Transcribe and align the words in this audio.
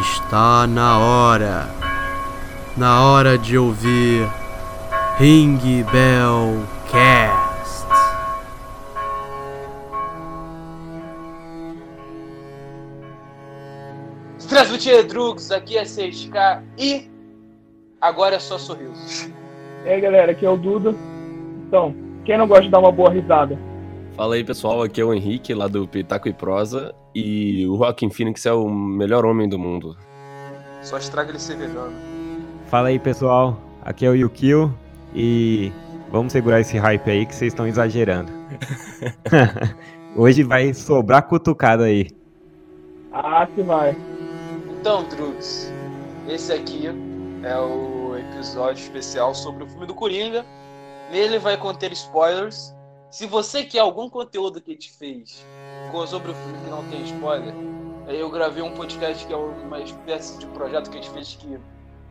Está 0.00 0.66
na 0.66 0.98
hora, 0.98 1.68
na 2.76 3.04
hora 3.04 3.38
de 3.38 3.56
ouvir 3.56 4.28
Ring 5.18 5.56
Bell 5.92 6.64
Cast. 6.90 7.86
Transmitir 14.48 15.06
Drugs, 15.06 15.52
aqui 15.52 15.78
é 15.78 15.84
6K 15.84 16.62
e 16.76 17.08
agora 18.00 18.34
é 18.34 18.40
só 18.40 18.58
sorriso. 18.58 19.32
E 19.84 19.88
aí 19.88 20.00
galera, 20.00 20.32
aqui 20.32 20.44
é 20.44 20.50
o 20.50 20.56
Duda. 20.56 20.94
Então, 21.68 21.94
quem 22.24 22.36
não 22.36 22.48
gosta 22.48 22.64
de 22.64 22.70
dar 22.70 22.80
uma 22.80 22.92
boa 22.92 23.10
risada? 23.10 23.56
Fala 24.16 24.36
aí 24.36 24.44
pessoal, 24.44 24.80
aqui 24.80 25.00
é 25.00 25.04
o 25.04 25.12
Henrique 25.12 25.52
lá 25.52 25.66
do 25.66 25.88
Pitaco 25.88 26.28
e 26.28 26.32
Prosa 26.32 26.94
e 27.12 27.66
o 27.66 27.76
Joaquin 27.76 28.10
Phoenix 28.10 28.46
é 28.46 28.52
o 28.52 28.68
melhor 28.70 29.24
homem 29.24 29.48
do 29.48 29.58
mundo. 29.58 29.96
Só 30.82 30.98
estraga 30.98 31.30
ele 31.30 31.38
ser 31.40 31.56
vegano. 31.56 31.92
Fala 32.66 32.88
aí 32.88 32.98
pessoal, 32.98 33.60
aqui 33.82 34.06
é 34.06 34.10
o 34.10 34.14
Yukio 34.14 34.72
e 35.12 35.72
vamos 36.12 36.32
segurar 36.32 36.60
esse 36.60 36.78
hype 36.78 37.10
aí 37.10 37.26
que 37.26 37.34
vocês 37.34 37.52
estão 37.52 37.66
exagerando. 37.66 38.30
Hoje 40.16 40.44
vai 40.44 40.72
sobrar 40.72 41.26
cutucada 41.26 41.84
aí. 41.84 42.08
Ah, 43.12 43.46
que 43.52 43.62
vai. 43.62 43.96
Então, 44.80 45.04
Drugs, 45.08 45.72
esse 46.28 46.52
aqui 46.52 46.86
é 47.42 47.58
o 47.58 48.16
episódio 48.16 48.80
especial 48.82 49.34
sobre 49.34 49.64
o 49.64 49.66
filme 49.66 49.86
do 49.86 49.94
Coringa. 49.94 50.44
Nele 51.10 51.38
vai 51.38 51.56
conter 51.56 51.92
spoilers. 51.92 52.73
Se 53.14 53.28
você 53.28 53.64
quer 53.64 53.78
algum 53.78 54.10
conteúdo 54.10 54.60
que 54.60 54.72
a 54.72 54.74
gente 54.74 54.90
fez 54.90 55.46
sobre 56.08 56.32
o 56.32 56.34
filme 56.34 56.58
que 56.64 56.68
não 56.68 56.90
tem 56.90 57.04
spoiler, 57.04 57.54
eu 58.08 58.28
gravei 58.28 58.60
um 58.60 58.74
podcast 58.74 59.24
que 59.24 59.32
é 59.32 59.36
uma 59.36 59.80
espécie 59.80 60.36
de 60.36 60.48
projeto 60.48 60.90
que 60.90 60.98
a 60.98 61.00
gente 61.00 61.14
fez 61.14 61.36
que 61.36 61.60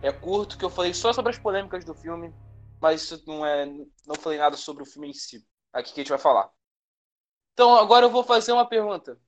é 0.01 0.13
curto, 0.13 0.57
que 0.57 0.63
eu 0.63 0.69
falei 0.69 0.93
só 0.93 1.11
sobre 1.11 1.31
as 1.31 1.37
polêmicas 1.37 1.83
do 1.83 1.93
filme, 1.93 2.33
mas 2.79 3.01
isso 3.01 3.21
não 3.27 3.45
é. 3.45 3.65
não 3.65 4.15
falei 4.17 4.39
nada 4.39 4.55
sobre 4.55 4.83
o 4.83 4.85
filme 4.85 5.09
em 5.09 5.13
si. 5.13 5.45
Aqui 5.73 5.93
que 5.93 5.99
a 5.99 6.03
gente 6.05 6.09
vai 6.09 6.19
falar. 6.19 6.49
Então 7.51 7.75
agora 7.75 8.05
eu 8.05 8.09
vou 8.09 8.23
fazer 8.23 8.53
uma 8.53 8.65
pergunta. 8.65 9.19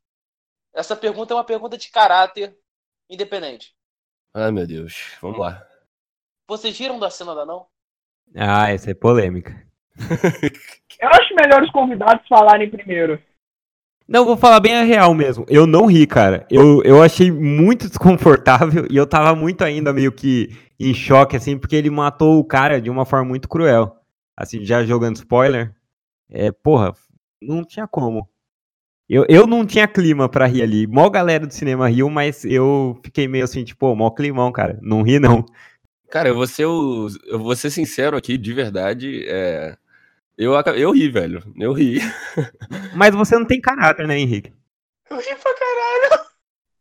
Essa 0.73 0.95
pergunta 0.95 1.34
é 1.34 1.36
uma 1.36 1.44
pergunta 1.44 1.78
de 1.78 1.89
caráter 1.89 2.58
independente. 3.10 3.76
Ai 4.34 4.50
meu 4.50 4.66
Deus, 4.66 5.17
vamos 5.22 5.39
lá. 5.39 5.67
Vocês 6.48 6.78
riram 6.78 6.98
da 6.98 7.10
cena 7.10 7.36
da 7.36 7.45
não? 7.45 7.67
Ah, 8.34 8.72
essa 8.72 8.92
é 8.92 8.94
polêmica. 8.94 9.70
Eu 11.00 11.10
acho 11.10 11.36
melhor 11.36 11.64
os 11.64 11.72
convidados 11.72 12.28
falarem 12.28 12.70
primeiro. 12.70 13.20
Não, 14.08 14.24
vou 14.24 14.38
falar 14.38 14.60
bem 14.60 14.76
a 14.76 14.84
real 14.84 15.14
mesmo. 15.14 15.46
Eu 15.50 15.66
não 15.66 15.88
ri, 15.88 16.06
cara. 16.06 16.46
Eu, 16.50 16.82
eu 16.84 17.02
achei 17.02 17.32
muito 17.32 17.88
desconfortável 17.88 18.86
e 18.90 18.96
eu 18.96 19.08
tava 19.08 19.36
muito 19.36 19.64
ainda 19.64 19.92
meio 19.92 20.12
que 20.12 20.50
em 20.80 20.94
choque, 20.94 21.36
assim, 21.36 21.58
porque 21.58 21.76
ele 21.76 21.90
matou 21.90 22.40
o 22.40 22.44
cara 22.44 22.80
de 22.80 22.90
uma 22.90 23.06
forma 23.06 23.26
muito 23.26 23.50
cruel. 23.50 23.96
Assim, 24.38 24.64
já 24.64 24.84
jogando 24.84 25.16
spoiler. 25.16 25.73
É, 26.30 26.52
porra, 26.52 26.94
não 27.42 27.64
tinha 27.64 27.88
como. 27.88 28.28
Eu, 29.08 29.26
eu 29.30 29.48
não 29.48 29.66
tinha 29.66 29.88
clima 29.88 30.28
pra 30.30 30.46
rir 30.46 30.62
ali. 30.62 30.88
Mó 30.88 31.10
galera 31.10 31.46
do 31.46 31.54
cinema 31.54 31.88
riu, 31.88 32.10
mas 32.10 32.44
eu 32.44 33.00
fiquei 33.04 33.28
meio 33.28 33.44
assim, 33.44 33.64
tipo, 33.64 33.96
mó 33.96 34.10
climão, 34.12 34.52
cara. 34.52 34.78
Não 34.82 35.02
ri, 35.02 35.20
não. 35.20 35.46
Cara, 36.10 36.30
eu 36.30 36.36
vou 36.36 36.48
ser, 36.48 36.66
o, 36.66 37.08
eu 37.26 37.40
vou 37.40 37.56
ser 37.56 37.70
sincero 37.70 38.18
aqui, 38.18 38.38
de 38.38 38.54
verdade. 38.54 39.26
É, 39.28 39.78
eu, 40.38 40.53
eu 40.75 40.91
ri, 40.91 41.09
velho. 41.09 41.44
Eu 41.58 41.73
ri. 41.73 42.00
Mas 42.95 43.16
você 43.16 43.38
não 43.38 43.45
tem 43.45 43.61
caráter, 43.61 44.08
né, 44.08 44.17
Henrique? 44.17 44.52
Eu 45.09 45.17
ri 45.17 45.36
pra 45.36 45.53
caralho. 45.53 46.25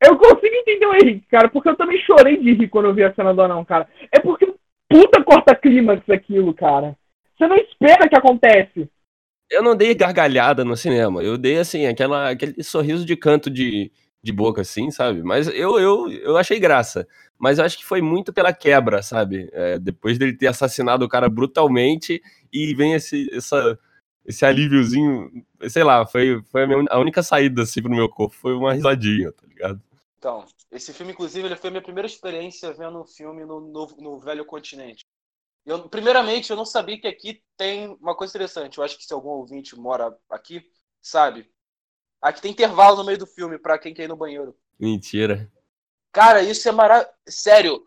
Eu 0.02 0.18
consigo 0.18 0.54
entender 0.54 0.86
o 0.86 0.94
Henrique, 0.94 1.26
cara, 1.30 1.48
porque 1.48 1.68
eu 1.68 1.76
também 1.76 1.98
chorei 2.00 2.36
de 2.36 2.52
rir 2.52 2.68
quando 2.68 2.86
eu 2.86 2.94
vi 2.94 3.04
a 3.04 3.14
cena 3.14 3.32
do 3.32 3.40
anão, 3.40 3.64
cara. 3.64 3.88
É 4.12 4.20
porque 4.20 4.52
puta 4.88 5.22
corta 5.24 5.54
clímax 5.54 6.08
aquilo, 6.10 6.52
cara. 6.52 6.96
Você 7.36 7.46
não 7.46 7.56
espera 7.56 8.08
que 8.08 8.16
acontece. 8.16 8.88
Eu 9.50 9.62
não 9.62 9.76
dei 9.76 9.94
gargalhada 9.94 10.64
no 10.64 10.76
cinema. 10.76 11.22
Eu 11.22 11.38
dei, 11.38 11.58
assim, 11.58 11.86
aquela, 11.86 12.30
aquele 12.30 12.62
sorriso 12.62 13.04
de 13.04 13.16
canto 13.16 13.50
de, 13.50 13.90
de 14.22 14.32
boca, 14.32 14.62
assim, 14.62 14.90
sabe? 14.90 15.22
Mas 15.22 15.48
eu, 15.48 15.78
eu, 15.78 16.10
eu 16.10 16.36
achei 16.36 16.58
graça. 16.58 17.06
Mas 17.38 17.58
eu 17.58 17.64
acho 17.64 17.78
que 17.78 17.84
foi 17.84 18.00
muito 18.00 18.32
pela 18.32 18.52
quebra, 18.52 19.02
sabe? 19.02 19.48
É, 19.52 19.78
depois 19.78 20.18
dele 20.18 20.36
ter 20.36 20.46
assassinado 20.46 21.04
o 21.04 21.08
cara 21.08 21.28
brutalmente 21.28 22.22
e 22.54 22.72
vem 22.74 22.94
esse, 22.94 23.28
essa, 23.34 23.78
esse 24.24 24.46
alíviozinho. 24.46 25.44
Sei 25.68 25.82
lá, 25.82 26.06
foi, 26.06 26.40
foi 26.44 26.62
a, 26.62 26.66
minha, 26.66 26.84
a 26.88 26.98
única 27.00 27.22
saída, 27.22 27.62
assim, 27.62 27.82
pro 27.82 27.90
meu 27.90 28.08
corpo. 28.08 28.34
Foi 28.36 28.54
uma 28.54 28.72
risadinha, 28.72 29.32
tá 29.32 29.46
ligado? 29.46 29.82
Então, 30.16 30.46
esse 30.70 30.92
filme, 30.92 31.12
inclusive, 31.12 31.46
ele 31.46 31.56
foi 31.56 31.68
a 31.68 31.70
minha 31.72 31.82
primeira 31.82 32.06
experiência 32.06 32.72
vendo 32.72 33.00
um 33.00 33.04
filme 33.04 33.44
no, 33.44 33.60
no, 33.60 33.86
no 33.98 34.20
Velho 34.20 34.44
Continente. 34.44 35.04
Eu, 35.66 35.88
primeiramente, 35.88 36.50
eu 36.50 36.56
não 36.56 36.64
sabia 36.64 37.00
que 37.00 37.06
aqui 37.06 37.42
tem 37.56 37.88
uma 38.00 38.14
coisa 38.14 38.30
interessante. 38.30 38.78
Eu 38.78 38.84
acho 38.84 38.96
que 38.96 39.04
se 39.04 39.12
algum 39.12 39.30
ouvinte 39.30 39.76
mora 39.76 40.16
aqui, 40.30 40.62
sabe? 41.02 41.50
Aqui 42.22 42.40
tem 42.40 42.52
intervalo 42.52 42.96
no 42.96 43.04
meio 43.04 43.18
do 43.18 43.26
filme 43.26 43.58
pra 43.58 43.78
quem 43.78 43.92
quer 43.92 44.04
ir 44.04 44.08
no 44.08 44.16
banheiro. 44.16 44.56
Mentira. 44.78 45.50
Cara, 46.12 46.42
isso 46.42 46.68
é 46.68 46.72
maravilhoso. 46.72 47.14
Sério, 47.28 47.86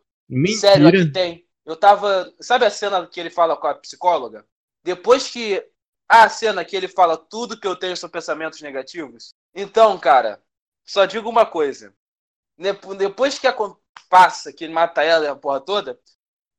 sério, 0.60 0.86
Mentira. 0.86 1.04
aqui 1.04 1.12
tem. 1.12 1.48
Eu 1.66 1.76
tava. 1.76 2.32
Sabe 2.40 2.66
a 2.66 2.70
cena 2.70 3.08
que 3.08 3.20
ele 3.20 3.30
fala 3.30 3.58
com 3.58 3.68
a 3.68 3.76
psicóloga? 3.76 4.46
Depois 4.84 5.30
que. 5.30 5.64
A 6.10 6.30
cena 6.30 6.64
que 6.64 6.74
ele 6.74 6.88
fala 6.88 7.18
tudo 7.18 7.60
que 7.60 7.68
eu 7.68 7.76
tenho 7.76 7.98
são 7.98 8.10
pensamentos 8.10 8.62
negativos. 8.62 9.34
Então, 9.54 10.00
cara, 10.00 10.42
só 10.86 11.06
digo 11.06 11.30
uma 11.30 11.46
coisa. 11.46 11.94
Depo- 12.58 12.96
Depois 12.96 13.38
que 13.40 13.48
acon- 13.48 13.76
passa, 14.10 14.54
que 14.54 14.64
ele 14.64 14.74
mata 14.74 15.04
ela 15.04 15.26
e 15.26 15.28
a 15.28 15.36
porra 15.36 15.60
toda, 15.60 16.00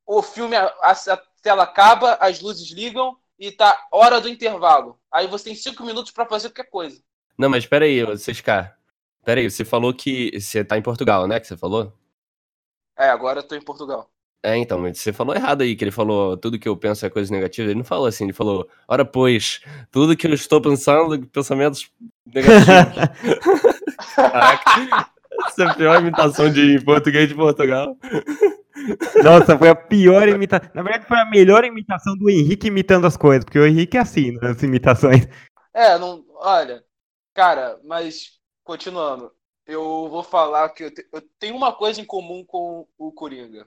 o 0.07 0.23
filme, 0.23 0.57
a, 0.57 0.67
a- 0.83 0.93
a 0.93 1.17
tela 1.43 1.63
acaba, 1.65 2.15
as 2.21 2.41
luzes 2.41 2.71
ligam 2.73 3.19
e 3.39 3.51
tá 3.53 3.89
hora 3.93 4.21
do 4.21 4.29
intervalo. 4.29 5.01
Aí 5.11 5.27
você 5.27 5.45
tem 5.45 5.55
cinco 5.55 5.85
minutos 5.85 6.13
pra 6.13 6.27
fazer 6.27 6.51
qualquer 6.51 6.71
coisa. 6.71 7.03
Não, 7.39 7.49
mas 7.49 7.67
peraí, 7.67 8.05
vocês 8.05 8.41
cá. 8.43 8.77
Peraí, 9.25 9.51
você 9.51 9.65
falou 9.65 9.95
que 9.95 10.39
você 10.39 10.65
tá 10.65 10.77
em 10.77 10.83
Portugal, 10.83 11.27
né? 11.27 11.41
Que 11.41 11.47
você 11.47 11.57
falou? 11.57 11.93
É, 12.99 13.09
agora 13.09 13.41
eu 13.41 13.49
tô 13.49 13.55
em 13.55 13.63
Portugal. 13.65 14.11
É, 14.43 14.57
então, 14.57 14.79
mas 14.79 14.99
você 14.99 15.13
falou 15.13 15.35
errado 15.35 15.63
aí, 15.63 15.75
que 15.75 15.83
ele 15.85 15.91
falou 15.91 16.37
tudo 16.37 16.59
que 16.59 16.69
eu 16.69 16.77
penso 16.77 17.05
é 17.05 17.11
coisa 17.11 17.33
negativa. 17.33 17.69
Ele 17.69 17.79
não 17.79 17.85
falou 17.85 18.07
assim, 18.07 18.25
ele 18.25 18.33
falou, 18.33 18.69
ora 18.87 19.05
pois, 19.05 19.61
tudo 19.91 20.17
que 20.17 20.27
eu 20.27 20.33
estou 20.35 20.61
pensando, 20.61 21.27
pensamentos 21.27 21.91
negativos. 22.25 22.69
Caraca, 24.15 25.11
essa 25.47 25.63
é 25.65 25.67
a 25.67 25.75
pior 25.75 26.01
imitação 26.01 26.51
de 26.51 26.81
português 26.85 27.29
de 27.29 27.35
Portugal. 27.35 27.97
Nossa, 29.23 29.59
foi 29.59 29.69
a 29.69 29.75
pior 29.75 30.29
imitação. 30.29 30.71
Na 30.75 30.83
verdade, 30.83 31.07
foi 31.07 31.19
a 31.19 31.25
melhor 31.25 31.65
imitação 31.65 32.17
do 32.17 32.31
Henrique 32.31 32.69
imitando 32.69 33.07
as 33.07 33.17
coisas, 33.17 33.45
porque 33.45 33.59
o 33.59 33.67
Henrique 33.67 33.97
é 33.97 34.01
assim 34.01 34.33
nas 34.41 34.63
imitações. 34.63 35.27
É, 35.75 35.99
não. 35.99 36.25
Olha, 36.37 36.85
cara, 37.35 37.79
mas 37.85 38.39
continuando, 38.65 39.33
eu 39.67 40.09
vou 40.09 40.23
falar 40.23 40.69
que 40.71 40.85
eu, 40.85 40.95
te- 40.95 41.07
eu 41.13 41.23
tenho 41.39 41.57
uma 41.57 41.73
coisa 41.73 42.01
em 42.01 42.05
comum 42.05 42.45
com 42.45 42.87
o 42.97 43.13
Coringa, 43.13 43.67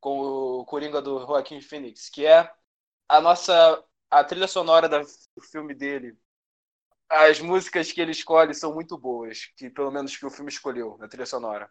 com 0.00 0.20
o 0.20 0.64
Coringa 0.64 1.00
do 1.02 1.20
Joaquim 1.20 1.60
Phoenix, 1.60 2.08
que 2.08 2.26
é 2.26 2.50
a 3.08 3.20
nossa 3.20 3.82
a 4.10 4.24
trilha 4.24 4.46
sonora 4.46 4.88
do 4.88 5.42
filme 5.50 5.74
dele. 5.74 6.16
As 7.08 7.40
músicas 7.40 7.92
que 7.92 8.00
ele 8.00 8.10
escolhe 8.10 8.54
são 8.54 8.74
muito 8.74 8.98
boas, 8.98 9.46
que 9.56 9.70
pelo 9.70 9.90
menos 9.90 10.16
que 10.16 10.26
o 10.26 10.30
filme 10.30 10.50
escolheu 10.50 10.96
na 10.98 11.08
trilha 11.08 11.26
sonora. 11.26 11.68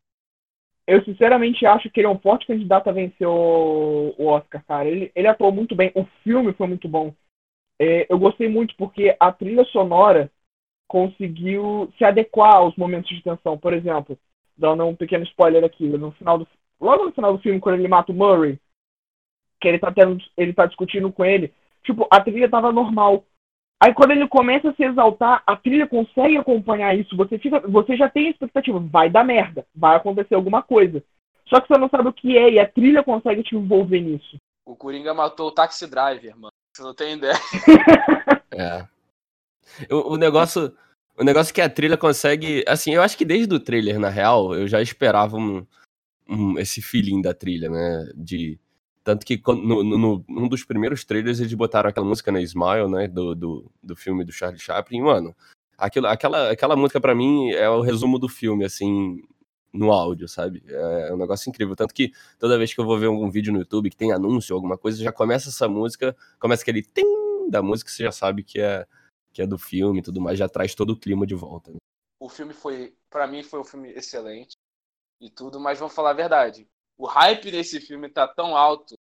Eu 0.87 1.03
sinceramente 1.03 1.65
acho 1.65 1.89
que 1.89 1.99
ele 1.99 2.07
é 2.07 2.09
um 2.09 2.19
forte 2.19 2.45
candidato 2.45 2.89
a 2.89 2.93
vencer 2.93 3.27
o, 3.27 4.13
o 4.17 4.27
Oscar, 4.27 4.63
cara. 4.65 4.87
Ele, 4.87 5.11
ele 5.15 5.27
atuou 5.27 5.51
muito 5.51 5.75
bem, 5.75 5.91
o 5.95 6.05
filme 6.23 6.53
foi 6.53 6.67
muito 6.67 6.87
bom. 6.87 7.13
É, 7.79 8.05
eu 8.09 8.19
gostei 8.19 8.47
muito 8.47 8.75
porque 8.77 9.15
a 9.19 9.31
trilha 9.31 9.65
sonora 9.65 10.31
conseguiu 10.87 11.91
se 11.97 12.05
adequar 12.05 12.55
aos 12.55 12.75
momentos 12.75 13.09
de 13.09 13.23
tensão. 13.23 13.57
Por 13.57 13.73
exemplo, 13.73 14.17
dando 14.55 14.85
um 14.85 14.95
pequeno 14.95 15.23
spoiler 15.25 15.63
aqui, 15.63 15.87
no 15.87 16.11
final 16.13 16.37
do, 16.37 16.47
logo 16.79 17.05
no 17.05 17.11
final 17.11 17.35
do 17.35 17.41
filme, 17.41 17.59
quando 17.59 17.79
ele 17.79 17.87
mata 17.87 18.11
o 18.11 18.15
Murray, 18.15 18.59
que 19.61 19.67
ele 19.67 19.79
tá, 19.79 19.91
tendo, 19.91 20.17
ele 20.37 20.53
tá 20.53 20.65
discutindo 20.65 21.11
com 21.11 21.23
ele, 21.23 21.53
tipo, 21.83 22.07
a 22.11 22.19
trilha 22.19 22.49
tava 22.49 22.71
normal. 22.71 23.25
Aí 23.81 23.93
quando 23.93 24.11
ele 24.11 24.27
começa 24.27 24.69
a 24.69 24.73
se 24.73 24.83
exaltar, 24.83 25.43
a 25.45 25.55
trilha 25.55 25.87
consegue 25.87 26.37
acompanhar 26.37 26.97
isso. 26.97 27.15
Você, 27.17 27.37
fica, 27.37 27.59
você 27.61 27.95
já 27.95 28.09
tem 28.09 28.27
a 28.27 28.31
expectativa, 28.31 28.79
vai 28.79 29.09
dar 29.09 29.23
merda, 29.23 29.65
vai 29.75 29.95
acontecer 29.95 30.35
alguma 30.35 30.61
coisa. 30.61 31.03
Só 31.47 31.59
que 31.59 31.67
você 31.67 31.77
não 31.77 31.89
sabe 31.89 32.09
o 32.09 32.13
que 32.13 32.37
é 32.37 32.51
e 32.51 32.59
a 32.59 32.67
trilha 32.67 33.03
consegue 33.03 33.43
te 33.43 33.55
envolver 33.55 33.99
nisso. 33.99 34.37
O 34.65 34.75
Coringa 34.75 35.13
matou 35.13 35.49
o 35.49 35.51
Taxi 35.51 35.87
Driver, 35.87 36.35
mano. 36.35 36.51
Você 36.75 36.83
não 36.83 36.93
tem 36.93 37.13
ideia. 37.13 37.35
É. 38.57 38.87
O, 39.93 40.13
o 40.13 40.15
negócio. 40.15 40.73
O 41.17 41.23
negócio 41.23 41.53
que 41.53 41.59
a 41.59 41.69
trilha 41.69 41.97
consegue. 41.97 42.63
Assim, 42.65 42.93
eu 42.93 43.01
acho 43.01 43.17
que 43.17 43.25
desde 43.25 43.53
o 43.53 43.59
trailer, 43.59 43.99
na 43.99 44.07
real, 44.07 44.55
eu 44.55 44.65
já 44.65 44.81
esperava 44.81 45.35
um, 45.35 45.65
um- 46.27 46.57
esse 46.59 46.81
feeling 46.81 47.21
da 47.21 47.33
trilha, 47.33 47.69
né? 47.69 48.11
De. 48.15 48.59
Tanto 49.03 49.25
que 49.25 49.39
no, 49.47 49.83
no, 49.83 50.25
num 50.27 50.47
dos 50.47 50.63
primeiros 50.63 51.05
trailers 51.05 51.39
eles 51.39 51.53
botaram 51.53 51.89
aquela 51.89 52.05
música, 52.05 52.31
né? 52.31 52.41
Smile, 52.41 52.89
né? 52.89 53.07
Do, 53.07 53.35
do, 53.35 53.71
do 53.83 53.95
filme 53.95 54.23
do 54.25 54.31
Charlie 54.31 54.59
Chaplin. 54.59 55.01
Mano, 55.01 55.35
aquilo, 55.77 56.07
aquela, 56.07 56.51
aquela 56.51 56.75
música 56.75 56.99
pra 56.99 57.13
mim 57.13 57.51
é 57.51 57.69
o 57.69 57.81
resumo 57.81 58.17
do 58.17 58.27
filme, 58.27 58.65
assim. 58.65 59.21
no 59.71 59.91
áudio, 59.91 60.27
sabe? 60.27 60.63
É 60.67 61.13
um 61.13 61.17
negócio 61.17 61.49
incrível. 61.49 61.75
Tanto 61.75 61.93
que 61.93 62.11
toda 62.39 62.57
vez 62.57 62.73
que 62.73 62.79
eu 62.79 62.85
vou 62.85 62.97
ver 62.97 63.07
algum 63.07 63.29
vídeo 63.29 63.53
no 63.53 63.59
YouTube 63.59 63.89
que 63.89 63.97
tem 63.97 64.11
anúncio, 64.11 64.55
alguma 64.55 64.77
coisa, 64.77 65.03
já 65.03 65.11
começa 65.11 65.49
essa 65.49 65.67
música, 65.67 66.15
começa 66.39 66.63
aquele 66.63 66.81
tim 66.81 67.49
da 67.49 67.61
música, 67.61 67.91
você 67.91 68.03
já 68.03 68.11
sabe 68.11 68.41
que 68.43 68.59
é, 68.59 68.87
que 69.33 69.41
é 69.41 69.45
do 69.45 69.57
filme 69.57 69.99
e 69.99 70.01
tudo 70.01 70.19
mais, 70.21 70.39
já 70.39 70.49
traz 70.49 70.73
todo 70.73 70.91
o 70.91 70.97
clima 70.97 71.27
de 71.27 71.35
volta. 71.35 71.71
Né? 71.71 71.77
O 72.19 72.29
filme 72.29 72.53
foi, 72.53 72.95
para 73.09 73.27
mim, 73.27 73.43
foi 73.43 73.59
um 73.59 73.63
filme 73.63 73.89
excelente 73.91 74.55
e 75.19 75.29
tudo, 75.29 75.59
mas 75.59 75.79
vamos 75.79 75.93
falar 75.93 76.11
a 76.11 76.13
verdade. 76.13 76.67
O 76.97 77.05
hype 77.05 77.51
desse 77.51 77.79
filme 77.79 78.09
tá 78.09 78.27
tão 78.27 78.55
alto, 78.55 78.95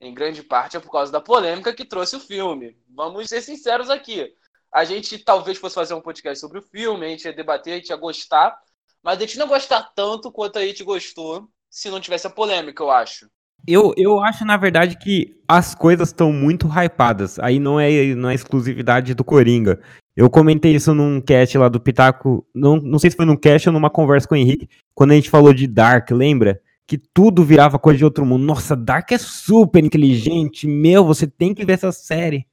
em 0.00 0.12
grande 0.12 0.42
parte 0.42 0.76
é 0.76 0.80
por 0.80 0.90
causa 0.90 1.12
da 1.12 1.20
polêmica 1.20 1.72
que 1.72 1.84
trouxe 1.84 2.16
o 2.16 2.20
filme. 2.20 2.76
Vamos 2.88 3.28
ser 3.28 3.40
sinceros 3.40 3.88
aqui. 3.88 4.34
A 4.72 4.84
gente 4.84 5.18
talvez 5.18 5.58
fosse 5.58 5.74
fazer 5.74 5.94
um 5.94 6.00
podcast 6.00 6.40
sobre 6.40 6.58
o 6.58 6.62
filme, 6.62 7.06
a 7.06 7.08
gente 7.08 7.24
ia 7.24 7.32
debater, 7.32 7.74
a 7.74 7.76
gente 7.76 7.90
ia 7.90 7.96
gostar, 7.96 8.58
mas 9.02 9.18
a 9.18 9.20
gente 9.20 9.38
não 9.38 9.46
gostar 9.46 9.92
tanto 9.94 10.32
quanto 10.32 10.58
a 10.58 10.66
gente 10.66 10.82
gostou 10.82 11.48
se 11.70 11.90
não 11.90 12.00
tivesse 12.00 12.26
a 12.26 12.30
polêmica, 12.30 12.82
eu 12.82 12.90
acho. 12.90 13.30
Eu, 13.66 13.94
eu 13.96 14.18
acho, 14.20 14.44
na 14.44 14.56
verdade, 14.56 14.98
que 14.98 15.40
as 15.46 15.74
coisas 15.74 16.08
estão 16.08 16.32
muito 16.32 16.66
hypadas. 16.66 17.38
Aí 17.38 17.60
não 17.60 17.78
é, 17.78 17.90
não 18.14 18.28
é 18.28 18.34
exclusividade 18.34 19.14
do 19.14 19.22
Coringa. 19.22 19.80
Eu 20.16 20.28
comentei 20.28 20.74
isso 20.74 20.94
num 20.94 21.20
cast 21.20 21.56
lá 21.56 21.68
do 21.68 21.80
Pitaco. 21.80 22.46
Não, 22.54 22.76
não 22.76 22.98
sei 22.98 23.10
se 23.10 23.16
foi 23.16 23.24
num 23.24 23.36
cast 23.36 23.68
ou 23.68 23.72
numa 23.72 23.90
conversa 23.90 24.28
com 24.28 24.34
o 24.34 24.38
Henrique. 24.38 24.68
Quando 24.94 25.12
a 25.12 25.14
gente 25.14 25.30
falou 25.30 25.54
de 25.54 25.66
Dark, 25.66 26.10
lembra? 26.10 26.60
Que 26.86 26.98
tudo 26.98 27.44
virava 27.44 27.78
coisa 27.78 27.98
de 27.98 28.04
outro 28.04 28.26
mundo. 28.26 28.44
Nossa, 28.44 28.76
Dark 28.76 29.10
é 29.12 29.18
super 29.18 29.82
inteligente. 29.82 30.66
Meu, 30.66 31.04
você 31.04 31.26
tem 31.26 31.54
que 31.54 31.64
ver 31.64 31.74
essa 31.74 31.92
série. 31.92 32.46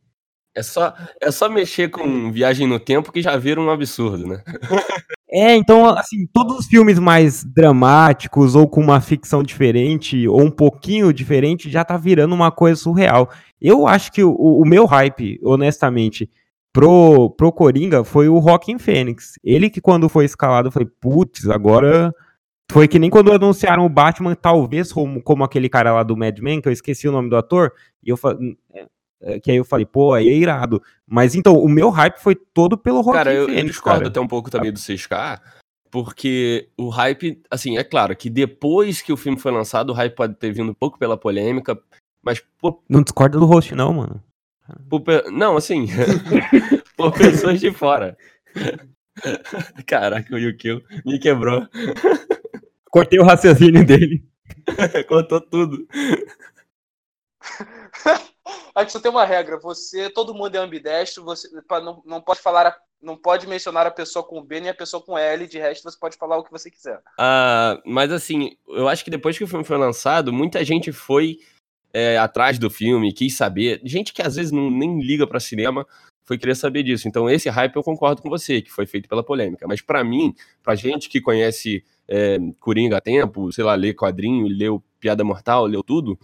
É 0.56 0.64
só, 0.64 0.94
é 1.22 1.32
só 1.32 1.48
mexer 1.48 1.90
com 1.90 2.32
viagem 2.32 2.68
no 2.68 2.80
tempo 2.80 3.12
que 3.12 3.22
já 3.22 3.38
vira 3.38 3.62
um 3.62 3.70
absurdo, 3.70 4.26
né? 4.26 4.44
É, 5.32 5.56
então, 5.56 5.86
assim, 5.86 6.26
todos 6.34 6.58
os 6.58 6.66
filmes 6.66 6.98
mais 6.98 7.44
dramáticos 7.44 8.56
ou 8.56 8.68
com 8.68 8.82
uma 8.82 9.00
ficção 9.00 9.44
diferente 9.44 10.28
ou 10.28 10.42
um 10.42 10.50
pouquinho 10.50 11.14
diferente 11.14 11.70
já 11.70 11.86
tá 11.86 11.98
virando 11.98 12.34
uma 12.34 12.52
coisa 12.52 12.82
surreal. 12.82 13.30
Eu 13.62 13.86
acho 13.86 14.12
que 14.12 14.24
o, 14.24 14.34
o 14.34 14.66
meu 14.66 14.88
hype, 14.88 15.40
honestamente, 15.44 16.28
pro, 16.74 17.30
pro 17.32 17.52
Coringa 17.52 18.04
foi 18.04 18.28
o 18.28 18.40
Rockin' 18.40 18.80
Fênix. 18.80 19.34
Ele 19.44 19.70
que 19.70 19.82
quando 19.82 20.10
foi 20.10 20.26
escalado, 20.26 20.72
foi, 20.72 20.86
putz, 20.86 21.48
agora 21.48 22.14
foi 22.72 22.88
que 22.88 23.00
nem 23.00 23.10
quando 23.10 23.32
anunciaram 23.32 23.86
o 23.86 23.90
Batman, 23.90 24.36
talvez 24.36 24.94
como, 24.94 25.22
como 25.22 25.44
aquele 25.44 25.68
cara 25.68 25.94
lá 25.94 26.04
do 26.04 26.16
Mad 26.16 26.38
Men, 26.40 26.62
que 26.62 26.68
eu 26.68 26.74
esqueci 26.74 27.08
o 27.08 27.12
nome 27.12 27.30
do 27.30 27.36
ator, 27.36 27.74
e 28.04 28.10
eu 28.10 28.18
é, 29.22 29.40
que 29.40 29.52
aí 29.52 29.58
eu 29.58 29.66
falei, 29.66 29.86
pô, 29.86 30.14
aí 30.14 30.30
é 30.30 30.34
irado. 30.34 30.82
Mas 31.06 31.36
então, 31.36 31.58
o 31.58 31.68
meu 31.68 31.90
hype 31.90 32.18
foi 32.20 32.36
todo 32.36 32.78
pelo 32.78 33.02
Rock 33.02 33.18
Cara, 33.18 33.34
eu, 33.34 33.50
eu 33.50 33.66
discordo 33.66 34.00
cara. 34.00 34.10
até 34.10 34.20
um 34.20 34.28
pouco 34.28 34.50
também 34.50 34.72
do 34.72 34.80
6K, 34.80 35.42
porque 35.92 36.70
o 36.78 36.90
hype, 36.90 37.42
assim, 37.50 37.78
é 37.78 37.84
claro 37.84 38.16
que 38.16 38.30
depois 38.30 39.02
que 39.02 39.12
o 39.12 39.18
filme 39.18 39.38
foi 39.38 39.52
lançado, 39.52 39.90
o 39.90 39.94
hype 39.94 40.16
pode 40.16 40.36
ter 40.36 40.52
vindo 40.52 40.72
um 40.72 40.76
pouco 40.76 40.98
pela 40.98 41.18
polêmica, 41.18 41.78
mas... 42.24 42.42
Pô, 42.60 42.82
não 42.88 43.02
discorda 43.02 43.38
do 43.38 43.46
host 43.46 43.76
não, 43.76 43.94
mano. 43.94 44.24
Por, 44.90 45.04
não, 45.32 45.58
assim, 45.58 45.88
por 46.96 47.14
pessoas 47.14 47.60
de 47.60 47.72
fora. 47.72 48.18
Caraca, 49.86 50.34
o 50.34 50.38
Yukio 50.38 50.84
me 51.06 51.20
quebrou. 51.20 51.68
Cortei 52.92 53.20
o 53.20 53.24
raciocínio 53.24 53.86
dele. 53.86 54.24
Cortou 55.08 55.40
tudo. 55.42 55.88
A 58.74 58.82
gente 58.82 58.92
só 58.94 59.00
tem 59.00 59.12
uma 59.12 59.26
regra. 59.26 59.60
Você, 59.60 60.10
todo 60.10 60.34
mundo 60.34 60.56
é 60.56 60.60
ambidestro. 60.60 61.24
Você 61.24 61.48
não, 61.70 62.02
não 62.06 62.22
pode 62.22 62.42
falar, 62.42 62.76
não 63.02 63.16
pode 63.16 63.46
mencionar 63.46 63.86
a 63.86 63.92
pessoa 63.92 64.26
com 64.26 64.44
B 64.44 64.60
nem 64.60 64.70
a 64.70 64.76
pessoa 64.76 65.04
com 65.04 65.18
L. 65.18 65.46
De 65.46 65.60
resto, 65.60 65.84
você 65.84 66.00
pode 66.00 66.18
falar 66.18 66.38
o 66.38 66.44
que 66.44 66.52
você 66.52 66.72
quiser. 66.72 66.98
Uh, 66.98 67.80
mas 67.86 68.12
assim, 68.12 68.58
eu 68.68 68.88
acho 68.88 69.04
que 69.04 69.12
depois 69.12 69.38
que 69.38 69.44
o 69.44 69.48
filme 69.48 69.64
foi 69.64 69.78
lançado, 69.78 70.34
muita 70.34 70.64
gente 70.64 70.92
foi 70.92 71.38
é, 71.94 72.18
atrás 72.18 72.60
do 72.60 72.70
filme, 72.70 73.14
quis 73.14 73.36
saber. 73.36 73.82
Gente 73.84 74.14
que 74.14 74.22
às 74.22 74.36
vezes 74.36 74.52
não, 74.52 74.70
nem 74.70 75.02
liga 75.02 75.26
para 75.26 75.40
cinema 75.40 75.86
foi 76.24 76.38
querer 76.38 76.56
saber 76.56 76.84
disso. 76.84 77.08
Então 77.08 77.30
esse 77.30 77.50
hype 77.50 77.76
eu 77.76 77.84
concordo 77.84 78.22
com 78.22 78.30
você, 78.30 78.62
que 78.62 78.72
foi 78.72 78.86
feito 78.86 79.10
pela 79.10 79.24
polêmica. 79.24 79.68
Mas 79.68 79.82
para 79.82 80.04
mim, 80.04 80.34
pra 80.62 80.76
gente 80.76 81.10
que 81.10 81.20
conhece 81.20 81.84
é, 82.08 82.38
Coringa 82.60 82.98
há 82.98 83.02
tempo, 83.02 83.52
sei 83.52 83.64
lá, 83.64 83.76
lê 83.76 83.94
quadrinho, 83.94 84.48
leu 84.48 84.84
Piada 85.00 85.24
Mortal, 85.24 85.66
leu 85.66 85.84
tudo, 85.84 86.20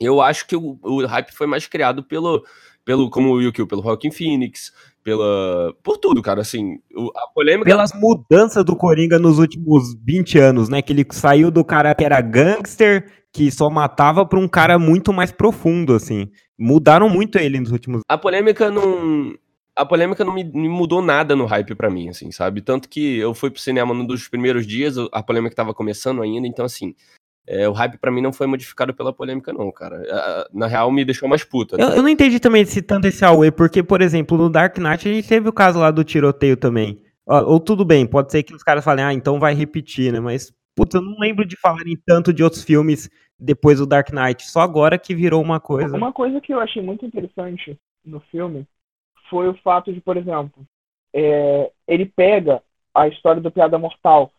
eu 0.00 0.20
acho 0.20 0.46
que 0.46 0.56
o, 0.56 0.78
o 0.82 1.06
hype 1.06 1.30
foi 1.32 1.46
mais 1.46 1.66
criado 1.66 2.02
pelo, 2.02 2.42
pelo 2.84 3.10
como 3.10 3.30
o 3.32 3.42
Yukio, 3.42 3.66
pelo 3.66 3.82
Rockin' 3.82 4.10
Phoenix, 4.10 4.72
pela 5.02 5.74
por 5.82 5.98
tudo, 5.98 6.22
cara, 6.22 6.40
assim, 6.40 6.78
a 7.16 7.32
polêmica 7.34 7.70
pelas 7.70 7.92
mudanças 7.92 8.64
do 8.64 8.74
Coringa 8.74 9.18
nos 9.18 9.38
últimos 9.38 9.94
20 10.04 10.38
anos, 10.38 10.68
né, 10.68 10.80
que 10.82 10.92
ele 10.92 11.06
saiu 11.10 11.50
do 11.50 11.64
cara 11.64 11.94
que 11.94 12.04
era 12.04 12.20
gangster, 12.20 13.12
que 13.32 13.50
só 13.50 13.68
matava 13.70 14.24
para 14.26 14.38
um 14.38 14.48
cara 14.48 14.78
muito 14.78 15.12
mais 15.12 15.30
profundo, 15.30 15.94
assim. 15.94 16.28
Mudaram 16.58 17.08
muito 17.08 17.38
ele 17.38 17.60
nos 17.60 17.70
últimos 17.70 18.02
A 18.08 18.18
polêmica 18.18 18.70
não 18.70 19.34
a 19.76 19.86
polêmica 19.86 20.24
não 20.24 20.34
me, 20.34 20.44
me 20.44 20.68
mudou 20.68 21.00
nada 21.00 21.34
no 21.34 21.46
hype 21.46 21.74
para 21.74 21.88
mim, 21.88 22.08
assim, 22.08 22.30
sabe? 22.30 22.60
Tanto 22.60 22.88
que 22.88 23.16
eu 23.16 23.32
fui 23.32 23.50
pro 23.50 23.62
cinema 23.62 23.94
num 23.94 24.04
dos 24.04 24.28
primeiros 24.28 24.66
dias, 24.66 24.96
a 25.10 25.22
polêmica 25.22 25.54
tava 25.54 25.72
começando 25.72 26.20
ainda, 26.20 26.46
então 26.46 26.66
assim, 26.66 26.94
é, 27.52 27.68
o 27.68 27.72
hype 27.72 27.98
para 27.98 28.12
mim 28.12 28.20
não 28.20 28.32
foi 28.32 28.46
modificado 28.46 28.94
pela 28.94 29.12
polêmica, 29.12 29.52
não, 29.52 29.72
cara. 29.72 30.00
Na 30.54 30.68
real, 30.68 30.88
me 30.92 31.04
deixou 31.04 31.28
mais 31.28 31.42
puta. 31.42 31.74
Eu, 31.76 31.88
eu, 31.88 32.02
não 32.02 32.08
entendi 32.08 32.38
também 32.38 32.64
se 32.64 32.80
tanto 32.80 33.08
esse 33.08 33.24
Aue, 33.24 33.50
porque, 33.50 33.82
por 33.82 34.00
exemplo, 34.00 34.38
no 34.38 34.48
Dark 34.48 34.78
Knight 34.78 35.08
a 35.08 35.12
gente 35.12 35.26
teve 35.26 35.48
o 35.48 35.52
caso 35.52 35.80
lá 35.80 35.90
do 35.90 36.04
tiroteio 36.04 36.56
também. 36.56 37.02
Ou, 37.26 37.54
ou 37.54 37.60
tudo 37.60 37.84
bem, 37.84 38.06
pode 38.06 38.30
ser 38.30 38.44
que 38.44 38.54
os 38.54 38.62
caras 38.62 38.84
falem, 38.84 39.04
ah, 39.04 39.12
então 39.12 39.40
vai 39.40 39.52
repetir, 39.52 40.12
né? 40.12 40.20
Mas, 40.20 40.52
puta, 40.76 40.98
eu 40.98 41.02
não 41.02 41.18
lembro 41.18 41.44
de 41.44 41.56
falarem 41.56 41.98
tanto 42.06 42.32
de 42.32 42.44
outros 42.44 42.62
filmes 42.62 43.10
depois 43.36 43.80
do 43.80 43.86
Dark 43.86 44.12
Knight. 44.12 44.48
Só 44.48 44.60
agora 44.60 44.96
que 44.96 45.12
virou 45.12 45.42
uma 45.42 45.58
coisa. 45.58 45.96
Uma 45.96 46.12
coisa 46.12 46.40
que 46.40 46.54
eu 46.54 46.60
achei 46.60 46.80
muito 46.80 47.04
interessante 47.04 47.76
no 48.04 48.20
filme 48.30 48.64
foi 49.28 49.48
o 49.48 49.54
fato 49.54 49.92
de, 49.92 50.00
por 50.00 50.16
exemplo, 50.16 50.64
é, 51.12 51.72
ele 51.88 52.06
pega 52.06 52.62
a 52.94 53.08
história 53.08 53.42
do 53.42 53.50
Piada 53.50 53.76
Mortal 53.76 54.30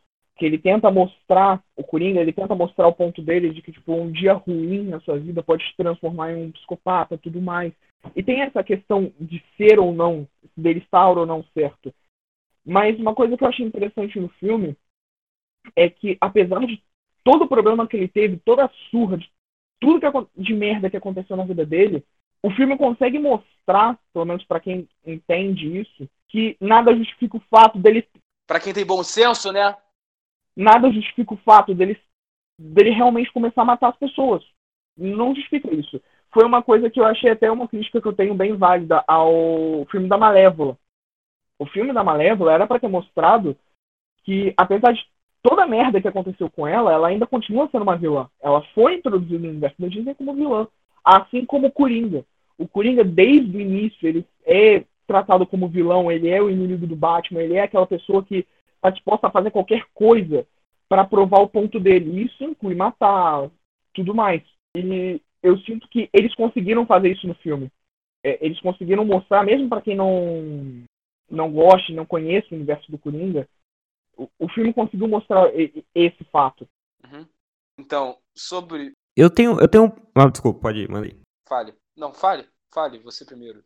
que 0.41 0.45
ele 0.47 0.57
tenta 0.57 0.89
mostrar, 0.89 1.63
o 1.75 1.83
Coringa, 1.83 2.19
ele 2.19 2.33
tenta 2.33 2.55
mostrar 2.55 2.87
o 2.87 2.93
ponto 2.93 3.21
dele 3.21 3.51
de 3.51 3.61
que, 3.61 3.71
tipo, 3.71 3.93
um 3.93 4.11
dia 4.11 4.33
ruim 4.33 4.87
na 4.87 4.99
sua 5.01 5.19
vida 5.19 5.43
pode 5.43 5.63
te 5.63 5.77
transformar 5.77 6.31
em 6.31 6.45
um 6.45 6.51
psicopata 6.51 7.15
tudo 7.15 7.39
mais. 7.39 7.71
E 8.15 8.23
tem 8.23 8.41
essa 8.41 8.63
questão 8.63 9.13
de 9.19 9.39
ser 9.55 9.77
ou 9.77 9.93
não, 9.93 10.27
dele 10.57 10.79
estar 10.79 11.11
ou 11.11 11.27
não 11.27 11.45
certo. 11.53 11.93
Mas 12.65 12.97
uma 12.97 13.13
coisa 13.13 13.37
que 13.37 13.43
eu 13.43 13.47
achei 13.49 13.63
interessante 13.63 14.19
no 14.19 14.29
filme 14.29 14.75
é 15.75 15.87
que, 15.87 16.17
apesar 16.19 16.65
de 16.65 16.81
todo 17.23 17.43
o 17.43 17.47
problema 17.47 17.87
que 17.87 17.95
ele 17.95 18.07
teve, 18.07 18.37
toda 18.37 18.65
a 18.65 18.71
surra, 18.89 19.19
de 19.19 19.29
tudo 19.79 19.99
que, 19.99 20.41
de 20.41 20.55
merda 20.55 20.89
que 20.89 20.97
aconteceu 20.97 21.37
na 21.37 21.45
vida 21.45 21.63
dele, 21.67 22.03
o 22.41 22.49
filme 22.49 22.75
consegue 22.79 23.19
mostrar, 23.19 23.95
pelo 24.11 24.25
menos 24.25 24.43
para 24.45 24.59
quem 24.59 24.89
entende 25.05 25.81
isso, 25.81 26.09
que 26.29 26.57
nada 26.59 26.95
justifica 26.95 27.37
o 27.37 27.43
fato 27.47 27.77
dele. 27.77 28.07
Para 28.47 28.59
quem 28.59 28.73
tem 28.73 28.83
bom 28.83 29.03
senso, 29.03 29.51
né? 29.51 29.75
Nada 30.55 30.91
justifica 30.91 31.33
o 31.33 31.37
fato 31.37 31.73
dele, 31.73 31.99
dele 32.57 32.91
realmente 32.91 33.31
começar 33.31 33.61
a 33.61 33.65
matar 33.65 33.89
as 33.89 33.97
pessoas. 33.97 34.43
Não 34.97 35.33
justifica 35.33 35.73
isso. 35.73 36.01
Foi 36.33 36.45
uma 36.45 36.61
coisa 36.61 36.89
que 36.89 36.99
eu 36.99 37.05
achei 37.05 37.31
até 37.31 37.51
uma 37.51 37.67
crítica 37.67 38.01
que 38.01 38.07
eu 38.07 38.13
tenho 38.13 38.33
bem 38.33 38.55
válida 38.55 39.03
ao 39.07 39.85
filme 39.89 40.07
da 40.07 40.17
Malévola. 40.17 40.77
O 41.59 41.65
filme 41.65 41.93
da 41.93 42.03
Malévola 42.03 42.53
era 42.53 42.65
para 42.67 42.79
ter 42.79 42.87
mostrado 42.87 43.55
que, 44.23 44.53
apesar 44.57 44.93
de 44.93 45.05
toda 45.41 45.63
a 45.63 45.67
merda 45.67 46.01
que 46.01 46.07
aconteceu 46.07 46.49
com 46.49 46.67
ela, 46.67 46.91
ela 46.91 47.07
ainda 47.07 47.25
continua 47.25 47.67
sendo 47.71 47.83
uma 47.83 47.97
vilã. 47.97 48.29
Ela 48.41 48.61
foi 48.73 48.95
introduzida 48.95 49.39
no 49.39 49.49
universo 49.49 49.81
da 49.81 49.87
Disney 49.87 50.15
como 50.15 50.33
vilã. 50.33 50.67
Assim 51.03 51.45
como 51.45 51.67
o 51.67 51.71
Coringa. 51.71 52.23
O 52.57 52.67
Coringa, 52.67 53.03
desde 53.03 53.57
o 53.57 53.59
início, 53.59 54.07
ele 54.07 54.25
é 54.45 54.83
tratado 55.07 55.45
como 55.45 55.67
vilão, 55.67 56.11
ele 56.11 56.29
é 56.29 56.41
o 56.41 56.49
inimigo 56.49 56.87
do 56.87 56.95
Batman, 56.95 57.41
ele 57.41 57.55
é 57.55 57.63
aquela 57.63 57.87
pessoa 57.87 58.23
que 58.23 58.45
está 58.81 58.89
disposta 58.89 59.27
a 59.27 59.31
fazer 59.31 59.51
qualquer 59.51 59.85
coisa 59.93 60.45
para 60.89 61.05
provar 61.05 61.39
o 61.39 61.47
ponto 61.47 61.79
dele. 61.79 62.23
Isso 62.23 62.43
inclui 62.43 62.75
matar, 62.75 63.49
tudo 63.93 64.15
mais. 64.15 64.41
E 64.75 65.21
eu 65.43 65.57
sinto 65.59 65.87
que 65.87 66.09
eles 66.11 66.33
conseguiram 66.35 66.85
fazer 66.85 67.11
isso 67.11 67.27
no 67.27 67.35
filme. 67.35 67.71
É, 68.23 68.43
eles 68.45 68.59
conseguiram 68.59 69.05
mostrar, 69.05 69.43
mesmo 69.43 69.69
para 69.69 69.81
quem 69.81 69.95
não 69.95 70.83
não 71.29 71.49
gosta, 71.51 71.93
não 71.93 72.05
conhece 72.05 72.51
o 72.51 72.55
universo 72.55 72.91
do 72.91 72.97
Coringa, 72.97 73.47
o, 74.17 74.27
o 74.37 74.49
filme 74.49 74.73
conseguiu 74.73 75.07
mostrar 75.07 75.49
esse 75.95 76.23
fato. 76.25 76.67
Uhum. 77.05 77.25
Então, 77.77 78.17
sobre. 78.35 78.91
Eu 79.15 79.29
tenho. 79.29 79.59
Eu 79.59 79.67
tenho. 79.67 79.85
Ah, 80.13 80.29
desculpa, 80.29 80.59
pode 80.59 80.79
ir, 80.79 80.89
manda 80.89 81.07
aí. 81.07 81.17
Fale. 81.47 81.73
Não, 81.95 82.13
fale. 82.13 82.45
Fale, 82.73 82.99
você 83.03 83.25
primeiro. 83.25 83.59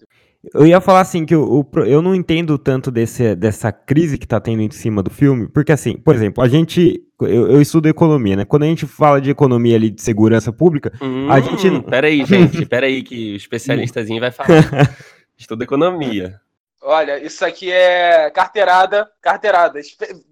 Eu 0.52 0.66
ia 0.66 0.82
falar 0.82 1.02
assim 1.02 1.28
que 1.28 1.36
o, 1.36 1.60
o, 1.60 1.80
eu 1.82 2.02
não 2.02 2.16
entendo 2.16 2.58
tanto 2.58 2.90
desse, 2.90 3.36
dessa 3.36 3.72
crise 3.72 4.18
que 4.18 4.28
tá 4.28 4.40
tendo 4.40 4.64
em 4.64 4.72
cima 4.72 5.04
do 5.04 5.12
filme, 5.12 5.48
porque 5.48 5.72
assim, 5.72 5.96
por 5.96 6.16
exemplo, 6.16 6.44
a 6.44 6.48
gente. 6.48 7.04
Eu, 7.22 7.52
eu 7.52 7.62
estudo 7.62 7.88
economia, 7.88 8.36
né? 8.36 8.46
Quando 8.46 8.64
a 8.64 8.66
gente 8.66 8.88
fala 8.88 9.22
de 9.22 9.30
economia 9.30 9.76
ali 9.76 9.92
de 9.92 10.02
segurança 10.02 10.52
pública, 10.52 10.92
hum, 11.00 11.30
a 11.30 11.40
gente. 11.40 11.82
Peraí, 11.84 12.26
gente, 12.26 12.66
peraí, 12.66 13.04
que 13.04 13.34
o 13.34 13.36
especialistazinho 13.36 14.20
vai 14.20 14.32
falar. 14.32 14.96
Estudo 15.38 15.64
economia. 15.64 16.40
Olha, 16.88 17.18
isso 17.26 17.44
aqui 17.44 17.72
é 17.72 18.30
carteirada, 18.30 19.10
carteirada. 19.20 19.80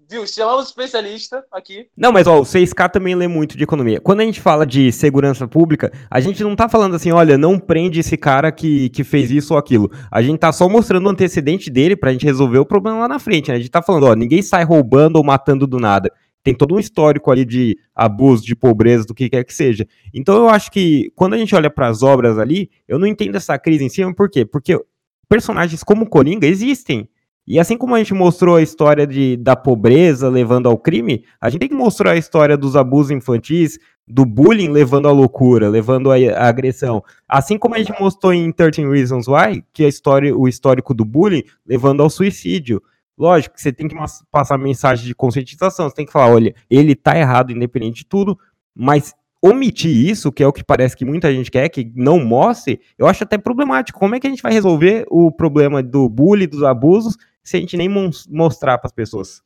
Viu? 0.08 0.24
Chamamos 0.24 0.68
especialista 0.68 1.44
aqui. 1.50 1.88
Não, 1.96 2.12
mas 2.12 2.28
ó, 2.28 2.38
o 2.38 2.44
6K 2.44 2.92
também 2.92 3.16
lê 3.16 3.26
muito 3.26 3.56
de 3.56 3.64
economia. 3.64 4.00
Quando 4.00 4.20
a 4.20 4.24
gente 4.24 4.40
fala 4.40 4.64
de 4.64 4.92
segurança 4.92 5.48
pública, 5.48 5.90
a 6.08 6.20
gente 6.20 6.44
não 6.44 6.54
tá 6.54 6.68
falando 6.68 6.94
assim, 6.94 7.10
olha, 7.10 7.36
não 7.36 7.58
prende 7.58 7.98
esse 7.98 8.16
cara 8.16 8.52
que, 8.52 8.88
que 8.90 9.02
fez 9.02 9.32
isso 9.32 9.54
ou 9.54 9.58
aquilo. 9.58 9.90
A 10.08 10.22
gente 10.22 10.38
tá 10.38 10.52
só 10.52 10.68
mostrando 10.68 11.06
o 11.06 11.10
antecedente 11.10 11.68
dele 11.68 11.96
pra 11.96 12.12
gente 12.12 12.24
resolver 12.24 12.58
o 12.58 12.64
problema 12.64 13.00
lá 13.00 13.08
na 13.08 13.18
frente. 13.18 13.48
Né? 13.48 13.56
A 13.56 13.58
gente 13.58 13.70
tá 13.70 13.82
falando, 13.82 14.06
ó, 14.06 14.14
ninguém 14.14 14.40
sai 14.40 14.62
roubando 14.62 15.16
ou 15.16 15.24
matando 15.24 15.66
do 15.66 15.80
nada. 15.80 16.08
Tem 16.44 16.54
todo 16.54 16.76
um 16.76 16.78
histórico 16.78 17.32
ali 17.32 17.44
de 17.44 17.76
abuso, 17.92 18.44
de 18.44 18.54
pobreza, 18.54 19.04
do 19.04 19.14
que 19.14 19.28
quer 19.28 19.42
que 19.42 19.52
seja. 19.52 19.88
Então 20.14 20.36
eu 20.36 20.48
acho 20.48 20.70
que 20.70 21.10
quando 21.16 21.34
a 21.34 21.38
gente 21.38 21.52
olha 21.52 21.68
para 21.70 21.88
as 21.88 22.04
obras 22.04 22.38
ali, 22.38 22.70
eu 22.86 22.96
não 22.96 23.08
entendo 23.08 23.34
essa 23.34 23.58
crise 23.58 23.82
em 23.82 23.88
cima, 23.88 24.14
por 24.14 24.30
quê? 24.30 24.44
Porque 24.44 24.78
personagens 25.28 25.82
como 25.82 26.08
Coringa 26.08 26.46
existem. 26.46 27.08
E 27.46 27.58
assim 27.58 27.76
como 27.76 27.94
a 27.94 27.98
gente 27.98 28.14
mostrou 28.14 28.56
a 28.56 28.62
história 28.62 29.06
de, 29.06 29.36
da 29.36 29.54
pobreza 29.54 30.30
levando 30.30 30.66
ao 30.66 30.78
crime, 30.78 31.24
a 31.38 31.50
gente 31.50 31.60
tem 31.60 31.68
que 31.68 31.74
mostrar 31.74 32.12
a 32.12 32.16
história 32.16 32.56
dos 32.56 32.74
abusos 32.74 33.10
infantis, 33.10 33.78
do 34.06 34.24
bullying 34.24 34.68
levando 34.68 35.08
à 35.08 35.12
loucura, 35.12 35.68
levando 35.68 36.10
à, 36.10 36.16
agressão. 36.46 37.02
Assim 37.28 37.58
como 37.58 37.74
a 37.74 37.78
gente 37.78 37.92
mostrou 38.00 38.32
em 38.32 38.50
13 38.50 38.86
Reasons 38.88 39.28
Why, 39.28 39.62
que 39.72 39.84
a 39.84 39.88
história, 39.88 40.34
o 40.34 40.48
histórico 40.48 40.94
do 40.94 41.04
bullying 41.04 41.44
levando 41.66 42.02
ao 42.02 42.08
suicídio. 42.08 42.82
Lógico 43.16 43.54
que 43.54 43.62
você 43.62 43.72
tem 43.72 43.88
que 43.88 43.94
passar 44.30 44.58
mensagem 44.58 45.06
de 45.06 45.14
conscientização, 45.14 45.88
você 45.88 45.94
tem 45.94 46.06
que 46.06 46.12
falar, 46.12 46.34
olha, 46.34 46.54
ele 46.68 46.94
tá 46.94 47.16
errado 47.16 47.52
independente 47.52 47.98
de 47.98 48.06
tudo, 48.06 48.38
mas 48.74 49.14
omitir 49.44 49.94
isso, 49.94 50.32
que 50.32 50.42
é 50.42 50.46
o 50.46 50.52
que 50.52 50.64
parece 50.64 50.96
que 50.96 51.04
muita 51.04 51.30
gente 51.30 51.50
quer, 51.50 51.68
que 51.68 51.92
não 51.94 52.18
mostre, 52.18 52.80
eu 52.96 53.06
acho 53.06 53.24
até 53.24 53.36
problemático. 53.36 53.98
Como 53.98 54.14
é 54.14 54.20
que 54.20 54.26
a 54.26 54.30
gente 54.30 54.42
vai 54.42 54.52
resolver 54.52 55.04
o 55.10 55.30
problema 55.30 55.82
do 55.82 56.08
bullying, 56.08 56.48
dos 56.48 56.62
abusos, 56.62 57.18
se 57.42 57.58
a 57.58 57.60
gente 57.60 57.76
nem 57.76 57.88
mostrar 58.30 58.78
para 58.78 58.88
as 58.88 58.92
pessoas. 58.92 59.42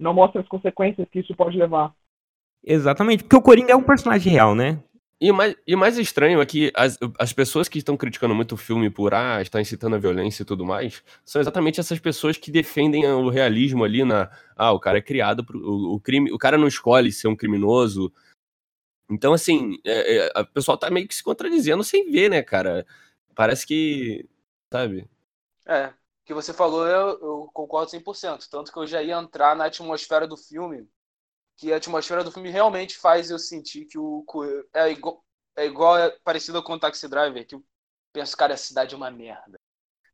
Não 0.00 0.12
mostra 0.12 0.40
as 0.40 0.48
consequências 0.48 1.06
que 1.12 1.20
isso 1.20 1.32
pode 1.36 1.56
levar. 1.56 1.94
Exatamente, 2.64 3.22
porque 3.22 3.36
o 3.36 3.42
Coringa 3.42 3.72
é 3.72 3.76
um 3.76 3.82
personagem 3.82 4.32
real, 4.32 4.52
né? 4.52 4.82
E 5.18 5.30
o 5.30 5.34
mais, 5.34 5.54
e 5.66 5.74
o 5.74 5.78
mais 5.78 5.96
estranho 5.96 6.42
é 6.42 6.46
que 6.46 6.70
as, 6.74 6.98
as 7.18 7.32
pessoas 7.32 7.68
que 7.68 7.78
estão 7.78 7.96
criticando 7.96 8.34
muito 8.34 8.52
o 8.52 8.58
filme 8.58 8.90
por 8.90 9.14
ah, 9.14 9.40
estar 9.40 9.60
incitando 9.60 9.94
a 9.94 9.98
violência 9.98 10.42
e 10.42 10.44
tudo 10.44 10.66
mais, 10.66 11.02
são 11.24 11.40
exatamente 11.40 11.80
essas 11.80 11.98
pessoas 11.98 12.36
que 12.36 12.50
defendem 12.50 13.06
o 13.06 13.30
realismo 13.30 13.84
ali 13.84 14.04
na. 14.04 14.28
Ah, 14.54 14.72
o 14.72 14.80
cara 14.80 14.98
é 14.98 15.00
criado. 15.00 15.42
Pro, 15.42 15.58
o, 15.58 15.94
o, 15.94 16.00
crime, 16.00 16.30
o 16.32 16.36
cara 16.36 16.58
não 16.58 16.66
escolhe 16.66 17.10
ser 17.12 17.28
um 17.28 17.36
criminoso. 17.36 18.12
Então, 19.08 19.32
assim, 19.32 19.78
é, 19.84 20.16
é, 20.16 20.40
o 20.40 20.46
pessoal 20.46 20.76
tá 20.76 20.90
meio 20.90 21.06
que 21.06 21.14
se 21.14 21.22
contradizendo 21.22 21.84
sem 21.84 22.10
ver, 22.10 22.28
né, 22.28 22.42
cara? 22.42 22.86
Parece 23.34 23.66
que. 23.66 24.28
Sabe? 24.72 25.08
É, 25.64 25.92
que 26.24 26.34
você 26.34 26.52
falou, 26.52 26.86
eu, 26.86 27.08
eu 27.20 27.50
concordo 27.52 27.90
100%. 27.90 28.48
Tanto 28.48 28.72
que 28.72 28.78
eu 28.78 28.86
já 28.86 29.02
ia 29.02 29.16
entrar 29.16 29.54
na 29.54 29.66
atmosfera 29.66 30.26
do 30.26 30.36
filme, 30.36 30.88
que 31.56 31.72
a 31.72 31.76
atmosfera 31.76 32.24
do 32.24 32.32
filme 32.32 32.50
realmente 32.50 32.98
faz 32.98 33.30
eu 33.30 33.38
sentir 33.38 33.86
que 33.86 33.98
o 33.98 34.24
é 34.74 34.90
igual, 34.90 35.24
é 35.56 35.66
igual 35.66 35.98
é 35.98 36.10
parecido 36.24 36.62
com 36.62 36.74
o 36.74 36.80
Taxi 36.80 37.08
Driver, 37.08 37.46
que 37.46 37.54
eu 37.54 37.64
penso, 38.12 38.36
cara, 38.36 38.54
a 38.54 38.58
cidade 38.58 38.94
é 38.94 38.96
uma 38.96 39.10
merda. 39.10 39.58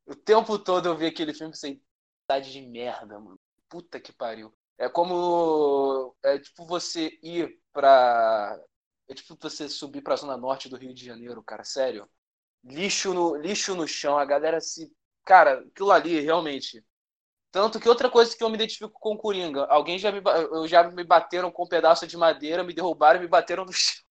O 0.06 0.14
tempo 0.14 0.58
todo 0.58 0.88
eu 0.88 0.96
vi 0.96 1.06
aquele 1.06 1.32
filme 1.32 1.56
sem 1.56 1.82
cidade 2.22 2.52
de 2.52 2.60
merda, 2.60 3.18
mano. 3.18 3.38
Puta 3.68 3.98
que 3.98 4.12
pariu. 4.12 4.52
É 4.76 4.88
como 4.88 6.14
é 6.22 6.38
tipo 6.38 6.66
você 6.66 7.18
ir 7.22 7.58
pra 7.72 8.60
é 9.12 9.14
tipo 9.14 9.36
você 9.40 9.68
subir 9.68 10.02
pra 10.02 10.16
zona 10.16 10.36
norte 10.36 10.68
do 10.68 10.76
Rio 10.76 10.94
de 10.94 11.04
Janeiro, 11.04 11.42
cara, 11.42 11.64
sério. 11.64 12.08
Lixo 12.64 13.14
no 13.14 13.36
lixo 13.36 13.74
no 13.74 13.86
chão, 13.86 14.18
a 14.18 14.24
galera 14.24 14.60
se 14.60 14.92
cara, 15.24 15.60
aquilo 15.60 15.90
ali 15.92 16.20
realmente. 16.20 16.84
Tanto 17.50 17.78
que 17.78 17.88
outra 17.88 18.10
coisa 18.10 18.36
que 18.36 18.42
eu 18.42 18.48
me 18.48 18.54
identifico 18.56 18.98
com 18.98 19.14
o 19.14 19.18
Coringa, 19.18 19.66
alguém 19.66 19.98
já 19.98 20.10
me, 20.10 20.22
eu 20.24 20.66
já 20.66 20.84
me 20.90 21.04
bateram 21.04 21.50
com 21.50 21.64
um 21.64 21.68
pedaço 21.68 22.06
de 22.06 22.16
madeira, 22.16 22.64
me 22.64 22.72
derrubaram 22.72 23.20
e 23.20 23.22
me 23.22 23.28
bateram 23.28 23.64
no 23.64 23.72
chão. 23.72 24.02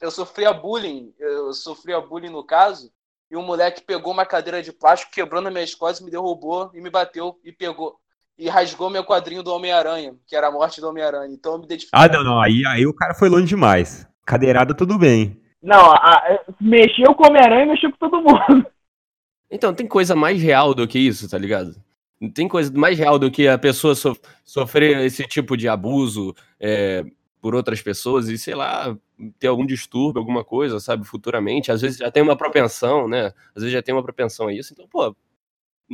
eu 0.00 0.10
sofria 0.10 0.52
bullying, 0.52 1.14
eu 1.18 1.52
sofria 1.54 2.00
bullying 2.00 2.30
no 2.30 2.44
caso, 2.44 2.92
e 3.30 3.36
um 3.36 3.42
moleque 3.42 3.80
pegou 3.82 4.12
uma 4.12 4.26
cadeira 4.26 4.60
de 4.62 4.72
plástico, 4.72 5.12
quebrou 5.12 5.40
nas 5.40 5.52
minhas 5.52 5.74
costas, 5.74 6.04
me 6.04 6.10
derrubou 6.10 6.70
e 6.74 6.80
me 6.80 6.90
bateu 6.90 7.40
e 7.44 7.52
pegou 7.52 8.01
e 8.38 8.48
rasgou 8.48 8.90
meu 8.90 9.04
quadrinho 9.04 9.42
do 9.42 9.52
Homem-Aranha, 9.52 10.14
que 10.26 10.34
era 10.34 10.48
a 10.48 10.50
morte 10.50 10.80
do 10.80 10.88
Homem-Aranha. 10.88 11.32
Então 11.32 11.52
eu 11.52 11.58
me 11.58 11.64
identifiquei. 11.64 11.98
Ah, 11.98 12.08
não, 12.08 12.24
não, 12.24 12.40
aí, 12.40 12.64
aí 12.66 12.86
o 12.86 12.94
cara 12.94 13.14
foi 13.14 13.28
longe 13.28 13.46
demais. 13.46 14.06
Cadeirada 14.24 14.74
tudo 14.74 14.98
bem. 14.98 15.40
Não, 15.62 15.92
a, 15.92 16.40
mexeu 16.60 17.14
com 17.14 17.24
o 17.24 17.28
Homem-Aranha 17.28 17.64
e 17.64 17.68
mexeu 17.68 17.90
com 17.90 17.96
todo 17.98 18.22
mundo. 18.22 18.66
Então, 19.54 19.74
tem 19.74 19.86
coisa 19.86 20.16
mais 20.16 20.40
real 20.40 20.74
do 20.74 20.88
que 20.88 20.98
isso, 20.98 21.28
tá 21.28 21.36
ligado? 21.36 21.76
Tem 22.32 22.48
coisa 22.48 22.72
mais 22.72 22.98
real 22.98 23.18
do 23.18 23.30
que 23.30 23.46
a 23.46 23.58
pessoa 23.58 23.94
so 23.94 24.16
sofrer 24.42 25.04
esse 25.04 25.24
tipo 25.28 25.58
de 25.58 25.68
abuso 25.68 26.34
é, 26.58 27.04
por 27.38 27.54
outras 27.54 27.82
pessoas 27.82 28.30
e, 28.30 28.38
sei 28.38 28.54
lá, 28.54 28.96
ter 29.38 29.48
algum 29.48 29.66
distúrbio, 29.66 30.20
alguma 30.20 30.42
coisa, 30.42 30.80
sabe, 30.80 31.04
futuramente. 31.04 31.70
Às 31.70 31.82
vezes 31.82 31.98
já 31.98 32.10
tem 32.10 32.22
uma 32.22 32.34
propensão, 32.34 33.06
né? 33.06 33.26
Às 33.54 33.62
vezes 33.62 33.72
já 33.72 33.82
tem 33.82 33.94
uma 33.94 34.02
propensão 34.02 34.48
a 34.48 34.54
isso. 34.54 34.72
Então, 34.72 34.88
pô, 34.88 35.14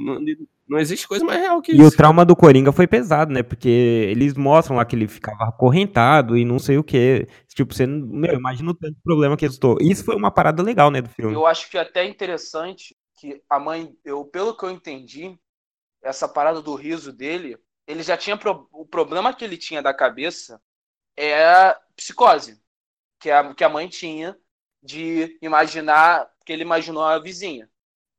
não, 0.05 0.21
não 0.69 0.79
existe 0.79 1.09
coisa 1.09 1.25
mais 1.25 1.41
real 1.41 1.61
que 1.61 1.73
e 1.73 1.75
isso. 1.77 1.85
E 1.85 1.87
o 1.87 1.91
trauma 1.91 2.25
do 2.25 2.37
Coringa 2.37 2.73
foi 2.73 2.87
pesado, 2.87 3.33
né? 3.33 3.43
Porque 3.43 3.69
eles 3.69 4.35
mostram 4.35 4.77
lá 4.77 4.85
que 4.85 4.95
ele 4.95 5.09
ficava 5.09 5.45
acorrentado 5.45 6.37
e 6.37 6.45
não 6.45 6.59
sei 6.59 6.79
o 6.79 6.85
que. 6.85 7.27
Tipo, 7.49 7.75
você. 7.75 7.87
Meu, 7.87 8.35
imagina 8.35 8.71
o 8.71 8.75
tanto 8.75 8.95
de 8.95 9.03
problema 9.03 9.37
que 9.37 9.45
resultou. 9.45 9.79
Isso 9.81 10.05
foi 10.05 10.15
uma 10.15 10.31
parada 10.31 10.63
legal, 10.63 10.91
né, 10.91 11.01
do 11.01 11.09
filme. 11.09 11.35
Eu 11.35 11.47
acho 11.47 11.71
que 11.71 11.79
é 11.79 11.81
até 11.81 12.05
interessante 12.05 12.97
que 13.19 13.43
a 13.51 13.59
mãe, 13.59 13.95
eu 14.05 14.25
pelo 14.25 14.57
que 14.57 14.65
eu 14.65 14.71
entendi, 14.71 15.37
essa 16.03 16.29
parada 16.29 16.63
do 16.63 16.75
riso 16.75 17.13
dele, 17.13 17.59
ele 17.87 18.03
já 18.03 18.17
tinha 18.17 18.37
pro, 18.37 18.69
o 18.73 18.87
problema 18.87 19.35
que 19.35 19.45
ele 19.45 19.57
tinha 19.57 19.83
da 19.83 19.93
cabeça 19.93 20.61
é 21.17 21.77
psicose, 21.97 22.61
que 23.19 23.31
a, 23.31 23.53
que 23.55 23.65
a 23.65 23.69
mãe 23.69 23.89
tinha 23.89 24.37
de 24.83 25.37
imaginar 25.43 26.31
que 26.45 26.53
ele 26.53 26.63
imaginou 26.63 27.03
a 27.03 27.19
vizinha. 27.19 27.69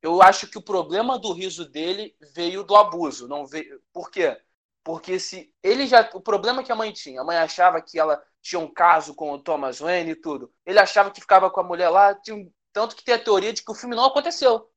Eu 0.02 0.22
acho 0.22 0.48
que 0.48 0.58
o 0.58 0.62
problema 0.62 1.20
do 1.20 1.34
riso 1.34 1.70
dele 1.70 2.16
veio 2.34 2.64
do 2.64 2.76
abuso, 2.76 3.28
não 3.28 3.46
veio. 3.46 3.82
Por 3.94 4.10
quê? 4.10 4.38
Porque 4.84 5.20
se 5.20 5.52
ele 5.62 5.88
já 5.88 6.10
o 6.14 6.22
problema 6.22 6.64
que 6.64 6.72
a 6.72 6.76
mãe 6.76 6.92
tinha, 6.92 7.22
a 7.22 7.24
mãe 7.24 7.38
achava 7.38 7.82
que 7.82 8.00
ela 8.00 8.22
tinha 8.42 8.60
um 8.60 8.72
caso 8.72 9.14
com 9.14 9.32
o 9.32 9.40
Thomas 9.40 9.80
Wayne 9.80 10.12
e 10.12 10.16
tudo. 10.16 10.52
Ele 10.66 10.80
achava 10.80 11.12
que 11.12 11.22
ficava 11.22 11.50
com 11.50 11.60
a 11.60 11.64
mulher 11.64 11.90
lá, 11.90 12.16
tinha, 12.16 12.48
tanto 12.72 12.96
que 12.96 13.04
tem 13.04 13.16
a 13.16 13.20
teoria 13.20 13.52
de 13.52 13.64
que 13.64 13.72
o 13.72 13.76
filme 13.76 13.96
não 13.96 14.06
aconteceu 14.06 14.70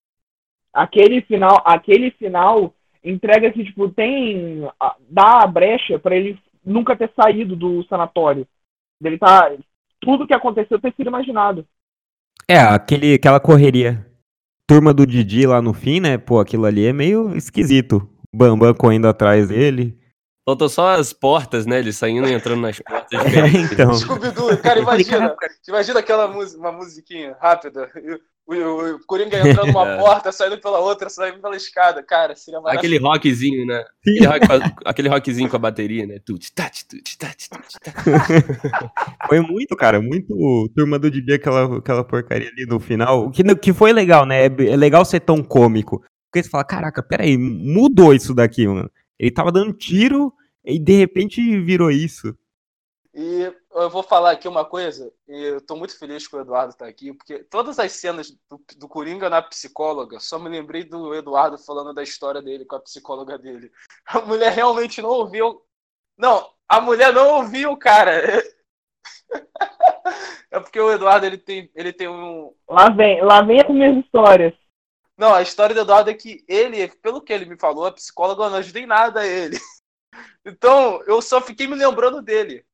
aquele 0.72 1.20
final, 1.22 1.62
aquele 1.64 2.10
final 2.12 2.74
entrega 3.04 3.52
que 3.52 3.64
tipo 3.64 3.88
tem 3.90 4.68
dá 5.08 5.42
a 5.42 5.46
brecha 5.46 5.98
para 5.98 6.16
ele 6.16 6.38
nunca 6.64 6.96
ter 6.96 7.12
saído 7.14 7.54
do 7.54 7.84
sanatório. 7.84 8.46
Ele 9.04 9.18
tá 9.18 9.52
tudo 10.00 10.26
que 10.26 10.34
aconteceu 10.34 10.80
ter 10.80 10.94
sido 10.94 11.08
imaginado. 11.08 11.66
É, 12.48 12.58
aquele 12.58 13.14
aquela 13.14 13.40
correria. 13.40 14.06
Turma 14.68 14.94
do 14.94 15.06
Didi 15.06 15.46
lá 15.46 15.60
no 15.60 15.72
fim, 15.72 16.00
né? 16.00 16.16
Pô, 16.18 16.40
aquilo 16.40 16.64
ali 16.64 16.86
é 16.86 16.92
meio 16.92 17.36
esquisito. 17.36 18.08
Bambam 18.34 18.72
correndo 18.74 19.06
atrás 19.06 19.48
dele. 19.48 19.98
Faltou 20.44 20.68
só 20.68 20.94
as 20.94 21.12
portas, 21.12 21.66
né? 21.66 21.78
Ele 21.78 21.92
saindo 21.92 22.26
e 22.26 22.32
entrando 22.32 22.62
nas 22.62 22.78
portas. 22.80 23.20
É, 23.20 23.46
então. 23.72 23.94
Scooby-Doo, 23.94 24.56
cara, 24.62 24.80
imagina. 24.80 25.36
imagina 25.68 26.00
aquela 26.00 26.26
música, 26.26 26.58
uma 26.58 26.72
musiquinha 26.72 27.36
rápida. 27.40 27.88
O, 28.46 28.54
o, 28.54 28.98
Coringa 29.06 29.38
entrando 29.38 29.68
numa 29.68 29.96
porta, 29.98 30.32
saindo 30.32 30.58
pela 30.58 30.80
outra, 30.80 31.08
saindo 31.08 31.40
pela 31.40 31.56
escada. 31.56 32.02
Cara, 32.02 32.34
seria 32.34 32.60
maravilhoso. 32.60 32.86
Aquele 32.86 32.98
rockzinho, 32.98 33.66
né? 33.66 33.84
Aquele, 34.26 34.26
rock, 34.26 34.74
aquele 34.84 35.08
rockzinho 35.08 35.48
com 35.48 35.56
a 35.56 35.60
bateria, 35.60 36.06
né? 36.06 36.18
Tut, 36.18 36.52
tat, 36.52 36.84
tut, 36.86 37.18
tat, 37.18 37.48
tut, 37.48 37.94
Foi 39.28 39.40
muito, 39.40 39.76
cara, 39.76 40.00
muito 40.00 40.68
turma 40.74 40.98
do 40.98 41.10
Didi, 41.10 41.34
aquela, 41.34 41.78
aquela 41.78 42.04
porcaria 42.04 42.48
ali 42.48 42.66
no 42.66 42.80
final. 42.80 43.30
Que, 43.30 43.42
que 43.54 43.72
foi 43.72 43.92
legal, 43.92 44.26
né? 44.26 44.46
É, 44.46 44.46
é 44.46 44.76
legal 44.76 45.04
ser 45.04 45.20
tão 45.20 45.42
cômico. 45.42 46.02
Porque 46.30 46.42
você 46.42 46.50
fala, 46.50 46.64
caraca, 46.64 47.02
peraí, 47.02 47.36
mudou 47.36 48.14
isso 48.14 48.34
daqui, 48.34 48.66
mano. 48.66 48.90
Ele 49.18 49.30
tava 49.30 49.52
dando 49.52 49.72
tiro 49.72 50.32
e 50.64 50.78
de 50.78 50.96
repente 50.96 51.60
virou 51.60 51.90
isso. 51.90 52.36
E 53.14 53.52
eu 53.74 53.90
vou 53.90 54.02
falar 54.02 54.32
aqui 54.32 54.46
uma 54.46 54.64
coisa, 54.64 55.12
e 55.26 55.44
eu 55.44 55.60
tô 55.60 55.76
muito 55.76 55.98
feliz 55.98 56.26
que 56.26 56.36
o 56.36 56.40
Eduardo 56.40 56.74
tá 56.74 56.86
aqui, 56.86 57.12
porque 57.12 57.44
todas 57.44 57.78
as 57.78 57.92
cenas 57.92 58.30
do, 58.48 58.62
do 58.76 58.88
Coringa 58.88 59.30
na 59.30 59.40
psicóloga, 59.42 60.20
só 60.20 60.38
me 60.38 60.48
lembrei 60.48 60.84
do 60.84 61.14
Eduardo 61.14 61.58
falando 61.58 61.94
da 61.94 62.02
história 62.02 62.42
dele 62.42 62.64
com 62.64 62.76
a 62.76 62.80
psicóloga 62.80 63.38
dele. 63.38 63.70
A 64.06 64.20
mulher 64.20 64.52
realmente 64.52 65.00
não 65.00 65.10
ouviu. 65.10 65.62
Não, 66.16 66.50
a 66.68 66.80
mulher 66.80 67.12
não 67.12 67.36
ouviu, 67.36 67.76
cara. 67.76 68.22
É 70.50 70.60
porque 70.60 70.78
o 70.78 70.92
Eduardo 70.92 71.24
ele 71.24 71.38
tem, 71.38 71.70
ele 71.74 71.94
tem 71.94 72.06
um. 72.06 72.52
Lá 72.68 72.90
vem, 72.90 73.22
lá 73.22 73.40
vem 73.40 73.58
as 73.58 73.68
minhas 73.70 73.96
histórias. 74.04 74.52
Não, 75.16 75.32
a 75.32 75.40
história 75.40 75.74
do 75.74 75.80
Eduardo 75.80 76.10
é 76.10 76.14
que 76.14 76.44
ele, 76.46 76.86
pelo 76.96 77.22
que 77.22 77.32
ele 77.32 77.46
me 77.46 77.58
falou, 77.58 77.86
a 77.86 77.92
psicóloga 77.92 78.50
não 78.50 78.58
ajuda 78.58 78.78
em 78.80 78.86
nada 78.86 79.20
a 79.20 79.26
ele. 79.26 79.56
Então, 80.44 81.00
eu 81.04 81.22
só 81.22 81.40
fiquei 81.40 81.66
me 81.66 81.74
lembrando 81.74 82.20
dele. 82.20 82.66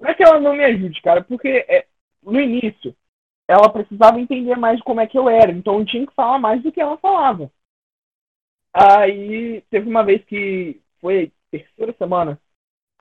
Não 0.00 0.10
é 0.10 0.14
que 0.14 0.22
ela 0.22 0.40
não 0.40 0.54
me 0.54 0.64
ajude, 0.64 1.00
cara, 1.02 1.22
porque 1.22 1.64
é, 1.68 1.86
no 2.22 2.40
início 2.40 2.96
ela 3.46 3.68
precisava 3.68 4.20
entender 4.20 4.56
mais 4.56 4.80
como 4.82 5.00
é 5.00 5.06
que 5.06 5.18
eu 5.18 5.28
era, 5.28 5.50
então 5.50 5.78
eu 5.78 5.84
tinha 5.84 6.06
que 6.06 6.14
falar 6.14 6.38
mais 6.38 6.62
do 6.62 6.72
que 6.72 6.80
ela 6.80 6.96
falava. 6.98 7.50
Aí 8.72 9.60
teve 9.70 9.88
uma 9.88 10.04
vez 10.04 10.24
que 10.24 10.80
foi 11.00 11.32
terceira 11.50 11.92
semana. 11.98 12.40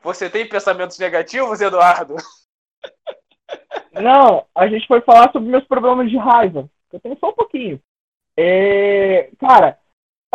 Você 0.01 0.29
tem 0.29 0.47
pensamentos 0.47 0.97
negativos, 0.97 1.61
Eduardo? 1.61 2.15
Não, 3.93 4.45
a 4.55 4.67
gente 4.67 4.87
foi 4.87 5.01
falar 5.01 5.31
sobre 5.31 5.49
meus 5.49 5.65
problemas 5.65 6.09
de 6.09 6.17
raiva. 6.17 6.69
Eu 6.91 6.99
tenho 6.99 7.17
só 7.19 7.29
um 7.29 7.33
pouquinho. 7.33 7.79
É... 8.35 9.29
Cara, 9.39 9.77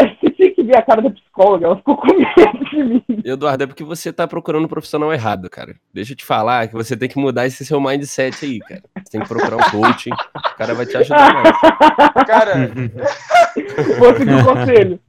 você 0.00 0.30
tinha 0.30 0.54
que 0.54 0.62
ver 0.62 0.76
a 0.76 0.82
cara 0.82 1.02
da 1.02 1.10
psicóloga, 1.10 1.66
ela 1.66 1.76
ficou 1.76 1.96
com 1.96 2.06
medo 2.06 2.64
de 2.70 2.84
mim. 2.84 3.04
Eduardo, 3.24 3.64
é 3.64 3.66
porque 3.66 3.84
você 3.84 4.12
tá 4.12 4.26
procurando 4.26 4.64
um 4.64 4.68
profissional 4.68 5.12
errado, 5.12 5.48
cara. 5.48 5.76
Deixa 5.92 6.12
eu 6.12 6.16
te 6.16 6.24
falar 6.24 6.68
que 6.68 6.74
você 6.74 6.96
tem 6.96 7.08
que 7.08 7.18
mudar 7.18 7.46
esse 7.46 7.64
seu 7.64 7.80
mindset 7.80 8.44
aí, 8.44 8.58
cara. 8.60 8.82
Você 8.98 9.12
tem 9.12 9.20
que 9.20 9.28
procurar 9.28 9.56
um 9.56 9.70
coaching, 9.70 10.10
o 10.10 10.56
cara 10.56 10.74
vai 10.74 10.86
te 10.86 10.96
ajudar 10.96 11.32
mais. 11.32 12.26
Cara, 12.26 12.54
Vou 13.98 14.16
seguir 14.16 14.34
o 14.34 14.44
conselho. 14.44 15.00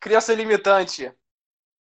criança 0.00 0.34
limitante. 0.34 1.10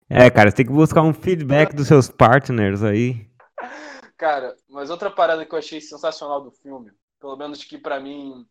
É, 0.09 0.29
cara, 0.29 0.51
você 0.51 0.57
tem 0.57 0.65
que 0.67 0.71
buscar 0.71 1.01
um 1.01 1.13
feedback 1.13 1.75
dos 1.75 1.87
seus 1.87 2.09
partners 2.09 2.83
aí. 2.83 3.27
Cara, 4.17 4.55
mas 4.69 4.89
outra 4.89 5.09
parada 5.09 5.45
que 5.45 5.53
eu 5.53 5.59
achei 5.59 5.81
sensacional 5.81 6.41
do 6.41 6.51
filme, 6.51 6.91
pelo 7.19 7.35
menos 7.35 7.63
que 7.63 7.77
pra 7.77 7.99
mim 7.99 8.45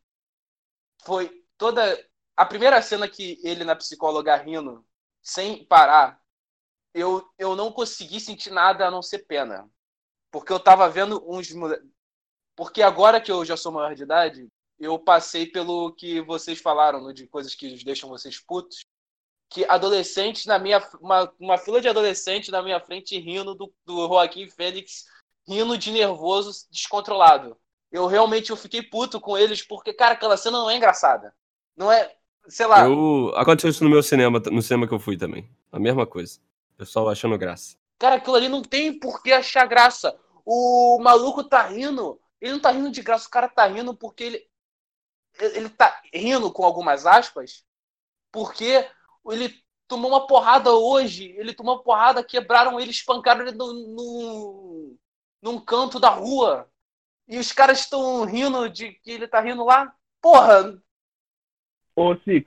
foi 1.07 1.31
toda 1.57 1.97
a 2.37 2.45
primeira 2.45 2.81
cena 2.83 3.09
que 3.09 3.41
ele 3.43 3.65
na 3.65 3.77
psicóloga 3.77 4.37
rindo 4.37 4.85
sem 5.23 5.65
parar, 5.65 6.21
eu, 6.93 7.29
eu 7.39 7.57
não 7.57 7.73
consegui 7.73 8.21
sentir 8.21 8.51
nada 8.51 8.87
a 8.87 8.91
não 8.91 9.03
ser 9.03 9.21
pena. 9.21 9.69
Porque 10.31 10.53
eu 10.53 10.61
tava 10.61 10.89
vendo 10.89 11.25
uns 11.29 11.53
porque 12.57 12.83
agora 12.83 13.21
que 13.21 13.33
eu 13.33 13.45
já 13.45 13.57
sou 13.57 13.73
maior 13.73 13.95
de 13.95 14.03
idade, 14.03 14.49
eu 14.79 14.99
passei 14.99 15.47
pelo 15.47 15.93
que 15.93 16.21
vocês 16.21 16.61
falaram, 16.61 17.05
né, 17.05 17.13
de 17.13 17.27
coisas 17.27 17.55
que 17.55 17.83
deixam 17.85 18.09
vocês 18.09 18.41
putos, 18.41 18.85
que 19.49 19.65
adolescentes 19.65 20.47
na 20.47 20.59
minha 20.59 20.79
uma, 21.01 21.33
uma 21.39 21.59
fila 21.59 21.81
de 21.81 21.89
adolescentes 21.89 22.49
na 22.51 22.63
minha 22.63 22.81
frente 22.81 23.19
rindo 23.19 23.55
do, 23.55 23.73
do 23.85 24.09
Joaquim 24.09 24.49
Fênix 24.49 25.05
rindo 25.47 25.77
de 25.77 25.93
nervoso, 25.93 26.67
descontrolado. 26.71 27.57
Eu 27.91 28.07
realmente 28.07 28.51
eu 28.51 28.57
fiquei 28.57 28.83
puto 28.83 29.21
com 29.21 29.37
eles 29.39 29.63
porque, 29.63 29.93
cara, 29.93 30.15
aquela 30.15 30.37
cena 30.37 30.59
não 30.59 30.71
é 30.71 30.77
engraçada. 30.77 31.35
Não 31.77 31.93
é, 31.93 32.17
sei 32.49 32.67
lá. 32.67 32.85
Eu... 32.85 33.33
Aconteceu 33.37 33.71
isso 33.71 33.85
no 33.85 33.91
meu 33.91 34.03
cinema, 34.03 34.41
no 34.51 34.63
cinema 34.63 34.87
que 34.87 34.95
eu 34.95 34.99
fui 34.99 35.17
também. 35.17 35.49
A 35.73 35.79
mesma 35.79 36.07
coisa. 36.07 36.39
O 36.75 36.79
pessoal 36.79 37.09
achando 37.09 37.39
graça. 37.39 37.77
Cara, 37.99 38.17
aquilo 38.17 38.37
ali 38.37 38.49
não 38.49 38.63
tem 38.63 38.99
por 38.99 39.23
que 39.23 39.33
achar 39.33 39.67
graça. 39.67 40.17
O 40.45 40.99
maluco 41.01 41.45
tá 41.45 41.63
rindo. 41.63 42.21
Ele 42.41 42.53
não 42.53 42.61
tá 42.61 42.71
rindo 42.71 42.91
de 42.91 43.03
graça, 43.03 43.27
o 43.27 43.31
cara 43.31 43.49
tá 43.49 43.67
rindo 43.67 43.95
porque 43.95 44.25
ele. 44.25 44.47
Ele 45.41 45.69
tá 45.69 46.01
rindo 46.13 46.53
com 46.53 46.65
algumas 46.65 47.07
aspas, 47.07 47.65
porque 48.31 48.89
ele 49.31 49.53
tomou 49.89 50.11
uma 50.11 50.27
porrada 50.27 50.73
hoje. 50.73 51.35
Ele 51.37 51.55
tomou 51.55 51.77
uma 51.77 51.83
porrada, 51.83 52.23
quebraram 52.23 52.79
ele, 52.79 52.91
espancaram 52.91 53.43
ele 53.43 53.53
no, 53.53 53.73
no, 53.73 54.97
num 55.43 55.59
canto 55.59 55.99
da 55.99 56.11
rua. 56.11 56.71
E 57.27 57.39
os 57.39 57.51
caras 57.53 57.81
estão 57.81 58.25
rindo 58.25 58.69
de 58.69 58.93
que 58.93 59.11
ele 59.11 59.27
tá 59.27 59.41
rindo 59.41 59.65
lá. 59.65 59.93
Porra, 60.21 60.79
Ô, 61.97 62.17
Six, 62.17 62.47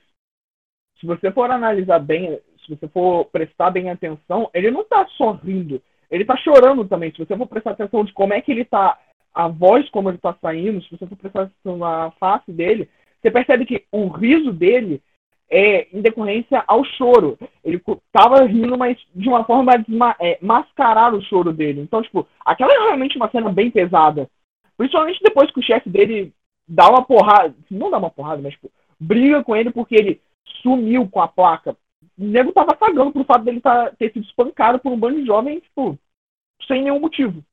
se 1.00 1.06
você 1.06 1.32
for 1.32 1.50
analisar 1.50 2.00
bem, 2.00 2.39
se 2.66 2.75
você 2.75 2.88
for 2.88 3.25
prestar 3.25 3.72
bem 3.72 3.89
atenção, 3.89 4.50
ele 4.54 4.72
não 4.72 4.84
tá 4.84 5.08
só 5.18 5.32
rindo, 5.32 5.82
ele 6.10 6.25
tá 6.25 6.36
chorando 6.38 6.86
também. 6.86 7.12
Se 7.12 7.20
você 7.20 7.36
for 7.36 7.48
prestar 7.48 7.72
atenção 7.72 8.04
de 8.04 8.13
como 8.13 8.34
é 8.34 8.42
que 8.42 8.51
ele 8.51 8.66
tá, 8.66 8.98
a 9.34 9.48
voz 9.48 9.89
como 9.89 10.10
ele 10.10 10.18
tá 10.18 10.36
saindo, 10.42 10.82
se 10.82 10.92
você 10.92 11.06
for 11.06 11.16
prestar 11.16 11.44
atenção 11.44 11.77
na 11.77 12.12
face 12.12 12.51
dele, 12.51 12.89
você 13.22 13.32
percebe 13.32 13.66
que 13.66 13.86
o 13.92 14.08
riso 14.08 14.51
dele 14.51 15.01
é 15.50 15.88
em 15.94 16.01
decorrência 16.01 16.63
ao 16.68 16.84
choro. 16.84 17.38
Ele 17.63 17.82
tava 18.12 18.44
rindo, 18.46 18.77
mas 18.77 18.98
de 19.16 19.30
uma 19.30 19.44
forma 19.46 19.74
a 19.74 20.16
é, 20.20 20.38
mascarar 20.42 21.13
o 21.13 21.22
choro 21.22 21.54
dele. 21.54 21.82
Então, 21.82 22.01
tipo, 22.01 22.27
aquela 22.45 22.74
é 22.74 22.80
realmente 22.80 23.17
uma 23.17 23.30
cena 23.30 23.52
bem 23.52 23.71
pesada. 23.71 24.30
Principalmente 24.78 25.19
depois 25.24 25.52
que 25.52 25.60
o 25.60 25.63
chefe 25.63 25.89
dele 25.89 26.34
dá 26.67 26.89
uma 26.89 27.04
porrada, 27.04 27.56
não 27.71 27.89
dá 27.89 27.98
uma 27.98 28.10
porrada, 28.10 28.41
mas 28.41 28.54
tipo, 28.54 28.69
briga 28.99 29.43
com 29.43 29.55
ele 29.55 29.71
porque 29.71 29.95
ele 29.95 30.21
sumiu 30.62 31.07
com 31.10 31.21
a 31.21 31.27
placa. 31.27 31.75
O 32.17 32.23
nego 32.25 32.51
tava 32.51 32.75
cagando 32.75 33.12
pro 33.12 33.23
fato 33.25 33.43
dele 33.43 33.62
tá, 33.62 33.91
ter 33.91 34.12
sido 34.12 34.25
espancado 34.25 34.79
por 34.79 34.91
um 34.91 34.99
bando 34.99 35.19
de 35.19 35.25
jovens, 35.25 35.62
tipo, 35.63 35.97
sem 36.67 36.83
nenhum 36.83 36.99
motivo. 36.99 37.43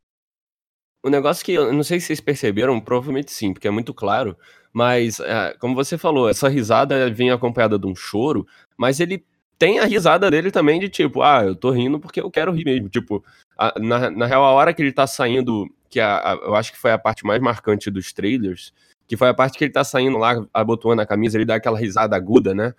O 1.04 1.11
negócio 1.11 1.44
que 1.44 1.52
eu 1.52 1.70
não 1.72 1.83
sei 1.83 2.00
se 2.00 2.07
vocês 2.07 2.20
perceberam, 2.20 2.80
provavelmente 2.80 3.30
sim, 3.30 3.52
porque 3.52 3.68
é 3.68 3.70
muito 3.70 3.92
claro, 3.92 4.38
mas 4.72 5.20
é, 5.20 5.54
como 5.61 5.74
você 5.74 5.98
falou, 5.98 6.30
essa 6.30 6.48
risada 6.48 7.11
vem 7.11 7.30
acompanhada 7.30 7.78
de 7.78 7.87
um 7.87 7.94
choro, 7.94 8.46
mas 8.76 9.00
ele 9.00 9.22
tem 9.59 9.78
a 9.78 9.85
risada 9.85 10.30
dele 10.30 10.50
também 10.50 10.80
de 10.80 10.88
tipo, 10.88 11.20
ah, 11.22 11.42
eu 11.44 11.54
tô 11.54 11.70
rindo 11.70 12.00
porque 12.00 12.20
eu 12.20 12.30
quero 12.30 12.52
rir 12.52 12.64
mesmo. 12.64 12.88
Tipo, 12.88 13.22
a- 13.57 13.78
na, 13.78 14.11
na 14.11 14.26
real, 14.26 14.42
a 14.44 14.50
hora 14.52 14.72
que 14.72 14.80
ele 14.83 14.92
tá 14.92 15.07
saindo, 15.07 15.68
que 15.90 16.00
a, 16.00 16.33
a- 16.33 16.35
eu 16.42 16.54
acho 16.54 16.72
que 16.72 16.78
foi 16.78 16.90
a 16.92 16.98
parte 16.98 17.24
mais 17.24 17.40
marcante 17.40 17.90
dos 17.90 18.12
trailers, 18.12 18.72
que 19.07 19.17
foi 19.17 19.29
a 19.29 19.35
parte 19.35 19.59
que 19.59 19.64
ele 19.64 19.73
tá 19.73 19.85
saindo 19.85 20.19
lá, 20.19 20.45
abotoando 20.53 21.03
a 21.03 21.07
camisa, 21.07 21.37
ele 21.37 21.45
dá 21.45 21.57
aquela 21.57 21.79
risada 21.79 22.17
aguda, 22.17 22.55
né? 22.55 22.75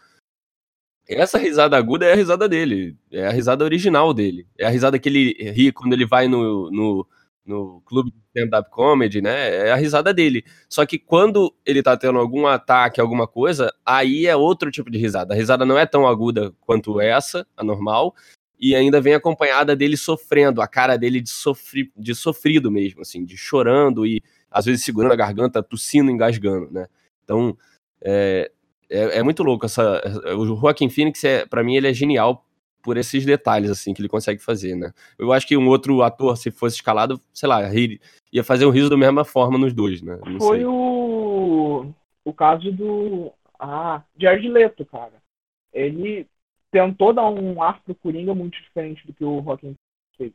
Essa 1.08 1.38
risada 1.38 1.78
aguda 1.78 2.06
é 2.06 2.14
a 2.14 2.16
risada 2.16 2.50
dele, 2.50 2.98
é 3.12 3.28
a 3.28 3.32
risada 3.32 3.64
original 3.64 4.14
dele. 4.14 4.48
É 4.58 4.66
a 4.66 4.70
risada 4.70 4.98
que 4.98 5.08
ele 5.08 5.34
ri 5.52 5.72
quando 5.72 5.94
ele 5.94 6.06
vai 6.06 6.28
no, 6.28 6.72
no, 6.72 7.08
no 7.46 7.82
clube 7.86 8.12
de 8.12 8.18
stand-up 8.36 8.70
comedy, 8.72 9.22
né? 9.22 9.68
É 9.68 9.72
a 9.72 9.76
risada 9.76 10.12
dele. 10.12 10.44
Só 10.68 10.84
que 10.84 10.98
quando 10.98 11.54
ele 11.64 11.84
tá 11.84 11.96
tendo 11.96 12.18
algum 12.18 12.48
ataque, 12.48 13.00
alguma 13.00 13.28
coisa, 13.28 13.72
aí 13.86 14.26
é 14.26 14.36
outro 14.36 14.72
tipo 14.72 14.90
de 14.90 14.98
risada. 14.98 15.34
A 15.34 15.38
risada 15.38 15.64
não 15.64 15.78
é 15.78 15.86
tão 15.86 16.08
aguda 16.08 16.52
quanto 16.62 17.00
essa, 17.00 17.46
a 17.56 17.64
normal, 17.64 18.16
e 18.60 18.76
ainda 18.76 19.00
vem 19.00 19.14
acompanhada 19.14 19.76
dele 19.76 19.98
sofrendo, 19.98 20.62
a 20.62 20.68
cara 20.68 20.98
dele 20.98 21.22
de, 21.22 21.30
sofri, 21.30 21.92
de 21.96 22.16
sofrido 22.16 22.72
mesmo, 22.72 23.02
assim, 23.02 23.24
de 23.24 23.38
chorando 23.38 24.08
e 24.08 24.24
às 24.56 24.66
vezes 24.66 24.84
segurando 24.86 25.12
a 25.12 25.16
garganta, 25.18 25.62
tossindo, 25.62 26.10
engasgando, 26.10 26.72
né? 26.72 26.88
Então, 27.24 27.58
é, 28.02 28.50
é, 28.90 29.20
é 29.20 29.24
muito 29.24 29.44
louco 29.44 29.66
essa. 29.66 30.02
O 30.38 30.46
Joaquim 30.46 30.90
Phoenix, 30.90 31.24
é, 31.24 31.46
para 31.46 31.64
mim, 31.64 31.76
ele 31.76 31.90
é 31.90 31.94
genial 31.94 32.44
por 32.82 32.98
esses 32.98 33.26
detalhes, 33.26 33.70
assim, 33.70 33.94
que 33.94 34.02
ele 34.02 34.08
consegue 34.08 34.40
fazer, 34.42 34.76
né? 34.76 34.94
Eu 35.18 35.34
acho 35.34 35.48
que 35.48 35.58
um 35.58 35.68
outro 35.68 36.04
ator, 36.04 36.38
se 36.38 36.52
fosse 36.52 36.76
escalado, 36.78 37.20
sei 37.34 37.50
lá, 37.50 37.66
ri- 37.68 38.00
ia 38.32 38.44
fazer 38.44 38.66
um 38.66 38.70
riso 38.70 38.90
da 38.90 38.96
mesma 38.98 39.26
forma 39.26 39.58
nos 39.58 39.74
dois, 39.74 40.02
né? 40.04 40.20
Não 40.26 40.40
Foi 40.40 40.58
sei. 40.58 40.66
o, 40.66 41.92
o 42.24 42.34
caso 42.34 42.72
do. 42.72 43.32
Ah, 43.60 44.04
Jared 44.18 44.48
Leto, 44.48 44.86
cara. 44.86 45.14
Ele 45.74 46.28
tentou 46.72 47.12
dar 47.12 47.28
um 47.30 47.62
ar 47.62 47.82
pro 47.84 47.96
Coringa 47.96 48.36
muito 48.36 48.62
diferente 48.62 49.06
do 49.08 49.14
que 49.14 49.26
o 49.26 49.42
Joaquin 49.42 49.76
fez. 50.16 50.32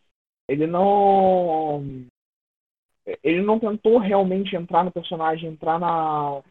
Ele 0.48 0.66
não. 0.66 1.84
Ele 3.22 3.42
não 3.42 3.58
tentou 3.58 3.98
realmente 3.98 4.54
entrar 4.56 4.84
no 4.84 4.92
personagem, 4.92 5.50
entrar 5.50 5.78
na, 5.78 6.42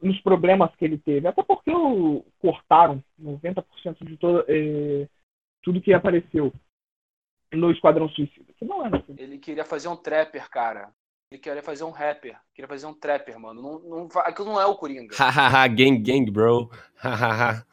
nos 0.00 0.20
problemas 0.20 0.74
que 0.76 0.84
ele 0.84 0.98
teve. 0.98 1.26
Até 1.26 1.42
porque 1.42 1.70
o, 1.70 2.24
cortaram 2.38 3.02
90% 3.20 3.64
de 4.04 4.16
todo, 4.16 4.44
eh, 4.48 5.08
tudo 5.62 5.80
que 5.80 5.92
apareceu 5.92 6.52
no 7.52 7.70
Esquadrão 7.70 8.08
Suicida. 8.08 8.52
Que 8.56 8.64
não 8.64 8.84
é 8.84 8.90
no 8.90 9.02
filme. 9.02 9.22
ele 9.22 9.38
queria 9.38 9.64
fazer 9.64 9.88
um 9.88 9.96
trapper, 9.96 10.48
cara. 10.50 10.92
Ele 11.30 11.40
queria 11.40 11.62
fazer 11.62 11.84
um 11.84 11.90
rapper. 11.90 12.38
Queria 12.54 12.68
fazer 12.68 12.86
um 12.86 12.94
trapper, 12.94 13.38
mano. 13.40 13.60
Não, 13.60 13.78
não, 13.80 14.08
aquilo 14.20 14.48
não 14.48 14.60
é 14.60 14.66
o 14.66 14.76
Coringa. 14.76 15.16
Hahaha, 15.16 15.66
gang, 15.68 15.98
gang, 15.98 16.30
bro. 16.30 16.70
Hahaha. 16.96 17.66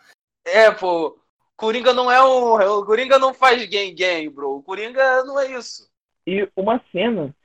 É, 0.46 0.72
pô. 0.72 1.18
Coringa 1.56 1.94
não 1.94 2.10
é 2.12 2.24
um. 2.24 2.56
O 2.56 2.86
Coringa 2.86 3.20
não 3.20 3.34
faz 3.34 3.64
gang 3.68 3.94
gang, 3.94 4.30
bro. 4.30 4.58
O 4.58 4.64
Coringa 4.64 5.24
não 5.26 5.40
é 5.40 5.52
isso. 5.52 5.88
E 6.26 6.50
uma 6.56 6.84
cena 6.92 7.36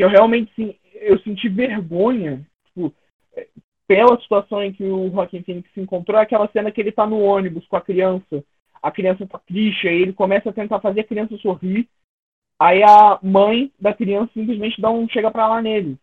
que 0.00 0.04
eu 0.04 0.08
realmente 0.08 0.50
sim, 0.56 0.74
eu 0.94 1.18
senti 1.18 1.46
vergonha, 1.46 2.40
tipo, 2.64 2.90
é, 3.36 3.46
pela 3.86 4.18
situação 4.18 4.62
em 4.64 4.72
que 4.72 4.82
o 4.82 5.10
Joaquin 5.10 5.42
Phoenix 5.42 5.70
se 5.74 5.80
encontrou, 5.80 6.18
é 6.18 6.22
aquela 6.22 6.48
cena 6.48 6.70
que 6.70 6.80
ele 6.80 6.90
tá 6.90 7.06
no 7.06 7.20
ônibus 7.20 7.66
com 7.66 7.76
a 7.76 7.82
criança, 7.82 8.42
a 8.82 8.90
criança 8.90 9.26
tá 9.26 9.38
triste, 9.46 9.86
aí 9.86 10.00
ele 10.00 10.14
começa 10.14 10.48
a 10.48 10.54
tentar 10.54 10.80
fazer 10.80 11.00
a 11.00 11.04
criança 11.04 11.36
sorrir, 11.36 11.86
aí 12.58 12.82
a 12.82 13.18
mãe 13.22 13.70
da 13.78 13.92
criança 13.92 14.30
simplesmente 14.32 14.80
dá 14.80 14.90
um 14.90 15.06
chega 15.06 15.30
pra 15.30 15.46
lá 15.46 15.60
nele. 15.60 15.98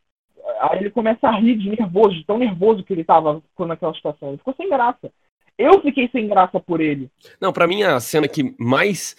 Aí 0.62 0.82
ele 0.82 0.92
começa 0.92 1.28
a 1.28 1.32
rir 1.32 1.56
de 1.56 1.68
nervoso, 1.68 2.14
de 2.14 2.24
tão 2.24 2.38
nervoso 2.38 2.84
que 2.84 2.94
ele 2.94 3.04
tava 3.04 3.42
quando 3.56 3.70
naquela 3.70 3.96
situação. 3.96 4.30
Ele 4.30 4.38
ficou 4.38 4.54
sem 4.54 4.70
graça. 4.70 5.12
Eu 5.58 5.82
fiquei 5.82 6.08
sem 6.10 6.28
graça 6.28 6.60
por 6.60 6.82
ele. 6.82 7.10
Não, 7.42 7.52
pra 7.52 7.66
mim 7.66 7.82
a 7.82 8.00
cena 8.00 8.28
que 8.28 8.56
mais 8.60 9.16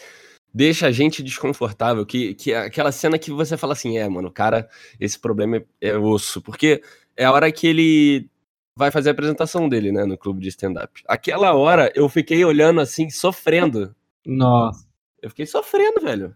deixa 0.59 0.89
a 0.89 0.91
gente 0.91 1.23
desconfortável, 1.23 2.05
que, 2.05 2.35
que 2.35 2.53
é 2.53 2.59
aquela 2.59 2.91
cena 2.91 3.17
que 3.17 3.31
você 3.31 3.57
fala 3.57 3.75
assim, 3.75 3.97
é, 3.97 4.09
mano, 4.09 4.29
cara, 4.29 4.69
esse 4.99 5.17
problema 5.17 5.59
é, 5.59 5.65
é 5.81 5.97
osso, 5.97 6.43
porque 6.43 6.83
é 7.17 7.25
a 7.25 7.33
hora 7.33 7.53
que 7.53 7.65
ele 7.65 8.29
vai 8.75 8.91
fazer 8.91 9.11
a 9.11 9.13
apresentação 9.13 9.69
dele, 9.69 9.93
né, 9.93 10.05
no 10.05 10.19
clube 10.19 10.41
de 10.41 10.49
stand-up. 10.49 11.01
Aquela 11.07 11.55
hora 11.55 11.93
eu 11.95 12.09
fiquei 12.09 12.45
olhando 12.45 12.81
assim, 12.81 13.09
sofrendo. 13.09 13.95
Nossa. 14.27 14.85
Eu 15.23 15.31
fiquei 15.31 15.47
sofrendo, 15.47 16.01
velho. 16.01 16.35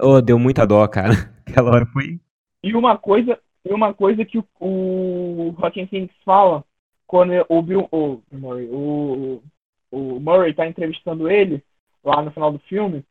Ô, 0.00 0.22
deu 0.22 0.38
muita 0.38 0.66
dó, 0.66 0.88
cara. 0.88 1.12
Aquela 1.46 1.70
hora 1.70 1.86
foi. 1.92 2.18
E 2.62 2.74
uma 2.74 2.96
coisa, 2.96 3.38
e 3.62 3.74
uma 3.74 3.92
coisa 3.92 4.24
que 4.24 4.38
o, 4.38 4.44
o 4.58 5.54
Joaquin 5.60 5.86
Phoenix 5.86 6.14
fala 6.24 6.64
quando 7.06 7.32
o 7.50 7.60
Bill, 7.60 7.86
o, 7.92 8.22
Murray, 8.32 8.68
o, 8.70 9.42
o 9.90 10.18
Murray 10.18 10.54
tá 10.54 10.66
entrevistando 10.66 11.30
ele 11.30 11.62
lá 12.02 12.22
no 12.22 12.30
final 12.30 12.50
do 12.50 12.58
filme, 12.60 13.04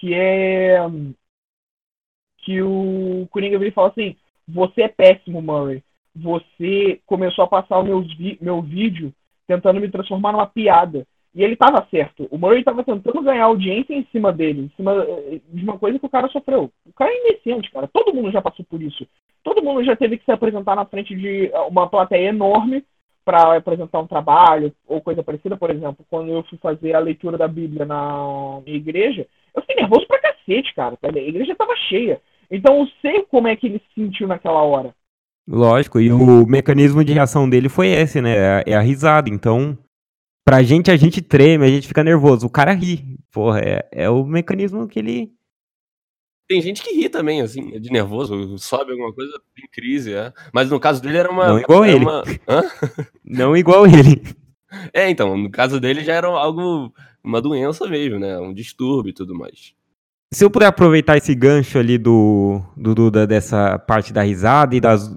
que 0.00 0.14
é 0.14 0.78
que 2.38 2.62
o 2.62 3.28
Coringa 3.30 3.58
vira 3.58 3.70
e 3.70 3.74
fala 3.74 3.88
assim: 3.88 4.16
Você 4.48 4.82
é 4.82 4.88
péssimo, 4.88 5.42
Murray. 5.42 5.82
Você 6.16 7.00
começou 7.06 7.44
a 7.44 7.48
passar 7.48 7.78
o 7.78 7.84
meu, 7.84 8.04
meu 8.40 8.62
vídeo 8.62 9.12
tentando 9.46 9.80
me 9.80 9.90
transformar 9.90 10.32
numa 10.32 10.46
piada. 10.46 11.06
E 11.32 11.44
ele 11.44 11.52
estava 11.52 11.86
certo. 11.90 12.26
O 12.30 12.38
Murray 12.38 12.60
estava 12.60 12.82
tentando 12.82 13.22
ganhar 13.22 13.44
audiência 13.44 13.94
em 13.94 14.04
cima 14.10 14.32
dele, 14.32 14.62
em 14.62 14.68
cima 14.76 15.04
eh, 15.04 15.40
de 15.48 15.62
uma 15.62 15.78
coisa 15.78 15.96
que 15.96 16.06
o 16.06 16.10
cara 16.10 16.28
sofreu. 16.28 16.72
O 16.84 16.92
cara 16.92 17.12
é 17.12 17.28
iniciante, 17.28 17.70
cara. 17.70 17.86
Todo 17.86 18.12
mundo 18.12 18.32
já 18.32 18.42
passou 18.42 18.64
por 18.64 18.82
isso. 18.82 19.06
Todo 19.44 19.62
mundo 19.62 19.84
já 19.84 19.94
teve 19.94 20.18
que 20.18 20.24
se 20.24 20.32
apresentar 20.32 20.74
na 20.74 20.84
frente 20.84 21.14
de 21.14 21.46
eh, 21.46 21.60
uma 21.68 21.88
plateia 21.88 22.28
enorme 22.30 22.84
para 23.30 23.56
apresentar 23.56 24.00
um 24.00 24.06
trabalho 24.06 24.72
ou 24.88 25.00
coisa 25.00 25.22
parecida. 25.22 25.56
Por 25.56 25.70
exemplo, 25.70 26.04
quando 26.10 26.30
eu 26.30 26.42
fui 26.44 26.58
fazer 26.58 26.94
a 26.94 26.98
leitura 26.98 27.38
da 27.38 27.46
Bíblia 27.46 27.86
na 27.86 28.60
minha 28.66 28.76
igreja, 28.76 29.24
eu 29.54 29.62
fiquei 29.62 29.76
nervoso 29.76 30.06
pra 30.08 30.20
cacete, 30.20 30.74
cara. 30.74 30.98
A 31.00 31.08
igreja 31.08 31.52
estava 31.52 31.76
cheia. 31.88 32.20
Então 32.50 32.80
eu 32.80 32.88
sei 33.00 33.22
como 33.30 33.46
é 33.46 33.54
que 33.54 33.68
ele 33.68 33.78
se 33.78 34.02
sentiu 34.02 34.26
naquela 34.26 34.62
hora. 34.62 34.92
Lógico, 35.48 36.00
e 36.00 36.12
o 36.12 36.44
mecanismo 36.46 37.04
de 37.04 37.12
reação 37.12 37.48
dele 37.48 37.68
foi 37.68 37.88
esse, 37.88 38.20
né? 38.20 38.36
É, 38.36 38.64
é 38.72 38.74
a 38.74 38.80
risada. 38.80 39.30
Então, 39.30 39.78
pra 40.44 40.62
gente, 40.62 40.90
a 40.90 40.96
gente 40.96 41.22
treme, 41.22 41.64
a 41.64 41.68
gente 41.68 41.86
fica 41.86 42.02
nervoso. 42.02 42.46
O 42.46 42.50
cara 42.50 42.72
ri. 42.72 43.16
Porra, 43.32 43.60
é, 43.60 43.88
é 43.92 44.10
o 44.10 44.24
mecanismo 44.24 44.88
que 44.88 44.98
ele. 44.98 45.32
Tem 46.50 46.60
gente 46.60 46.82
que 46.82 46.92
ri 46.92 47.08
também, 47.08 47.40
assim, 47.42 47.78
de 47.78 47.92
nervoso, 47.92 48.58
sobe 48.58 48.90
alguma 48.90 49.12
coisa, 49.12 49.30
tem 49.54 49.68
crise, 49.70 50.12
é. 50.12 50.32
Mas 50.52 50.68
no 50.68 50.80
caso 50.80 51.00
dele 51.00 51.16
era 51.16 51.30
uma. 51.30 51.46
Não 51.46 51.58
igual 51.60 51.86
ele. 51.86 52.04
Uma... 52.04 52.24
Não 53.24 53.56
igual 53.56 53.86
ele. 53.86 54.20
É, 54.94 55.10
então, 55.10 55.36
no 55.36 55.50
caso 55.50 55.80
dele 55.80 56.04
já 56.04 56.14
era 56.14 56.28
algo, 56.28 56.94
uma 57.24 57.40
doença 57.40 57.88
mesmo, 57.88 58.20
né? 58.20 58.38
Um 58.38 58.54
distúrbio 58.54 59.10
e 59.10 59.12
tudo 59.12 59.34
mais. 59.34 59.74
Se 60.32 60.44
eu 60.44 60.50
puder 60.50 60.66
aproveitar 60.66 61.16
esse 61.16 61.34
gancho 61.34 61.76
ali 61.76 61.98
do, 61.98 62.62
do, 62.76 63.10
dessa 63.10 63.80
parte 63.80 64.12
da 64.12 64.22
risada 64.22 64.76
e 64.76 64.80
das, 64.80 65.12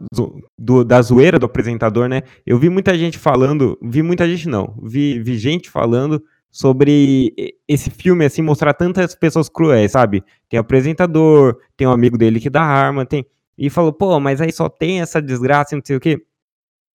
do, 0.57 0.83
da 0.83 0.99
zoeira 1.03 1.37
do 1.37 1.45
apresentador, 1.45 2.09
né? 2.09 2.23
Eu 2.47 2.57
vi 2.57 2.67
muita 2.67 2.97
gente 2.97 3.19
falando, 3.19 3.77
vi 3.79 4.01
muita 4.01 4.27
gente 4.27 4.49
não, 4.49 4.73
vi, 4.81 5.19
vi 5.19 5.37
gente 5.37 5.69
falando 5.69 6.19
sobre 6.53 7.33
esse 7.67 7.89
filme, 7.89 8.23
assim, 8.23 8.43
mostrar 8.43 8.75
tantas 8.75 9.15
pessoas 9.15 9.49
cruéis, 9.49 9.93
sabe? 9.93 10.23
Tem 10.47 10.59
o 10.59 10.61
apresentador, 10.61 11.57
tem 11.75 11.87
um 11.87 11.91
amigo 11.91 12.15
dele 12.15 12.39
que 12.39 12.47
dá 12.47 12.61
arma, 12.61 13.07
tem. 13.07 13.25
E 13.57 13.71
falou, 13.71 13.91
pô, 13.91 14.19
mas 14.19 14.39
aí 14.39 14.51
só 14.51 14.69
tem 14.69 15.01
essa 15.01 15.19
desgraça 15.19 15.73
e 15.73 15.77
não 15.77 15.83
sei 15.83 15.95
o 15.95 15.99
quê. 15.99 16.23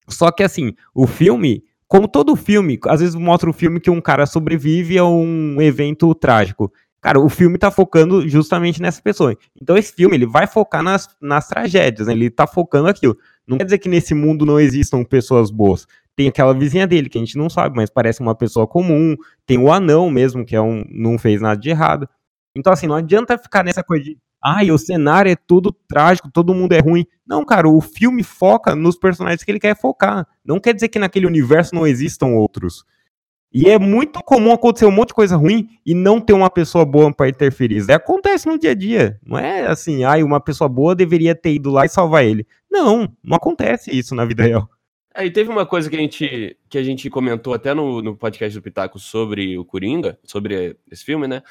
Só 0.09 0.31
que 0.31 0.45
assim, 0.45 0.75
o 0.95 1.09
filme, 1.09 1.65
como 1.89 2.07
todo 2.07 2.37
filme, 2.37 2.79
às 2.87 3.01
vezes 3.01 3.17
mostra 3.17 3.51
o 3.51 3.53
filme 3.53 3.81
que 3.81 3.91
um 3.91 4.01
cara 4.01 4.27
sobrevive 4.27 4.97
a 4.97 5.05
um 5.05 5.61
evento 5.61 6.15
trágico. 6.15 6.73
Cara, 7.01 7.19
o 7.19 7.29
filme 7.29 7.59
tá 7.59 7.73
focando 7.73 8.29
justamente 8.29 8.81
nessa 8.81 9.03
pessoa. 9.03 9.37
Então 9.61 9.77
esse 9.77 9.93
filme, 9.93 10.17
ele 10.17 10.27
vai 10.27 10.47
focar 10.47 10.85
nas, 10.85 11.09
nas 11.21 11.49
tragédias, 11.49 12.07
né? 12.07 12.13
Ele 12.13 12.31
tá 12.31 12.47
focando 12.47 12.87
aquilo. 12.87 13.19
Não 13.45 13.59
quer 13.59 13.65
dizer 13.65 13.79
que 13.79 13.89
nesse 13.89 14.15
mundo 14.15 14.47
não 14.47 14.61
existam 14.61 15.03
pessoas 15.03 15.51
boas. 15.51 15.85
Tem 16.19 16.27
aquela 16.27 16.53
vizinha 16.53 16.85
dele, 16.85 17.09
que 17.09 17.17
a 17.17 17.21
gente 17.21 17.39
não 17.39 17.49
sabe, 17.49 17.77
mas 17.77 17.89
parece 17.89 18.21
uma 18.21 18.35
pessoa 18.35 18.67
comum. 18.67 19.15
Tem 19.47 19.57
o 19.57 19.71
anão 19.71 20.11
mesmo, 20.11 20.45
que 20.45 20.57
é 20.57 20.61
um, 20.61 20.83
não 20.91 21.17
fez 21.17 21.41
nada 21.41 21.61
de 21.61 21.71
errado. 21.71 22.09
Então, 22.57 22.73
assim, 22.73 22.89
não 22.89 22.97
adianta 22.97 23.39
ficar 23.39 23.63
nessa 23.63 23.85
coisa 23.85 24.03
de 24.03 24.19
ai, 24.43 24.73
o 24.73 24.79
cenário 24.79 25.31
é 25.31 25.37
tudo 25.37 25.71
trágico, 25.71 26.29
todo 26.29 26.53
mundo 26.53 26.73
é 26.73 26.81
ruim. 26.81 27.07
Não, 27.25 27.45
cara, 27.45 27.69
o 27.69 27.81
filme 27.81 28.25
foca 28.25 28.75
nos 28.75 28.99
personagens 28.99 29.45
que 29.45 29.51
ele 29.53 29.61
quer 29.61 29.77
focar. 29.77 30.27
Não 30.45 30.59
quer 30.59 30.75
dizer 30.75 30.89
que 30.89 30.99
naquele 30.99 31.25
universo 31.25 31.73
não 31.73 31.87
existam 31.87 32.35
outros. 32.35 32.85
E 33.53 33.71
é 33.71 33.79
muito 33.79 34.21
comum 34.25 34.51
acontecer 34.51 34.87
um 34.87 34.91
monte 34.91 35.11
de 35.11 35.15
coisa 35.15 35.37
ruim 35.37 35.69
e 35.87 35.95
não 35.95 36.21
ter 36.21 36.33
uma 36.33 36.51
pessoa 36.51 36.85
boa 36.85 37.15
para 37.15 37.29
interferir. 37.29 37.77
Isso 37.77 37.93
acontece 37.93 38.49
no 38.49 38.59
dia 38.59 38.73
a 38.73 38.75
dia. 38.75 39.21
Não 39.25 39.39
é 39.39 39.69
assim, 39.69 40.03
ai, 40.03 40.25
uma 40.25 40.41
pessoa 40.41 40.69
boa 40.69 40.97
deveria 40.97 41.37
ter 41.37 41.53
ido 41.53 41.71
lá 41.71 41.85
e 41.85 41.89
salvar 41.89 42.25
ele. 42.25 42.45
Não, 42.69 43.09
não 43.23 43.37
acontece 43.37 43.97
isso 43.97 44.17
na 44.17 44.25
vida 44.25 44.43
real. 44.43 44.69
Aí 45.19 45.33
teve 45.33 45.51
uma 45.51 45.67
coisa 45.67 45.91
que 45.91 45.97
a 45.97 45.99
gente, 45.99 46.57
que 46.69 46.79
a 46.79 46.83
gente 46.85 47.11
comentou 47.11 47.53
até 47.53 47.75
no, 47.75 48.01
no 48.01 48.17
podcast 48.17 48.57
do 48.57 48.63
Pitaco 48.63 49.01
sobre 49.01 49.59
o 49.59 49.65
Coringa, 49.65 50.17
sobre 50.23 50.77
esse 50.89 51.05
filme, 51.05 51.27
né? 51.27 51.43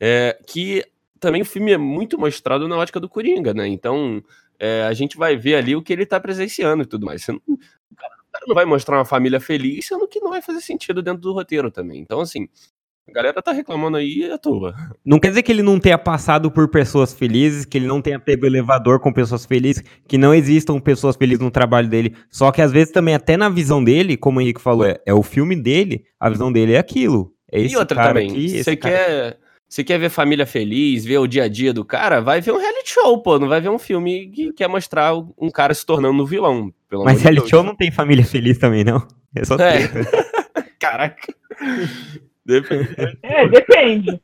É, 0.00 0.40
que 0.46 0.82
também 1.20 1.42
o 1.42 1.44
filme 1.44 1.70
é 1.70 1.76
muito 1.76 2.18
mostrado 2.18 2.66
na 2.66 2.78
ótica 2.78 2.98
do 2.98 3.10
Coringa, 3.10 3.52
né? 3.52 3.68
Então 3.68 4.24
é, 4.58 4.84
a 4.84 4.94
gente 4.94 5.18
vai 5.18 5.36
ver 5.36 5.56
ali 5.56 5.76
o 5.76 5.82
que 5.82 5.92
ele 5.92 6.06
tá 6.06 6.18
presenciando 6.18 6.82
e 6.82 6.86
tudo 6.86 7.04
mais. 7.04 7.22
Você 7.22 7.32
não, 7.32 7.42
o 7.46 7.94
cara 7.94 8.44
não 8.48 8.54
vai 8.54 8.64
mostrar 8.64 8.96
uma 8.96 9.04
família 9.04 9.38
feliz, 9.38 9.86
sendo 9.86 10.08
que 10.08 10.18
não 10.18 10.30
vai 10.30 10.40
fazer 10.40 10.62
sentido 10.62 11.02
dentro 11.02 11.20
do 11.20 11.34
roteiro 11.34 11.70
também. 11.70 12.00
Então, 12.00 12.20
assim, 12.20 12.48
a 13.10 13.12
galera 13.12 13.42
tá 13.42 13.52
reclamando 13.52 13.96
aí 13.96 14.30
à 14.30 14.38
toa. 14.38 14.74
Não 15.04 15.18
quer 15.18 15.28
dizer 15.28 15.42
que 15.42 15.52
ele 15.52 15.62
não 15.62 15.78
tenha 15.78 15.98
passado 15.98 16.50
por 16.50 16.68
pessoas 16.68 17.12
felizes, 17.12 17.64
que 17.64 17.76
ele 17.76 17.86
não 17.86 18.00
tenha 18.00 18.18
pego 18.18 18.46
elevador 18.46 19.00
com 19.00 19.12
pessoas 19.12 19.44
felizes, 19.44 19.82
que 20.06 20.16
não 20.16 20.32
existam 20.32 20.78
pessoas 20.80 21.16
felizes 21.16 21.42
no 21.42 21.50
trabalho 21.50 21.88
dele. 21.88 22.14
Só 22.30 22.50
que 22.52 22.62
às 22.62 22.72
vezes 22.72 22.92
também, 22.92 23.14
até 23.14 23.36
na 23.36 23.48
visão 23.48 23.82
dele, 23.82 24.16
como 24.16 24.38
o 24.38 24.42
Henrique 24.42 24.60
falou, 24.60 24.86
é, 24.86 24.98
é 25.04 25.12
o 25.12 25.22
filme 25.22 25.56
dele, 25.56 26.04
a 26.18 26.30
visão 26.30 26.52
dele 26.52 26.74
é 26.74 26.78
aquilo. 26.78 27.32
É 27.50 27.60
e 27.60 27.76
outra 27.76 28.02
também, 28.02 28.30
aqui, 28.30 28.48
você 28.48 28.56
esse 28.58 28.76
cara... 28.76 28.96
quer. 28.96 29.38
Você 29.68 29.84
quer 29.84 30.00
ver 30.00 30.10
família 30.10 30.44
feliz, 30.44 31.04
ver 31.04 31.18
o 31.18 31.28
dia 31.28 31.44
a 31.44 31.48
dia 31.48 31.72
do 31.72 31.84
cara? 31.84 32.20
Vai 32.20 32.40
ver 32.40 32.50
um 32.50 32.58
reality 32.58 32.90
show, 32.90 33.22
pô. 33.22 33.38
Não 33.38 33.48
vai 33.48 33.60
ver 33.60 33.68
um 33.68 33.78
filme 33.78 34.28
que 34.28 34.52
quer 34.52 34.66
mostrar 34.66 35.14
um 35.14 35.48
cara 35.48 35.72
se 35.72 35.86
tornando 35.86 36.20
um 36.20 36.26
vilão. 36.26 36.74
Mas 37.04 37.18
de 37.18 37.22
reality 37.22 37.50
show 37.50 37.62
não 37.62 37.76
tem 37.76 37.88
família 37.92 38.24
feliz 38.24 38.58
também, 38.58 38.82
não. 38.82 39.06
É 39.32 39.44
só 39.44 39.54
É. 39.54 39.88
Caraca. 40.80 41.32
Depende. 42.50 43.18
É, 43.22 43.48
depende. 43.48 44.22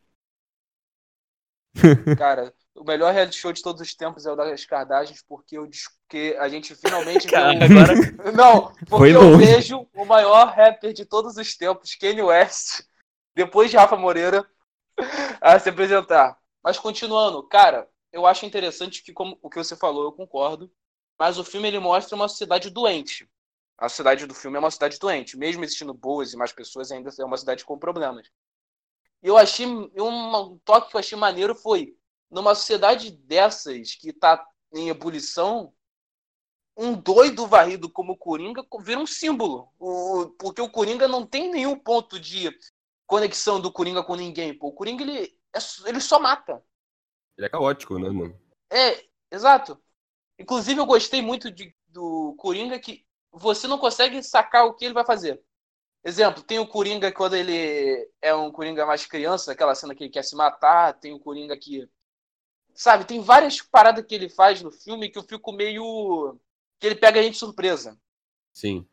Cara, 2.19 2.53
o 2.75 2.85
melhor 2.85 3.13
reality 3.13 3.37
show 3.37 3.53
de 3.53 3.63
todos 3.63 3.81
os 3.81 3.95
tempos 3.95 4.27
é 4.27 4.33
o 4.33 4.37
das 4.37 4.65
Kardashians, 4.65 5.23
porque, 5.29 5.57
eu, 5.57 5.69
porque 6.03 6.37
a 6.39 6.49
gente 6.49 6.75
finalmente 6.75 7.29
Cara, 7.29 7.67
viu... 7.67 7.79
agora. 7.79 7.95
Não, 8.33 8.73
porque 8.73 8.89
Foi 8.89 9.15
eu 9.15 9.39
vejo 9.39 9.87
o 9.95 10.05
maior 10.05 10.49
rapper 10.49 10.93
de 10.93 11.05
todos 11.05 11.37
os 11.37 11.57
tempos, 11.57 11.95
Kanye 11.95 12.23
West, 12.23 12.83
depois 13.35 13.71
de 13.71 13.77
Rafa 13.77 13.97
Moreira, 13.97 14.45
a 15.41 15.59
se 15.59 15.69
apresentar. 15.69 16.37
Mas 16.63 16.79
continuando, 16.79 17.43
cara, 17.45 17.89
eu 18.13 18.27
acho 18.27 18.47
interessante 18.47 19.03
que, 19.03 19.13
como 19.13 19.39
o 19.43 19.49
que 19.49 19.59
você 19.59 19.77
falou, 19.77 20.05
eu 20.05 20.13
concordo, 20.13 20.71
mas 21.19 21.39
o 21.39 21.45
filme 21.45 21.69
ele 21.69 21.79
mostra 21.79 22.17
uma 22.17 22.29
sociedade 22.29 22.71
doente. 22.71 23.29
A 23.79 23.89
sociedade 23.89 24.27
do 24.27 24.35
filme 24.35 24.57
é 24.57 24.61
uma 24.61 24.71
cidade 24.71 24.99
doente. 24.99 25.37
Mesmo 25.37 25.63
existindo 25.63 25.93
boas 25.93 26.33
e 26.33 26.37
mais 26.37 26.53
pessoas, 26.53 26.91
ainda 26.91 27.11
é 27.19 27.25
uma 27.25 27.37
cidade 27.37 27.65
com 27.65 27.79
problemas. 27.79 28.29
E 29.23 29.29
eu 29.29 29.37
achei. 29.37 29.67
Um 29.67 30.59
toque 30.65 30.91
que 30.91 30.97
eu 30.97 31.01
achei 31.01 31.19
maneiro 31.19 31.55
foi: 31.55 31.97
numa 32.31 32.55
sociedade 32.55 33.11
dessas 33.11 33.95
que 33.95 34.13
tá 34.13 34.45
em 34.73 34.89
ebulição, 34.89 35.73
um 36.77 36.95
doido 36.95 37.47
varrido 37.47 37.91
como 37.91 38.13
o 38.13 38.17
Coringa 38.17 38.65
vira 38.81 39.01
um 39.01 39.07
símbolo. 39.07 39.73
O, 39.79 40.31
porque 40.39 40.61
o 40.61 40.71
Coringa 40.71 41.07
não 41.07 41.27
tem 41.27 41.51
nenhum 41.51 41.79
ponto 41.79 42.19
de 42.19 42.51
conexão 43.07 43.61
do 43.61 43.73
Coringa 43.73 44.03
com 44.03 44.15
ninguém. 44.15 44.57
Pô. 44.57 44.69
O 44.69 44.73
Coringa 44.73 45.03
ele, 45.03 45.39
é, 45.55 45.59
ele 45.87 46.01
só 46.01 46.19
mata. 46.19 46.63
Ele 47.37 47.47
é 47.47 47.51
caótico, 47.51 47.99
né, 47.99 48.11
mano? 48.11 48.39
É, 48.71 49.05
exato. 49.31 49.81
Inclusive, 50.39 50.81
eu 50.81 50.87
gostei 50.87 51.23
muito 51.23 51.51
de, 51.51 51.75
do 51.89 52.35
Coringa 52.39 52.79
que 52.79 53.06
você 53.39 53.67
não 53.69 53.79
consegue 53.79 54.23
sacar 54.23 54.67
o 54.67 54.75
que 54.75 54.85
ele 54.85 54.95
vai 54.95 55.05
fazer. 55.05 55.41
Exemplo, 56.05 56.43
tem 56.43 56.59
o 56.59 56.67
Coringa 56.67 57.13
quando 57.13 57.35
ele 57.35 58.09
é 58.23 58.35
um 58.35 58.51
Coringa 58.51 58.87
mais 58.87 59.05
criança, 59.07 59.53
aquela 59.53 59.75
cena 59.75 59.95
que 59.95 60.05
ele 60.05 60.11
quer 60.11 60.23
se 60.23 60.37
matar, 60.37 60.95
tem 60.95 61.13
o 61.13 61.21
Coringa 61.21 61.57
que. 61.57 61.89
Sabe, 62.75 63.05
tem 63.05 63.21
várias 63.21 63.61
paradas 63.61 64.05
que 64.07 64.15
ele 64.15 64.29
faz 64.29 64.63
no 64.63 64.71
filme 64.71 65.09
que 65.11 65.19
eu 65.19 65.23
fico 65.23 65.53
meio. 65.53 66.39
que 66.79 66.87
ele 66.87 66.95
pega 66.95 67.21
a 67.21 67.23
gente 67.23 67.35
de 67.35 67.39
surpresa. 67.39 67.99
Sim. 68.53 68.87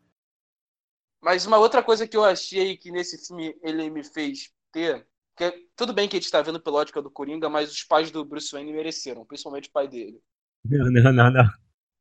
Mas 1.21 1.45
uma 1.45 1.57
outra 1.57 1.81
coisa 1.83 2.07
que 2.07 2.17
eu 2.17 2.23
achei 2.23 2.75
que 2.75 2.91
nesse 2.91 3.25
filme 3.25 3.57
ele 3.61 3.89
me 3.89 4.03
fez 4.03 4.51
ter. 4.71 5.07
Que 5.35 5.45
é- 5.45 5.59
tudo 5.75 5.93
bem 5.93 6.07
que 6.07 6.17
a 6.17 6.19
gente 6.19 6.31
tá 6.31 6.41
vendo 6.41 6.59
pela 6.61 6.79
ótica 6.79 7.01
do 7.01 7.09
Coringa, 7.11 7.49
mas 7.49 7.71
os 7.71 7.83
pais 7.83 8.11
do 8.11 8.25
Bruce 8.25 8.51
Wayne 8.51 8.73
mereceram, 8.73 9.25
principalmente 9.25 9.69
o 9.69 9.71
pai 9.71 9.87
dele. 9.87 10.21
Não, 10.65 10.89
não, 10.91 11.11
não, 11.13 11.31
não. 11.31 11.49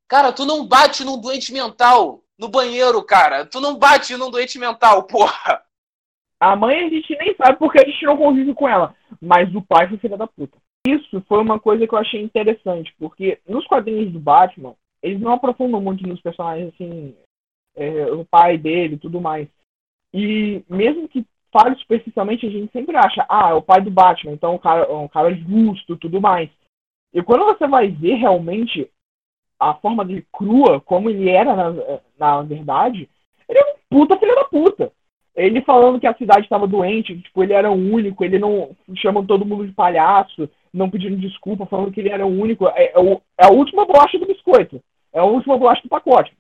Cara, 0.07 0.33
tu 0.33 0.45
não 0.45 0.67
bate 0.67 1.03
num 1.05 1.19
doente 1.19 1.53
mental 1.53 2.23
no 2.43 2.49
banheiro, 2.49 3.01
cara. 3.05 3.47
Tu 3.47 3.61
não 3.61 3.79
bate 3.79 4.17
num 4.17 4.31
doente 4.31 4.59
mental, 4.59 5.05
porra. 5.05 5.63
A 6.41 6.57
mãe 6.57 6.85
a 6.85 6.89
gente 6.89 7.17
nem 7.17 7.35
sabe 7.37 7.57
porque 7.57 7.81
a 7.81 7.89
gente 7.89 8.05
não 8.05 8.17
convive 8.17 8.53
com 8.53 8.69
ela. 8.69 8.95
Mas 9.21 9.55
o 9.55 9.63
pai 9.63 9.89
foi 9.89 9.97
filha 9.99 10.19
da 10.19 10.27
puta. 10.27 10.59
Isso 10.85 11.23
foi 11.29 11.41
uma 11.41 11.61
coisa 11.61 11.87
que 11.87 11.95
eu 11.95 11.99
achei 11.99 12.21
interessante, 12.21 12.93
porque 12.99 13.39
nos 13.49 13.65
quadrinhos 13.69 14.13
do 14.13 14.19
Batman, 14.19 14.75
eles 15.01 15.21
não 15.21 15.33
aprofundam 15.33 15.81
muito 15.81 16.05
nos 16.05 16.21
personagens, 16.21 16.75
assim, 16.75 17.15
é, 17.77 18.07
o 18.11 18.25
pai 18.25 18.59
dele 18.59 18.97
tudo 18.97 19.21
mais. 19.21 19.47
E 20.13 20.65
mesmo 20.69 21.09
que 21.09 21.25
fale 21.53 21.77
superficialmente, 21.77 22.45
a 22.45 22.51
gente 22.51 22.73
sempre 22.73 22.97
acha, 22.97 23.25
ah, 23.29 23.51
é 23.51 23.55
o 23.55 23.63
pai 23.63 23.81
do 23.81 23.93
Batman, 23.93 24.33
então 24.33 24.51
é 24.51 24.55
um 24.57 24.59
cara, 24.59 24.85
é 24.85 24.93
um 24.93 25.07
cara 25.07 25.33
justo 25.33 25.97
tudo 25.97 26.21
mais. 26.21 26.51
E 27.15 27.23
quando 27.23 27.45
você 27.45 27.69
vai 27.69 27.87
ver 27.87 28.15
realmente 28.15 28.91
a 29.71 29.75
forma 29.75 30.05
dele 30.05 30.27
crua, 30.33 30.81
como 30.81 31.09
ele 31.11 31.29
era 31.29 31.55
na, 31.55 31.75
na 32.19 32.43
verdade, 32.43 33.09
ele 33.49 33.59
é 33.59 33.63
um 33.63 33.75
puta 33.91 34.19
filho 34.19 34.35
da 34.35 34.45
puta. 34.45 34.93
Ele 35.35 35.63
falando 35.63 35.99
que 35.99 36.07
a 36.07 36.15
cidade 36.15 36.43
estava 36.43 36.67
doente, 36.67 37.19
tipo, 37.19 37.43
ele 37.43 37.55
era 37.55 37.71
o 37.71 37.75
único, 37.75 38.23
ele 38.23 38.39
não 38.39 38.77
chamando 38.97 39.27
todo 39.27 39.47
mundo 39.47 39.67
de 39.67 39.73
palhaço, 39.73 40.49
não 40.73 40.91
pedindo 40.91 41.17
desculpa, 41.17 41.65
falando 41.67 41.91
que 41.91 42.01
ele 42.01 42.11
era 42.11 42.27
o 42.27 42.29
único. 42.29 42.67
É, 42.69 42.93
é, 42.95 42.99
o- 42.99 43.21
é 43.39 43.47
a 43.47 43.51
última 43.51 43.87
bolacha 43.87 44.19
do 44.19 44.27
biscoito. 44.27 44.83
É 45.13 45.21
a 45.21 45.25
última 45.25 45.57
bolacha 45.57 45.83
do 45.83 45.89
pacote. 45.89 46.33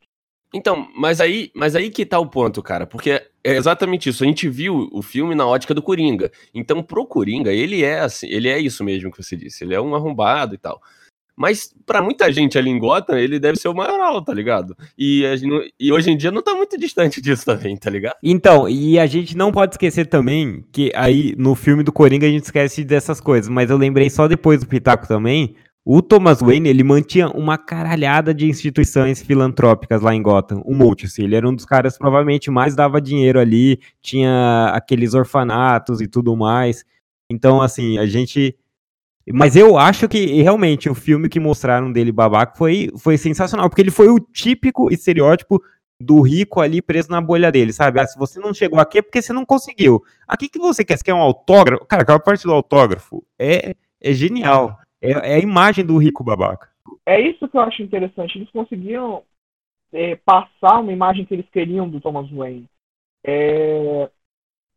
Então, 0.54 0.87
mas 0.94 1.20
aí, 1.20 1.50
mas 1.54 1.74
aí 1.74 1.90
que 1.90 2.04
tá 2.04 2.18
o 2.18 2.26
ponto, 2.26 2.62
cara, 2.62 2.87
porque 2.87 3.12
é 3.42 3.52
exatamente 3.52 4.11
isso. 4.11 4.22
A 4.22 4.26
gente 4.26 4.46
viu 4.48 4.90
o 4.92 5.00
filme 5.00 5.35
na 5.35 5.46
ótica 5.46 5.72
do 5.72 5.80
Coringa. 5.80 6.30
Então, 6.54 6.82
pro 6.82 7.06
Coringa, 7.06 7.50
ele 7.50 7.82
é 7.82 8.00
assim, 8.00 8.26
ele 8.28 8.50
é 8.50 8.58
isso 8.58 8.85
mesmo 8.85 9.11
que 9.11 9.22
você 9.22 9.35
disse. 9.35 9.64
Ele 9.64 9.74
é 9.74 9.80
um 9.80 9.94
arrombado 9.94 10.54
e 10.54 10.58
tal. 10.58 10.78
Mas 11.36 11.74
pra 11.86 12.02
muita 12.02 12.30
gente 12.32 12.58
ali 12.58 12.70
em 12.70 12.78
Gotham, 12.78 13.16
ele 13.16 13.38
deve 13.38 13.58
ser 13.58 13.68
o 13.68 13.74
maior, 13.74 14.20
tá 14.20 14.34
ligado? 14.34 14.76
E, 14.98 15.24
e 15.80 15.92
hoje 15.92 16.10
em 16.10 16.16
dia 16.16 16.30
não 16.30 16.42
tá 16.42 16.54
muito 16.54 16.78
distante 16.78 17.20
disso 17.22 17.44
também, 17.44 17.76
tá 17.76 17.90
ligado? 17.90 18.16
Então, 18.22 18.68
e 18.68 18.98
a 18.98 19.06
gente 19.06 19.36
não 19.36 19.50
pode 19.50 19.74
esquecer 19.74 20.06
também 20.06 20.64
que 20.72 20.92
aí 20.94 21.34
no 21.38 21.54
filme 21.54 21.82
do 21.82 21.92
Coringa 21.92 22.26
a 22.26 22.30
gente 22.30 22.44
esquece 22.44 22.84
dessas 22.84 23.20
coisas, 23.20 23.48
mas 23.48 23.70
eu 23.70 23.76
lembrei 23.76 24.10
só 24.10 24.28
depois 24.28 24.60
do 24.60 24.66
Pitaco 24.66 25.08
também, 25.08 25.56
o 25.84 26.00
Thomas 26.00 26.40
Wayne, 26.40 26.68
ele 26.68 26.84
mantinha 26.84 27.28
uma 27.28 27.58
caralhada 27.58 28.32
de 28.32 28.46
instituições 28.46 29.20
filantrópicas 29.20 30.00
lá 30.00 30.14
em 30.14 30.22
Gotham, 30.22 30.62
um 30.64 30.76
monte, 30.76 31.06
assim, 31.06 31.24
ele 31.24 31.34
era 31.34 31.48
um 31.48 31.54
dos 31.54 31.64
caras 31.64 31.94
que 31.94 31.98
provavelmente 31.98 32.52
mais 32.52 32.76
dava 32.76 33.00
dinheiro 33.00 33.40
ali, 33.40 33.80
tinha 34.00 34.70
aqueles 34.72 35.12
orfanatos 35.12 36.00
e 36.00 36.06
tudo 36.06 36.36
mais, 36.36 36.84
então 37.28 37.60
assim, 37.60 37.98
a 37.98 38.06
gente... 38.06 38.56
Mas 39.30 39.54
eu 39.56 39.78
acho 39.78 40.08
que 40.08 40.42
realmente 40.42 40.88
o 40.88 40.94
filme 40.94 41.28
que 41.28 41.38
mostraram 41.38 41.92
dele 41.92 42.11
babaca 42.11 42.56
foi, 42.56 42.90
foi 42.98 43.16
sensacional, 43.16 43.68
porque 43.68 43.82
ele 43.82 43.90
foi 43.90 44.08
o 44.08 44.18
típico 44.18 44.92
estereótipo 44.92 45.62
do 46.00 46.20
rico 46.20 46.61
ali 46.61 46.82
preso 46.82 47.11
na 47.11 47.20
bolha 47.20 47.52
dele, 47.52 47.72
sabe? 47.72 48.00
Ah, 48.00 48.06
se 48.06 48.18
você 48.18 48.40
não 48.40 48.52
chegou 48.52 48.80
aqui 48.80 48.98
é 48.98 49.02
porque 49.02 49.22
você 49.22 49.32
não 49.32 49.46
conseguiu. 49.46 50.02
Aqui 50.26 50.48
que 50.48 50.58
você 50.58 50.85
quer? 50.85 50.96
Você 50.96 51.04
quer 51.04 51.14
um 51.14 51.20
autógrafo? 51.20 51.87
Cara, 51.87 52.02
aquela 52.02 52.18
parte 52.18 52.44
do 52.44 52.52
autógrafo 52.52 53.24
é, 53.38 53.76
é 54.00 54.12
genial. 54.12 54.78
É, 55.00 55.11
é 55.12 55.35
a 55.37 55.38
imagem 55.38 55.85
do 55.85 55.96
rico 55.96 56.24
babaca. 56.24 56.68
É 57.06 57.20
isso 57.20 57.48
que 57.48 57.56
eu 57.56 57.61
acho 57.61 57.82
interessante. 57.82 58.37
Eles 58.37 58.50
conseguiram 58.50 59.22
é, 59.92 60.16
passar 60.16 60.80
uma 60.80 60.92
imagem 60.92 61.24
que 61.24 61.35
eles 61.35 61.48
queriam 61.50 61.88
do 61.88 62.00
Thomas 62.00 62.28
Wayne. 62.30 62.68
É, 63.24 64.11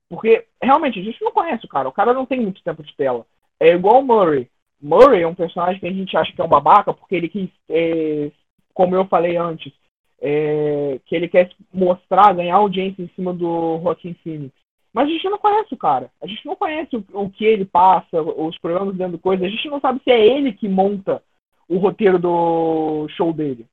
Porque, 0.09 0.45
realmente, 0.61 0.99
a 0.99 1.03
gente 1.03 1.21
não 1.23 1.31
conhece 1.31 1.65
o 1.65 1.69
cara. 1.69 1.89
O 1.89 1.93
cara 1.93 2.13
não 2.13 2.25
tem 2.25 2.39
muito 2.39 2.63
tempo 2.63 2.83
de 2.83 2.95
tela. 2.95 3.25
É 3.59 3.69
igual 3.69 4.01
o 4.01 4.05
Murray. 4.05 4.49
Murray 4.81 5.21
é 5.21 5.27
um 5.27 5.35
personagem 5.35 5.79
que 5.79 5.87
a 5.87 5.91
gente 5.91 6.15
acha 6.15 6.31
que 6.33 6.41
é 6.41 6.43
um 6.43 6.49
babaca 6.49 6.93
porque 6.93 7.15
ele 7.15 7.29
quis, 7.29 7.49
é, 7.69 8.31
como 8.73 8.95
eu 8.95 9.05
falei 9.05 9.37
antes, 9.37 9.73
é, 10.21 10.99
que 11.05 11.15
ele 11.15 11.27
quer 11.27 11.49
mostrar, 11.73 12.33
ganhar 12.33 12.55
audiência 12.55 13.01
em 13.01 13.09
cima 13.15 13.33
do 13.33 13.79
Joaquin 13.81 14.13
Phoenix. 14.23 14.53
Mas 14.93 15.07
a 15.07 15.11
gente 15.11 15.29
não 15.29 15.37
conhece 15.37 15.73
o 15.73 15.77
cara. 15.77 16.09
A 16.21 16.27
gente 16.27 16.45
não 16.45 16.55
conhece 16.55 16.95
o, 16.95 17.05
o 17.13 17.29
que 17.29 17.43
ele 17.43 17.65
passa, 17.65 18.21
os 18.21 18.57
programas 18.57 18.95
dentro 18.95 19.13
do 19.13 19.19
coisa. 19.19 19.45
A 19.45 19.49
gente 19.49 19.67
não 19.69 19.79
sabe 19.79 20.01
se 20.03 20.11
é 20.11 20.25
ele 20.25 20.53
que 20.53 20.69
monta 20.69 21.21
o 21.67 21.77
roteiro 21.77 22.17
do 22.17 23.07
show 23.09 23.33
dele. 23.33 23.65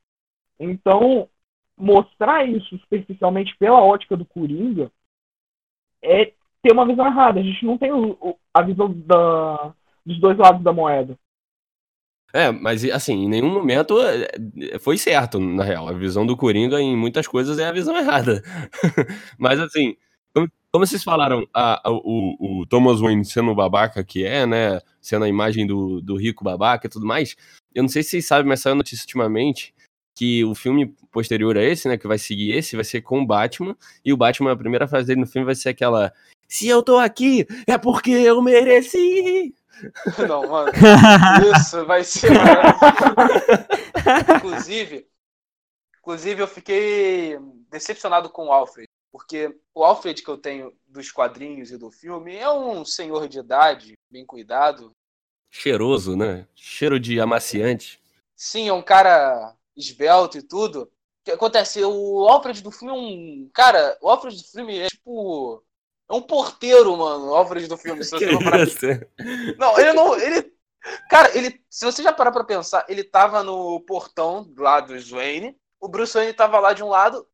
Então, 0.58 1.28
mostrar 1.76 2.48
isso 2.48 2.78
superficialmente 2.78 3.56
pela 3.56 3.82
ótica 3.82 4.16
do 4.16 4.24
Coringa 4.24 4.90
é 6.02 6.32
ter 6.62 6.72
uma 6.72 6.87
visão 6.87 7.07
errada. 7.07 7.40
A 7.40 7.42
gente 7.42 7.64
não 7.64 7.77
tem 7.77 7.92
o- 7.92 8.16
o- 8.20 8.37
a 8.55 8.62
visão 8.62 8.92
da, 9.07 9.75
dos 10.07 10.18
dois 10.20 10.37
lados 10.38 10.62
da 10.62 10.72
moeda. 10.72 11.18
É, 12.35 12.51
mas 12.51 12.83
assim, 12.87 13.25
em 13.25 13.29
nenhum 13.29 13.53
momento 13.53 13.98
é, 14.01 14.79
foi 14.79 14.96
certo, 14.96 15.38
na 15.38 15.62
real. 15.64 15.87
A 15.88 15.92
visão 15.92 16.25
do 16.25 16.37
Coringa 16.37 16.81
em 16.81 16.96
muitas 16.96 17.27
coisas 17.27 17.59
é 17.59 17.66
a 17.66 17.72
visão 17.72 17.94
errada. 17.96 18.42
mas 19.38 19.61
assim, 19.61 19.96
como, 20.35 20.48
como 20.72 20.87
vocês 20.87 21.05
falaram, 21.05 21.46
a- 21.53 21.87
a- 21.87 21.90
o, 21.92 22.61
o 22.62 22.66
Thomas 22.66 23.01
Wayne 23.01 23.25
sendo 23.25 23.51
o 23.51 23.55
babaca 23.55 24.03
que 24.03 24.25
é, 24.25 24.46
né? 24.46 24.81
Sendo 25.01 25.25
a 25.27 25.29
imagem 25.29 25.66
do, 25.66 26.01
do 26.01 26.16
rico 26.16 26.42
babaca 26.42 26.87
e 26.87 26.90
tudo 26.90 27.05
mais. 27.05 27.37
Eu 27.75 27.83
não 27.83 27.88
sei 27.88 28.03
se 28.03 28.11
vocês 28.11 28.27
sabem, 28.27 28.48
mas 28.48 28.61
saiu 28.61 28.77
notícia 28.77 29.03
ultimamente 29.05 29.75
que 30.16 30.42
o 30.44 30.55
filme 30.55 30.94
posterior 31.11 31.57
a 31.59 31.62
esse, 31.62 31.87
né? 31.87 31.98
Que 31.98 32.07
vai 32.09 32.16
seguir 32.18 32.53
esse, 32.53 32.77
vai 32.77 32.85
ser 32.85 33.03
com 33.03 33.20
o 33.20 33.27
Batman. 33.27 33.77
E 34.03 34.11
o 34.11 34.16
Batman, 34.16 34.53
a 34.53 34.57
primeira 34.57 34.88
frase 34.88 35.07
dele 35.07 35.20
no 35.20 35.27
filme 35.27 35.44
vai 35.44 35.55
ser 35.55 35.68
aquela. 35.68 36.11
Se 36.52 36.68
eu 36.68 36.82
tô 36.82 36.98
aqui, 36.98 37.46
é 37.66 37.78
porque 37.78 38.10
eu 38.10 38.42
mereci. 38.42 39.54
Não, 40.28 40.46
mano. 40.46 40.70
Isso 41.56 41.86
vai 41.86 42.04
ser. 42.04 42.30
inclusive, 44.36 45.08
inclusive, 45.98 46.42
eu 46.42 46.46
fiquei 46.46 47.38
decepcionado 47.70 48.28
com 48.28 48.48
o 48.48 48.52
Alfred. 48.52 48.86
Porque 49.10 49.58
o 49.74 49.82
Alfred 49.82 50.22
que 50.22 50.28
eu 50.28 50.36
tenho 50.36 50.76
dos 50.86 51.10
quadrinhos 51.10 51.70
e 51.70 51.78
do 51.78 51.90
filme 51.90 52.36
é 52.36 52.50
um 52.50 52.84
senhor 52.84 53.28
de 53.28 53.38
idade, 53.38 53.94
bem 54.10 54.26
cuidado. 54.26 54.92
Cheiroso, 55.50 56.14
né? 56.14 56.46
Cheiro 56.54 57.00
de 57.00 57.18
amaciante. 57.18 57.98
Sim, 58.36 58.68
é 58.68 58.72
um 58.74 58.82
cara 58.82 59.56
esbelto 59.74 60.36
e 60.36 60.42
tudo. 60.42 60.82
O 60.82 60.90
que 61.24 61.30
acontece? 61.30 61.82
O 61.82 62.28
Alfred 62.28 62.62
do 62.62 62.70
filme 62.70 62.92
é 62.92 62.98
um. 62.98 63.50
Cara, 63.54 63.96
o 64.02 64.10
Alfred 64.10 64.36
do 64.36 64.48
filme 64.48 64.80
é 64.80 64.88
tipo. 64.88 65.64
É 66.10 66.14
um 66.14 66.22
porteiro, 66.22 66.96
mano. 66.96 67.30
O 67.30 67.34
Alfred 67.34 67.66
do 67.66 67.76
filme. 67.76 68.04
Se 68.04 68.10
você 68.10 68.30
for 68.32 68.44
parar 68.44 68.62
isso? 68.62 68.78
Não, 69.58 69.78
ele 69.78 69.92
não. 69.92 70.18
Ele. 70.18 70.52
Cara, 71.08 71.36
ele. 71.36 71.60
Se 71.70 71.84
você 71.84 72.02
já 72.02 72.12
parar 72.12 72.32
pra 72.32 72.44
pensar, 72.44 72.84
ele 72.88 73.04
tava 73.04 73.42
no 73.42 73.80
portão 73.80 74.50
lá 74.56 74.80
do 74.80 74.94
Wayne. 75.10 75.56
O 75.80 75.88
Bruce 75.88 76.14
Wayne 76.14 76.32
tava 76.32 76.58
lá 76.60 76.72
de 76.72 76.82
um 76.82 76.88
lado. 76.88 77.26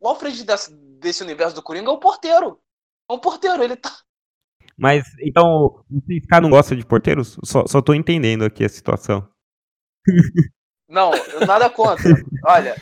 O 0.00 0.08
Alfred 0.08 0.44
desse, 0.44 0.74
desse 0.98 1.22
universo 1.22 1.54
do 1.54 1.62
Coringa 1.62 1.90
é 1.90 1.92
um 1.92 1.98
porteiro. 1.98 2.60
É 3.10 3.12
um 3.12 3.18
porteiro, 3.18 3.62
ele 3.62 3.76
tá. 3.76 3.92
Mas, 4.76 5.04
então, 5.20 5.84
vocês 5.88 6.26
caras 6.26 6.42
não 6.42 6.50
gostam 6.50 6.76
de 6.76 6.84
porteiros? 6.84 7.38
Só, 7.44 7.64
só 7.66 7.80
tô 7.80 7.94
entendendo 7.94 8.44
aqui 8.44 8.64
a 8.64 8.68
situação. 8.68 9.28
Não, 10.88 11.14
eu 11.14 11.46
nada 11.46 11.70
contra. 11.70 12.02
Olha. 12.44 12.74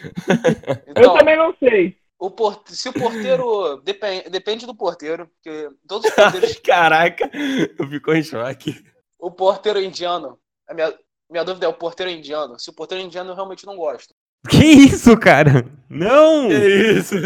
Eu 0.86 0.92
Então, 0.96 1.18
também 1.18 1.36
não 1.36 1.54
sei. 1.58 1.96
O 2.22 2.62
se 2.66 2.88
o 2.88 2.92
porteiro. 2.92 3.78
Depende, 3.82 4.30
depende 4.30 4.64
do 4.64 4.74
porteiro. 4.76 5.28
Porque 5.28 5.68
todos 5.88 6.08
os 6.08 6.14
porteiros. 6.14 6.60
Caraca, 6.60 7.28
eu 7.76 7.88
fico 7.88 8.12
em 8.12 8.22
choque. 8.22 8.84
o 9.18 9.28
porteiro 9.30 9.80
indiano. 9.80 10.38
A 10.68 10.72
minha, 10.72 10.96
minha 11.28 11.44
dúvida 11.44 11.66
é 11.66 11.68
o 11.68 11.74
porteiro 11.74 12.12
indiano. 12.12 12.60
Se 12.60 12.70
o 12.70 12.72
porteiro 12.72 13.04
indiano 13.04 13.30
eu 13.30 13.34
realmente 13.34 13.66
não 13.66 13.76
gosto. 13.76 14.14
Que 14.48 14.64
isso, 14.64 15.18
cara? 15.18 15.66
Não! 15.90 16.48
Que 16.48 16.92
isso? 16.92 17.16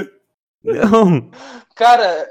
Não! 0.64 1.30
Cara, 1.74 2.26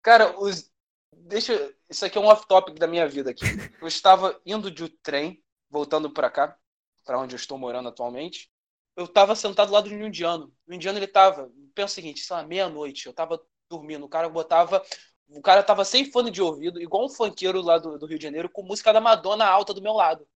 cara, 0.00 0.38
os. 0.38 0.70
Deixa. 1.12 1.72
Isso 1.90 2.04
aqui 2.04 2.18
é 2.18 2.20
um 2.20 2.26
off-topic 2.26 2.78
da 2.78 2.86
minha 2.86 3.08
vida 3.08 3.30
aqui. 3.30 3.44
Eu 3.80 3.88
estava 3.88 4.40
indo 4.46 4.70
de 4.70 4.88
trem, 4.88 5.42
voltando 5.68 6.10
pra 6.10 6.30
cá, 6.30 6.56
pra 7.04 7.18
onde 7.18 7.34
eu 7.34 7.36
estou 7.36 7.58
morando 7.58 7.88
atualmente. 7.88 8.48
Eu 8.96 9.06
tava 9.06 9.34
sentado 9.34 9.72
lá 9.72 9.80
do 9.80 9.92
indiano. 9.92 10.52
O 10.66 10.72
indiano 10.72 10.98
ele 10.98 11.06
tava. 11.06 11.50
Pensa 11.76 11.92
o 11.92 11.94
seguinte, 11.94 12.20
sei 12.20 12.34
lá, 12.34 12.42
meia-noite. 12.42 13.06
Eu 13.06 13.12
tava 13.12 13.38
dormindo. 13.70 14.06
O 14.06 14.08
cara 14.08 14.28
botava. 14.30 14.82
O 15.28 15.42
cara 15.42 15.62
tava 15.62 15.84
sem 15.84 16.10
fone 16.10 16.30
de 16.30 16.40
ouvido, 16.40 16.80
igual 16.80 17.04
um 17.04 17.08
funkeiro 17.08 17.60
lá 17.60 17.78
do, 17.78 17.98
do 17.98 18.06
Rio 18.06 18.16
de 18.18 18.22
Janeiro, 18.24 18.48
com 18.48 18.62
música 18.62 18.92
da 18.92 19.00
Madonna 19.00 19.44
alta 19.44 19.74
do 19.74 19.82
meu 19.82 19.92
lado. 19.92 20.26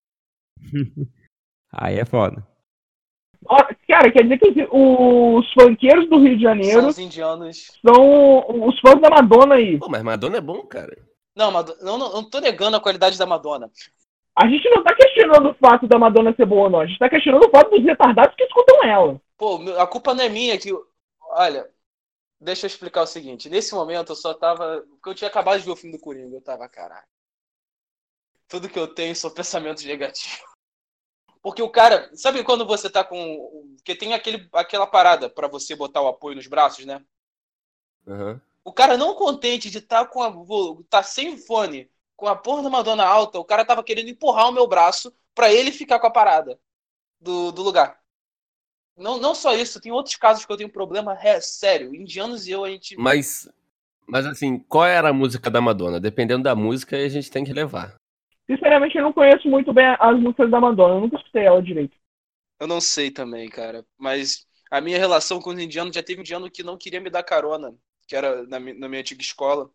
Aí 1.72 1.98
é 1.98 2.04
foda. 2.04 2.46
Ó, 3.46 3.56
Cara, 3.88 4.12
quer 4.12 4.22
dizer 4.24 4.38
que 4.38 4.68
os 4.70 5.52
funkeiros 5.52 6.08
do 6.10 6.18
Rio 6.18 6.36
de 6.36 6.42
São 6.44 6.50
Janeiro 6.54 6.86
os 6.88 6.98
indianos. 6.98 7.72
são 7.84 8.66
os 8.68 8.78
fãs 8.80 9.00
da 9.00 9.08
Madonna 9.08 9.54
aí. 9.54 9.78
Pô, 9.78 9.88
mas 9.88 10.02
Madonna 10.02 10.36
é 10.36 10.40
bom, 10.40 10.62
cara. 10.66 10.94
Não, 11.34 11.50
Mado- 11.50 11.76
não, 11.80 11.96
não, 11.96 12.12
não 12.12 12.28
tô 12.28 12.38
negando 12.40 12.76
a 12.76 12.80
qualidade 12.80 13.16
da 13.16 13.24
Madonna. 13.26 13.70
A 14.36 14.46
gente 14.48 14.68
não 14.70 14.82
tá 14.84 14.94
questionando 14.94 15.50
o 15.50 15.54
fato 15.54 15.86
da 15.86 15.98
Madonna 15.98 16.34
ser 16.34 16.44
boa, 16.46 16.68
não. 16.68 16.80
A 16.80 16.86
gente 16.86 16.98
tá 16.98 17.08
questionando 17.08 17.46
o 17.46 17.50
fato 17.50 17.70
dos 17.70 17.82
retardados 17.84 18.34
que 18.36 18.44
escutam 18.44 18.84
ela. 18.84 19.20
Pô, 19.38 19.56
a 19.78 19.86
culpa 19.86 20.12
não 20.14 20.22
é 20.24 20.28
minha 20.28 20.58
que. 20.58 20.70
Olha, 21.30 21.72
deixa 22.40 22.66
eu 22.66 22.68
explicar 22.68 23.02
o 23.02 23.06
seguinte. 23.06 23.48
Nesse 23.48 23.74
momento 23.74 24.12
eu 24.12 24.16
só 24.16 24.34
tava. 24.34 24.82
Porque 24.88 25.08
eu 25.10 25.14
tinha 25.14 25.28
acabado 25.28 25.58
de 25.58 25.64
ver 25.64 25.72
o 25.72 25.76
filme 25.76 25.96
do 25.96 26.02
Coringa. 26.02 26.36
Eu 26.36 26.42
tava, 26.42 26.68
caralho. 26.68 27.06
Tudo 28.48 28.68
que 28.68 28.78
eu 28.78 28.92
tenho 28.92 29.14
são 29.14 29.30
pensamentos 29.30 29.84
negativos. 29.84 30.40
Porque 31.42 31.62
o 31.62 31.70
cara. 31.70 32.10
Sabe 32.14 32.42
quando 32.44 32.66
você 32.66 32.90
tá 32.90 33.04
com. 33.04 33.74
Porque 33.76 33.94
tem 33.94 34.12
aquele, 34.12 34.48
aquela 34.52 34.86
parada 34.86 35.30
pra 35.30 35.48
você 35.48 35.74
botar 35.76 36.02
o 36.02 36.08
apoio 36.08 36.36
nos 36.36 36.46
braços, 36.46 36.84
né? 36.84 37.04
Aham. 38.06 38.40
O 38.62 38.72
cara 38.72 38.96
não 38.96 39.14
contente 39.14 39.70
de 39.70 39.78
estar 39.78 40.06
com 40.06 40.22
a. 40.22 40.32
tá 40.88 41.02
sem 41.02 41.38
fone, 41.38 41.90
com 42.14 42.26
a 42.26 42.36
porra 42.36 42.62
da 42.62 42.70
Madonna 42.70 43.04
alta, 43.06 43.38
o 43.38 43.44
cara 43.44 43.64
tava 43.64 43.82
querendo 43.82 44.10
empurrar 44.10 44.48
o 44.48 44.52
meu 44.52 44.66
braço 44.66 45.14
pra 45.34 45.50
ele 45.50 45.72
ficar 45.72 45.98
com 45.98 46.06
a 46.06 46.10
parada 46.10 46.60
do, 47.20 47.52
do 47.52 47.62
lugar. 47.62 47.99
Não, 49.00 49.18
não 49.18 49.34
só 49.34 49.54
isso, 49.54 49.80
tem 49.80 49.90
outros 49.90 50.16
casos 50.16 50.44
que 50.44 50.52
eu 50.52 50.56
tenho 50.58 50.68
problema 50.68 51.18
é, 51.18 51.40
sério. 51.40 51.94
Indianos 51.94 52.46
e 52.46 52.50
eu, 52.50 52.64
a 52.64 52.70
gente. 52.70 52.96
Mas, 52.98 53.50
mas 54.06 54.26
assim, 54.26 54.58
qual 54.58 54.84
era 54.84 55.08
a 55.08 55.12
música 55.12 55.50
da 55.50 55.60
Madonna? 55.60 55.98
Dependendo 55.98 56.42
da 56.42 56.54
música, 56.54 56.96
a 56.96 57.08
gente 57.08 57.30
tem 57.30 57.42
que 57.42 57.52
levar. 57.52 57.94
Sinceramente, 58.46 58.98
eu 58.98 59.02
não 59.02 59.12
conheço 59.12 59.48
muito 59.48 59.72
bem 59.72 59.86
as 59.98 60.20
músicas 60.20 60.50
da 60.50 60.60
Madonna. 60.60 60.96
Eu 60.96 61.00
nunca 61.00 61.16
escutei 61.16 61.44
ela 61.44 61.62
direito. 61.62 61.96
Eu 62.60 62.66
não 62.66 62.80
sei 62.80 63.10
também, 63.10 63.48
cara. 63.48 63.86
Mas 63.98 64.46
a 64.70 64.80
minha 64.80 64.98
relação 64.98 65.40
com 65.40 65.50
os 65.50 65.58
indianos 65.58 65.94
já 65.94 66.02
teve 66.02 66.20
um 66.20 66.22
indiano 66.22 66.50
que 66.50 66.62
não 66.62 66.76
queria 66.76 67.00
me 67.00 67.08
dar 67.08 67.22
carona. 67.22 67.74
que 68.06 68.14
era 68.14 68.42
na, 68.48 68.60
na 68.60 68.88
minha 68.88 69.00
antiga 69.00 69.22
escola, 69.22 69.70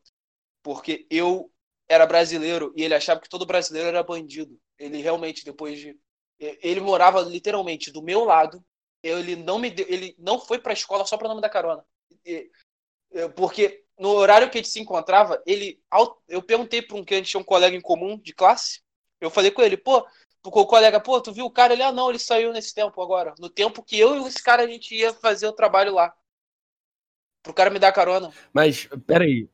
porque 0.62 1.08
eu 1.10 1.50
era 1.90 2.06
brasileiro 2.06 2.74
e 2.76 2.84
ele 2.84 2.94
achava 2.94 3.20
que 3.20 3.30
todo 3.30 3.46
brasileiro 3.46 3.88
era 3.88 4.04
bandido. 4.04 4.60
Ele 4.78 5.02
realmente, 5.02 5.44
depois 5.44 5.80
de. 5.80 5.98
Ele 6.38 6.82
morava 6.82 7.22
literalmente 7.22 7.92
do 7.92 8.04
meu 8.04 8.24
lado. 8.24 8.64
Ele 9.08 9.36
não 9.36 9.60
me 9.60 9.70
deu, 9.70 9.86
ele 9.88 10.16
não 10.18 10.40
foi 10.40 10.58
pra 10.58 10.74
escola 10.74 11.06
só 11.06 11.16
pra 11.16 11.28
não 11.28 11.36
me 11.36 11.42
dar 11.42 11.50
carona. 11.50 11.86
E- 12.26 12.50
Porque 13.36 13.84
no 14.00 14.10
horário 14.10 14.50
que 14.50 14.58
a 14.58 14.62
gente 14.62 14.72
se 14.72 14.80
encontrava, 14.80 15.42
ele. 15.46 15.80
Eu 16.28 16.42
perguntei 16.42 16.82
pra 16.82 16.98
um 16.98 17.04
que 17.06 17.14
a 17.14 17.18
gente 17.18 17.30
tinha 17.30 17.40
um 17.40 17.44
colega 17.44 17.76
em 17.76 17.82
comum 17.82 18.18
de 18.18 18.34
classe. 18.34 18.82
Eu 19.22 19.30
falei 19.30 19.52
com 19.52 19.62
ele, 19.62 19.78
pô, 19.78 20.06
o 20.44 20.66
colega, 20.66 21.00
pô, 21.00 21.22
tu 21.22 21.32
viu 21.32 21.46
o 21.46 21.52
cara? 21.52 21.74
Ele, 21.74 21.84
ah, 21.84 21.92
não, 21.92 22.10
ele 22.10 22.20
saiu 22.20 22.52
nesse 22.52 22.74
tempo 22.74 23.02
agora. 23.02 23.34
No 23.40 23.50
tempo 23.50 23.84
que 23.84 23.98
eu 23.98 24.16
e 24.16 24.28
esse 24.28 24.44
cara 24.44 24.64
a 24.64 24.68
gente 24.68 24.96
ia 24.96 25.14
fazer 25.14 25.48
o 25.48 25.54
trabalho 25.54 25.94
lá. 25.94 26.14
Pro 27.44 27.54
cara 27.54 27.70
me 27.70 27.80
dar 27.80 27.92
carona. 27.92 28.32
Mas, 28.52 28.90
peraí. 29.06 29.48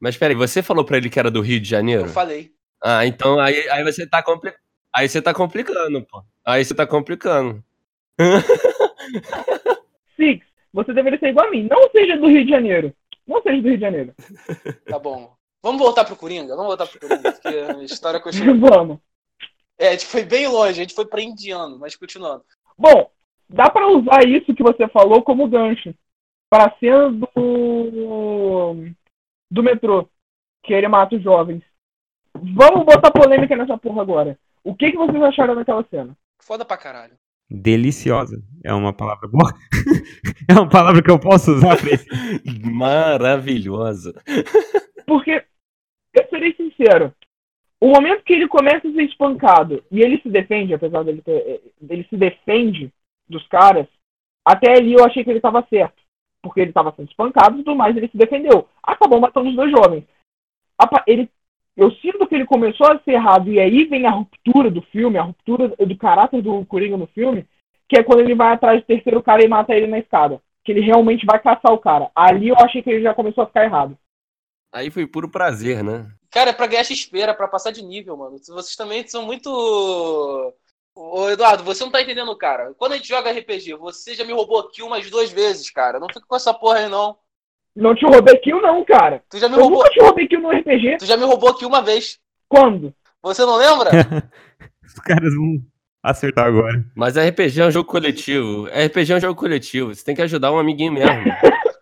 Mas 0.00 0.16
peraí, 0.16 0.34
você 0.34 0.62
falou 0.62 0.84
pra 0.84 0.96
ele 0.96 1.10
que 1.10 1.18
era 1.18 1.30
do 1.30 1.40
Rio 1.40 1.60
de 1.60 1.68
Janeiro? 1.68 2.06
Eu 2.06 2.12
falei. 2.12 2.54
Ah, 2.82 3.06
então 3.06 3.38
aí, 3.38 3.68
aí 3.70 3.84
você 3.84 4.06
tá 4.06 4.22
compli... 4.22 4.52
Aí 4.94 5.08
você 5.08 5.20
tá 5.20 5.34
complicando, 5.34 6.04
pô. 6.06 6.24
Aí 6.44 6.64
você 6.64 6.74
tá 6.74 6.86
complicando. 6.86 7.62
Six, 10.16 10.46
você 10.72 10.92
deveria 10.92 11.18
ser 11.18 11.28
igual 11.28 11.46
a 11.46 11.50
mim. 11.50 11.68
Não 11.70 11.90
seja 11.90 12.16
do 12.16 12.28
Rio 12.28 12.44
de 12.44 12.50
Janeiro. 12.50 12.94
Não 13.26 13.42
seja 13.42 13.60
do 13.60 13.68
Rio 13.68 13.76
de 13.76 13.84
Janeiro. 13.84 14.14
Tá 14.86 14.98
bom. 14.98 15.34
Vamos 15.62 15.80
voltar 15.80 16.04
pro 16.04 16.14
Coringa? 16.14 16.54
Vamos 16.54 16.68
voltar 16.68 16.86
pro 16.86 17.00
Coringa, 17.00 17.32
porque 17.32 17.48
a 17.48 17.82
história 17.82 18.20
continua. 18.20 18.54
Vamos. 18.70 18.98
É, 19.78 19.88
a 19.88 19.92
gente 19.92 20.06
foi 20.06 20.24
bem 20.24 20.46
longe, 20.46 20.70
a 20.70 20.84
gente 20.84 20.94
foi 20.94 21.06
pra 21.06 21.20
indiano, 21.20 21.78
mas 21.78 21.96
continuando. 21.96 22.44
Bom, 22.78 23.10
dá 23.48 23.68
pra 23.68 23.88
usar 23.88 24.26
isso 24.26 24.54
que 24.54 24.62
você 24.62 24.86
falou 24.88 25.22
como 25.22 25.48
gancho 25.48 25.94
para 26.48 26.66
a 26.66 26.78
cena 26.78 27.10
do 27.10 28.76
do 29.50 29.62
metrô, 29.62 30.08
que 30.62 30.72
ele 30.72 30.88
mata 30.88 31.16
os 31.16 31.22
jovens. 31.22 31.62
Vamos 32.34 32.84
botar 32.84 33.10
polêmica 33.10 33.56
nessa 33.56 33.78
porra 33.78 34.02
agora. 34.02 34.38
O 34.62 34.74
que, 34.74 34.90
que 34.90 34.96
vocês 34.96 35.22
acharam 35.22 35.54
daquela 35.54 35.84
cena? 35.90 36.16
Foda 36.40 36.64
pra 36.64 36.76
caralho. 36.76 37.16
Deliciosa. 37.48 38.42
É 38.64 38.72
uma 38.72 38.92
palavra 38.92 39.28
boa? 39.28 39.52
é 40.50 40.54
uma 40.54 40.68
palavra 40.68 41.02
que 41.02 41.10
eu 41.10 41.18
posso 41.18 41.52
usar 41.52 41.76
pra 41.76 41.90
esse. 41.90 42.06
Maravilhosa. 42.68 44.14
Porque, 45.06 45.44
eu 46.12 46.28
serei 46.28 46.54
sincero, 46.54 47.14
o 47.80 47.88
momento 47.88 48.24
que 48.24 48.32
ele 48.32 48.48
começa 48.48 48.88
a 48.88 48.92
ser 48.92 49.02
espancado 49.02 49.84
e 49.90 50.00
ele 50.00 50.20
se 50.20 50.28
defende, 50.28 50.74
apesar 50.74 51.04
dele 51.04 51.22
ter, 51.22 51.36
eh, 51.36 51.60
ele 51.88 52.04
se 52.08 52.16
defende 52.16 52.92
dos 53.28 53.46
caras, 53.48 53.86
até 54.44 54.72
ali 54.72 54.94
eu 54.94 55.04
achei 55.04 55.22
que 55.22 55.30
ele 55.30 55.38
estava 55.38 55.64
certo. 55.68 56.02
Porque 56.42 56.60
ele 56.60 56.70
estava 56.70 56.92
sendo 56.96 57.08
espancado 57.08 57.60
e 57.60 57.64
tudo 57.64 57.76
mais, 57.76 57.96
ele 57.96 58.08
se 58.08 58.16
defendeu. 58.16 58.68
Acabou 58.82 59.20
matando 59.20 59.50
os 59.50 59.56
dois 59.56 59.70
jovens. 59.70 60.04
Ele, 61.06 61.28
eu 61.76 61.90
sinto 61.96 62.26
que 62.26 62.34
ele 62.34 62.46
começou 62.46 62.86
a 62.86 62.98
ser 63.00 63.12
errado 63.12 63.50
e 63.50 63.60
aí 63.60 63.84
vem 63.84 64.06
a 64.06 64.10
ruptura 64.10 64.70
do 64.70 64.80
filme, 64.80 65.18
a 65.18 65.22
ruptura 65.22 65.68
do 65.68 65.96
caráter 65.96 66.40
do 66.40 66.64
Coringa 66.64 66.96
no 66.96 67.06
filme, 67.08 67.46
que 67.88 67.98
é 67.98 68.02
quando 68.02 68.20
ele 68.20 68.34
vai 68.34 68.54
atrás 68.54 68.80
do 68.80 68.86
terceiro 68.86 69.22
cara 69.22 69.44
e 69.44 69.48
mata 69.48 69.74
ele 69.74 69.86
na 69.86 69.98
escada. 69.98 70.40
Que 70.64 70.72
ele 70.72 70.80
realmente 70.80 71.26
vai 71.26 71.38
caçar 71.38 71.72
o 71.72 71.78
cara. 71.78 72.10
Ali 72.14 72.48
eu 72.48 72.56
achei 72.56 72.82
que 72.82 72.90
ele 72.90 73.02
já 73.02 73.14
começou 73.14 73.44
a 73.44 73.46
ficar 73.46 73.64
errado. 73.64 73.96
Aí 74.72 74.90
foi 74.90 75.06
puro 75.06 75.30
prazer, 75.30 75.84
né? 75.84 76.10
Cara, 76.30 76.50
é 76.50 76.52
pra 76.52 76.66
ganhar 76.66 76.84
XP, 76.84 77.20
era 77.20 77.34
pra 77.34 77.46
passar 77.46 77.70
de 77.70 77.82
nível, 77.82 78.16
mano. 78.16 78.38
Vocês 78.38 78.74
também 78.74 79.06
são 79.06 79.24
muito. 79.24 79.48
Ô, 80.94 81.28
Eduardo, 81.30 81.62
você 81.62 81.84
não 81.84 81.90
tá 81.90 82.02
entendendo, 82.02 82.34
cara. 82.36 82.74
Quando 82.74 82.92
a 82.92 82.96
gente 82.96 83.08
joga 83.08 83.30
RPG, 83.30 83.74
você 83.74 84.14
já 84.14 84.24
me 84.24 84.32
roubou 84.32 84.60
aqui 84.60 84.82
umas 84.82 85.08
duas 85.10 85.30
vezes, 85.30 85.70
cara. 85.70 86.00
Não 86.00 86.08
fica 86.08 86.26
com 86.26 86.36
essa 86.36 86.52
porra 86.52 86.78
aí, 86.78 86.88
não. 86.88 87.16
Não 87.76 87.94
te 87.94 88.06
roubei 88.06 88.36
kill, 88.38 88.60
não, 88.62 88.82
cara. 88.84 89.22
Tu 89.28 89.38
já 89.38 89.48
me 89.48 89.54
Eu 89.56 89.60
roubou. 89.60 89.78
nunca 89.80 89.90
te 89.90 90.00
roubei 90.00 90.26
kill 90.26 90.40
no 90.40 90.50
RPG. 90.50 90.96
Tu 90.98 91.06
já 91.06 91.16
me 91.16 91.24
roubou 91.24 91.50
aqui 91.50 91.66
uma 91.66 91.82
vez. 91.82 92.18
Quando? 92.48 92.94
Você 93.22 93.44
não 93.44 93.56
lembra? 93.56 93.90
Os 94.84 94.94
caras 94.94 95.34
vão 95.34 95.60
acertar 96.02 96.46
agora. 96.46 96.84
Mas 96.94 97.16
RPG 97.18 97.60
é 97.60 97.66
um 97.66 97.70
jogo 97.70 97.88
coletivo. 97.90 98.66
RPG 98.66 99.12
é 99.12 99.16
um 99.16 99.20
jogo 99.20 99.38
coletivo. 99.38 99.94
Você 99.94 100.02
tem 100.04 100.14
que 100.14 100.22
ajudar 100.22 100.52
um 100.52 100.58
amiguinho 100.58 100.92
mesmo. 100.92 101.10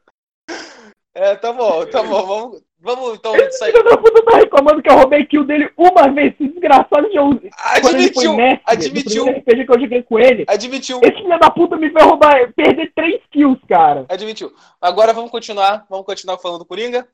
É, 1.17 1.37
tá 1.37 1.53
bom, 1.53 1.87
tá 1.87 2.03
bom. 2.03 2.27
Vamos, 2.27 2.63
vamos 2.85 3.15
então 3.15 3.33
sair. 3.53 3.73
filho 3.73 3.83
da 3.83 3.97
puta 3.97 4.23
tá 4.23 4.37
reclamando 4.37 4.83
que 4.83 4.91
eu 4.91 4.95
roubei 4.95 5.25
kill 5.27 5.45
dele 5.45 5.73
uma 5.77 6.09
vez. 6.13 6.35
Esse 6.35 6.49
desgraçado 6.49 7.07
ele 7.07 7.19
foi 7.19 7.51
Admitiu, 7.91 8.37
mestre, 8.37 8.63
admitiu. 8.65 9.25
RPG 9.25 9.65
que 9.65 9.73
eu 9.73 9.81
joguei 9.81 10.03
com 10.03 10.19
ele, 10.19 10.45
admitiu, 10.47 11.01
esse 11.03 11.17
filho 11.17 11.39
da 11.39 11.51
puta 11.51 11.77
me 11.77 11.91
fez 11.91 12.05
roubar, 12.05 12.53
perder 12.53 12.93
três 12.95 13.21
kills, 13.31 13.61
cara. 13.67 14.05
admitiu. 14.09 14.55
Agora 14.81 15.13
vamos 15.13 15.31
continuar, 15.31 15.87
vamos 15.89 16.07
continuar 16.07 16.39
falando 16.39 16.61
do 16.61 16.67
Coringa. 16.67 17.09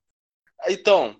Então, 0.68 1.16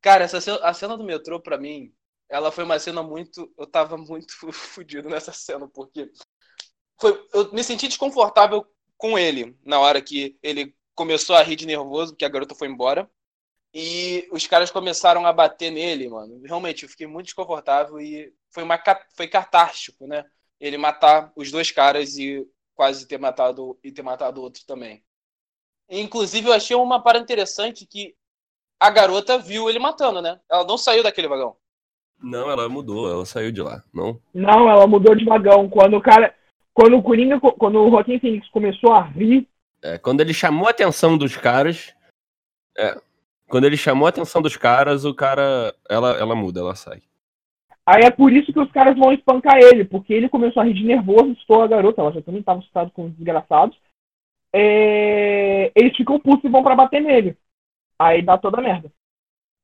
cara, 0.00 0.24
essa 0.24 0.40
cena, 0.40 0.58
a 0.62 0.72
cena 0.72 0.96
do 0.96 1.04
metrô 1.04 1.40
pra 1.40 1.58
mim, 1.58 1.92
ela 2.30 2.50
foi 2.50 2.64
uma 2.64 2.78
cena 2.78 3.02
muito, 3.02 3.52
eu 3.58 3.66
tava 3.66 3.96
muito 3.96 4.32
fudido 4.52 5.08
nessa 5.10 5.32
cena 5.32 5.68
porque 5.68 6.08
foi, 7.00 7.20
eu 7.34 7.52
me 7.52 7.62
senti 7.62 7.88
desconfortável 7.88 8.64
com 8.96 9.18
ele 9.18 9.56
na 9.64 9.78
hora 9.78 10.00
que 10.00 10.38
ele 10.42 10.74
começou 10.94 11.36
a 11.36 11.42
rir 11.42 11.56
de 11.56 11.66
nervoso 11.66 12.12
porque 12.12 12.24
a 12.24 12.28
garota 12.28 12.54
foi 12.54 12.68
embora. 12.68 13.08
E 13.78 14.26
os 14.32 14.46
caras 14.46 14.70
começaram 14.70 15.26
a 15.26 15.32
bater 15.34 15.70
nele, 15.70 16.08
mano. 16.08 16.40
Realmente, 16.46 16.84
eu 16.84 16.88
fiquei 16.88 17.06
muito 17.06 17.26
desconfortável 17.26 18.00
e 18.00 18.32
foi, 18.48 18.62
uma, 18.62 18.80
foi 19.14 19.28
catártico, 19.28 20.06
né? 20.06 20.24
Ele 20.58 20.78
matar 20.78 21.30
os 21.36 21.50
dois 21.50 21.70
caras 21.70 22.16
e 22.16 22.48
quase 22.74 23.06
ter 23.06 23.18
matado 23.18 23.78
e 23.84 23.92
ter 23.92 24.00
matado 24.00 24.40
o 24.40 24.44
outro 24.44 24.64
também. 24.66 25.04
Inclusive, 25.90 26.48
eu 26.48 26.54
achei 26.54 26.74
uma 26.74 27.02
parada 27.02 27.22
interessante 27.22 27.84
que 27.84 28.14
a 28.80 28.88
garota 28.88 29.36
viu 29.36 29.68
ele 29.68 29.78
matando, 29.78 30.22
né? 30.22 30.40
Ela 30.50 30.64
não 30.64 30.78
saiu 30.78 31.02
daquele 31.02 31.28
vagão. 31.28 31.54
Não, 32.18 32.50
ela 32.50 32.70
mudou, 32.70 33.10
ela 33.10 33.26
saiu 33.26 33.52
de 33.52 33.60
lá. 33.60 33.84
Não? 33.92 34.18
Não, 34.32 34.70
ela 34.70 34.86
mudou 34.86 35.14
de 35.14 35.26
vagão. 35.26 35.68
Quando 35.68 35.98
o 35.98 36.02
cara. 36.02 36.34
Quando 36.72 36.96
o 36.96 37.02
Coringa. 37.02 37.38
Quando 37.38 37.78
o 37.78 37.90
Joaquim 37.90 38.18
Phoenix 38.18 38.48
começou 38.48 38.94
a 38.94 39.02
rir, 39.02 39.46
É, 39.82 39.98
quando 39.98 40.22
ele 40.22 40.32
chamou 40.32 40.66
a 40.66 40.70
atenção 40.70 41.18
dos 41.18 41.36
caras. 41.36 41.94
É, 42.78 42.98
quando 43.48 43.64
ele 43.64 43.76
chamou 43.76 44.06
a 44.06 44.10
atenção 44.10 44.42
dos 44.42 44.56
caras, 44.56 45.04
o 45.04 45.14
cara. 45.14 45.74
Ela, 45.88 46.12
ela 46.18 46.34
muda, 46.34 46.60
ela 46.60 46.74
sai. 46.74 47.02
aí 47.84 48.02
é 48.04 48.10
por 48.10 48.32
isso 48.32 48.52
que 48.52 48.60
os 48.60 48.70
caras 48.70 48.96
vão 48.98 49.12
espancar 49.12 49.56
ele, 49.58 49.84
porque 49.84 50.12
ele 50.12 50.28
começou 50.28 50.60
a 50.62 50.64
rir 50.64 50.74
de 50.74 50.84
nervoso, 50.84 51.32
estou 51.32 51.62
a 51.62 51.66
garota, 51.66 52.00
ela 52.00 52.12
já 52.12 52.22
também 52.22 52.40
estava 52.40 52.58
assustada 52.60 52.90
com 52.90 53.06
os 53.06 53.12
desgraçados. 53.14 53.78
É, 54.52 55.72
Eles 55.74 55.96
ficam 55.96 56.20
putos 56.20 56.44
e 56.44 56.48
vão 56.48 56.62
pra 56.62 56.74
bater 56.76 57.00
nele. 57.02 57.36
Aí 57.98 58.22
dá 58.22 58.38
toda 58.38 58.58
a 58.58 58.62
merda. 58.62 58.92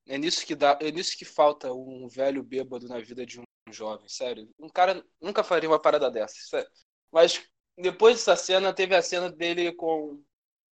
É 0.06 0.18
nisso 0.18 0.44
que 0.46 0.54
dá, 0.54 0.78
é 0.80 0.90
nisso 0.90 1.16
que 1.16 1.24
falta 1.24 1.72
um 1.72 2.08
velho 2.08 2.42
bêbado 2.42 2.88
na 2.88 2.98
vida 2.98 3.24
de 3.24 3.40
um 3.40 3.44
jovem, 3.72 4.08
sério. 4.08 4.48
Um 4.58 4.68
cara 4.68 5.04
nunca 5.20 5.44
faria 5.44 5.68
uma 5.68 5.80
parada 5.80 6.10
dessa, 6.10 6.34
sério. 6.34 6.68
Mas 7.12 7.44
depois 7.78 8.16
dessa 8.16 8.36
cena, 8.36 8.72
teve 8.72 8.94
a 8.94 9.02
cena 9.02 9.30
dele 9.30 9.72
com. 9.72 10.20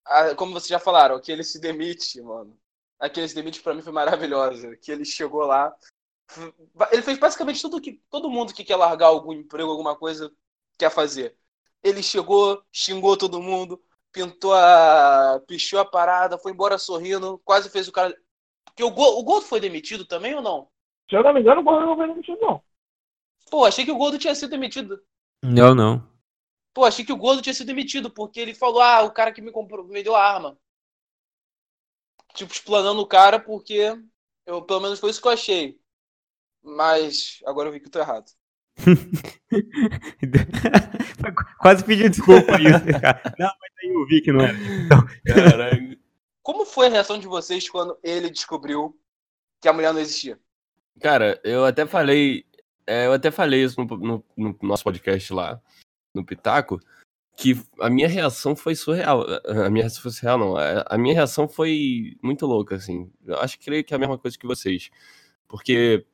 a- 0.07 0.35
como 0.37 0.53
vocês 0.55 0.69
já 0.71 0.81
falaram, 0.81 1.21
que 1.21 1.33
ele 1.33 1.45
se 1.45 1.61
demite, 1.61 2.21
mano. 2.23 2.59
Aquele 3.01 3.27
se 3.27 3.35
demite 3.35 3.63
pra 3.63 3.75
mim 3.75 3.83
foi 3.83 3.93
maravilhosa. 3.93 4.77
Que 4.77 4.93
ele 4.93 5.05
chegou 5.05 5.43
lá. 5.43 5.75
Ele 6.93 7.03
fez 7.03 7.19
basicamente 7.19 7.63
tudo 7.63 7.81
que 7.81 8.01
todo 8.11 8.31
mundo 8.31 8.53
que 8.53 8.63
quer 8.63 8.77
largar 8.77 9.07
algum 9.07 9.33
emprego, 9.33 9.71
alguma 9.71 9.97
coisa, 9.97 10.31
quer 10.79 10.91
fazer. 10.91 11.35
Ele 11.83 12.03
chegou, 12.03 12.63
xingou 12.71 13.17
todo 13.17 13.43
mundo, 13.43 13.83
pintou 14.13 14.53
a. 14.55 15.41
pichou 15.49 15.81
a 15.81 15.85
parada, 15.85 16.39
foi 16.39 16.53
embora 16.53 16.79
sorrindo, 16.79 17.41
quase 17.45 17.71
fez 17.71 17.89
o 17.89 17.93
cara. 17.93 18.15
Porque 18.65 18.85
o 18.85 18.91
Gordo, 18.91 19.19
o 19.19 19.25
Gordo 19.25 19.47
foi 19.47 19.59
demitido 19.59 20.05
também 20.05 20.35
ou 20.35 20.43
não? 20.43 20.69
Se 21.09 21.17
eu 21.17 21.23
não 21.25 21.33
me 21.33 21.41
engano, 21.41 21.61
o 21.61 21.65
Gordon 21.65 21.87
não 21.87 21.97
foi 21.97 22.07
demitido, 22.07 22.39
não. 22.41 22.63
Pô, 23.51 23.65
achei 23.65 23.85
que 23.85 23.91
o 23.91 23.97
Gordo 23.97 24.19
tinha 24.19 24.35
sido 24.35 24.51
demitido. 24.51 25.03
Não, 25.43 25.75
não. 25.75 26.07
Pô, 26.73 26.85
achei 26.85 27.05
que 27.05 27.13
o 27.13 27.17
Gordo 27.17 27.43
tinha 27.43 27.53
sido 27.53 27.67
demitido, 27.67 28.11
porque 28.11 28.39
ele 28.39 28.55
falou, 28.55 28.81
ah, 28.81 29.03
o 29.03 29.11
cara 29.11 29.33
que 29.33 29.43
me 29.43 29.51
comprou, 29.51 29.85
me 29.85 30.03
deu 30.05 30.15
a 30.15 30.25
arma. 30.25 30.57
Tipo, 32.41 32.55
explanando 32.55 33.03
o 33.03 33.07
cara, 33.07 33.39
porque 33.39 33.95
eu, 34.47 34.63
pelo 34.63 34.81
menos 34.81 34.99
foi 34.99 35.11
isso 35.11 35.21
que 35.21 35.29
eu 35.29 35.33
achei. 35.33 35.79
Mas 36.63 37.39
agora 37.45 37.69
eu 37.69 37.73
vi 37.73 37.81
que 37.81 37.87
eu 37.87 37.91
tô 37.91 37.99
errado. 37.99 38.31
Quase 41.61 41.85
pedi 41.85 42.09
desculpa 42.09 42.53
isso, 42.61 43.01
cara. 43.01 43.23
Não, 43.39 43.51
mas 43.61 43.71
aí 43.83 43.91
eu 43.93 44.07
vi 44.07 44.21
que 44.23 44.33
não 44.33 44.41
era. 44.41 44.55
Caralho. 45.27 45.99
Como 46.43 46.65
foi 46.65 46.87
a 46.87 46.91
reação 46.91 47.19
de 47.19 47.27
vocês 47.27 47.69
quando 47.69 47.99
ele 48.03 48.31
descobriu 48.31 48.99
que 49.61 49.69
a 49.69 49.73
mulher 49.73 49.93
não 49.93 50.01
existia? 50.01 50.39
Cara, 51.01 51.39
eu 51.45 51.65
até 51.65 51.87
falei. 51.87 52.45
é, 52.87 53.07
eu 53.07 53.13
até 53.13 53.31
falei 53.31 53.63
isso 53.65 53.81
no, 53.85 53.97
no- 53.99 54.25
no 54.37 54.57
nosso 54.63 54.83
podcast 54.83 55.33
lá, 55.35 55.61
no 56.15 56.25
Pitaco, 56.25 56.81
que 57.37 57.61
a 57.81 57.89
minha 57.91 58.09
reação 58.09 58.55
foi 58.55 58.75
surreal. 58.75 59.25
A 59.47 59.71
minha 59.71 59.85
reação 59.85 60.03
foi 60.03 60.11
surreal, 60.13 60.39
não. 60.39 60.57
A 60.57 60.85
a 60.91 60.99
minha 60.99 61.15
reação 61.15 61.49
foi 61.49 62.17
muito 62.23 62.47
louca, 62.47 62.77
assim. 62.77 63.11
Eu 63.27 63.39
acho 63.41 63.59
que 63.59 63.65
creio 63.65 63.85
que 63.85 63.95
é 63.95 63.97
a 63.97 64.01
mesma 64.01 64.19
coisa 64.19 64.39
que 64.39 64.47
vocês. 64.47 64.91
Porque 65.49 66.07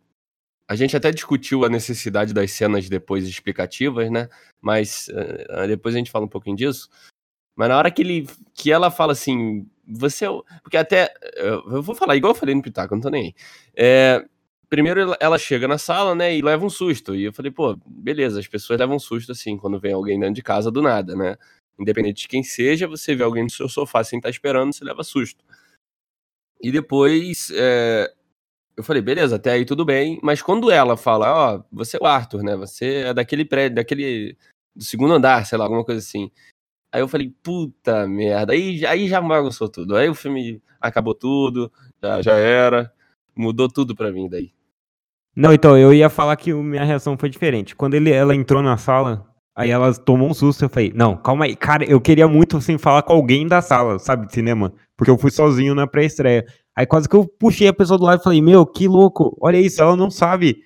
a 0.68 0.74
gente 0.76 0.96
até 0.96 1.12
discutiu 1.12 1.64
a 1.64 1.68
necessidade 1.68 2.34
das 2.34 2.50
cenas 2.52 2.88
depois 2.88 3.26
explicativas, 3.28 4.10
né? 4.10 4.28
Mas 4.60 5.08
eh, 5.10 5.66
depois 5.68 5.94
a 5.94 5.98
gente 5.98 6.10
fala 6.10 6.24
um 6.26 6.28
pouquinho 6.28 6.56
disso. 6.56 6.88
Mas 7.56 7.68
na 7.68 7.78
hora 7.78 7.90
que 7.90 8.02
ele 8.02 8.26
que 8.54 8.72
ela 8.72 8.90
fala 8.90 9.12
assim, 9.12 9.68
você. 9.86 10.26
é 10.26 10.28
Porque 10.62 10.76
até. 10.76 11.12
Eu 11.36 11.82
vou 11.82 11.94
falar 11.94 12.16
igual 12.16 12.32
eu 12.32 12.38
falei 12.38 12.54
no 12.54 12.62
Pitaco, 12.62 12.94
não 12.94 13.02
tô 13.02 13.10
nem 13.10 13.26
aí. 13.26 13.34
É, 13.76 14.24
primeiro 14.68 15.14
ela- 15.20 15.38
chega 15.38 15.68
na 15.68 15.78
sala, 15.78 16.14
né, 16.14 16.36
e 16.36 16.42
leva 16.42 16.64
um 16.64 16.70
susto. 16.70 17.14
E 17.14 17.24
eu 17.24 17.32
falei, 17.32 17.50
pô, 17.52 17.76
beleza, 17.86 18.40
as 18.40 18.46
pessoas 18.48 18.78
levam 18.78 18.96
um 18.96 18.98
susto 19.00 19.32
assim 19.32 19.56
quando 19.56 19.80
vem 19.80 19.92
alguém 19.92 20.18
dentro 20.18 20.34
de 20.34 20.42
casa 20.42 20.70
do 20.70 20.82
nada, 20.82 21.14
né? 21.16 21.36
Independente 21.78 22.22
de 22.22 22.28
quem 22.28 22.42
seja, 22.42 22.86
você 22.88 23.14
vê 23.14 23.22
alguém 23.24 23.44
no 23.44 23.50
seu 23.50 23.68
sofá 23.68 24.02
sem 24.04 24.18
estar 24.18 24.30
esperando, 24.30 24.72
você 24.74 24.84
leva 24.84 25.04
susto. 25.04 25.44
E 26.62 26.70
depois. 26.72 27.50
é, 27.54 28.12
eu 28.76 28.84
falei, 28.84 29.02
beleza, 29.02 29.36
até 29.36 29.52
aí 29.52 29.64
tudo 29.64 29.84
bem. 29.84 30.20
Mas 30.22 30.42
quando 30.42 30.70
ela 30.70 30.96
fala, 30.96 31.56
ó, 31.56 31.64
você 31.72 31.96
é 31.96 32.00
o 32.02 32.06
Arthur, 32.06 32.42
né? 32.42 32.56
Você 32.56 33.04
é 33.06 33.14
daquele 33.14 33.44
prédio, 33.44 33.76
daquele. 33.76 34.36
do 34.74 34.84
segundo 34.84 35.14
andar, 35.14 35.46
sei 35.46 35.58
lá, 35.58 35.64
alguma 35.64 35.84
coisa 35.84 36.00
assim. 36.00 36.30
Aí 36.92 37.00
eu 37.02 37.08
falei, 37.08 37.30
puta 37.42 38.06
merda. 38.08 38.52
Aí, 38.54 38.86
aí 38.86 39.08
já 39.08 39.20
bagunçou 39.20 39.68
tudo. 39.68 39.96
Aí 39.96 40.08
o 40.08 40.14
filme 40.16 40.62
acabou 40.80 41.14
tudo, 41.14 41.72
já, 42.02 42.22
já 42.22 42.34
era. 42.36 42.92
Mudou 43.36 43.68
tudo 43.68 43.94
pra 43.96 44.12
mim 44.12 44.28
daí. 44.28 44.52
Não, 45.36 45.52
então, 45.52 45.76
eu 45.76 45.92
ia 45.92 46.08
falar 46.08 46.34
que 46.36 46.52
minha 46.54 46.82
reação 46.82 47.16
foi 47.18 47.28
diferente. 47.28 47.76
Quando 47.76 47.92
ele, 47.92 48.10
ela 48.10 48.34
entrou 48.34 48.62
na 48.62 48.78
sala, 48.78 49.26
aí 49.54 49.70
ela 49.70 49.92
tomou 49.92 50.30
um 50.30 50.34
susto, 50.34 50.64
eu 50.64 50.68
falei, 50.70 50.92
não, 50.94 51.14
calma 51.14 51.44
aí. 51.44 51.54
Cara, 51.54 51.84
eu 51.84 52.00
queria 52.00 52.26
muito, 52.26 52.56
assim, 52.56 52.78
falar 52.78 53.02
com 53.02 53.12
alguém 53.12 53.46
da 53.46 53.60
sala, 53.60 53.98
sabe, 53.98 54.26
de 54.26 54.32
cinema. 54.32 54.72
Porque 54.96 55.10
eu 55.10 55.18
fui 55.18 55.30
sozinho 55.30 55.74
na 55.74 55.86
pré-estreia. 55.86 56.46
Aí 56.74 56.86
quase 56.86 57.06
que 57.06 57.14
eu 57.14 57.26
puxei 57.38 57.68
a 57.68 57.72
pessoa 57.72 57.98
do 57.98 58.04
lado 58.04 58.20
e 58.20 58.24
falei, 58.24 58.40
meu, 58.40 58.64
que 58.64 58.88
louco, 58.88 59.36
olha 59.40 59.58
isso, 59.60 59.82
ela 59.82 59.94
não 59.94 60.10
sabe. 60.10 60.56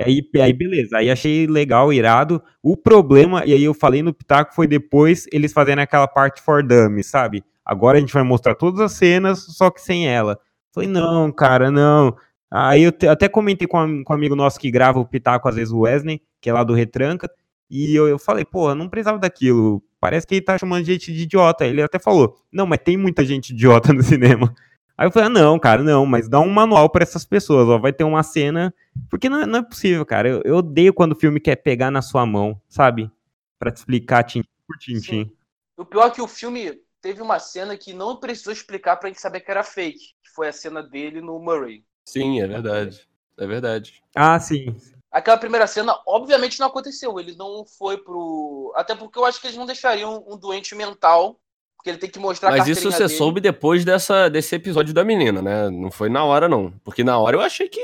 Aí, 0.00 0.22
aí 0.40 0.52
beleza, 0.52 0.98
aí 0.98 1.10
achei 1.10 1.46
legal, 1.46 1.92
irado. 1.92 2.42
O 2.62 2.76
problema, 2.76 3.44
e 3.44 3.52
aí 3.52 3.64
eu 3.64 3.74
falei 3.74 4.02
no 4.02 4.14
Pitaco, 4.14 4.54
foi 4.54 4.66
depois 4.66 5.26
eles 5.32 5.52
fazendo 5.52 5.80
aquela 5.80 6.08
parte 6.08 6.40
for 6.42 6.62
dummies, 6.62 7.06
sabe? 7.06 7.44
Agora 7.64 7.98
a 7.98 8.00
gente 8.00 8.12
vai 8.12 8.22
mostrar 8.22 8.54
todas 8.54 8.80
as 8.80 8.92
cenas, 8.92 9.40
só 9.40 9.70
que 9.70 9.80
sem 9.80 10.08
ela. 10.08 10.38
Falei, 10.72 10.88
não, 10.88 11.32
cara, 11.32 11.70
não. 11.70 12.16
Aí 12.50 12.82
eu 12.82 12.92
te- 12.92 13.06
até 13.08 13.28
comentei 13.28 13.66
com, 13.68 13.80
um- 13.82 14.04
com 14.04 14.12
um 14.12 14.16
amigo 14.16 14.34
nosso 14.36 14.58
que 14.58 14.70
grava 14.70 14.98
o 14.98 15.06
Pitaco, 15.06 15.48
às 15.48 15.54
vezes 15.56 15.72
o 15.72 15.80
Wesley, 15.80 16.22
que 16.40 16.48
é 16.48 16.52
lá 16.52 16.64
do 16.64 16.72
Retranca, 16.74 17.30
e 17.70 17.94
eu, 17.94 18.08
eu 18.08 18.18
falei, 18.18 18.44
pô, 18.44 18.74
não 18.74 18.88
precisava 18.88 19.18
daquilo. 19.18 19.82
Parece 20.00 20.26
que 20.26 20.34
ele 20.36 20.42
tá 20.44 20.56
chamando 20.56 20.84
gente 20.84 21.12
de 21.12 21.22
idiota. 21.22 21.66
Ele 21.66 21.82
até 21.82 21.98
falou, 21.98 22.36
não, 22.52 22.66
mas 22.66 22.78
tem 22.82 22.96
muita 22.96 23.24
gente 23.24 23.50
idiota 23.50 23.92
no 23.92 24.02
cinema. 24.02 24.54
Aí 24.96 25.06
eu 25.06 25.12
falei, 25.12 25.26
ah, 25.26 25.30
não, 25.30 25.58
cara, 25.58 25.82
não, 25.82 26.04
mas 26.06 26.28
dá 26.28 26.40
um 26.40 26.48
manual 26.50 26.88
pra 26.90 27.02
essas 27.02 27.24
pessoas, 27.24 27.68
ó, 27.68 27.78
vai 27.78 27.92
ter 27.92 28.04
uma 28.04 28.22
cena. 28.22 28.74
Porque 29.10 29.28
não, 29.28 29.42
é- 29.42 29.46
não 29.46 29.58
é 29.60 29.62
possível, 29.62 30.04
cara. 30.06 30.28
Eu, 30.28 30.42
eu 30.44 30.56
odeio 30.56 30.94
quando 30.94 31.12
o 31.12 31.16
filme 31.16 31.38
quer 31.40 31.56
pegar 31.56 31.90
na 31.90 32.00
sua 32.02 32.24
mão, 32.26 32.60
sabe? 32.68 33.10
Pra 33.58 33.70
te 33.70 33.76
explicar 33.76 34.22
tintim 34.24 34.48
por 34.66 34.76
tintim. 34.78 35.30
O 35.76 35.84
pior 35.84 36.06
é 36.08 36.10
que 36.10 36.22
o 36.22 36.28
filme 36.28 36.80
teve 37.00 37.22
uma 37.22 37.38
cena 37.38 37.76
que 37.76 37.92
não 37.92 38.18
precisou 38.18 38.52
explicar 38.52 38.96
pra 38.96 39.08
gente 39.08 39.20
saber 39.20 39.40
que 39.40 39.50
era 39.50 39.62
fake, 39.62 39.98
que 39.98 40.30
foi 40.34 40.48
a 40.48 40.52
cena 40.52 40.82
dele 40.82 41.20
no 41.20 41.38
Murray. 41.38 41.84
Sim, 42.12 42.40
é 42.40 42.46
verdade. 42.46 43.00
É 43.36 43.46
verdade. 43.46 44.02
Ah, 44.14 44.38
sim. 44.40 44.74
Aquela 45.10 45.38
primeira 45.38 45.66
cena, 45.66 45.96
obviamente, 46.06 46.58
não 46.60 46.66
aconteceu. 46.66 47.18
Ele 47.18 47.34
não 47.36 47.64
foi 47.64 47.96
pro. 47.98 48.72
Até 48.76 48.94
porque 48.94 49.18
eu 49.18 49.24
acho 49.24 49.40
que 49.40 49.46
eles 49.46 49.56
não 49.56 49.64
deixariam 49.66 50.22
um 50.28 50.36
doente 50.36 50.74
mental, 50.74 51.38
porque 51.76 51.90
ele 51.90 51.98
tem 51.98 52.10
que 52.10 52.18
mostrar 52.18 52.48
a 52.48 52.52
Mas 52.52 52.66
isso 52.68 52.82
carteirinha 52.82 52.96
você 52.98 53.06
dele. 53.06 53.18
soube 53.18 53.40
depois 53.40 53.84
dessa, 53.84 54.28
desse 54.28 54.54
episódio 54.54 54.92
da 54.92 55.04
menina, 55.04 55.40
né? 55.40 55.70
Não 55.70 55.90
foi 55.90 56.08
na 56.08 56.24
hora, 56.24 56.48
não. 56.48 56.72
Porque 56.84 57.02
na 57.02 57.18
hora 57.18 57.36
eu 57.36 57.40
achei 57.40 57.68
que 57.68 57.80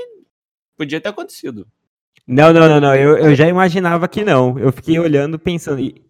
podia 0.77 1.01
ter 1.01 1.09
acontecido. 1.09 1.67
Não, 2.27 2.53
não, 2.53 2.69
não, 2.69 2.81
não. 2.81 2.95
Eu, 2.95 3.17
eu 3.19 3.35
já 3.35 3.47
imaginava 3.49 4.09
que 4.09 4.25
não. 4.25 4.59
Eu 4.59 4.73
fiquei 4.73 4.99
olhando 4.99 5.39
pensando. 5.39 5.81
e- 5.81 6.05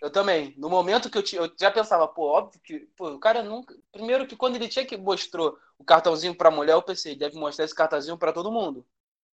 Eu 0.00 0.10
também. 0.10 0.54
No 0.56 0.68
momento 0.68 1.10
que 1.10 1.18
eu, 1.18 1.22
tinha, 1.22 1.42
eu 1.42 1.52
já 1.58 1.70
pensava, 1.70 2.06
pô, 2.06 2.22
óbvio 2.28 2.60
que. 2.62 2.80
Pô, 2.96 3.10
o 3.10 3.18
cara 3.18 3.42
nunca. 3.42 3.74
Primeiro 3.92 4.26
que 4.26 4.36
quando 4.36 4.56
ele 4.56 4.68
tinha 4.68 4.86
que 4.86 4.96
mostrou 4.96 5.58
o 5.78 5.84
cartãozinho 5.84 6.34
pra 6.36 6.50
mulher, 6.50 6.74
eu 6.74 6.82
pensei, 6.82 7.16
deve 7.16 7.36
mostrar 7.36 7.64
esse 7.64 7.74
cartãozinho 7.74 8.16
pra 8.18 8.32
todo 8.32 8.52
mundo. 8.52 8.86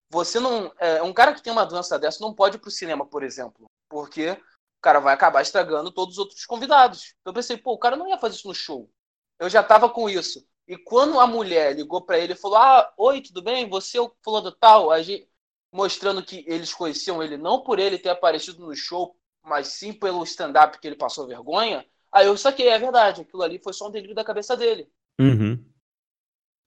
Você 0.10 0.40
não. 0.40 0.72
É, 0.80 1.02
um 1.04 1.14
cara 1.14 1.34
que 1.34 1.42
tem 1.42 1.54
uma 1.54 1.66
doença 1.66 2.00
dessa 2.00 2.24
não 2.24 2.34
pode 2.34 2.58
ir 2.58 2.60
pro 2.60 2.72
cinema, 2.72 3.06
por 3.06 3.24
exemplo. 3.24 3.66
Porque 3.90 4.32
o 4.32 4.82
cara 4.82 5.00
vai 5.00 5.14
acabar 5.14 5.42
estragando 5.42 5.92
todos 5.92 6.16
os 6.16 6.20
outros 6.20 6.46
convidados. 6.46 7.16
Eu 7.26 7.34
pensei, 7.34 7.58
pô, 7.58 7.74
o 7.74 7.80
cara 7.80 7.96
não 7.96 8.08
ia 8.10 8.18
fazer 8.18 8.36
isso 8.36 8.48
no 8.48 8.56
show. 8.56 8.90
Eu 9.40 9.50
já 9.50 9.64
tava 9.64 9.90
com 9.90 10.10
isso. 10.10 10.46
E 10.68 10.78
quando 10.78 11.20
a 11.20 11.28
mulher 11.28 11.76
ligou 11.76 12.02
pra 12.02 12.18
ele 12.20 12.34
e 12.34 12.36
falou: 12.36 12.58
Ah, 12.58 12.94
oi, 12.98 13.22
tudo 13.22 13.42
bem? 13.42 13.70
Você 13.70 13.98
é 13.98 14.02
o 14.02 14.14
fulano 14.24 14.52
tal? 14.52 14.92
A 14.92 15.02
gente... 15.02 15.30
Mostrando 15.72 16.24
que 16.24 16.46
eles 16.48 16.74
conheciam 16.74 17.22
ele 17.22 17.36
não 17.38 17.62
por 17.62 17.80
ele 17.80 18.00
ter 18.00 18.08
aparecido 18.10 18.66
no 18.66 18.74
show, 18.74 19.14
mas 19.46 19.68
sim 19.68 19.94
pelo 19.94 20.24
stand-up 20.24 20.80
que 20.80 20.88
ele 20.88 20.96
passou 20.96 21.28
vergonha. 21.28 21.86
Aí 22.12 22.28
eu 22.28 22.38
saquei, 22.38 22.70
é 22.70 22.80
verdade, 22.80 23.22
aquilo 23.22 23.44
ali 23.44 23.60
foi 23.60 23.74
só 23.74 23.88
um 23.88 23.92
delírio 23.92 24.16
da 24.16 24.24
cabeça 24.24 24.56
dele. 24.56 24.88
Uhum. 25.20 25.60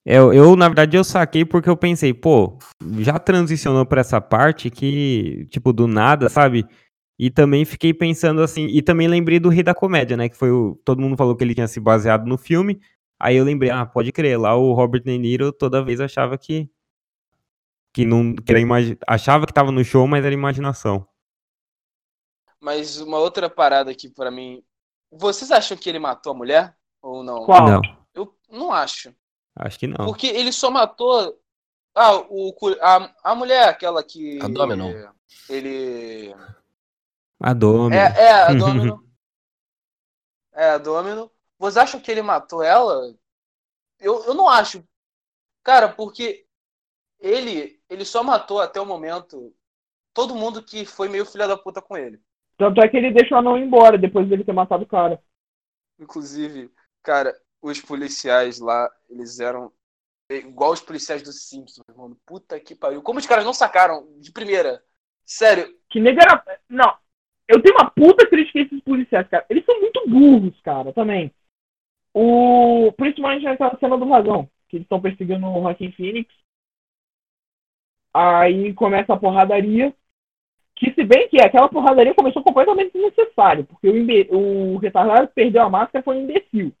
Eu, 0.05 0.33
eu, 0.33 0.55
na 0.55 0.67
verdade, 0.67 0.95
eu 0.97 1.03
saquei 1.03 1.43
porque 1.43 1.69
eu 1.69 1.77
pensei, 1.77 2.13
pô, 2.13 2.57
já 2.99 3.19
transicionou 3.19 3.85
pra 3.85 4.01
essa 4.01 4.19
parte 4.21 4.69
que, 4.69 5.45
tipo, 5.51 5.73
do 5.73 5.87
nada, 5.87 6.29
sabe? 6.29 6.65
E 7.17 7.29
também 7.29 7.65
fiquei 7.65 7.93
pensando 7.93 8.41
assim, 8.41 8.67
e 8.67 8.81
também 8.81 9.07
lembrei 9.07 9.39
do 9.39 9.49
Rei 9.49 9.61
da 9.61 9.75
Comédia, 9.75 10.15
né? 10.15 10.29
Que 10.29 10.37
foi 10.37 10.51
o. 10.51 10.79
Todo 10.85 11.01
mundo 11.01 11.17
falou 11.17 11.35
que 11.35 11.43
ele 11.43 11.53
tinha 11.53 11.67
se 11.67 11.79
baseado 11.79 12.25
no 12.25 12.37
filme. 12.37 12.79
Aí 13.19 13.35
eu 13.35 13.43
lembrei, 13.43 13.69
ah, 13.69 13.85
pode 13.85 14.11
crer, 14.13 14.39
lá 14.39 14.55
o 14.55 14.71
Robert 14.71 15.03
De 15.03 15.17
Niro 15.17 15.51
toda 15.51 15.83
vez 15.83 15.99
achava 15.99 16.37
que. 16.37 16.69
Que 17.93 18.05
não. 18.05 18.33
Que 18.33 18.51
era 18.51 18.61
imagi... 18.61 18.97
Achava 19.05 19.45
que 19.45 19.53
tava 19.53 19.71
no 19.71 19.83
show, 19.83 20.07
mas 20.07 20.23
era 20.23 20.33
imaginação. 20.33 21.05
Mas 22.59 22.99
uma 22.99 23.17
outra 23.17 23.49
parada 23.49 23.91
aqui 23.91 24.09
pra 24.09 24.29
mim. 24.29 24.63
Vocês 25.11 25.49
acham 25.51 25.77
que 25.77 25.89
ele 25.89 25.99
matou 25.99 26.33
a 26.33 26.35
mulher? 26.35 26.77
Ou 27.01 27.23
não? 27.23 27.45
Qual? 27.45 27.65
Não, 27.67 27.81
Eu 28.13 28.37
não 28.49 28.71
acho. 28.71 29.15
acho 29.55 29.79
que 29.79 29.87
não. 29.87 30.05
Porque 30.05 30.27
ele 30.27 30.51
só 30.51 30.69
matou. 30.69 31.39
Ah, 31.95 32.17
o, 32.29 32.53
a, 32.81 33.13
a 33.31 33.35
mulher, 33.35 33.67
aquela 33.69 34.03
que. 34.03 34.39
A 34.41 34.47
Domino. 34.47 35.13
Ele. 35.49 36.33
A 37.41 37.53
Domi. 37.53 37.95
É, 37.95 37.99
é, 37.99 38.31
a 38.31 38.53
Domino. 38.53 39.03
é, 40.53 40.69
a 40.71 40.77
Domino. 40.77 41.31
Vocês 41.57 41.77
acham 41.77 41.99
que 41.99 42.11
ele 42.11 42.21
matou 42.21 42.61
ela? 42.61 43.15
Eu, 43.99 44.23
eu 44.25 44.33
não 44.33 44.47
acho. 44.47 44.83
Cara, 45.63 45.89
porque 45.89 46.45
ele, 47.19 47.81
ele 47.89 48.05
só 48.05 48.23
matou 48.23 48.61
até 48.61 48.79
o 48.79 48.85
momento 48.85 49.53
todo 50.13 50.35
mundo 50.35 50.63
que 50.63 50.85
foi 50.85 51.09
meio 51.09 51.25
filha 51.25 51.47
da 51.47 51.57
puta 51.57 51.81
com 51.81 51.97
ele. 51.97 52.21
Tanto 52.59 52.81
é 52.81 52.89
que 52.89 52.97
ele 52.97 53.13
deixou 53.13 53.37
a 53.37 53.41
não 53.41 53.57
ir 53.57 53.61
embora 53.61 53.97
depois 53.97 54.27
dele 54.27 54.43
ter 54.43 54.51
matado 54.51 54.83
o 54.83 54.87
cara. 54.87 55.19
Inclusive, 55.97 56.69
cara, 57.01 57.33
os 57.61 57.79
policiais 57.79 58.59
lá, 58.59 58.91
eles 59.09 59.39
eram 59.39 59.71
igual 60.29 60.73
os 60.73 60.81
policiais 60.81 61.23
do 61.23 61.31
Simpsons, 61.31 61.85
mano. 61.95 62.19
Puta 62.25 62.59
que 62.59 62.75
pariu. 62.75 63.01
Como 63.01 63.17
os 63.17 63.25
caras 63.25 63.45
não 63.45 63.53
sacaram 63.53 64.05
de 64.19 64.31
primeira? 64.33 64.83
Sério, 65.25 65.73
Que 65.89 66.01
nego 66.01 66.19
era. 66.21 66.43
Não. 66.67 66.97
Eu 67.47 67.61
tenho 67.61 67.75
uma 67.75 67.89
puta 67.89 68.27
crítica 68.27 68.59
a 68.59 68.61
esses 68.63 68.81
policiais, 68.81 69.27
cara. 69.29 69.45
Eles 69.49 69.63
são 69.65 69.79
muito 69.79 70.07
burros, 70.07 70.59
cara, 70.61 70.91
também. 70.91 71.33
O. 72.13 72.91
Principalmente 72.97 73.43
naquela 73.43 73.77
cena 73.79 73.97
do 73.97 74.05
vagão, 74.05 74.49
que 74.67 74.75
eles 74.75 74.85
estão 74.85 75.01
perseguindo 75.01 75.47
o 75.47 75.61
Joaquin 75.61 75.91
Phoenix. 75.93 76.29
Aí 78.13 78.73
começa 78.73 79.13
a 79.13 79.19
porradaria. 79.19 79.95
Que 80.79 80.93
se 80.93 81.03
bem 81.03 81.27
que 81.27 81.41
aquela 81.41 81.67
porradaria 81.67 82.13
começou 82.15 82.41
completamente 82.41 82.93
desnecessária, 82.93 83.65
porque 83.65 83.87
o, 83.89 83.97
imbe... 83.97 84.27
o 84.31 84.77
retardado 84.77 85.27
que 85.27 85.33
perdeu 85.33 85.61
a 85.61 85.69
máscara 85.69 86.03
foi 86.03 86.17
um 86.17 86.21
imbecil. 86.21 86.71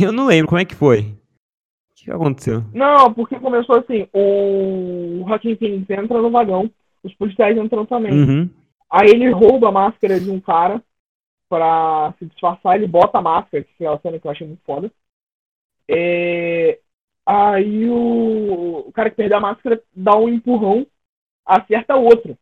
Eu 0.00 0.12
não 0.12 0.26
lembro 0.26 0.48
como 0.48 0.60
é 0.60 0.64
que 0.64 0.74
foi. 0.74 1.00
O 1.00 1.94
que 1.96 2.10
aconteceu? 2.10 2.62
Não, 2.74 3.12
porque 3.12 3.40
começou 3.40 3.76
assim, 3.76 4.06
o 4.12 5.24
Joaquin 5.26 5.56
Phoenix 5.56 5.90
entra 5.90 6.20
no 6.20 6.30
vagão, 6.30 6.70
os 7.02 7.14
policiais 7.14 7.56
entram 7.56 7.86
também. 7.86 8.12
Uhum. 8.12 8.50
Aí 8.90 9.08
ele 9.08 9.30
rouba 9.30 9.68
a 9.68 9.72
máscara 9.72 10.20
de 10.20 10.30
um 10.30 10.40
cara 10.40 10.82
pra 11.48 12.14
se 12.18 12.26
disfarçar, 12.26 12.76
ele 12.76 12.86
bota 12.86 13.18
a 13.18 13.22
máscara, 13.22 13.64
que 13.64 13.84
é 13.84 13.90
uma 13.90 13.98
cena 14.00 14.18
que 14.18 14.26
eu 14.26 14.30
achei 14.30 14.46
muito 14.46 14.62
foda. 14.64 14.92
É, 15.90 16.78
Aí 17.30 17.86
o... 17.90 18.84
o 18.88 18.92
cara 18.92 19.10
que 19.10 19.16
perdeu 19.16 19.36
a 19.36 19.40
máscara 19.40 19.82
dá 19.94 20.16
um 20.16 20.30
empurrão, 20.30 20.86
acerta 21.44 21.94
o 21.94 22.04
outro. 22.04 22.38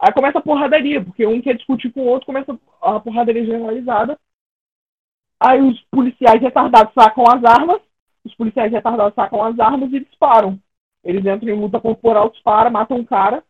Aí 0.00 0.12
começa 0.14 0.38
a 0.38 0.42
porradaria, 0.42 1.04
porque 1.04 1.26
um 1.26 1.42
quer 1.42 1.54
discutir 1.54 1.92
com 1.92 2.00
o 2.00 2.06
outro, 2.06 2.24
começa 2.24 2.58
a 2.80 2.98
porradaria 2.98 3.44
generalizada. 3.44 4.18
Aí 5.38 5.60
os 5.60 5.78
policiais 5.90 6.40
retardados 6.40 6.94
sacam 6.94 7.24
as 7.26 7.44
armas, 7.44 7.82
os 8.24 8.34
policiais 8.34 8.72
retardados 8.72 9.14
sacam 9.14 9.44
as 9.44 9.58
armas 9.60 9.92
e 9.92 10.00
disparam. 10.00 10.58
Eles 11.04 11.24
entram 11.24 11.50
em 11.50 11.60
luta 11.60 11.78
corporal, 11.78 12.30
disparam, 12.30 12.70
matam 12.70 12.96
um 12.96 13.04
cara. 13.04 13.44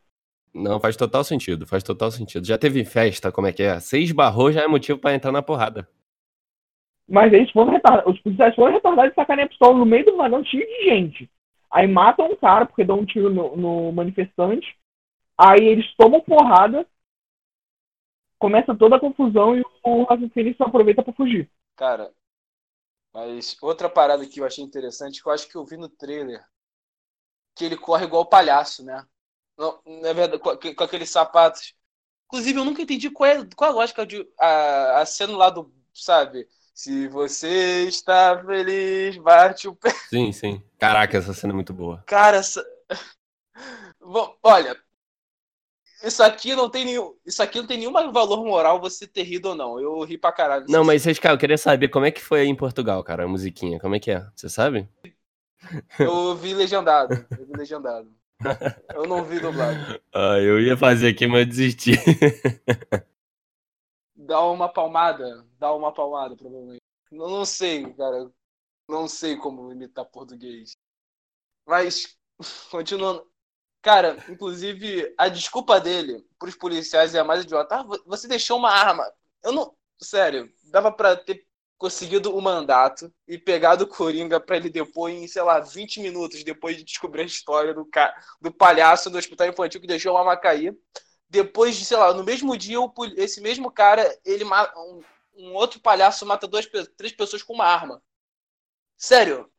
Não, 0.53 0.80
faz 0.80 0.96
total 0.96 1.22
sentido, 1.22 1.66
faz 1.68 1.84
total 1.84 2.11
sentido. 2.11 2.44
Já 2.44 2.59
teve 2.59 2.84
festa, 2.84 3.30
como 3.30 3.46
é 3.46 3.53
que 3.53 3.62
é? 3.62 3.78
Seis 3.78 4.11
barrou 4.11 4.51
já 4.51 4.62
é 4.62 4.66
motivo 4.66 4.98
pra 4.98 5.14
entrar 5.14 5.30
na 5.30 5.42
porrada. 5.42 5.88
Mas 7.09 7.32
eles 7.32 7.51
foram 7.53 7.70
retardados. 7.70 8.12
Os 8.12 8.20
policiais 8.20 8.55
foram 8.57 8.72
retardados 8.72 9.12
e 9.12 9.14
sacarem 9.14 9.44
a 9.44 9.48
pistola 9.48 9.78
no 9.78 9.86
meio 9.86 10.05
do 10.05 10.16
vagão 10.16 10.44
cheio 10.44 10.66
de 10.66 10.84
gente. 10.84 11.30
Aí 11.70 11.86
matam 11.86 12.26
um 12.26 12.36
cara 12.36 12.66
porque 12.66 12.82
dão 12.82 12.98
um 12.98 13.05
tiro 13.05 13.30
no, 13.30 13.57
no 13.57 13.92
manifestante. 13.92 14.80
Aí 15.41 15.64
eles 15.66 15.95
tomam 15.97 16.20
porrada. 16.20 16.86
Começa 18.38 18.74
toda 18.76 18.97
a 18.97 19.01
confusão 19.01 19.57
e 19.57 19.61
o 19.84 20.30
Phoenix 20.34 20.57
só 20.57 20.64
aproveita 20.64 21.03
pra 21.03 21.12
fugir. 21.12 21.49
cara, 21.76 22.12
Mas 23.12 23.57
outra 23.62 23.88
parada 23.88 24.26
que 24.26 24.41
eu 24.41 24.45
achei 24.45 24.64
interessante, 24.64 25.22
que 25.22 25.28
eu 25.28 25.32
acho 25.32 25.49
que 25.49 25.55
eu 25.57 25.64
vi 25.64 25.76
no 25.76 25.88
trailer, 25.88 26.45
que 27.55 27.64
ele 27.64 27.76
corre 27.76 28.05
igual 28.05 28.26
palhaço, 28.26 28.84
né? 28.84 29.05
Não, 29.59 29.80
na 30.03 30.12
verdade, 30.12 30.38
com, 30.43 30.57
com 30.74 30.84
aqueles 30.84 31.11
sapatos. 31.11 31.74
Inclusive, 32.26 32.59
eu 32.59 32.64
nunca 32.64 32.82
entendi 32.82 33.11
qual 33.11 33.30
é, 33.30 33.47
qual 33.57 33.70
a 33.72 33.74
lógica 33.74 34.07
de 34.07 34.26
a, 34.38 35.01
a 35.01 35.07
cena 35.07 35.36
lá 35.36 35.51
do, 35.51 35.72
sabe? 35.95 36.49
Se 36.74 37.09
você 37.09 37.86
está 37.88 38.43
feliz, 38.45 39.16
bate 39.18 39.68
o 39.68 39.74
pé. 39.76 39.91
Sim, 40.12 40.30
sim. 40.32 40.62
Caraca, 40.78 41.16
essa 41.16 41.32
cena 41.32 41.53
é 41.53 41.57
muito 41.57 41.72
boa. 41.72 42.07
Cara, 42.07 42.36
essa... 42.38 42.62
Bom, 44.01 44.36
olha, 44.43 44.76
isso 46.03 46.22
aqui 46.22 46.55
não 46.55 46.70
tem 46.70 46.84
nenhum, 46.84 47.14
isso 47.24 47.42
aqui 47.42 47.59
não 47.59 47.66
tem 47.66 47.78
nenhum 47.78 47.92
valor 47.92 48.44
moral 48.44 48.80
você 48.80 49.07
ter 49.07 49.22
rido 49.22 49.51
ou 49.51 49.55
não. 49.55 49.78
Eu 49.78 50.03
ri 50.03 50.16
pra 50.16 50.32
caralho. 50.32 50.66
Não, 50.68 50.84
mas 50.84 51.03
vocês, 51.03 51.18
cara, 51.18 51.34
eu 51.34 51.38
queria 51.38 51.59
saber 51.59 51.88
como 51.88 52.07
é 52.07 52.11
que 52.11 52.22
foi 52.22 52.40
aí 52.40 52.48
em 52.48 52.57
Portugal, 52.57 53.03
cara, 53.05 53.24
a 53.24 53.28
musiquinha. 53.28 53.78
Como 53.78 53.94
é 53.94 54.01
que 54.01 54.11
é? 54.11 54.26
Você 54.34 54.48
sabe? 54.48 54.88
Eu 55.98 56.34
vi 56.36 56.55
legendado. 56.55 57.14
Eu 57.38 57.46
vi 57.46 57.53
legendado. 57.57 58.11
Eu 58.94 59.07
não 59.07 59.24
vi 59.24 59.38
dublado. 59.38 59.78
Ah, 60.12 60.38
eu 60.38 60.61
ia 60.61 60.76
fazer 60.76 61.09
aqui, 61.09 61.26
mas 61.26 61.40
eu 61.40 61.46
desisti. 61.46 61.92
Dá 64.16 64.40
uma 64.42 64.68
palmada. 64.68 65.46
Dá 65.59 65.72
uma 65.72 65.92
palmada, 65.92 66.36
provavelmente. 66.36 66.80
Não, 67.12 67.28
não 67.28 67.44
sei, 67.44 67.92
cara. 67.94 68.30
Não 68.88 69.07
sei 69.07 69.36
como 69.36 69.70
imitar 69.70 70.05
português. 70.05 70.72
Mas, 71.66 72.18
continuando. 72.70 73.30
Cara, 73.83 74.22
inclusive, 74.28 75.14
a 75.16 75.28
desculpa 75.28 75.81
dele 75.81 76.24
pros 76.39 76.55
policiais 76.55 77.14
é 77.14 77.20
a 77.20 77.24
mais 77.24 77.45
idiota. 77.45 77.76
Ah, 77.76 77.85
você 78.07 78.28
deixou 78.28 78.59
uma 78.59 78.70
arma. 78.70 79.11
Eu 79.43 79.53
não. 79.53 79.74
Sério, 80.03 80.51
dava 80.70 80.91
pra 80.93 81.16
ter 81.16 81.47
conseguido 81.78 82.35
o 82.37 82.41
mandato 82.43 83.12
e 83.26 83.39
pegado 83.39 83.85
o 83.85 83.87
Coringa 83.87 84.39
pra 84.39 84.57
ele 84.57 84.68
depor 84.68 85.11
em, 85.11 85.26
sei 85.26 85.43
lá, 85.43 85.61
20 85.61 86.01
minutos 86.01 86.45
depois 86.45 86.76
de 86.76 86.85
descobrir 86.85 87.22
a 87.22 87.24
história 87.24 87.72
do, 87.74 87.87
ca... 87.87 88.14
do 88.41 88.53
palhaço 88.53 89.09
do 89.11 89.16
hospital 89.18 89.49
infantil 89.49 89.81
que 89.81 89.87
deixou 89.87 90.16
a 90.16 90.20
arma 90.20 90.37
cair. 90.37 90.76
Depois 91.28 91.76
de, 91.76 91.85
sei 91.85 91.97
lá, 91.97 92.12
no 92.12 92.24
mesmo 92.24 92.57
dia, 92.57 92.76
esse 93.16 93.41
mesmo 93.41 93.70
cara, 93.70 94.05
ele 94.24 94.45
um, 94.45 95.03
um 95.35 95.55
outro 95.55 95.81
palhaço 95.81 96.26
mata 96.26 96.47
duas, 96.47 96.66
três 96.97 97.12
pessoas 97.14 97.43
com 97.43 97.55
uma 97.55 97.64
arma. 97.66 98.03
Sério, 98.97 99.51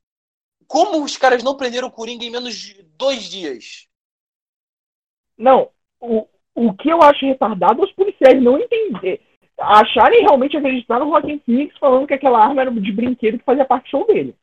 como 0.68 1.04
os 1.04 1.18
caras 1.18 1.44
não 1.44 1.58
prenderam 1.58 1.88
o 1.88 1.92
Coringa 1.92 2.26
em 2.26 2.32
menos 2.32 2.56
de 2.56 2.84
dois 2.84 3.24
dias? 3.24 3.88
Não, 5.42 5.70
o, 6.00 6.28
o 6.54 6.74
que 6.74 6.90
eu 6.90 7.02
acho 7.02 7.26
retardado 7.26 7.82
é 7.82 7.86
os 7.86 7.92
policiais 7.94 8.42
não 8.42 8.60
entender, 8.60 9.20
acharem 9.58 10.22
realmente 10.22 10.56
acreditar 10.56 11.00
no 11.00 11.08
Joaquim 11.08 11.42
Phoenix 11.44 11.76
falando 11.80 12.06
que 12.06 12.14
aquela 12.14 12.46
arma 12.46 12.62
era 12.62 12.72
de 12.72 12.92
brinquedo 12.92 13.40
que 13.40 13.44
fazia 13.44 13.66
parte 13.66 13.86
do 13.86 13.90
show 13.90 14.06
dele. 14.06 14.36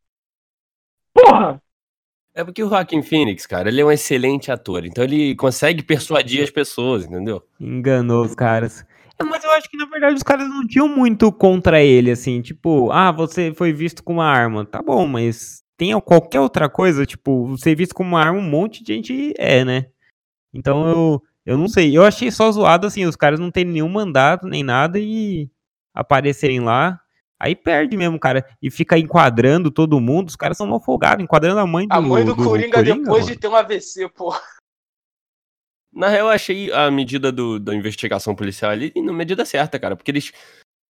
Porra! 1.13 1.61
É 2.35 2.43
porque 2.43 2.61
o 2.61 2.69
Joaquim 2.69 3.01
Phoenix, 3.01 3.45
cara, 3.45 3.69
ele 3.69 3.79
é 3.79 3.85
um 3.85 3.91
excelente 3.91 4.51
ator, 4.51 4.85
então 4.85 5.03
ele 5.03 5.35
consegue 5.35 5.81
persuadir 5.83 6.43
as 6.43 6.51
pessoas, 6.51 7.05
entendeu? 7.05 7.41
Enganou 7.59 8.25
os 8.25 8.35
caras. 8.35 8.85
É, 9.17 9.23
mas 9.23 9.43
eu 9.43 9.51
acho 9.51 9.69
que 9.69 9.77
na 9.77 9.85
verdade 9.85 10.15
os 10.15 10.23
caras 10.23 10.49
não 10.49 10.67
tinham 10.67 10.87
muito 10.87 11.31
contra 11.31 11.81
ele, 11.81 12.11
assim, 12.11 12.41
tipo, 12.41 12.91
ah, 12.91 13.11
você 13.11 13.53
foi 13.53 13.71
visto 13.71 14.03
com 14.03 14.13
uma 14.13 14.25
arma. 14.25 14.65
Tá 14.65 14.81
bom, 14.81 15.07
mas 15.07 15.63
tem 15.77 15.97
qualquer 16.01 16.41
outra 16.41 16.69
coisa, 16.69 17.05
tipo, 17.05 17.57
ser 17.57 17.73
visto 17.73 17.95
com 17.95 18.03
uma 18.03 18.19
arma, 18.19 18.37
um 18.37 18.49
monte 18.49 18.83
de 18.83 18.93
gente 18.93 19.33
é, 19.37 19.63
né? 19.63 19.85
Então 20.53 20.87
eu, 20.87 21.23
eu 21.45 21.57
não 21.57 21.67
sei. 21.67 21.95
Eu 21.95 22.03
achei 22.03 22.31
só 22.31 22.51
zoado 22.51 22.87
assim, 22.87 23.05
os 23.05 23.15
caras 23.15 23.39
não 23.39 23.51
terem 23.51 23.71
nenhum 23.71 23.89
mandato 23.89 24.47
nem 24.47 24.63
nada 24.63 24.99
e 24.99 25.49
aparecerem 25.93 26.59
lá. 26.59 26.99
Aí 27.39 27.55
perde 27.55 27.95
mesmo, 27.95 28.19
cara. 28.19 28.45
E 28.61 28.69
fica 28.69 28.97
enquadrando 28.97 29.71
todo 29.71 29.99
mundo. 29.99 30.27
Os 30.27 30.35
caras 30.35 30.57
são 30.57 30.67
mal 30.67 30.81
folgados, 30.81 31.23
enquadrando 31.23 31.59
a 31.59 31.65
mãe 31.65 31.87
do 31.87 31.93
A 31.93 32.01
mãe 32.01 32.25
do, 32.25 32.35
do 32.35 32.43
Coringa, 32.43 32.77
Coringa 32.77 32.95
depois 32.95 33.23
mano. 33.23 33.35
de 33.35 33.39
ter 33.39 33.47
um 33.47 33.55
AVC, 33.55 34.09
pô. 34.09 34.35
Na 35.91 36.07
real, 36.07 36.27
eu 36.27 36.31
achei 36.31 36.71
a 36.71 36.91
medida 36.91 37.31
do, 37.31 37.59
da 37.59 37.73
investigação 37.73 38.35
policial 38.35 38.71
ali 38.71 38.91
na 38.95 39.13
medida 39.13 39.45
certa, 39.45 39.79
cara. 39.79 39.95
Porque 39.95 40.11
eles 40.11 40.31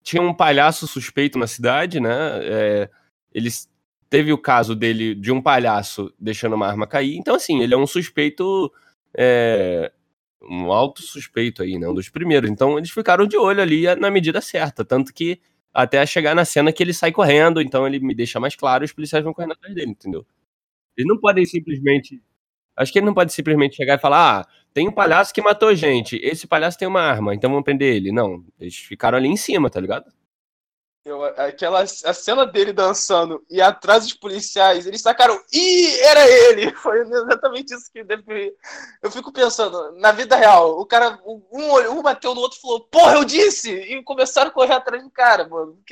tinham 0.02 0.26
um 0.26 0.34
palhaço 0.34 0.86
suspeito 0.88 1.38
na 1.38 1.46
cidade, 1.46 2.00
né? 2.00 2.10
É, 2.42 2.90
eles 3.32 3.70
teve 4.08 4.32
o 4.32 4.38
caso 4.38 4.74
dele 4.74 5.14
de 5.14 5.30
um 5.30 5.42
palhaço 5.42 6.12
deixando 6.18 6.54
uma 6.54 6.66
arma 6.66 6.86
cair. 6.86 7.16
Então, 7.16 7.34
assim, 7.34 7.60
ele 7.60 7.74
é 7.74 7.76
um 7.76 7.86
suspeito 7.86 8.72
é, 9.18 9.90
um 10.42 10.72
alto 10.72 11.02
suspeito 11.02 11.62
aí, 11.62 11.78
né? 11.78 11.88
Um 11.88 11.94
dos 11.94 12.08
primeiros. 12.08 12.48
Então 12.48 12.78
eles 12.78 12.90
ficaram 12.90 13.26
de 13.26 13.36
olho 13.36 13.60
ali 13.60 13.84
na 13.96 14.10
medida 14.10 14.40
certa. 14.40 14.84
Tanto 14.84 15.12
que 15.12 15.40
até 15.74 16.04
chegar 16.06 16.34
na 16.34 16.44
cena 16.44 16.72
que 16.72 16.82
ele 16.82 16.94
sai 16.94 17.12
correndo, 17.12 17.60
então 17.60 17.86
ele 17.86 17.98
me 18.00 18.14
deixa 18.14 18.40
mais 18.40 18.54
claro 18.56 18.84
os 18.84 18.92
policiais 18.92 19.24
vão 19.24 19.34
correndo 19.34 19.52
atrás 19.52 19.74
dele, 19.74 19.90
entendeu? 19.90 20.24
Eles 20.96 21.08
não 21.08 21.18
podem 21.18 21.44
simplesmente. 21.44 22.22
Acho 22.76 22.92
que 22.92 22.98
ele 23.00 23.06
não 23.06 23.14
pode 23.14 23.32
simplesmente 23.32 23.76
chegar 23.76 23.96
e 23.96 24.00
falar: 24.00 24.42
ah, 24.42 24.48
tem 24.72 24.88
um 24.88 24.92
palhaço 24.92 25.34
que 25.34 25.42
matou 25.42 25.74
gente, 25.74 26.16
esse 26.22 26.46
palhaço 26.46 26.78
tem 26.78 26.88
uma 26.88 27.02
arma, 27.02 27.34
então 27.34 27.50
vamos 27.50 27.64
prender 27.64 27.96
ele. 27.96 28.12
Não, 28.12 28.44
eles 28.60 28.76
ficaram 28.76 29.18
ali 29.18 29.28
em 29.28 29.36
cima, 29.36 29.70
tá 29.70 29.80
ligado? 29.80 30.06
Eu, 31.08 31.24
aquela 31.24 31.80
a 31.80 31.86
cena 31.86 32.44
dele 32.44 32.70
dançando 32.70 33.42
e 33.48 33.62
atrás 33.62 34.04
dos 34.04 34.12
policiais, 34.12 34.86
eles 34.86 35.00
sacaram, 35.00 35.40
ih, 35.50 35.98
era 36.00 36.20
ele! 36.28 36.70
Foi 36.76 37.00
exatamente 37.00 37.74
isso 37.74 37.90
que 37.90 38.04
deve. 38.04 38.54
Eu 39.02 39.10
fico 39.10 39.32
pensando, 39.32 39.92
na 39.92 40.12
vida 40.12 40.36
real, 40.36 40.78
o 40.78 40.84
cara, 40.84 41.18
um, 41.24 41.40
um 41.98 42.02
bateu 42.02 42.34
no 42.34 42.42
outro 42.42 42.58
e 42.58 42.60
falou, 42.60 42.80
porra, 42.88 43.14
eu 43.14 43.24
disse! 43.24 43.72
E 43.72 44.02
começaram 44.02 44.50
a 44.50 44.52
correr 44.52 44.74
atrás 44.74 45.02
do 45.02 45.10
cara, 45.10 45.48
mano. 45.48 45.82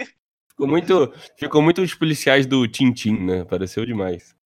Ficou 0.50 0.66
muito, 0.66 1.14
ficou 1.38 1.62
muito 1.62 1.80
os 1.80 1.94
policiais 1.94 2.44
do 2.44 2.68
Tintin, 2.68 3.16
né? 3.18 3.44
Pareceu 3.46 3.86
demais. 3.86 4.36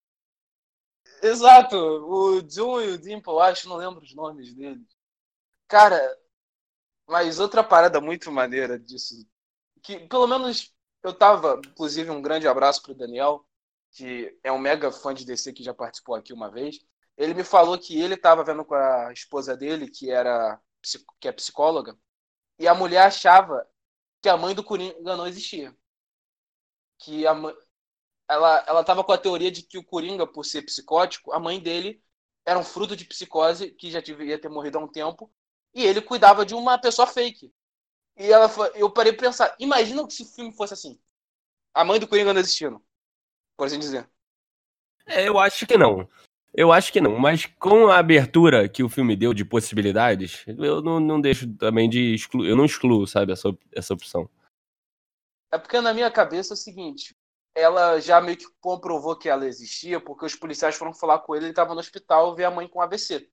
Exato, 1.21 1.75
o 1.75 2.41
John 2.43 2.81
e 2.81 2.91
o 2.91 2.97
Dimple, 2.97 3.39
acho, 3.41 3.67
não 3.67 3.75
lembro 3.75 4.01
os 4.01 4.15
nomes 4.15 4.53
deles. 4.53 4.87
Cara, 5.67 5.99
mas 7.07 7.41
outra 7.41 7.61
parada 7.61 7.99
muito 7.99 8.31
maneira 8.31 8.79
disso 8.79 9.15
que 9.81 9.99
pelo 10.07 10.27
menos 10.27 10.73
eu 11.03 11.13
tava, 11.13 11.59
inclusive 11.65 12.09
um 12.09 12.21
grande 12.21 12.47
abraço 12.47 12.81
pro 12.81 12.95
Daniel, 12.95 13.45
que 13.91 14.37
é 14.43 14.51
um 14.51 14.59
mega 14.59 14.91
fã 14.91 15.13
de 15.13 15.25
DC 15.25 15.53
que 15.53 15.63
já 15.63 15.73
participou 15.73 16.15
aqui 16.15 16.33
uma 16.33 16.49
vez. 16.49 16.79
Ele 17.17 17.33
me 17.33 17.43
falou 17.43 17.77
que 17.77 17.99
ele 17.99 18.15
estava 18.15 18.43
vendo 18.43 18.63
com 18.65 18.75
a 18.75 19.11
esposa 19.11 19.55
dele, 19.55 19.89
que 19.89 20.09
era 20.09 20.59
que 21.19 21.27
é 21.27 21.31
psicóloga, 21.31 21.95
e 22.57 22.67
a 22.67 22.73
mulher 22.73 23.03
achava 23.03 23.67
que 24.21 24.29
a 24.29 24.37
mãe 24.37 24.55
do 24.55 24.63
Coringa 24.63 25.15
não 25.15 25.27
existia. 25.27 25.75
Que 26.99 27.25
a, 27.27 27.33
ela 28.29 28.63
ela 28.67 28.83
tava 28.83 29.03
com 29.03 29.11
a 29.11 29.17
teoria 29.17 29.51
de 29.51 29.63
que 29.63 29.77
o 29.77 29.83
Coringa, 29.83 30.25
por 30.25 30.45
ser 30.45 30.63
psicótico, 30.63 31.31
a 31.33 31.39
mãe 31.39 31.59
dele 31.59 32.03
era 32.45 32.57
um 32.59 32.63
fruto 32.63 32.95
de 32.95 33.05
psicose 33.05 33.71
que 33.71 33.91
já 33.91 33.99
devia 34.01 34.39
ter 34.39 34.49
morrido 34.49 34.77
há 34.77 34.81
um 34.81 34.87
tempo, 34.87 35.31
e 35.73 35.83
ele 35.85 36.01
cuidava 36.01 36.45
de 36.45 36.53
uma 36.55 36.77
pessoa 36.79 37.07
fake. 37.07 37.53
E 38.17 38.31
ela 38.31 38.49
foi, 38.49 38.71
eu 38.75 38.89
parei 38.89 39.13
pra 39.13 39.27
pensar, 39.27 39.55
imagina 39.59 40.07
se 40.09 40.23
o 40.23 40.25
filme 40.25 40.51
fosse 40.53 40.73
assim. 40.73 40.99
A 41.73 41.83
mãe 41.83 41.99
do 41.99 42.07
Coringa 42.07 42.33
não 42.33 42.41
existindo. 42.41 42.81
Por 43.57 43.67
assim 43.67 43.79
dizer. 43.79 44.09
É, 45.05 45.27
eu 45.27 45.39
acho 45.39 45.65
que 45.65 45.77
não. 45.77 46.07
Eu 46.53 46.73
acho 46.73 46.91
que 46.91 46.99
não, 46.99 47.17
mas 47.17 47.45
com 47.45 47.87
a 47.87 47.97
abertura 47.97 48.67
que 48.67 48.83
o 48.83 48.89
filme 48.89 49.15
deu 49.15 49.33
de 49.33 49.45
possibilidades, 49.45 50.43
eu 50.45 50.81
não, 50.81 50.99
não 50.99 51.21
deixo 51.21 51.47
também 51.55 51.89
de 51.89 52.13
excluir, 52.13 52.49
eu 52.49 52.57
não 52.57 52.65
excluo, 52.65 53.07
sabe, 53.07 53.31
essa, 53.31 53.57
essa 53.73 53.93
opção. 53.93 54.29
É 55.49 55.57
porque 55.57 55.79
na 55.79 55.93
minha 55.93 56.11
cabeça 56.11 56.51
é 56.53 56.55
o 56.55 56.57
seguinte, 56.57 57.15
ela 57.55 58.01
já 58.01 58.19
meio 58.19 58.37
que 58.37 58.47
comprovou 58.59 59.15
que 59.15 59.29
ela 59.29 59.47
existia, 59.47 60.01
porque 60.01 60.25
os 60.25 60.35
policiais 60.35 60.75
foram 60.75 60.93
falar 60.93 61.19
com 61.19 61.33
ele, 61.33 61.45
ele 61.45 61.51
estava 61.51 61.73
no 61.73 61.79
hospital, 61.79 62.35
ver 62.35 62.43
a 62.43 62.51
mãe 62.51 62.67
com 62.67 62.81
AVC 62.81 63.29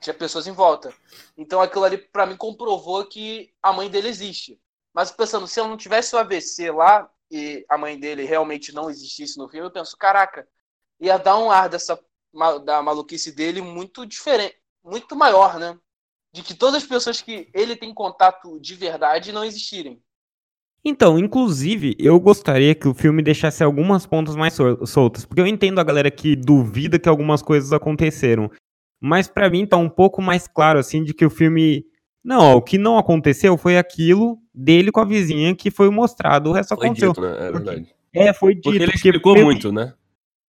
tinha 0.00 0.14
pessoas 0.14 0.46
em 0.46 0.52
volta. 0.52 0.92
Então 1.36 1.60
aquilo 1.60 1.84
ali 1.84 1.98
para 1.98 2.26
mim 2.26 2.36
comprovou 2.36 3.04
que 3.06 3.52
a 3.62 3.72
mãe 3.72 3.90
dele 3.90 4.08
existe. 4.08 4.60
Mas 4.94 5.10
pensando, 5.10 5.46
se 5.46 5.60
ela 5.60 5.68
não 5.68 5.76
tivesse 5.76 6.14
o 6.14 6.18
AVC 6.18 6.70
lá 6.70 7.10
e 7.30 7.64
a 7.68 7.76
mãe 7.76 7.98
dele 7.98 8.24
realmente 8.24 8.72
não 8.72 8.90
existisse 8.90 9.38
no 9.38 9.48
filme, 9.48 9.66
eu 9.66 9.70
penso, 9.70 9.96
caraca, 9.96 10.46
ia 11.00 11.18
dar 11.18 11.38
um 11.38 11.50
ar 11.50 11.68
dessa 11.68 11.98
da 12.64 12.82
maluquice 12.82 13.32
dele 13.32 13.60
muito 13.60 14.04
diferente, 14.04 14.56
muito 14.84 15.16
maior, 15.16 15.58
né? 15.58 15.78
De 16.32 16.42
que 16.42 16.54
todas 16.54 16.82
as 16.82 16.88
pessoas 16.88 17.22
que 17.22 17.48
ele 17.54 17.74
tem 17.74 17.92
contato 17.92 18.60
de 18.60 18.74
verdade 18.74 19.32
não 19.32 19.44
existirem. 19.44 20.02
Então, 20.84 21.18
inclusive, 21.18 21.96
eu 21.98 22.18
gostaria 22.20 22.74
que 22.74 22.86
o 22.86 22.94
filme 22.94 23.22
deixasse 23.22 23.64
algumas 23.64 24.06
pontas 24.06 24.36
mais 24.36 24.56
soltas, 24.86 25.24
porque 25.24 25.40
eu 25.40 25.46
entendo 25.46 25.80
a 25.80 25.84
galera 25.84 26.10
que 26.10 26.36
duvida 26.36 26.98
que 26.98 27.08
algumas 27.08 27.42
coisas 27.42 27.72
aconteceram. 27.72 28.50
Mas 29.00 29.28
para 29.28 29.48
mim 29.48 29.66
tá 29.66 29.76
um 29.76 29.88
pouco 29.88 30.20
mais 30.20 30.46
claro, 30.48 30.78
assim, 30.78 31.02
de 31.02 31.14
que 31.14 31.24
o 31.24 31.30
filme. 31.30 31.84
Não, 32.24 32.40
ó, 32.40 32.56
o 32.56 32.62
que 32.62 32.76
não 32.76 32.98
aconteceu 32.98 33.56
foi 33.56 33.78
aquilo 33.78 34.38
dele 34.52 34.90
com 34.90 35.00
a 35.00 35.04
vizinha 35.04 35.54
que 35.54 35.70
foi 35.70 35.88
mostrado, 35.90 36.50
o 36.50 36.52
resto 36.52 36.74
foi 36.74 36.86
aconteceu. 36.86 37.12
Dito, 37.12 37.20
né? 37.20 37.36
É 37.38 37.52
verdade. 37.52 37.94
É, 38.12 38.32
foi 38.32 38.54
dito. 38.54 38.64
Porque 38.64 38.82
ele 38.82 38.92
explicou 38.92 39.34
porque... 39.34 39.44
muito, 39.44 39.72
né? 39.72 39.94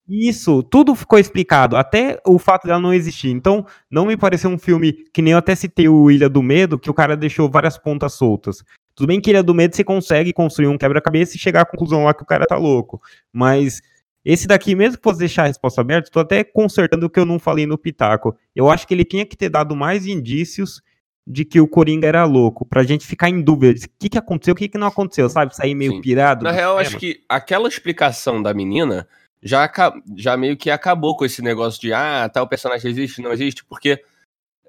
Isso, 0.06 0.62
tudo 0.62 0.94
ficou 0.94 1.18
explicado, 1.18 1.76
até 1.76 2.20
o 2.26 2.38
fato 2.38 2.66
dela 2.66 2.78
não 2.78 2.92
existir. 2.92 3.30
Então, 3.30 3.64
não 3.90 4.04
me 4.04 4.16
pareceu 4.18 4.50
um 4.50 4.58
filme 4.58 4.92
que 4.92 5.22
nem 5.22 5.32
eu 5.32 5.38
até 5.38 5.54
citei 5.54 5.88
o 5.88 6.10
Ilha 6.10 6.28
do 6.28 6.42
Medo, 6.42 6.78
que 6.78 6.90
o 6.90 6.94
cara 6.94 7.16
deixou 7.16 7.48
várias 7.50 7.78
pontas 7.78 8.12
soltas. 8.12 8.62
Tudo 8.94 9.06
bem 9.06 9.20
que 9.20 9.30
Ilha 9.30 9.42
do 9.42 9.54
Medo 9.54 9.74
você 9.74 9.82
consegue 9.82 10.32
construir 10.32 10.68
um 10.68 10.76
quebra-cabeça 10.76 11.36
e 11.36 11.40
chegar 11.40 11.62
à 11.62 11.64
conclusão 11.64 12.04
lá 12.04 12.12
que 12.12 12.22
o 12.22 12.26
cara 12.26 12.44
tá 12.44 12.56
louco. 12.56 13.00
Mas 13.32 13.80
esse 14.24 14.46
daqui, 14.46 14.74
mesmo 14.74 14.96
que 14.96 15.02
fosse 15.02 15.18
deixar 15.18 15.44
a 15.44 15.46
resposta 15.48 15.80
aberta, 15.80 16.10
tô 16.10 16.20
até 16.20 16.42
consertando 16.42 17.06
o 17.06 17.10
que 17.10 17.20
eu 17.20 17.26
não 17.26 17.38
falei 17.38 17.66
no 17.66 17.76
Pitaco. 17.76 18.36
Eu 18.56 18.70
acho 18.70 18.86
que 18.86 18.94
ele 18.94 19.04
tinha 19.04 19.26
que 19.26 19.36
ter 19.36 19.50
dado 19.50 19.76
mais 19.76 20.06
indícios 20.06 20.80
de 21.26 21.44
que 21.44 21.60
o 21.60 21.68
Coringa 21.68 22.06
era 22.06 22.24
louco, 22.24 22.66
pra 22.66 22.82
gente 22.82 23.06
ficar 23.06 23.28
em 23.28 23.40
dúvida. 23.40 23.78
O 23.86 23.90
que, 23.98 24.08
que 24.10 24.18
aconteceu, 24.18 24.52
o 24.52 24.56
que, 24.56 24.68
que 24.68 24.78
não 24.78 24.86
aconteceu, 24.86 25.28
sabe? 25.28 25.54
Sair 25.56 25.74
meio 25.74 25.92
Sim. 25.92 26.00
pirado. 26.00 26.44
Na 26.44 26.50
real, 26.50 26.78
acho 26.78 26.98
que 26.98 27.22
aquela 27.28 27.68
explicação 27.68 28.42
da 28.42 28.52
menina 28.52 29.06
já, 29.42 29.70
já 30.16 30.36
meio 30.36 30.56
que 30.56 30.70
acabou 30.70 31.16
com 31.16 31.24
esse 31.24 31.42
negócio 31.42 31.80
de 31.80 31.92
ah, 31.92 32.28
tal 32.32 32.46
personagem 32.48 32.90
existe, 32.90 33.22
não 33.22 33.32
existe, 33.32 33.64
porque 33.64 34.02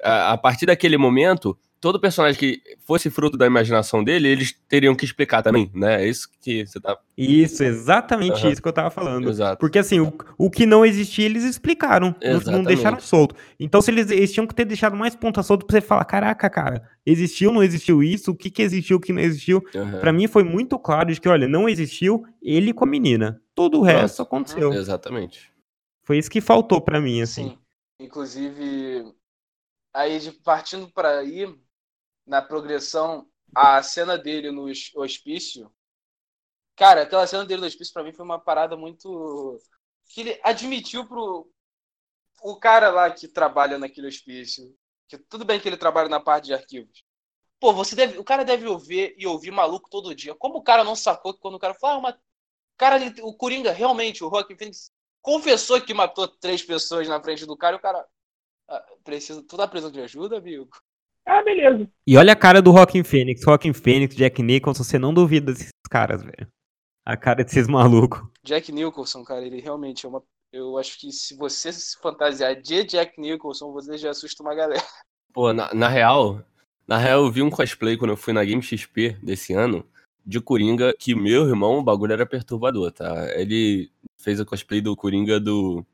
a, 0.03 0.33
a 0.33 0.37
partir 0.37 0.65
daquele 0.65 0.97
momento, 0.97 1.57
todo 1.85 1.99
personagem 1.99 2.39
que 2.39 2.63
fosse 2.83 3.11
fruto 3.11 3.37
da 3.37 3.45
imaginação 3.45 4.03
dele, 4.03 4.27
eles 4.27 4.51
teriam 4.67 4.95
que 4.95 5.05
explicar 5.05 5.43
também, 5.43 5.69
né? 5.71 6.03
É 6.03 6.07
isso 6.09 6.27
que 6.41 6.65
você 6.65 6.79
tá. 6.79 6.97
Isso, 7.15 7.63
exatamente 7.63 8.41
Aham. 8.41 8.49
isso 8.51 8.59
que 8.59 8.67
eu 8.67 8.73
tava 8.73 8.89
falando. 8.89 9.29
Exato. 9.29 9.59
Porque 9.59 9.77
assim, 9.77 9.99
o, 9.99 10.11
o 10.35 10.49
que 10.49 10.65
não 10.65 10.83
existia, 10.83 11.25
eles 11.25 11.43
explicaram. 11.43 12.07
Não- 12.19 12.31
Não 12.31 12.37
Exatamente. 12.39 12.65
deixaram 12.67 12.99
solto. 12.99 13.35
Então, 13.59 13.83
se 13.83 13.91
eles, 13.91 14.09
eles 14.09 14.33
tinham 14.33 14.47
que 14.47 14.55
ter 14.55 14.65
deixado 14.65 14.95
mais 14.95 15.15
ponta 15.15 15.43
solta 15.43 15.63
pra 15.63 15.79
você 15.79 15.81
falar: 15.85 16.05
caraca, 16.05 16.49
cara, 16.49 16.89
existiu, 17.05 17.51
não 17.53 17.61
existiu 17.61 18.01
isso, 18.01 18.31
o 18.31 18.35
que, 18.35 18.49
que 18.49 18.63
existiu, 18.63 18.97
o 18.97 18.99
que 18.99 19.13
não 19.13 19.21
existiu. 19.21 19.61
Aham. 19.75 19.99
Pra 19.99 20.11
mim 20.11 20.25
foi 20.27 20.43
muito 20.43 20.79
claro 20.79 21.13
de 21.13 21.21
que, 21.21 21.29
olha, 21.29 21.47
não 21.47 21.69
existiu 21.69 22.25
ele 22.41 22.73
com 22.73 22.83
a 22.83 22.87
menina. 22.87 23.39
Todo 23.53 23.77
o 23.79 23.83
resto 23.83 24.23
aconteceu. 24.23 24.73
Exatamente. 24.73 25.51
Foi 26.03 26.17
isso 26.17 26.31
que 26.31 26.41
faltou 26.41 26.81
pra 26.81 26.99
mim, 26.99 27.21
assim. 27.21 27.49
Sim. 27.49 27.57
Inclusive, 28.01 29.13
aí 29.93 30.19
de 30.19 30.31
partindo 30.31 30.87
para 30.89 31.19
aí, 31.19 31.47
na 32.25 32.41
progressão, 32.41 33.27
a 33.55 33.81
cena 33.83 34.17
dele 34.17 34.51
no 34.51 34.65
hos- 34.69 34.91
hospício. 34.95 35.71
Cara, 36.75 37.03
aquela 37.03 37.25
cena 37.27 37.45
dele 37.45 37.61
no 37.61 37.67
hospício 37.67 37.93
pra 37.93 38.03
mim 38.03 38.13
foi 38.13 38.25
uma 38.25 38.39
parada 38.39 38.75
muito. 38.75 39.57
Que 40.09 40.21
ele 40.21 40.39
admitiu 40.43 41.07
pro. 41.07 41.49
O 42.43 42.57
cara 42.59 42.91
lá 42.91 43.11
que 43.11 43.27
trabalha 43.27 43.77
naquele 43.79 44.07
hospício. 44.07 44.75
Que 45.07 45.17
tudo 45.17 45.45
bem 45.45 45.59
que 45.59 45.67
ele 45.69 45.77
trabalha 45.77 46.09
na 46.09 46.19
parte 46.19 46.45
de 46.47 46.53
arquivos. 46.53 47.03
Pô, 47.59 47.73
você 47.73 47.95
deve. 47.95 48.17
O 48.19 48.23
cara 48.23 48.45
deve 48.45 48.67
ouvir 48.67 49.15
e 49.17 49.27
ouvir 49.27 49.51
maluco 49.51 49.89
todo 49.89 50.15
dia. 50.15 50.35
Como 50.35 50.59
o 50.59 50.63
cara 50.63 50.83
não 50.83 50.95
sacou 50.95 51.33
que 51.33 51.41
quando 51.41 51.55
o 51.55 51.59
cara 51.59 51.73
fala, 51.75 51.95
ah, 51.95 51.99
uma. 51.99 52.21
Cara, 52.77 52.97
o 53.23 53.35
Coringa, 53.35 53.71
realmente, 53.71 54.23
o 54.23 54.29
Joaquin 54.29 54.57
Phoenix 54.57 54.91
confessou 55.21 55.81
que 55.81 55.93
matou 55.93 56.27
três 56.27 56.63
pessoas 56.63 57.07
na 57.07 57.21
frente 57.21 57.45
do 57.45 57.57
cara 57.57 57.75
e 57.77 57.79
o 57.79 57.81
cara. 57.81 58.05
"Ah, 58.69 58.85
precisa. 59.03 59.43
Tu 59.43 59.57
tá 59.57 59.67
precisando 59.67 59.93
de 59.95 60.01
ajuda, 60.01 60.37
amigo? 60.37 60.69
Ah, 61.25 61.43
beleza. 61.43 61.89
E 62.05 62.17
olha 62.17 62.33
a 62.33 62.35
cara 62.35 62.61
do 62.61 62.71
Rockin' 62.71 63.03
Phoenix. 63.03 63.43
Rockin' 63.43 63.73
Phoenix, 63.73 64.15
Jack 64.15 64.41
Nicholson, 64.43 64.83
você 64.83 64.99
não 64.99 65.13
duvida 65.13 65.51
desses 65.51 65.71
caras, 65.89 66.21
velho. 66.21 66.47
A 67.03 67.17
cara 67.17 67.43
desses 67.43 67.67
malucos. 67.67 68.21
Jack 68.43 68.71
Nicholson, 68.71 69.23
cara, 69.23 69.45
ele 69.45 69.59
realmente 69.59 70.05
é 70.05 70.09
uma. 70.09 70.23
Eu 70.53 70.77
acho 70.77 70.99
que 70.99 71.11
se 71.11 71.35
você 71.35 71.73
se 71.73 71.99
fantasiar 71.99 72.55
de 72.55 72.83
Jack 72.85 73.19
Nicholson, 73.19 73.73
você 73.73 73.97
já 73.97 74.11
assusta 74.11 74.43
uma 74.43 74.55
galera. 74.55 74.83
Pô, 75.33 75.51
na, 75.51 75.73
na 75.73 75.89
real, 75.89 76.41
na 76.87 76.97
real, 76.97 77.25
eu 77.25 77.31
vi 77.31 77.41
um 77.41 77.49
cosplay 77.49 77.97
quando 77.97 78.11
eu 78.11 78.17
fui 78.17 78.31
na 78.31 78.45
Game 78.45 78.61
XP 78.61 79.17
desse 79.21 79.53
ano 79.53 79.85
de 80.25 80.39
Coringa, 80.39 80.93
que 80.97 81.13
meu 81.13 81.47
irmão, 81.47 81.79
o 81.79 81.83
bagulho 81.83 82.13
era 82.13 82.25
perturbador, 82.25 82.91
tá? 82.91 83.27
Ele 83.35 83.91
fez 84.17 84.39
o 84.39 84.45
cosplay 84.45 84.81
do 84.81 84.95
Coringa 84.95 85.39
do, 85.39 85.85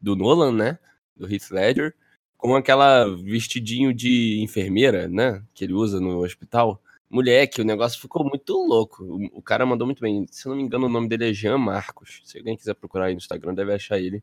do 0.00 0.14
Nolan, 0.14 0.52
né? 0.52 0.78
Do 1.16 1.30
Heath 1.30 1.50
Ledger, 1.50 1.94
com 2.36 2.54
aquela 2.54 3.04
vestidinho 3.16 3.92
de 3.92 4.40
enfermeira, 4.42 5.08
né? 5.08 5.44
Que 5.54 5.64
ele 5.64 5.72
usa 5.72 6.00
no 6.00 6.22
hospital. 6.24 6.80
Moleque, 7.08 7.60
o 7.60 7.64
negócio 7.64 8.00
ficou 8.00 8.24
muito 8.24 8.52
louco. 8.52 9.04
O, 9.04 9.38
o 9.38 9.42
cara 9.42 9.64
mandou 9.64 9.86
muito 9.86 10.00
bem. 10.00 10.26
Se 10.30 10.46
eu 10.46 10.50
não 10.50 10.56
me 10.56 10.62
engano, 10.62 10.86
o 10.86 10.88
nome 10.88 11.08
dele 11.08 11.30
é 11.30 11.32
Jean 11.32 11.58
Marcos. 11.58 12.20
Se 12.24 12.38
alguém 12.38 12.56
quiser 12.56 12.74
procurar 12.74 13.06
aí 13.06 13.14
no 13.14 13.18
Instagram, 13.18 13.54
deve 13.54 13.72
achar 13.72 13.98
ele. 13.98 14.22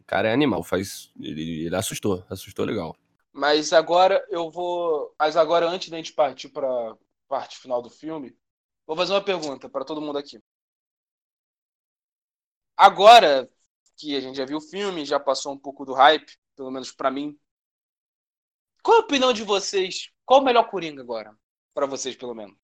O 0.00 0.04
cara 0.04 0.28
é 0.28 0.32
animal, 0.32 0.62
faz. 0.62 1.12
Ele, 1.20 1.66
ele 1.66 1.76
assustou, 1.76 2.24
assustou 2.28 2.64
legal. 2.64 2.96
Mas 3.32 3.72
agora 3.72 4.24
eu 4.28 4.50
vou. 4.50 5.14
Mas 5.18 5.36
agora, 5.36 5.68
antes 5.68 5.88
da 5.88 5.96
gente 5.96 6.12
partir 6.12 6.48
pra 6.48 6.96
parte 7.28 7.58
final 7.58 7.80
do 7.80 7.88
filme, 7.88 8.36
vou 8.86 8.96
fazer 8.96 9.12
uma 9.12 9.22
pergunta 9.22 9.68
pra 9.68 9.84
todo 9.84 10.00
mundo 10.00 10.18
aqui. 10.18 10.40
Agora 12.76 13.48
que 13.96 14.16
a 14.16 14.20
gente 14.20 14.36
já 14.36 14.46
viu 14.46 14.56
o 14.56 14.62
filme, 14.62 15.04
já 15.04 15.20
passou 15.20 15.52
um 15.52 15.58
pouco 15.58 15.84
do 15.84 15.92
hype, 15.92 16.38
pelo 16.60 16.70
menos 16.70 16.92
pra 16.92 17.10
mim. 17.10 17.38
Qual 18.82 18.98
a 18.98 19.00
opinião 19.00 19.32
de 19.32 19.42
vocês? 19.42 20.10
Qual 20.26 20.42
o 20.42 20.44
melhor 20.44 20.64
Coringa 20.64 21.00
agora? 21.00 21.34
Pra 21.72 21.86
vocês, 21.86 22.14
pelo 22.14 22.34
menos. 22.34 22.54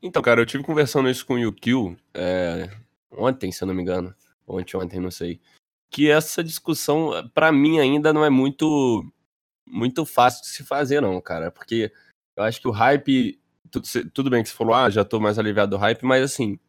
Então, 0.00 0.22
cara, 0.22 0.40
eu 0.40 0.46
tive 0.46 0.62
conversando 0.62 1.10
isso 1.10 1.26
com 1.26 1.34
o 1.34 1.38
Yukio 1.38 1.98
é, 2.14 2.70
ontem, 3.10 3.50
se 3.50 3.64
eu 3.64 3.66
não 3.66 3.74
me 3.74 3.82
engano. 3.82 4.14
Ontem, 4.46 4.76
ontem, 4.76 5.00
não 5.00 5.10
sei. 5.10 5.40
Que 5.90 6.08
essa 6.08 6.44
discussão, 6.44 7.10
pra 7.34 7.50
mim, 7.50 7.80
ainda 7.80 8.12
não 8.12 8.24
é 8.24 8.30
muito 8.30 9.04
muito 9.66 10.06
fácil 10.06 10.42
de 10.42 10.48
se 10.50 10.62
fazer, 10.62 11.00
não, 11.00 11.20
cara. 11.20 11.50
Porque 11.50 11.92
eu 12.36 12.44
acho 12.44 12.60
que 12.60 12.68
o 12.68 12.72
hype. 12.72 13.40
Tudo, 13.72 14.10
tudo 14.12 14.30
bem 14.30 14.44
que 14.44 14.50
você 14.50 14.54
falou, 14.54 14.72
ah, 14.72 14.88
já 14.88 15.04
tô 15.04 15.18
mais 15.18 15.36
aliviado 15.36 15.72
do 15.72 15.76
hype, 15.76 16.04
mas 16.04 16.22
assim, 16.22 16.60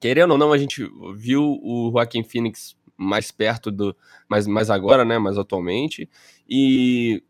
querendo 0.00 0.32
ou 0.32 0.38
não, 0.38 0.52
a 0.52 0.58
gente 0.58 0.90
viu 1.14 1.60
o 1.62 1.92
Joaquin 1.92 2.24
Phoenix 2.24 2.76
mais 2.96 3.30
perto 3.30 3.70
do. 3.70 3.96
Mais, 4.28 4.46
mais 4.46 4.70
agora, 4.70 5.04
né? 5.04 5.18
Mais 5.18 5.38
atualmente. 5.38 6.08
E 6.48 7.22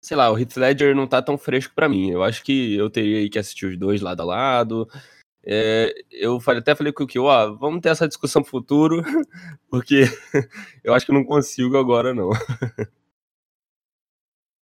sei 0.00 0.16
lá, 0.16 0.30
o 0.30 0.38
Heath 0.38 0.56
Ledger 0.56 0.94
não 0.94 1.06
tá 1.06 1.20
tão 1.22 1.36
fresco 1.38 1.74
pra 1.74 1.88
mim. 1.88 2.10
Eu 2.10 2.22
acho 2.22 2.42
que 2.44 2.74
eu 2.76 2.90
teria 2.90 3.28
que 3.28 3.38
assistir 3.38 3.66
os 3.66 3.78
dois 3.78 4.00
lado 4.00 4.22
a 4.22 4.24
lado. 4.24 4.88
É, 5.44 5.94
eu 6.10 6.40
falei, 6.40 6.60
até 6.60 6.74
falei 6.74 6.92
com 6.92 7.04
o 7.04 7.06
Kio, 7.06 7.24
ó, 7.24 7.54
vamos 7.54 7.80
ter 7.80 7.88
essa 7.90 8.06
discussão 8.08 8.42
pro 8.42 8.50
futuro, 8.50 9.02
porque 9.70 10.04
eu 10.84 10.92
acho 10.94 11.06
que 11.06 11.12
não 11.12 11.24
consigo 11.24 11.76
agora, 11.78 12.14
não. 12.14 12.30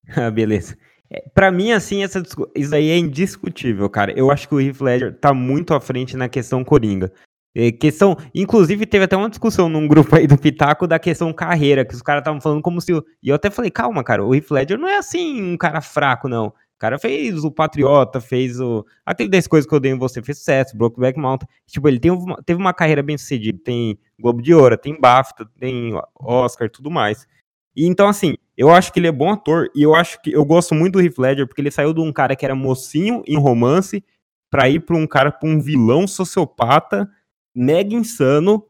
Ah, 0.08 0.30
beleza. 0.30 0.78
É, 1.10 1.28
pra 1.34 1.50
mim, 1.50 1.72
assim, 1.72 2.04
essa, 2.04 2.22
isso 2.54 2.74
aí 2.74 2.90
é 2.90 2.96
indiscutível, 2.96 3.90
cara. 3.90 4.12
Eu 4.16 4.30
acho 4.30 4.48
que 4.48 4.54
o 4.54 4.60
Heath 4.60 4.80
Ledger 4.80 5.18
tá 5.18 5.34
muito 5.34 5.74
à 5.74 5.80
frente 5.80 6.16
na 6.16 6.28
questão 6.28 6.64
Coringa. 6.64 7.12
É, 7.58 7.72
questão, 7.72 8.14
inclusive, 8.34 8.84
teve 8.84 9.04
até 9.04 9.16
uma 9.16 9.30
discussão 9.30 9.66
num 9.68 9.88
grupo 9.88 10.14
aí 10.14 10.26
do 10.26 10.36
Pitaco 10.36 10.86
da 10.86 10.98
questão 10.98 11.32
carreira, 11.32 11.86
que 11.86 11.94
os 11.94 12.02
caras 12.02 12.20
estavam 12.20 12.38
falando 12.40 12.60
como 12.60 12.80
se. 12.82 12.92
o- 12.92 13.02
E 13.22 13.30
eu 13.30 13.34
até 13.34 13.48
falei, 13.50 13.70
calma, 13.70 14.04
cara, 14.04 14.22
o 14.24 14.34
Heath 14.34 14.50
Ledger 14.50 14.78
não 14.78 14.86
é 14.88 14.98
assim 14.98 15.42
um 15.42 15.56
cara 15.56 15.80
fraco, 15.80 16.28
não. 16.28 16.48
O 16.48 16.78
cara 16.78 16.98
fez 16.98 17.42
o 17.44 17.50
Patriota, 17.50 18.20
fez 18.20 18.60
o. 18.60 18.84
Aquele 19.06 19.30
10 19.30 19.46
coisas 19.46 19.66
que 19.66 19.74
eu 19.74 19.80
dei 19.80 19.92
em 19.92 19.98
você, 19.98 20.22
fez 20.22 20.36
sucesso, 20.36 20.76
Brokeback 20.76 21.18
Mountain. 21.18 21.48
Tipo, 21.66 21.88
ele 21.88 21.98
tem 21.98 22.10
uma- 22.10 22.36
teve 22.44 22.60
uma 22.60 22.74
carreira 22.74 23.02
bem 23.02 23.16
sucedida. 23.16 23.58
Tem 23.64 23.98
Globo 24.20 24.42
de 24.42 24.52
Ouro, 24.52 24.76
tem 24.76 25.00
BAFTA, 25.00 25.48
tem 25.58 25.98
Oscar 26.20 26.68
tudo 26.70 26.90
mais. 26.90 27.26
E 27.74 27.86
então, 27.86 28.06
assim, 28.08 28.34
eu 28.58 28.68
acho 28.70 28.92
que 28.92 29.00
ele 29.00 29.06
é 29.06 29.12
bom 29.12 29.30
ator 29.30 29.70
e 29.74 29.82
eu 29.82 29.94
acho 29.94 30.20
que 30.20 30.30
eu 30.32 30.44
gosto 30.44 30.74
muito 30.74 30.94
do 30.94 31.00
Heath 31.02 31.16
Ledger 31.18 31.46
porque 31.46 31.62
ele 31.62 31.70
saiu 31.70 31.94
de 31.94 32.00
um 32.02 32.12
cara 32.12 32.36
que 32.36 32.44
era 32.44 32.54
mocinho 32.54 33.22
em 33.26 33.38
romance 33.38 34.04
pra 34.50 34.68
ir 34.68 34.80
pra 34.80 34.96
um 34.96 35.06
cara, 35.06 35.32
pra 35.32 35.48
um 35.48 35.58
vilão 35.58 36.06
sociopata, 36.06 37.08
mega 37.56 37.94
insano. 37.94 38.62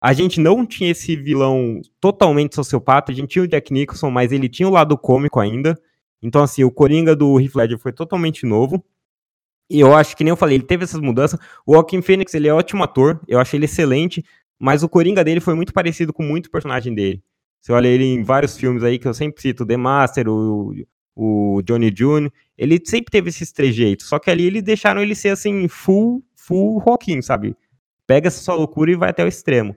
A 0.00 0.12
gente 0.12 0.38
não 0.38 0.66
tinha 0.66 0.90
esse 0.90 1.16
vilão 1.16 1.80
totalmente 1.98 2.54
sociopata, 2.54 3.10
a 3.10 3.14
gente 3.14 3.30
tinha 3.30 3.42
o 3.42 3.48
Jack 3.48 3.72
Nicholson, 3.72 4.10
mas 4.10 4.30
ele 4.32 4.48
tinha 4.48 4.68
o 4.68 4.72
lado 4.72 4.98
cômico 4.98 5.40
ainda. 5.40 5.80
Então, 6.22 6.42
assim, 6.42 6.62
o 6.62 6.70
Coringa 6.70 7.16
do 7.16 7.40
Heath 7.40 7.54
Ledger 7.54 7.78
foi 7.78 7.92
totalmente 7.92 8.44
novo. 8.44 8.84
E 9.70 9.80
eu 9.80 9.94
acho 9.94 10.14
que 10.14 10.22
nem 10.22 10.30
eu 10.30 10.36
falei, 10.36 10.56
ele 10.56 10.64
teve 10.64 10.84
essas 10.84 11.00
mudanças. 11.00 11.40
O 11.66 11.74
Joaquin 11.74 12.02
Phoenix, 12.02 12.34
ele 12.34 12.48
é 12.48 12.52
ótimo 12.52 12.84
ator, 12.84 13.20
eu 13.26 13.40
acho 13.40 13.56
ele 13.56 13.64
excelente, 13.64 14.22
mas 14.58 14.82
o 14.82 14.88
Coringa 14.88 15.24
dele 15.24 15.40
foi 15.40 15.54
muito 15.54 15.72
parecido 15.72 16.12
com 16.12 16.22
muito 16.22 16.50
personagem 16.50 16.94
dele. 16.94 17.22
Você 17.60 17.72
olha 17.72 17.88
ele 17.88 18.04
em 18.04 18.22
vários 18.22 18.58
filmes 18.58 18.82
aí 18.82 18.98
que 18.98 19.08
eu 19.08 19.14
sempre 19.14 19.40
cito, 19.40 19.64
The 19.64 19.76
Master, 19.78 20.28
o, 20.28 20.74
o 21.16 21.62
Johnny 21.62 21.90
Jr., 21.90 22.30
ele 22.58 22.78
sempre 22.84 23.10
teve 23.10 23.30
esses 23.30 23.52
trejeitos, 23.52 24.06
só 24.06 24.18
que 24.18 24.30
ali 24.30 24.44
eles 24.44 24.62
deixaram 24.62 25.00
ele 25.00 25.14
ser 25.14 25.30
assim, 25.30 25.66
full, 25.66 26.22
full 26.36 26.78
rocking, 26.78 27.22
sabe? 27.22 27.56
Pega 28.06 28.28
essa 28.28 28.40
sua 28.40 28.54
loucura 28.54 28.90
e 28.90 28.96
vai 28.96 29.10
até 29.10 29.24
o 29.24 29.28
extremo. 29.28 29.76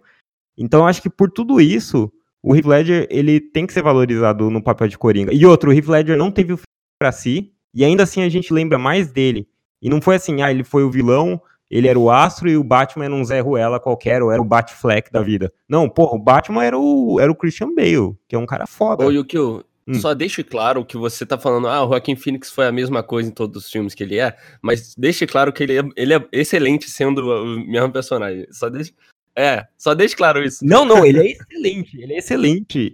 Então 0.58 0.82
eu 0.82 0.86
acho 0.88 1.02
que 1.02 1.10
por 1.10 1.32
tudo 1.32 1.62
isso, 1.62 2.12
o 2.42 2.56
Heath 2.56 2.66
Ledger, 2.66 3.08
ele 3.10 3.40
tem 3.40 3.66
que 3.66 3.74
ser 3.74 3.84
valorizado 3.84 4.50
no 4.50 4.62
papel 4.62 4.88
de 4.88 4.98
Coringa. 4.98 5.34
E 5.34 5.46
outro, 5.46 5.70
o 5.70 5.74
Heath 5.74 5.88
Ledger 5.88 6.18
não 6.18 6.32
teve 6.32 6.54
o 6.54 6.58
filme 6.58 6.66
pra 7.00 7.12
si, 7.12 7.54
e 7.74 7.86
ainda 7.86 8.04
assim 8.04 8.24
a 8.24 8.30
gente 8.30 8.54
lembra 8.54 8.78
mais 8.78 9.12
dele. 9.12 9.48
E 9.82 9.90
não 9.90 10.02
foi 10.02 10.16
assim, 10.16 10.42
ah, 10.42 10.50
ele 10.50 10.64
foi 10.64 10.84
o 10.84 10.90
vilão, 10.90 11.40
ele 11.70 11.88
era 11.88 12.00
o 12.00 12.10
astro 12.10 12.50
e 12.50 12.58
o 12.58 12.64
Batman 12.64 13.06
era 13.06 13.14
um 13.14 13.24
Zé 13.24 13.40
Ruela 13.40 13.80
qualquer, 13.80 14.24
ou 14.24 14.32
era 14.32 14.42
o 14.42 14.46
Batfleck 14.46 15.12
da 15.12 15.22
vida. 15.22 15.54
Não, 15.68 15.90
porra, 15.90 16.16
o 16.16 16.20
Batman 16.20 16.64
era 16.64 16.78
o, 16.78 17.20
era 17.20 17.32
o 17.32 17.36
Christian 17.36 17.74
Bale, 17.76 18.16
que 18.28 18.36
é 18.36 18.40
um 18.40 18.46
cara 18.46 18.66
foda. 18.66 19.06
Ô, 19.06 19.12
Yukio, 19.12 19.64
Hum. 19.88 19.94
só 19.96 20.14
deixe 20.14 20.44
claro 20.44 20.84
que 20.86 20.98
você 20.98 21.26
tá 21.26 21.38
falando, 21.38 21.68
ah, 21.68 21.84
o 21.86 21.88
Joaquin 21.90 22.16
Phoenix 22.16 22.52
foi 22.52 22.68
a 22.68 22.72
mesma 22.72 23.02
coisa 23.02 23.30
em 23.30 23.34
todos 23.34 23.66
os 23.66 23.72
filmes 23.72 23.94
que 23.96 24.04
ele 24.04 24.20
é, 24.20 24.36
mas 24.62 24.94
deixe 24.98 25.26
claro 25.26 25.54
que 25.54 25.64
ele 25.64 25.80
é, 25.80 25.84
ele 25.96 26.14
é 26.14 26.28
excelente 26.32 26.90
sendo 26.90 27.22
o 27.22 27.60
mesmo 27.66 27.92
personagem. 27.92 28.46
Só 28.52 28.70
deixe, 28.70 28.94
é, 29.36 29.66
só 29.78 29.94
deixe 29.94 30.16
claro 30.16 30.44
isso. 30.44 30.66
Não, 30.66 30.84
não, 30.84 31.06
ele 31.06 31.20
é 31.20 31.32
excelente, 31.32 32.02
ele 32.02 32.14
é 32.14 32.18
excelente. 32.18 32.94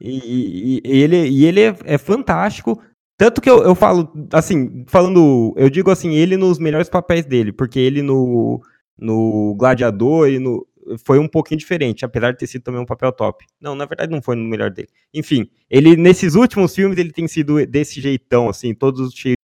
E, 0.00 0.10
e- 0.10 0.82
e 0.84 1.02
ele, 1.02 1.28
e 1.28 1.44
ele 1.44 1.60
é, 1.60 1.76
é 1.84 1.98
fantástico, 1.98 2.82
Tanto 3.18 3.40
que 3.40 3.48
eu, 3.48 3.62
eu 3.62 3.74
falo, 3.74 4.12
assim, 4.30 4.84
falando, 4.88 5.54
eu 5.56 5.70
digo 5.70 5.90
assim, 5.90 6.12
ele 6.14 6.36
nos 6.36 6.58
melhores 6.58 6.88
papéis 6.88 7.24
dele, 7.24 7.50
porque 7.50 7.78
ele 7.78 8.02
no, 8.02 8.60
no 8.98 9.54
Gladiador 9.56 10.28
e 10.28 10.38
no, 10.38 10.66
foi 11.04 11.18
um 11.18 11.28
pouquinho 11.28 11.58
diferente, 11.58 12.04
apesar 12.04 12.32
de 12.32 12.38
ter 12.38 12.46
sido 12.46 12.62
também 12.62 12.80
um 12.80 12.86
papel 12.86 13.12
top. 13.12 13.44
Não, 13.60 13.74
na 13.74 13.84
verdade 13.84 14.12
não 14.12 14.22
foi 14.22 14.36
no 14.36 14.44
melhor 14.44 14.70
dele. 14.70 14.88
Enfim, 15.12 15.48
ele 15.68 15.96
nesses 15.96 16.34
últimos 16.34 16.74
filmes 16.74 16.98
ele 16.98 17.12
tem 17.12 17.26
sido 17.26 17.64
desse 17.66 18.00
jeitão, 18.00 18.48
assim, 18.48 18.74
todos 18.74 19.12
cheios 19.14 19.36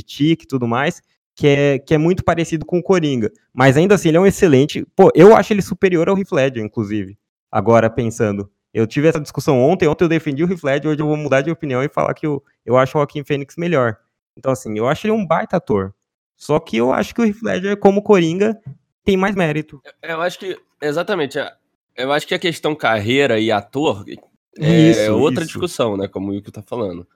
de 0.00 0.06
tique 0.06 0.44
e 0.44 0.48
tudo 0.48 0.66
mais, 0.66 1.00
que 1.34 1.46
é, 1.46 1.78
que 1.78 1.94
é 1.94 1.98
muito 1.98 2.24
parecido 2.24 2.66
com 2.66 2.78
o 2.78 2.82
Coringa. 2.82 3.30
Mas 3.52 3.76
ainda 3.76 3.94
assim, 3.94 4.08
ele 4.08 4.16
é 4.16 4.20
um 4.20 4.26
excelente. 4.26 4.84
Pô, 4.96 5.10
eu 5.14 5.36
acho 5.36 5.52
ele 5.52 5.62
superior 5.62 6.08
ao 6.08 6.18
Heath 6.18 6.32
Ledger, 6.32 6.64
inclusive. 6.64 7.16
Agora, 7.50 7.88
pensando. 7.88 8.50
Eu 8.74 8.86
tive 8.86 9.08
essa 9.08 9.20
discussão 9.20 9.58
ontem, 9.60 9.88
ontem 9.88 10.04
eu 10.04 10.08
defendi 10.08 10.44
o 10.44 10.50
Heath 10.50 10.62
Ledger, 10.62 10.90
hoje 10.90 11.00
eu 11.00 11.06
vou 11.06 11.16
mudar 11.16 11.40
de 11.40 11.50
opinião 11.50 11.82
e 11.82 11.88
falar 11.88 12.12
que 12.12 12.26
eu, 12.26 12.42
eu 12.66 12.76
acho 12.76 12.96
o 12.96 13.00
Joaquim 13.00 13.24
Fênix 13.24 13.56
melhor. 13.56 13.96
Então, 14.36 14.52
assim, 14.52 14.76
eu 14.76 14.86
acho 14.86 15.06
ele 15.06 15.12
um 15.12 15.26
baita 15.26 15.56
ator. 15.56 15.94
Só 16.36 16.60
que 16.60 16.76
eu 16.76 16.92
acho 16.92 17.14
que 17.14 17.20
o 17.20 17.24
Heath 17.24 17.42
Ledger, 17.42 17.76
como 17.78 18.02
Coringa, 18.02 18.56
tem 19.04 19.16
mais 19.16 19.34
mérito. 19.34 19.80
Eu 20.02 20.20
acho 20.20 20.38
que, 20.38 20.56
exatamente, 20.80 21.38
é, 21.38 21.56
eu 21.96 22.12
acho 22.12 22.26
que 22.26 22.34
a 22.34 22.38
questão 22.38 22.74
carreira 22.74 23.40
e 23.40 23.50
ator 23.50 24.04
é 24.08 24.90
Isso, 24.90 25.18
outra 25.18 25.42
isso. 25.42 25.52
discussão, 25.52 25.96
né? 25.96 26.08
Como 26.08 26.30
o 26.30 26.34
Yuki 26.34 26.50
tá 26.50 26.62
falando. 26.62 27.06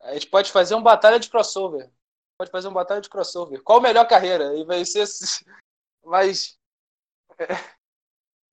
A 0.00 0.14
gente 0.14 0.28
pode 0.28 0.52
fazer 0.52 0.74
uma 0.74 0.82
batalha 0.82 1.18
de 1.18 1.28
crossover. 1.28 1.90
Pode 2.38 2.50
fazer 2.50 2.68
uma 2.68 2.74
batalha 2.74 3.00
de 3.00 3.08
crossover. 3.08 3.62
Qual 3.62 3.78
a 3.78 3.82
melhor 3.82 4.06
carreira? 4.06 4.54
E 4.56 4.64
vai 4.64 4.84
ser. 4.84 5.06
Mas. 6.04 6.58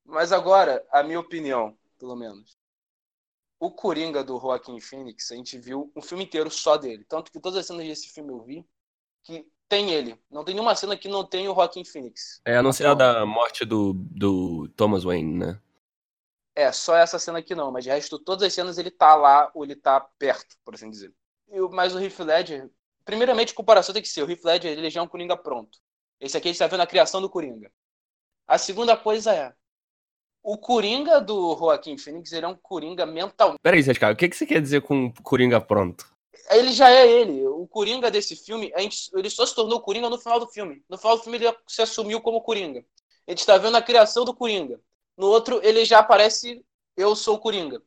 Mas 0.05 0.31
agora, 0.31 0.85
a 0.91 1.03
minha 1.03 1.19
opinião, 1.19 1.77
pelo 1.99 2.15
menos. 2.15 2.57
O 3.59 3.71
Coringa 3.71 4.23
do 4.23 4.39
Joaquim 4.39 4.79
Phoenix, 4.79 5.31
a 5.31 5.35
gente 5.35 5.57
viu 5.57 5.91
um 5.95 6.01
filme 6.01 6.25
inteiro 6.25 6.51
só 6.51 6.75
dele. 6.75 7.05
Tanto 7.07 7.31
que 7.31 7.39
todas 7.39 7.59
as 7.59 7.65
cenas 7.65 7.85
desse 7.85 8.09
filme 8.09 8.31
eu 8.31 8.41
vi 8.41 8.65
que 9.23 9.47
tem 9.73 9.89
ele. 9.89 10.15
Não 10.29 10.43
tem 10.43 10.53
nenhuma 10.53 10.75
cena 10.75 10.95
que 10.95 11.07
não 11.07 11.25
tem 11.25 11.49
o 11.49 11.55
Joaquim 11.55 11.83
Phoenix. 11.83 12.39
É, 12.45 12.57
a 12.57 12.61
não 12.61 12.71
ser 12.71 12.85
a 12.85 12.93
da 12.93 13.25
morte 13.25 13.65
do, 13.65 13.93
do 13.93 14.67
Thomas 14.75 15.03
Wayne, 15.03 15.35
né? 15.35 15.59
É, 16.55 16.71
só 16.71 16.95
essa 16.95 17.17
cena 17.17 17.39
aqui 17.39 17.55
não, 17.55 17.71
mas 17.71 17.83
de 17.83 17.89
resto, 17.89 18.19
todas 18.19 18.45
as 18.45 18.53
cenas 18.53 18.77
ele 18.77 18.91
tá 18.91 19.15
lá 19.15 19.49
ou 19.55 19.63
ele 19.63 19.75
tá 19.75 19.99
perto, 20.19 20.55
por 20.63 20.75
assim 20.75 20.91
dizer. 20.91 21.11
E 21.49 21.59
mas 21.71 21.95
o 21.95 21.99
Heath 21.99 22.19
Ledger, 22.19 22.69
primeiramente, 23.03 23.55
comparação 23.55 23.93
tem 23.93 24.03
que 24.03 24.07
ser, 24.07 24.21
o 24.21 24.29
Heath 24.29 24.43
Ledger 24.43 24.71
ele 24.71 24.91
já 24.91 24.99
é 24.99 25.03
um 25.03 25.07
Coringa 25.07 25.35
pronto. 25.35 25.79
Esse 26.19 26.37
aqui 26.37 26.49
a 26.49 26.51
gente 26.51 26.59
tá 26.59 26.67
vendo 26.67 26.81
a 26.81 26.87
criação 26.87 27.19
do 27.19 27.29
Coringa. 27.29 27.71
A 28.47 28.59
segunda 28.59 28.95
coisa 28.95 29.33
é, 29.33 29.53
o 30.43 30.55
Coringa 30.55 31.19
do 31.19 31.57
Joaquim 31.57 31.97
Phoenix, 31.97 32.31
ele 32.31 32.45
é 32.45 32.49
um 32.49 32.55
Coringa 32.55 33.07
mental. 33.07 33.55
Peraí, 33.59 33.81
Zé 33.81 33.91
o 33.91 34.15
que, 34.15 34.29
que 34.29 34.35
você 34.35 34.45
quer 34.45 34.61
dizer 34.61 34.83
com 34.83 35.11
Coringa 35.23 35.59
pronto? 35.59 36.12
Ele 36.49 36.71
já 36.71 36.89
é 36.89 37.07
ele. 37.07 37.45
O 37.47 37.67
Coringa 37.67 38.11
desse 38.11 38.35
filme, 38.35 38.71
gente, 38.77 39.09
ele 39.13 39.29
só 39.29 39.45
se 39.45 39.55
tornou 39.55 39.81
Coringa 39.81 40.09
no 40.09 40.17
final 40.17 40.39
do 40.39 40.47
filme. 40.47 40.83
No 40.89 40.97
final 40.97 41.17
do 41.17 41.23
filme 41.23 41.37
ele 41.37 41.55
se 41.67 41.81
assumiu 41.81 42.21
como 42.21 42.41
Coringa. 42.41 42.85
A 43.27 43.31
gente 43.31 43.45
tá 43.45 43.57
vendo 43.57 43.77
a 43.77 43.81
criação 43.81 44.25
do 44.25 44.33
Coringa. 44.33 44.79
No 45.17 45.27
outro, 45.27 45.61
ele 45.63 45.85
já 45.85 45.99
aparece, 45.99 46.63
eu 46.97 47.15
sou 47.15 47.35
o 47.35 47.39
Coringa. 47.39 47.81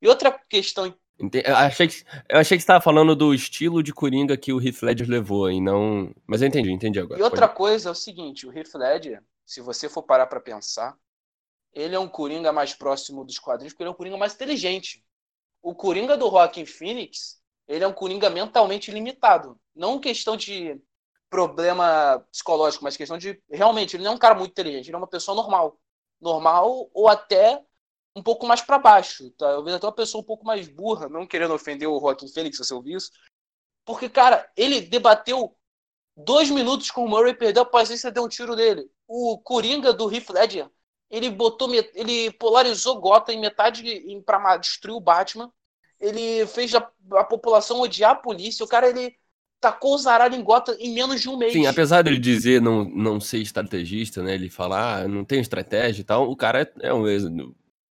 E 0.00 0.08
outra 0.08 0.32
questão 0.48 0.92
Eu 1.44 1.56
achei, 1.56 1.86
que, 1.86 2.04
eu 2.28 2.38
achei 2.40 2.56
que 2.56 2.62
você 2.62 2.66
tava 2.66 2.80
falando 2.80 3.14
do 3.14 3.32
estilo 3.32 3.82
de 3.82 3.92
Coringa 3.92 4.36
que 4.36 4.52
o 4.52 4.60
Heath 4.60 4.82
Ledger 4.82 5.08
levou, 5.08 5.50
e 5.50 5.60
não... 5.60 6.12
Mas 6.26 6.42
eu 6.42 6.48
entendi, 6.48 6.72
entendi 6.72 6.98
agora. 6.98 7.20
E 7.20 7.22
outra 7.22 7.46
Pode- 7.46 7.56
coisa 7.56 7.88
é 7.90 7.92
o 7.92 7.94
seguinte, 7.94 8.46
o 8.46 8.52
Heath 8.52 8.74
Ledger, 8.74 9.22
se 9.46 9.60
você 9.60 9.88
for 9.88 10.02
parar 10.02 10.26
pra 10.26 10.40
pensar, 10.40 10.96
ele 11.72 11.94
é 11.94 11.98
um 11.98 12.08
Coringa 12.08 12.52
mais 12.52 12.74
próximo 12.74 13.24
dos 13.24 13.38
quadrinhos, 13.38 13.72
porque 13.72 13.84
ele 13.84 13.88
é 13.88 13.92
um 13.92 13.96
Coringa 13.96 14.16
mais 14.16 14.34
inteligente. 14.34 15.04
O 15.62 15.74
Coringa 15.74 16.16
do 16.16 16.28
Joaquin 16.28 16.66
Phoenix, 16.66 17.40
ele 17.68 17.84
é 17.84 17.88
um 17.88 17.92
Coringa 17.92 18.28
mentalmente 18.30 18.90
limitado. 18.90 19.58
Não 19.74 19.98
questão 19.98 20.36
de 20.36 20.80
problema 21.30 22.24
psicológico, 22.30 22.84
mas 22.84 22.96
questão 22.96 23.16
de... 23.16 23.42
Realmente, 23.50 23.96
ele 23.96 24.04
não 24.04 24.12
é 24.12 24.14
um 24.14 24.18
cara 24.18 24.34
muito 24.34 24.50
inteligente, 24.50 24.88
ele 24.88 24.96
é 24.96 24.98
uma 24.98 25.06
pessoa 25.06 25.34
normal. 25.34 25.78
Normal 26.20 26.90
ou 26.92 27.08
até 27.08 27.62
um 28.14 28.22
pouco 28.22 28.46
mais 28.46 28.60
pra 28.60 28.78
baixo. 28.78 29.30
Tá? 29.30 29.46
Talvez 29.54 29.76
até 29.76 29.86
uma 29.86 29.92
pessoa 29.92 30.20
um 30.20 30.26
pouco 30.26 30.44
mais 30.44 30.68
burra, 30.68 31.08
não 31.08 31.26
querendo 31.26 31.54
ofender 31.54 31.88
o 31.88 31.98
Joaquin 31.98 32.28
Phoenix, 32.28 32.56
se 32.56 32.64
você 32.64 32.74
ouviu 32.74 32.98
isso. 32.98 33.10
Porque, 33.84 34.08
cara, 34.08 34.50
ele 34.56 34.80
debateu 34.80 35.56
dois 36.16 36.50
minutos 36.50 36.90
com 36.90 37.04
o 37.04 37.08
Murray, 37.08 37.34
perdeu 37.34 37.62
a 37.62 37.66
paciência, 37.66 38.12
deu 38.12 38.24
um 38.24 38.28
tiro 38.28 38.54
nele. 38.54 38.88
O 39.08 39.38
Coringa 39.38 39.92
do 39.92 40.12
Heath 40.12 40.30
Ledger, 40.30 40.70
ele 41.10 41.30
botou, 41.30 41.72
ele 41.74 42.30
polarizou 42.32 43.00
Gotham 43.00 43.34
em 43.34 43.40
metade 43.40 43.82
ma- 44.28 44.56
destruir 44.56 44.94
o 44.94 45.00
Batman. 45.00 45.52
Ele 46.02 46.44
fez 46.46 46.74
a, 46.74 46.86
a 47.12 47.24
população 47.24 47.80
odiar 47.80 48.10
a 48.10 48.16
polícia. 48.16 48.64
O 48.64 48.68
cara, 48.68 48.88
ele 48.88 49.14
tacou 49.60 49.94
o 49.94 49.98
zaralho 49.98 50.34
em 50.34 50.42
Gotham 50.42 50.74
em 50.80 50.92
menos 50.92 51.20
de 51.20 51.28
um 51.28 51.38
mês. 51.38 51.52
Sim, 51.52 51.66
apesar 51.66 52.02
dele 52.02 52.18
dizer 52.18 52.60
não, 52.60 52.84
não 52.84 53.20
ser 53.20 53.38
estrategista, 53.38 54.20
né? 54.20 54.34
Ele 54.34 54.50
falar, 54.50 55.04
ah, 55.04 55.08
não 55.08 55.24
tem 55.24 55.40
estratégia 55.40 56.02
e 56.02 56.04
tal, 56.04 56.28
o 56.28 56.36
cara 56.36 56.62
é, 56.62 56.88
é 56.88 56.92
um, 56.92 57.04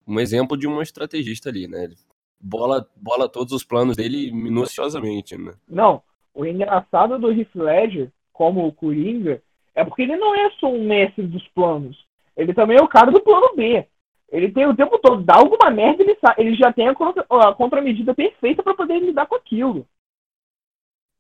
um 0.05 0.20
exemplo 0.20 0.57
de 0.57 0.68
um 0.68 0.82
estrategista 0.82 1.47
ali, 1.47 1.70
né? 1.70 1.86
Ele 1.86 1.95
bola, 2.41 2.86
bola 2.95 3.30
todos 3.30 3.53
os 3.53 3.64
planos 3.64 3.95
dele 3.95 4.32
minuciosamente, 4.32 5.38
né? 5.38 5.53
Não, 5.68 6.01
o 6.34 6.45
engraçado 6.45 7.18
do 7.18 7.32
Heath 7.32 7.55
Ledger, 7.55 8.12
como 8.34 8.68
o 8.68 8.74
Coringa, 8.74 9.41
é 9.74 9.86
porque 9.86 10.01
ele 10.01 10.18
não 10.18 10.36
é 10.36 10.49
só 10.59 10.68
um 10.68 10.86
mestre 10.86 11.26
dos 11.26 11.47
planos. 11.49 12.05
Ele 12.36 12.53
também 12.53 12.78
é 12.78 12.82
o 12.82 12.88
cara 12.88 13.12
do 13.12 13.22
plano 13.22 13.55
B. 13.55 13.86
Ele 14.32 14.49
tem 14.49 14.65
o 14.65 14.75
tempo 14.75 14.97
todo, 14.97 15.21
dá 15.23 15.36
alguma 15.36 15.69
merda, 15.69 16.01
ele, 16.01 16.15
sa- 16.15 16.36
ele 16.38 16.55
já 16.55 16.71
tem 16.71 16.88
a, 16.88 16.95
contra, 16.95 17.25
a 17.29 17.53
contramedida 17.53 18.15
perfeita 18.15 18.63
para 18.63 18.73
poder 18.73 18.99
lidar 18.99 19.27
com 19.27 19.36
aquilo. 19.36 19.86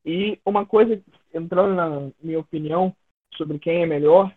E 0.05 0.39
uma 0.45 0.65
coisa, 0.65 0.99
entrando 1.33 1.75
na 1.75 2.11
minha 2.23 2.39
opinião 2.39 2.95
sobre 3.35 3.59
quem 3.59 3.83
é 3.83 3.85
melhor, 3.85 4.33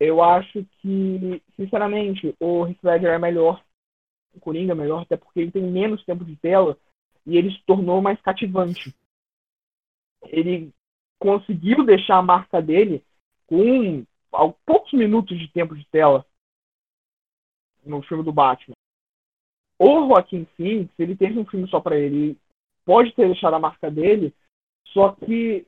eu 0.00 0.22
acho 0.22 0.64
que, 0.80 1.42
sinceramente, 1.56 2.34
o 2.40 2.66
Heath 2.66 2.82
Ledger 2.82 3.10
é 3.10 3.18
melhor. 3.18 3.62
O 4.34 4.40
Coringa 4.40 4.72
é 4.72 4.76
melhor, 4.76 5.02
até 5.02 5.16
porque 5.16 5.40
ele 5.40 5.50
tem 5.50 5.62
menos 5.62 6.04
tempo 6.04 6.24
de 6.24 6.36
tela 6.36 6.76
e 7.24 7.36
ele 7.36 7.50
se 7.52 7.62
tornou 7.64 8.02
mais 8.02 8.20
cativante. 8.20 8.94
Ele 10.26 10.72
conseguiu 11.18 11.84
deixar 11.84 12.18
a 12.18 12.22
marca 12.22 12.60
dele 12.60 13.04
com 13.46 14.04
poucos 14.66 14.92
minutos 14.92 15.38
de 15.38 15.48
tempo 15.48 15.74
de 15.74 15.84
tela 15.86 16.24
no 17.88 18.02
filme 18.02 18.22
do 18.22 18.32
Batman. 18.32 18.74
O 19.78 20.08
Joaquim 20.08 20.46
Phoenix, 20.56 20.90
ele 20.98 21.16
teve 21.16 21.38
um 21.38 21.46
filme 21.46 21.68
só 21.68 21.80
pra 21.80 21.96
ele. 21.96 22.36
Pode 22.84 23.12
ter 23.14 23.26
deixado 23.26 23.54
a 23.54 23.60
marca 23.60 23.90
dele, 23.90 24.34
só 24.88 25.10
que, 25.12 25.66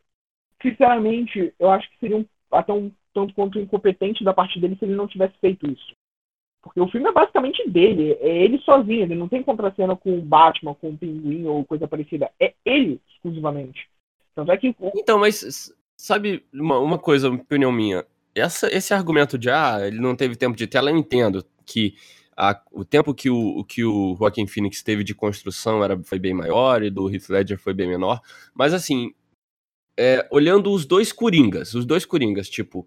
sinceramente, 0.63 1.55
eu 1.59 1.71
acho 1.71 1.89
que 1.91 1.99
seria 1.99 2.17
um, 2.17 2.25
até 2.51 2.73
um 2.73 2.91
tanto 3.13 3.35
quanto 3.35 3.59
incompetente 3.59 4.25
da 4.25 4.33
parte 4.33 4.59
dele 4.59 4.77
se 4.77 4.85
ele 4.85 4.95
não 4.95 5.07
tivesse 5.07 5.37
feito 5.39 5.71
isso. 5.71 5.93
Porque 6.63 6.81
o 6.81 6.89
filme 6.89 7.09
é 7.09 7.13
basicamente 7.13 7.69
dele, 7.69 8.13
é 8.21 8.45
ele 8.45 8.59
sozinho, 8.61 9.03
ele 9.03 9.15
não 9.15 9.29
tem 9.29 9.43
contracena 9.43 9.97
com 9.97 10.19
o 10.19 10.23
Batman, 10.23 10.75
com 10.75 10.91
o 10.91 10.97
Pinguim 10.97 11.47
ou 11.47 11.65
coisa 11.65 11.89
parecida. 11.89 12.31
É 12.39 12.55
ele 12.65 13.01
exclusivamente. 13.09 13.89
Tanto 14.35 14.53
é 14.53 14.57
que 14.57 14.75
Então, 14.95 15.19
mas 15.19 15.75
sabe 15.97 16.45
uma, 16.53 16.79
uma 16.79 16.99
coisa, 16.99 17.31
opinião 17.31 17.73
minha? 17.73 18.05
Essa, 18.35 18.69
esse 18.69 18.95
argumento 18.95 19.39
de, 19.39 19.51
ah, 19.51 19.79
ele 19.83 20.01
não 20.01 20.15
teve 20.15 20.37
tempo 20.37 20.57
de 20.57 20.67
tela, 20.67 20.91
eu 20.91 20.97
entendo 20.97 21.45
que 21.71 21.95
a- 22.37 22.61
o 22.73 22.85
tempo 22.85 23.15
que 23.15 23.29
o, 23.31 23.65
que 23.65 23.85
o 23.85 24.17
Joaquin 24.19 24.47
Phoenix 24.47 24.83
teve 24.83 25.05
de 25.05 25.15
construção 25.15 25.85
era, 25.85 26.03
foi 26.03 26.19
bem 26.19 26.35
maior 26.35 26.83
e 26.83 26.91
do 26.91 27.09
Heath 27.13 27.29
Ledger 27.29 27.59
foi 27.59 27.75
bem 27.75 27.89
menor. 27.89 28.21
Mas 28.55 28.73
assim, 28.75 29.13
é, 29.97 30.27
olhando 30.31 30.73
os 30.73 30.87
dois 30.87 31.13
Coringas, 31.13 31.75
os 31.75 31.85
dois 31.85 32.05
Coringas, 32.07 32.49
tipo, 32.49 32.87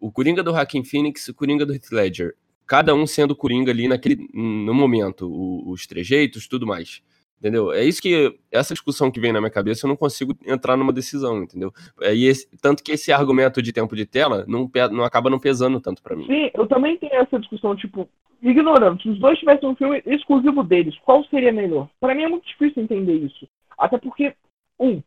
o 0.00 0.10
Coringa 0.12 0.42
do 0.42 0.50
Joaquin 0.52 0.84
Phoenix 0.84 1.26
e 1.28 1.30
o 1.30 1.34
Coringa 1.34 1.64
do 1.66 1.72
Heath 1.74 1.90
Ledger, 1.92 2.36
cada 2.66 2.94
um 2.94 3.06
sendo 3.06 3.36
Coringa 3.36 3.70
ali 3.72 3.88
naquele, 3.88 4.28
no 4.34 4.74
momento, 4.74 5.30
o- 5.30 5.70
os 5.70 5.86
trejeitos, 5.86 6.48
tudo 6.48 6.66
mais. 6.66 7.02
Entendeu? 7.38 7.72
É 7.72 7.84
isso 7.84 8.02
que. 8.02 8.36
Essa 8.50 8.74
discussão 8.74 9.10
que 9.12 9.20
vem 9.20 9.32
na 9.32 9.40
minha 9.40 9.50
cabeça, 9.50 9.86
eu 9.86 9.88
não 9.88 9.96
consigo 9.96 10.36
entrar 10.44 10.76
numa 10.76 10.92
decisão, 10.92 11.42
entendeu? 11.42 11.72
É, 12.00 12.12
e 12.14 12.24
esse- 12.26 12.48
tanto 12.60 12.82
que 12.82 12.90
esse 12.92 13.12
argumento 13.12 13.62
de 13.62 13.72
tempo 13.72 13.94
de 13.94 14.04
tela 14.04 14.44
não, 14.48 14.68
não 14.90 15.04
acaba 15.04 15.30
não 15.30 15.38
pesando 15.38 15.80
tanto 15.80 16.02
pra 16.02 16.16
mim. 16.16 16.26
Sim, 16.26 16.50
eu 16.52 16.66
também 16.66 16.96
tenho 16.98 17.14
essa 17.14 17.38
discussão, 17.38 17.76
tipo, 17.76 18.08
ignorando, 18.42 19.00
se 19.00 19.08
os 19.08 19.18
dois 19.20 19.38
tivessem 19.38 19.68
um 19.68 19.76
filme 19.76 20.02
exclusivo 20.04 20.64
deles, 20.64 20.98
qual 21.04 21.24
seria 21.26 21.52
melhor? 21.52 21.88
Pra 22.00 22.12
mim 22.14 22.24
é 22.24 22.28
muito 22.28 22.46
difícil 22.48 22.82
entender 22.82 23.14
isso. 23.14 23.48
Até 23.78 23.98
porque, 23.98 24.34
um, 24.80 25.00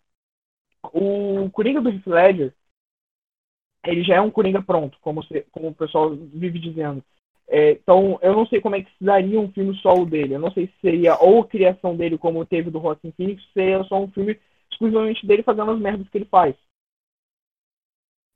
o 0.93 1.49
Coringa 1.51 1.81
do 1.81 1.89
Heath 1.89 2.07
Ledger, 2.07 2.53
ele 3.85 4.03
já 4.03 4.15
é 4.15 4.21
um 4.21 4.31
Coringa 4.31 4.61
pronto, 4.61 4.97
como, 5.01 5.23
se- 5.23 5.45
como 5.51 5.67
o 5.69 5.75
pessoal 5.75 6.15
vive 6.15 6.59
dizendo. 6.59 7.03
É, 7.53 7.71
então, 7.71 8.17
eu 8.21 8.33
não 8.33 8.45
sei 8.47 8.61
como 8.61 8.75
é 8.75 8.81
que 8.83 8.89
se 8.97 9.03
daria 9.03 9.39
um 9.39 9.51
filme 9.51 9.75
solo 9.79 10.05
dele. 10.05 10.35
Eu 10.35 10.39
não 10.39 10.51
sei 10.51 10.67
se 10.67 10.73
seria 10.81 11.17
ou 11.17 11.43
criação 11.43 11.95
dele, 11.97 12.17
como 12.17 12.45
teve 12.45 12.71
do 12.71 12.79
Joaquin 12.79 13.11
Phoenix, 13.11 13.43
seria 13.53 13.83
só 13.85 13.99
um 14.01 14.09
filme 14.11 14.39
exclusivamente 14.71 15.25
dele 15.27 15.43
fazendo 15.43 15.71
as 15.71 15.79
merdas 15.79 16.07
que 16.09 16.17
ele 16.17 16.25
faz. 16.25 16.55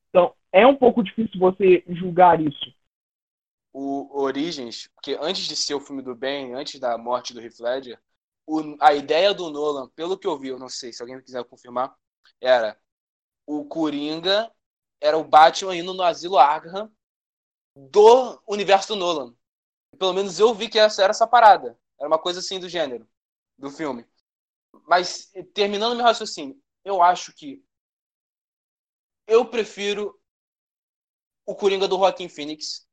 Então, 0.10 0.34
é 0.52 0.66
um 0.66 0.76
pouco 0.76 1.04
difícil 1.04 1.40
você 1.40 1.84
julgar 1.88 2.42
isso. 2.42 2.74
o 3.74 4.22
Origens, 4.22 4.88
porque 4.96 5.18
antes 5.22 5.46
de 5.48 5.56
ser 5.56 5.74
o 5.74 5.80
filme 5.82 6.02
do 6.02 6.16
Ben, 6.16 6.54
antes 6.54 6.80
da 6.80 6.98
morte 6.98 7.34
do 7.34 7.42
Heath 7.42 7.60
Ledger, 7.60 8.00
o- 8.48 8.76
a 8.80 8.94
ideia 8.94 9.34
do 9.34 9.50
Nolan, 9.50 9.90
pelo 9.96 10.18
que 10.18 10.28
eu 10.28 10.38
vi, 10.38 10.50
eu 10.50 10.60
não 10.60 10.70
sei 10.70 10.94
se 10.94 11.02
alguém 11.02 11.22
quiser 11.22 11.44
confirmar, 11.46 11.94
era 12.42 12.78
o 13.48 13.66
Coringa 13.66 14.52
era 15.02 15.18
o 15.18 15.24
Batman 15.26 15.76
indo 15.78 15.94
no 15.94 16.04
asilo 16.04 16.38
Arkham 16.40 16.92
do 17.76 18.42
universo 18.48 18.90
do 18.90 18.96
Nolan. 18.96 19.36
Pelo 19.98 20.14
menos 20.14 20.40
eu 20.40 20.54
vi 20.54 20.70
que 20.70 20.80
essa 20.80 21.04
era 21.04 21.12
essa 21.12 21.28
parada. 21.28 21.78
Era 22.00 22.08
uma 22.08 22.20
coisa 22.20 22.40
assim 22.40 22.60
do 22.60 22.70
gênero 22.70 23.08
do 23.58 23.70
filme. 23.70 24.06
Mas 24.88 25.32
terminando 25.54 25.96
meu 25.96 26.06
raciocínio, 26.06 26.62
eu 26.84 27.02
acho 27.02 27.34
que 27.34 27.64
eu 29.28 29.46
prefiro 29.46 30.20
o 31.46 31.56
Coringa 31.56 31.88
do 31.88 31.98
Joaquin 31.98 32.30
Phoenix. 32.30 32.88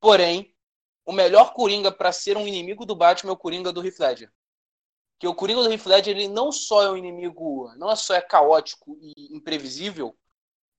Porém, 0.00 0.54
o 1.04 1.12
melhor 1.12 1.52
Coringa 1.52 1.92
para 1.92 2.12
ser 2.12 2.36
um 2.36 2.46
inimigo 2.46 2.84
do 2.84 2.96
Batman 2.96 3.30
é 3.30 3.34
o 3.34 3.38
Coringa 3.38 3.72
do 3.72 3.84
Heath 3.84 3.98
Ledger. 3.98 4.32
Que 5.18 5.26
o 5.26 5.34
Coringa 5.34 5.62
do 5.62 5.72
Heath 5.72 5.86
Ledger, 5.86 6.16
ele 6.16 6.28
não 6.28 6.50
só 6.52 6.82
é 6.82 6.90
um 6.90 6.96
inimigo, 6.96 7.72
não 7.76 7.90
é 7.90 7.96
só 7.96 8.14
é 8.14 8.20
caótico 8.20 8.98
e 9.00 9.34
imprevisível, 9.34 10.16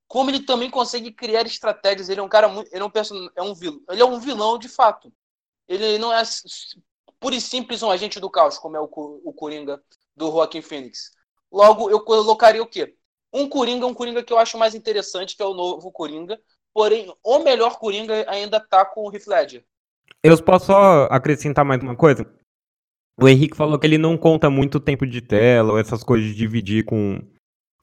como 0.08 0.30
ele 0.30 0.42
também 0.42 0.70
consegue 0.70 1.12
criar 1.12 1.46
estratégias. 1.46 2.10
Ele 2.10 2.20
é 2.20 2.24
um 2.24 2.30
cara 2.30 2.48
muito, 2.48 2.74
ele 2.74 2.82
é 2.82 2.86
um 2.86 2.90
person, 2.90 3.30
é 3.36 3.42
um 3.42 3.54
vilão, 3.54 3.82
ele 3.90 4.02
é 4.02 4.06
um 4.06 4.20
vilão 4.20 4.58
de 4.58 4.70
fato. 4.70 5.12
Ele 5.68 5.98
não 5.98 6.14
é 6.14 6.22
pura 7.20 7.36
e 7.36 7.42
simples 7.42 7.84
um 7.84 7.92
agente 7.92 8.20
do 8.20 8.30
caos, 8.30 8.58
como 8.58 8.78
é 8.78 8.80
o, 8.80 8.90
o 8.92 9.34
Coringa 9.34 9.82
do 10.16 10.32
Joaquin 10.32 10.62
Phoenix. 10.62 11.12
Logo, 11.52 11.90
eu 11.90 12.00
colocaria 12.02 12.62
o 12.62 12.68
quê? 12.68 12.96
Um 13.34 13.48
Coringa, 13.48 13.86
um 13.86 13.94
Coringa 13.94 14.24
que 14.24 14.32
eu 14.32 14.38
acho 14.38 14.58
mais 14.58 14.74
interessante, 14.74 15.36
que 15.36 15.44
é 15.44 15.46
o 15.46 15.54
novo 15.54 15.92
Coringa. 15.92 16.40
Porém, 16.74 17.14
o 17.24 17.40
melhor 17.40 17.78
Coringa 17.78 18.26
ainda 18.30 18.60
tá 18.60 18.86
com 18.86 19.08
o 19.08 19.14
Heath 19.14 19.28
Ledger. 19.28 19.66
Eu 20.24 20.42
posso 20.44 20.68
só 20.68 21.08
acrescentar 21.12 21.66
mais 21.66 21.82
uma 21.82 21.96
coisa? 21.96 22.26
O 23.20 23.28
Henrique 23.28 23.58
falou 23.58 23.80
que 23.80 23.88
ele 23.88 23.98
não 23.98 24.18
conta 24.18 24.50
muito 24.50 24.80
tempo 24.80 25.06
de 25.06 25.22
tela, 25.22 25.74
ou 25.74 25.80
essas 25.80 26.04
coisas 26.04 26.28
de 26.28 26.36
dividir 26.36 26.86
com. 26.86 27.20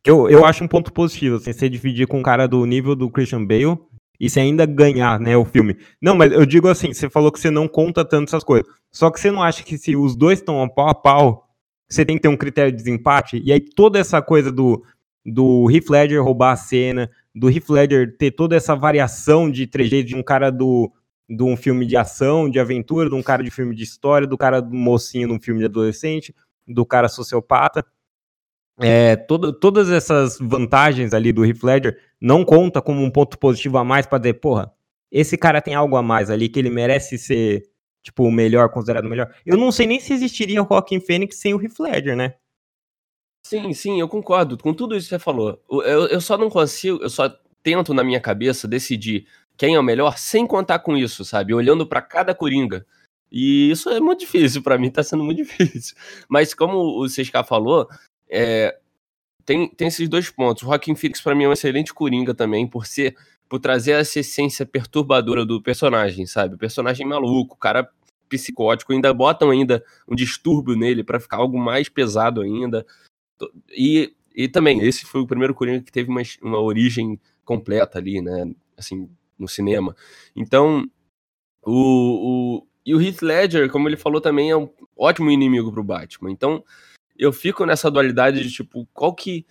Que 0.04 0.10
Eu, 0.10 0.28
eu 0.28 0.44
acho 0.44 0.62
um 0.62 0.68
ponto 0.68 0.92
positivo, 0.92 1.36
assim, 1.36 1.52
você 1.52 1.68
dividir 1.68 2.06
com 2.06 2.18
um 2.18 2.22
cara 2.22 2.46
do 2.46 2.64
nível 2.66 2.94
do 2.94 3.10
Christian 3.10 3.44
Bale 3.44 3.78
e 4.20 4.28
você 4.28 4.40
ainda 4.40 4.66
ganhar, 4.66 5.18
né, 5.18 5.36
o 5.36 5.44
filme. 5.44 5.76
Não, 6.00 6.14
mas 6.14 6.30
eu 6.30 6.46
digo 6.46 6.68
assim, 6.68 6.92
você 6.92 7.08
falou 7.08 7.32
que 7.32 7.40
você 7.40 7.50
não 7.50 7.66
conta 7.66 8.04
tanto 8.04 8.28
essas 8.28 8.44
coisas. 8.44 8.70
Só 8.92 9.10
que 9.10 9.18
você 9.18 9.30
não 9.30 9.42
acha 9.42 9.62
que 9.62 9.76
se 9.78 9.96
os 9.96 10.14
dois 10.14 10.38
estão 10.38 10.68
pau 10.68 10.88
a 10.88 10.94
pau, 10.94 11.48
você 11.88 12.04
tem 12.04 12.16
que 12.16 12.22
ter 12.22 12.28
um 12.28 12.36
critério 12.36 12.70
de 12.70 12.76
desempate? 12.76 13.42
E 13.44 13.52
aí 13.52 13.60
toda 13.60 13.98
essa 13.98 14.20
coisa 14.22 14.52
do, 14.52 14.84
do 15.24 15.70
Heath 15.70 15.88
Ledger 15.88 16.22
roubar 16.22 16.52
a 16.52 16.56
cena, 16.56 17.10
do 17.34 17.50
Heath 17.50 17.68
Ledger 17.70 18.16
ter 18.16 18.30
toda 18.30 18.54
essa 18.54 18.76
variação 18.76 19.50
de 19.50 19.66
trejeitos 19.66 20.10
de 20.10 20.16
um 20.16 20.22
cara 20.22 20.50
do 20.50 20.92
de 21.26 21.42
um 21.42 21.56
filme 21.56 21.86
de 21.86 21.96
ação, 21.96 22.50
de 22.50 22.60
aventura, 22.60 23.08
de 23.08 23.14
um 23.14 23.22
cara 23.22 23.42
de 23.42 23.50
filme 23.50 23.74
de 23.74 23.82
história, 23.82 24.26
do 24.26 24.36
cara 24.36 24.60
do 24.60 24.74
mocinho 24.74 25.28
num 25.28 25.40
filme 25.40 25.60
de 25.60 25.64
adolescente, 25.64 26.34
do 26.68 26.84
cara 26.84 27.08
sociopata. 27.08 27.84
É, 28.78 29.14
todo- 29.16 29.52
todas 29.52 29.88
essas 29.90 30.38
vantagens 30.40 31.14
ali 31.14 31.32
do 31.32 31.44
Heath 31.44 31.62
Ledger 31.62 32.00
não 32.20 32.44
conta 32.44 32.82
como 32.82 33.02
um 33.02 33.10
ponto 33.10 33.38
positivo 33.38 33.78
a 33.78 33.84
mais 33.84 34.04
pra 34.06 34.18
dizer, 34.18 34.34
porra, 34.34 34.72
esse 35.12 35.36
cara 35.38 35.60
tem 35.62 35.74
algo 35.74 35.96
a 35.96 36.02
mais 36.02 36.28
ali 36.30 36.48
que 36.48 36.58
ele 36.58 36.70
merece 36.70 37.16
ser, 37.16 37.68
tipo, 38.02 38.24
o 38.24 38.32
melhor, 38.32 38.68
considerado 38.70 39.04
o 39.04 39.08
melhor. 39.08 39.32
Eu 39.46 39.56
não 39.56 39.70
sei 39.70 39.86
nem 39.86 40.00
se 40.00 40.12
existiria 40.12 40.60
o 40.62 40.66
Joaquin 40.68 40.98
Phoenix 41.00 41.36
sem 41.36 41.54
o 41.54 41.62
Heath 41.62 41.78
Ledger, 41.78 42.16
né? 42.16 42.34
Sim, 43.46 43.72
sim, 43.74 44.00
eu 44.00 44.08
concordo 44.08 44.56
com 44.56 44.72
tudo 44.72 44.96
isso 44.96 45.06
que 45.06 45.10
você 45.14 45.18
falou. 45.18 45.62
Eu, 45.70 46.06
eu 46.08 46.20
só 46.20 46.36
não 46.36 46.48
consigo, 46.48 47.02
eu 47.02 47.10
só 47.10 47.28
tento 47.62 47.92
na 47.92 48.02
minha 48.02 48.20
cabeça 48.20 48.66
decidir 48.66 49.26
quem 49.56 49.74
é 49.74 49.78
o 49.78 49.82
melhor 49.82 50.18
sem 50.18 50.46
contar 50.46 50.78
com 50.80 50.96
isso, 50.96 51.24
sabe? 51.24 51.52
Olhando 51.54 51.86
pra 51.86 52.00
cada 52.02 52.34
coringa. 52.34 52.86
E 53.30 53.70
isso 53.70 53.90
é 53.90 54.00
muito 54.00 54.20
difícil, 54.20 54.62
pra 54.62 54.78
mim 54.78 54.90
tá 54.90 55.02
sendo 55.02 55.22
muito 55.22 55.38
difícil. 55.44 55.94
Mas 56.28 56.54
como 56.54 56.78
o 57.02 57.06
CSK 57.06 57.44
falou, 57.46 57.86
é, 58.34 58.78
tem, 59.44 59.68
tem 59.68 59.88
esses 59.88 60.08
dois 60.08 60.30
pontos. 60.30 60.62
O 60.62 60.66
Joaquin 60.66 60.94
Phoenix 60.94 61.20
pra 61.20 61.34
mim 61.34 61.44
é 61.44 61.48
um 61.48 61.52
excelente 61.52 61.92
coringa 61.94 62.34
também, 62.34 62.66
por 62.66 62.86
ser 62.86 63.16
por 63.48 63.60
trazer 63.60 63.92
essa 63.92 64.20
essência 64.20 64.64
perturbadora 64.64 65.44
do 65.44 65.62
personagem, 65.62 66.26
sabe? 66.26 66.54
O 66.54 66.58
personagem 66.58 67.06
maluco, 67.06 67.54
o 67.54 67.58
cara 67.58 67.88
psicótico, 68.28 68.92
ainda 68.92 69.12
botam 69.12 69.50
ainda 69.50 69.84
um 70.08 70.14
distúrbio 70.16 70.74
nele 70.74 71.04
pra 71.04 71.20
ficar 71.20 71.36
algo 71.36 71.58
mais 71.58 71.88
pesado 71.88 72.40
ainda. 72.40 72.86
E, 73.70 74.14
e 74.34 74.48
também, 74.48 74.80
esse 74.80 75.04
foi 75.04 75.20
o 75.20 75.26
primeiro 75.26 75.54
Coringa 75.54 75.82
que 75.82 75.92
teve 75.92 76.10
uma, 76.10 76.22
uma 76.42 76.58
origem 76.58 77.20
completa 77.44 77.98
ali, 77.98 78.20
né? 78.20 78.50
Assim, 78.76 79.08
no 79.38 79.46
cinema. 79.46 79.94
Então, 80.34 80.88
o, 81.62 82.62
o, 82.62 82.66
e 82.84 82.94
o 82.94 83.00
Heath 83.00 83.22
Ledger, 83.22 83.70
como 83.70 83.88
ele 83.88 83.96
falou, 83.96 84.20
também 84.20 84.50
é 84.50 84.56
um 84.56 84.68
ótimo 84.96 85.30
inimigo 85.30 85.70
pro 85.70 85.84
Batman. 85.84 86.30
Então, 86.30 86.64
eu 87.18 87.32
fico 87.32 87.64
nessa 87.64 87.90
dualidade 87.90 88.42
de 88.42 88.50
tipo, 88.50 88.86
qual 88.92 89.14
que. 89.14 89.46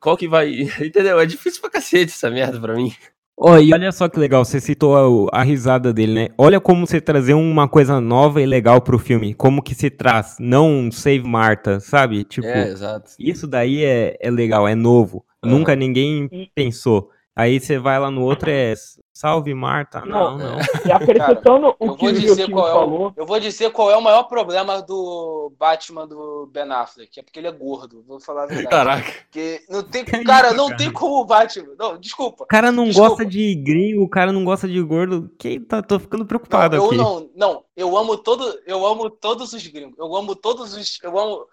Qual 0.00 0.16
que 0.16 0.26
vai. 0.28 0.50
Entendeu? 0.80 1.18
É 1.20 1.26
difícil 1.26 1.60
pra 1.60 1.70
cacete 1.70 2.12
essa 2.12 2.30
merda 2.30 2.60
pra 2.60 2.74
mim. 2.74 2.92
Ó, 3.36 3.58
e 3.58 3.72
olha 3.72 3.90
só 3.90 4.08
que 4.08 4.18
legal, 4.20 4.44
você 4.44 4.60
citou 4.60 5.28
a, 5.30 5.40
a 5.40 5.42
risada 5.42 5.92
dele, 5.92 6.12
né? 6.12 6.28
Olha 6.36 6.60
como 6.60 6.86
você 6.86 7.00
trazer 7.00 7.34
uma 7.34 7.66
coisa 7.66 8.00
nova 8.00 8.40
e 8.42 8.46
legal 8.46 8.80
pro 8.80 8.98
filme. 8.98 9.34
Como 9.34 9.62
que 9.62 9.74
se 9.74 9.90
traz, 9.90 10.36
não 10.38 10.70
um 10.70 10.92
Save 10.92 11.24
Marta, 11.24 11.80
sabe? 11.80 12.24
Tipo, 12.24 12.46
É, 12.46 12.68
exato. 12.68 13.12
isso 13.18 13.46
daí 13.46 13.82
é, 13.84 14.16
é 14.20 14.30
legal, 14.30 14.68
é 14.68 14.74
novo. 14.74 15.24
Aham. 15.42 15.54
Nunca 15.54 15.74
ninguém 15.74 16.28
pensou. 16.54 17.10
Aí 17.34 17.58
você 17.58 17.78
vai 17.78 17.98
lá 17.98 18.10
no 18.10 18.20
outro 18.22 18.50
é 18.50 18.74
Salve 19.14 19.54
Marta. 19.54 20.00
Não, 20.06 20.38
Não. 20.38 20.56
não. 20.56 20.58
E 20.86 20.90
acrescentando 20.90 21.68
o 21.78 21.86
Eu 21.86 21.96
que 21.96 22.12
vou 22.12 22.46
o 22.46 22.50
qual 22.50 22.68
é 22.68 22.72
falou, 22.72 23.08
o, 23.08 23.12
eu 23.16 23.26
vou 23.26 23.38
dizer 23.38 23.70
qual 23.70 23.90
é 23.90 23.96
o 23.96 24.00
maior 24.02 24.24
problema 24.24 24.80
do 24.80 25.52
Batman 25.58 26.08
do 26.08 26.48
Ben 26.52 26.70
Affleck, 26.72 27.20
é 27.20 27.22
porque 27.22 27.38
ele 27.38 27.46
é 27.46 27.52
gordo, 27.52 28.02
vou 28.06 28.18
falar 28.18 28.44
a 28.44 28.46
verdade. 28.46 28.68
Caraca. 28.70 29.12
Porque 29.24 29.62
não 29.68 29.82
tem, 29.82 30.04
cara, 30.24 30.48
isso, 30.48 30.56
não 30.56 30.66
cara? 30.66 30.78
tem 30.78 30.90
como 30.92 31.20
o 31.20 31.24
Batman. 31.24 31.74
Não, 31.78 31.98
desculpa. 31.98 32.44
O 32.44 32.46
cara 32.46 32.72
não 32.72 32.84
Desculpa. 32.84 33.08
gosta 33.10 33.26
de 33.26 33.54
gringo, 33.54 34.02
o 34.02 34.08
cara 34.08 34.32
não 34.32 34.44
gosta 34.44 34.66
de 34.66 34.80
gordo. 34.80 35.30
Que 35.38 35.60
tá, 35.60 35.82
tô 35.82 35.98
ficando 36.00 36.24
preocupado 36.24 36.76
Não, 36.76 36.82
eu 36.84 36.88
aqui. 36.88 36.96
não, 36.96 37.30
não, 37.36 37.64
eu 37.76 37.96
amo 37.96 38.16
todo, 38.16 38.58
eu 38.66 38.86
amo 38.86 39.10
todos 39.10 39.52
os 39.52 39.66
gringos. 39.66 39.96
Eu 39.98 40.14
amo 40.16 40.34
todos 40.34 40.74
os, 40.74 40.98
eu 41.02 41.18
amo 41.18 41.46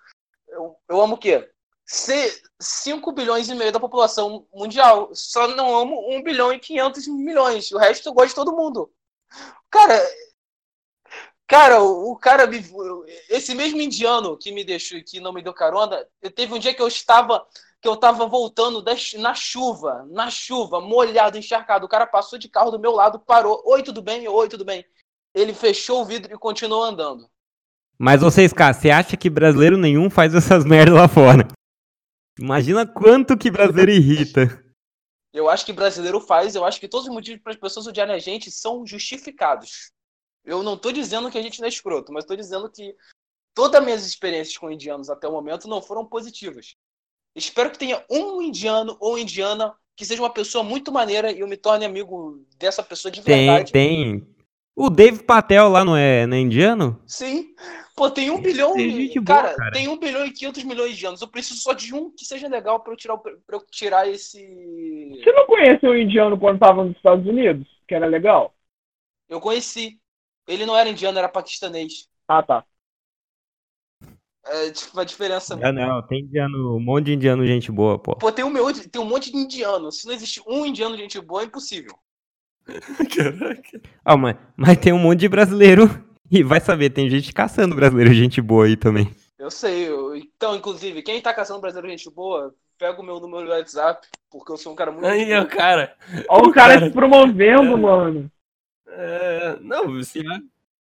eu, 0.47 0.75
eu 0.89 1.01
amo 1.01 1.15
o 1.15 1.17
quê? 1.17 1.47
5 1.89 3.11
bilhões 3.11 3.49
e 3.49 3.55
meio 3.55 3.71
da 3.71 3.79
população 3.79 4.45
mundial. 4.53 5.09
Só 5.13 5.47
não 5.47 5.75
amo 5.75 6.15
1 6.17 6.23
bilhão 6.23 6.53
e 6.53 6.59
500 6.59 7.07
milhões. 7.07 7.71
O 7.71 7.77
resto 7.77 8.09
eu 8.09 8.13
gosto 8.13 8.29
de 8.29 8.35
todo 8.35 8.55
mundo. 8.55 8.91
Cara, 9.71 9.99
cara, 11.47 11.81
o, 11.81 12.15
cara 12.15 12.45
me, 12.45 12.63
esse 13.29 13.55
mesmo 13.55 13.81
indiano 13.81 14.37
que 14.37 14.51
me 14.51 14.63
deixou 14.63 15.01
que 15.03 15.19
não 15.19 15.33
me 15.33 15.41
deu 15.41 15.53
carona, 15.53 16.05
eu 16.21 16.29
teve 16.29 16.53
um 16.53 16.59
dia 16.59 16.73
que 16.73 16.81
eu 16.81 16.87
estava 16.87 17.45
que 17.81 17.87
eu 17.87 17.95
tava 17.95 18.27
voltando 18.27 18.81
da 18.81 18.91
na 19.19 19.33
chuva, 19.33 20.05
na 20.09 20.29
chuva, 20.29 20.81
molhado, 20.81 21.37
encharcado. 21.37 21.85
O 21.85 21.89
cara 21.89 22.05
passou 22.05 22.37
de 22.37 22.49
carro 22.49 22.71
do 22.71 22.79
meu 22.79 22.91
lado, 22.91 23.19
parou. 23.19 23.63
Oi, 23.65 23.81
tudo 23.81 24.01
bem? 24.01 24.27
Oi, 24.27 24.49
tudo 24.49 24.65
bem. 24.65 24.83
Ele 25.33 25.53
fechou 25.53 26.01
o 26.01 26.05
vidro 26.05 26.33
e 26.33 26.37
continuou 26.37 26.83
andando. 26.83 27.25
Mas 27.97 28.19
vocês, 28.19 28.51
cara, 28.51 28.73
você 28.73 28.89
acha 28.89 29.15
que 29.15 29.29
brasileiro 29.29 29.77
nenhum 29.77 30.09
faz 30.09 30.35
essas 30.35 30.65
merdas 30.65 30.95
lá 30.95 31.07
fora? 31.07 31.47
Imagina 32.39 32.87
quanto 32.87 33.37
que 33.37 33.51
brasileiro 33.51 33.91
irrita. 33.91 34.63
Eu 35.33 35.49
acho 35.49 35.65
que 35.65 35.73
brasileiro 35.73 36.21
faz, 36.21 36.55
eu 36.55 36.63
acho 36.65 36.79
que 36.79 36.87
todos 36.87 37.07
os 37.07 37.13
motivos 37.13 37.41
para 37.41 37.51
as 37.51 37.59
pessoas 37.59 37.85
odiarem 37.85 38.15
a 38.15 38.19
gente 38.19 38.49
são 38.49 38.85
justificados. 38.85 39.91
Eu 40.43 40.63
não 40.63 40.77
tô 40.77 40.91
dizendo 40.91 41.29
que 41.29 41.37
a 41.37 41.41
gente 41.41 41.59
não 41.59 41.65
é 41.65 41.69
escroto, 41.69 42.11
mas 42.11 42.25
tô 42.25 42.35
dizendo 42.35 42.71
que 42.71 42.95
todas 43.53 43.79
as 43.79 43.85
minhas 43.85 44.05
experiências 44.07 44.57
com 44.57 44.71
indianos 44.71 45.09
até 45.09 45.27
o 45.27 45.31
momento 45.31 45.67
não 45.67 45.81
foram 45.81 46.05
positivas. 46.05 46.75
Espero 47.35 47.69
que 47.69 47.77
tenha 47.77 48.03
um 48.09 48.41
indiano 48.41 48.97
ou 48.99 49.19
indiana 49.19 49.75
que 49.95 50.05
seja 50.05 50.21
uma 50.21 50.33
pessoa 50.33 50.63
muito 50.63 50.91
maneira 50.91 51.31
e 51.31 51.41
eu 51.41 51.47
me 51.47 51.57
torne 51.57 51.85
amigo 51.85 52.43
dessa 52.57 52.81
pessoa 52.81 53.11
de 53.11 53.21
Tem, 53.21 53.47
verdade. 53.47 53.71
tem. 53.71 54.25
O 54.75 54.89
Dave 54.89 55.23
Patel 55.23 55.67
lá 55.67 55.83
não 55.83 55.95
é, 55.95 56.25
não 56.25 56.37
é 56.37 56.39
indiano? 56.39 57.03
Sim. 57.05 57.53
Pô, 57.99 58.09
tem 58.09 58.31
um 58.31 58.41
bilhão. 58.41 58.71
tem 58.71 58.91
gente 58.91 59.19
boa, 59.19 59.41
cara, 59.41 59.55
cara. 59.57 59.71
tem 59.71 59.89
um 59.89 59.99
bilhão 59.99 60.25
e 60.25 60.31
500 60.31 60.63
milhões 60.63 60.95
de 60.95 61.05
anos. 61.05 61.21
Eu 61.21 61.27
preciso 61.27 61.59
só 61.59 61.73
de 61.73 61.93
um 61.93 62.09
que 62.09 62.23
seja 62.23 62.47
legal 62.47 62.79
pra 62.79 62.93
eu 62.93 62.95
tirar, 62.95 63.17
pra 63.17 63.33
eu 63.51 63.61
tirar 63.69 64.07
esse. 64.07 64.39
você 65.21 65.31
não 65.33 65.45
conheceu 65.45 65.91
o 65.91 65.97
indiano 65.97 66.39
quando 66.39 66.59
tava 66.59 66.85
nos 66.85 66.95
Estados 66.95 67.27
Unidos? 67.27 67.67
Que 67.85 67.95
era 67.95 68.05
legal? 68.05 68.55
Eu 69.27 69.41
conheci. 69.41 69.99
Ele 70.47 70.65
não 70.65 70.77
era 70.77 70.87
indiano, 70.87 71.19
era 71.19 71.27
paquistanês. 71.27 72.07
Ah, 72.25 72.41
tá. 72.41 72.63
É 74.45 74.71
tipo 74.71 74.97
a 74.97 75.03
diferença. 75.03 75.59
Ah, 75.61 75.73
não, 75.73 76.01
tem 76.07 76.21
indiano, 76.21 76.77
um 76.77 76.79
monte 76.79 77.07
de 77.07 77.13
indiano 77.15 77.45
gente 77.45 77.69
boa, 77.69 77.99
pô. 77.99 78.15
Pô, 78.15 78.31
tem 78.31 78.45
um, 78.45 78.49
meu- 78.49 78.71
tem 78.89 79.01
um 79.01 79.05
monte 79.05 79.29
de 79.29 79.37
indiano. 79.37 79.91
Se 79.91 80.07
não 80.07 80.13
existe 80.13 80.41
um 80.47 80.65
indiano 80.65 80.95
gente 80.95 81.19
boa, 81.19 81.41
é 81.41 81.45
impossível. 81.47 81.99
Caraca. 83.13 83.81
Ah, 84.05 84.15
mas, 84.15 84.37
mas 84.55 84.77
tem 84.77 84.93
um 84.93 84.99
monte 84.99 85.19
de 85.19 85.27
brasileiro. 85.27 86.07
E 86.31 86.43
vai 86.43 86.59
saber, 86.59 86.91
tem 86.91 87.09
gente 87.09 87.33
caçando 87.33 87.75
brasileiro 87.75 88.13
gente 88.13 88.41
boa 88.41 88.65
aí 88.65 88.77
também. 88.77 89.09
Eu 89.37 89.49
sei. 89.49 89.87
eu- 89.89 90.15
Então, 90.15 90.55
inclusive, 90.55 91.01
quem 91.01 91.21
tá 91.21 91.33
caçando 91.33 91.61
brasileiro 91.61 91.89
gente 91.89 92.09
boa, 92.09 92.53
pega 92.77 92.99
o 93.01 93.03
meu 93.03 93.19
número 93.19 93.45
do 93.45 93.51
WhatsApp, 93.51 94.07
porque 94.29 94.51
eu 94.51 94.57
sou 94.57 94.73
um 94.73 94.75
cara 94.75 94.91
muito. 94.91 95.05
Aí, 95.07 95.33
ó, 95.33 95.45
cara. 95.45 95.95
Olha 96.29 96.47
o 96.47 96.51
cara 96.53 96.73
Cara. 96.75 96.87
se 96.87 96.93
promovendo, 96.93 97.77
mano. 97.77 98.31
É, 98.87 99.57
não, 99.61 100.01
se, 100.03 100.21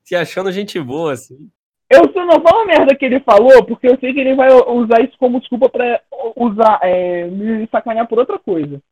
se 0.05 0.15
achando 0.17 0.53
gente 0.53 0.81
boa, 0.81 1.13
assim. 1.13 1.51
Eu 1.91 2.13
só 2.13 2.25
não 2.27 2.43
falo 2.43 2.61
a 2.61 2.67
merda 2.67 2.95
que 2.95 3.05
ele 3.05 3.21
falou, 3.21 3.65
porque 3.65 3.87
eu 3.89 3.99
sei 3.99 4.13
que 4.13 4.21
ele 4.21 4.35
vai 4.35 4.49
usar 4.53 5.01
isso 5.03 5.17
como 5.19 5.41
desculpa 5.41 5.71
pra 5.71 6.03
usar, 6.37 6.79
é, 6.83 7.27
me 7.27 7.67
sacanear 7.69 8.07
por 8.07 8.19
outra 8.19 8.39
coisa. 8.39 8.83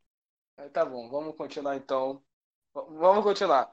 Tá 0.73 0.85
bom, 0.85 1.09
vamos 1.11 1.37
continuar 1.37 1.77
então. 1.77 2.21
V- 2.75 2.83
Vamos 2.99 3.23
continuar. 3.25 3.71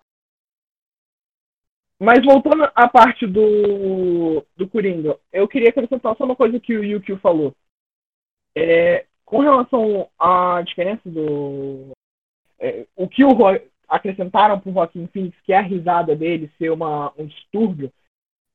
Mas 2.04 2.22
voltando 2.26 2.70
à 2.76 2.89
parte 2.89 3.26
do, 3.26 4.45
do 4.58 4.68
Coringa, 4.68 5.18
eu 5.32 5.47
queria 5.47 5.70
acrescentar 5.70 6.14
só 6.18 6.26
uma 6.26 6.36
coisa 6.36 6.60
que 6.60 6.76
o 6.76 6.84
Yukio 6.84 7.18
falou. 7.20 7.56
É, 8.54 9.06
com 9.24 9.39
relação 9.39 10.10
à 10.20 10.62
diferença 10.64 11.10
do. 11.10 11.91
é, 12.60 12.86
o 12.93 13.08
que 13.08 13.24
o 13.24 13.30
Ro- 13.30 13.58
acrescentaram 13.88 14.60
pro 14.60 14.74
Joaquim 14.74 15.08
Phoenix, 15.08 15.38
que 15.45 15.54
é 15.54 15.58
a 15.60 15.62
risada 15.62 16.14
dele 16.14 16.51
ser 16.58 16.72
uma, 16.72 17.14
um 17.18 17.26
distúrbio, 17.26 17.89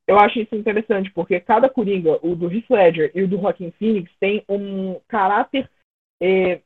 eu 0.06 0.18
acho 0.18 0.38
isso 0.38 0.54
interessante, 0.54 1.10
porque 1.12 1.40
cada 1.40 1.70
Coringa, 1.70 2.18
o 2.22 2.36
do 2.36 2.52
Heath 2.52 2.68
Ledger 2.68 3.12
e 3.14 3.22
o 3.22 3.28
do 3.28 3.38
Joaquim 3.38 3.70
Phoenix, 3.78 4.12
tem 4.20 4.44
um 4.46 5.00
caráter 5.08 5.70
é, 6.20 6.60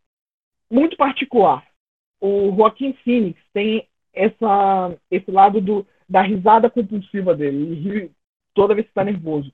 muito 0.68 0.96
particular. 0.96 1.64
O 2.20 2.52
Joaquim 2.56 2.92
Phoenix 3.04 3.40
tem 3.52 3.86
essa, 4.12 4.96
esse 5.10 5.30
lado 5.30 5.60
do, 5.60 5.86
da 6.12 6.20
risada 6.20 6.68
compulsiva 6.68 7.34
dele. 7.34 7.62
Ele 7.62 7.74
ri 7.74 8.10
toda 8.54 8.74
vez 8.74 8.86
que 8.86 8.90
está 8.90 9.02
nervoso. 9.02 9.50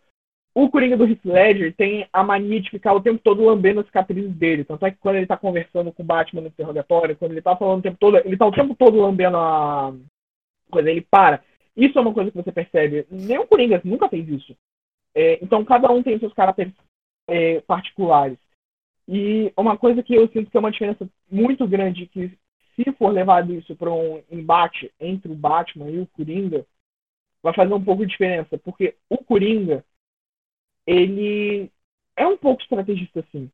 O 0.53 0.69
Coringa 0.69 0.97
do 0.97 1.07
Heath 1.07 1.25
Ledger 1.25 1.73
tem 1.77 2.09
a 2.13 2.25
mania 2.25 2.61
de 2.61 2.69
ficar 2.69 2.93
o 2.93 3.01
tempo 3.01 3.21
todo 3.23 3.45
lambendo 3.45 3.79
as 3.79 3.87
cicatrizes 3.87 4.35
dele. 4.35 4.65
Tanto 4.65 4.85
é 4.85 4.91
que 4.91 4.99
quando 4.99 5.15
ele 5.15 5.27
tá 5.27 5.37
conversando 5.37 5.93
com 5.93 6.03
o 6.03 6.07
Batman 6.07 6.41
no 6.41 6.49
interrogatório, 6.49 7.17
quando 7.17 7.31
ele 7.31 7.43
tá 7.43 7.55
falando 7.55 7.79
o 7.79 7.83
tempo 7.83 7.97
todo, 8.01 8.17
ele 8.17 8.37
tá 8.37 8.45
o 8.45 8.53
tempo 8.53 8.75
todo 8.75 9.01
lambendo 9.01 9.37
a 9.37 9.95
coisa, 10.69 10.91
ele 10.91 11.01
para. 11.01 11.45
Isso 11.77 11.97
é 11.97 12.03
uma 12.03 12.13
coisa 12.13 12.33
que 12.33 12.37
você 12.37 12.51
percebe. 12.51 13.07
Nem 13.09 13.39
o 13.39 13.47
Coringa 13.47 13.81
nunca 13.85 14.09
fez 14.09 14.29
isso. 14.29 14.57
É, 15.15 15.39
então 15.41 15.65
cada 15.65 15.93
um 15.93 16.03
tem 16.03 16.19
seus 16.19 16.33
caracteres 16.33 16.75
é, 17.29 17.61
particulares. 17.61 18.39
E 19.07 19.53
uma 19.57 19.79
coisa 19.79 20.03
que 20.03 20.15
eu 20.15 20.27
sinto 20.29 20.51
que 20.51 20.57
é 20.57 20.61
uma 20.61 20.73
diferença 20.73 21.09
muito 21.31 21.69
grande, 21.69 22.07
que 22.07 22.37
se 22.85 22.93
for 22.93 23.11
levado 23.13 23.53
isso 23.53 23.75
para 23.75 23.93
um 23.93 24.23
embate 24.31 24.93
entre 25.01 25.33
o 25.33 25.35
Batman 25.35 25.91
e 25.91 26.01
o 26.01 26.07
Coringa, 26.07 26.65
vai 27.43 27.53
fazer 27.55 27.75
um 27.75 27.85
pouco 27.85 28.05
de 28.05 28.13
diferença. 28.13 28.57
Porque 28.59 28.95
o 29.09 29.19
Coringa, 29.19 29.85
ele 30.87 31.71
é 32.17 32.27
um 32.27 32.37
pouco 32.37 32.63
estrategista, 32.63 33.25
sim. 33.33 33.51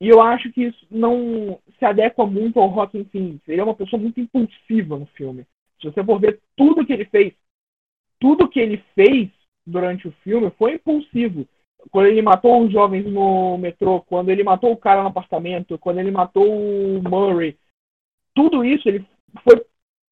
E 0.00 0.08
eu 0.08 0.20
acho 0.20 0.52
que 0.52 0.62
isso 0.62 0.86
não 0.90 1.58
se 1.78 1.84
adequa 1.84 2.24
muito 2.26 2.60
ao 2.60 2.72
Joaquin 2.72 3.04
Phoenix. 3.04 3.40
Ele 3.48 3.60
é 3.60 3.64
uma 3.64 3.74
pessoa 3.74 4.00
muito 4.00 4.20
impulsiva 4.20 4.96
no 4.96 5.06
filme. 5.06 5.44
Se 5.80 5.90
você 5.90 6.04
for 6.04 6.20
ver 6.20 6.40
tudo 6.56 6.86
que 6.86 6.92
ele 6.92 7.04
fez, 7.06 7.34
tudo 8.18 8.48
que 8.48 8.60
ele 8.60 8.82
fez 8.94 9.30
durante 9.66 10.08
o 10.08 10.12
filme 10.22 10.50
foi 10.58 10.74
impulsivo. 10.74 11.46
Quando 11.90 12.06
ele 12.06 12.22
matou 12.22 12.64
os 12.64 12.72
jovens 12.72 13.04
no 13.06 13.56
metrô, 13.58 14.00
quando 14.02 14.30
ele 14.30 14.42
matou 14.42 14.72
o 14.72 14.76
cara 14.76 15.02
no 15.02 15.08
apartamento, 15.08 15.78
quando 15.78 15.98
ele 15.98 16.10
matou 16.10 16.44
o 16.44 17.02
Murray, 17.02 17.56
tudo 18.38 18.64
isso 18.64 18.88
ele 18.88 19.04
foi 19.42 19.60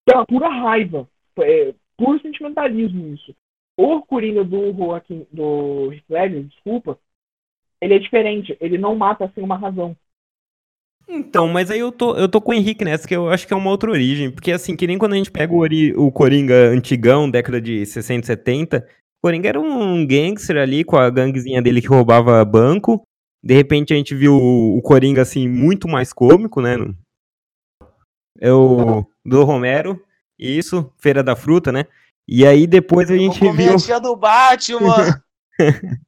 pela 0.05 0.27
pura 0.27 0.49
raiva, 0.49 1.09
é, 1.39 1.73
puro 1.97 2.21
sentimentalismo 2.21 3.15
isso. 3.15 3.33
O 3.79 4.03
Coringa 4.03 4.43
do 4.43 4.73
Joaquim, 4.73 5.25
do 5.31 5.93
Ledger, 6.11 6.43
desculpa, 6.45 6.99
ele 7.81 7.95
é 7.95 7.99
diferente, 8.01 8.57
ele 8.61 8.79
não 8.79 8.97
mata 8.97 9.31
sem 9.33 9.45
uma 9.45 9.57
razão. 9.57 9.97
Então, 11.09 11.47
mas 11.47 11.71
aí 11.71 11.79
eu 11.79 11.93
tô, 11.93 12.17
eu 12.17 12.29
tô 12.29 12.41
com 12.41 12.51
o 12.51 12.55
Henrique 12.55 12.85
nessa, 12.85 13.07
que 13.07 13.15
eu 13.15 13.29
acho 13.29 13.47
que 13.47 13.53
é 13.53 13.57
uma 13.57 13.71
outra 13.71 13.93
origem. 13.93 14.29
Porque, 14.29 14.51
assim, 14.51 14.75
que 14.75 14.89
nem 14.89 14.99
quando 14.99 15.13
a 15.13 15.17
gente 15.17 15.31
pega 15.31 15.53
o, 15.53 15.59
ori- 15.59 15.95
o 15.95 16.11
Coringa 16.11 16.71
antigão, 16.71 17.31
década 17.31 17.61
de 17.61 17.87
60, 17.87 18.27
70, 18.27 18.79
o 18.79 19.27
Coringa 19.29 19.49
era 19.51 19.61
um 19.61 20.05
gangster 20.05 20.57
ali 20.57 20.83
com 20.83 20.97
a 20.97 21.09
ganguezinha 21.09 21.63
dele 21.63 21.81
que 21.81 21.87
roubava 21.87 22.45
banco. 22.45 23.05
De 23.41 23.55
repente 23.55 23.95
a 23.95 23.97
gente 23.97 24.17
viu 24.17 24.35
o 24.35 24.83
Coringa, 24.83 25.23
assim, 25.23 25.47
muito 25.49 25.87
mais 25.87 26.13
cômico, 26.13 26.61
né? 26.61 26.77
É 28.41 28.53
o 28.53 29.05
do 29.25 29.45
Romero, 29.45 30.01
isso, 30.39 30.93
Feira 30.99 31.23
da 31.23 31.35
Fruta, 31.35 31.73
né? 31.73 31.87
E 32.29 32.45
aí 32.47 32.67
depois 32.67 33.11
a 33.11 33.17
gente 33.17 33.41
viu. 33.53 33.75
a 33.75 33.77
tia 33.77 34.01
do 34.01 34.17
Batman. 34.17 35.21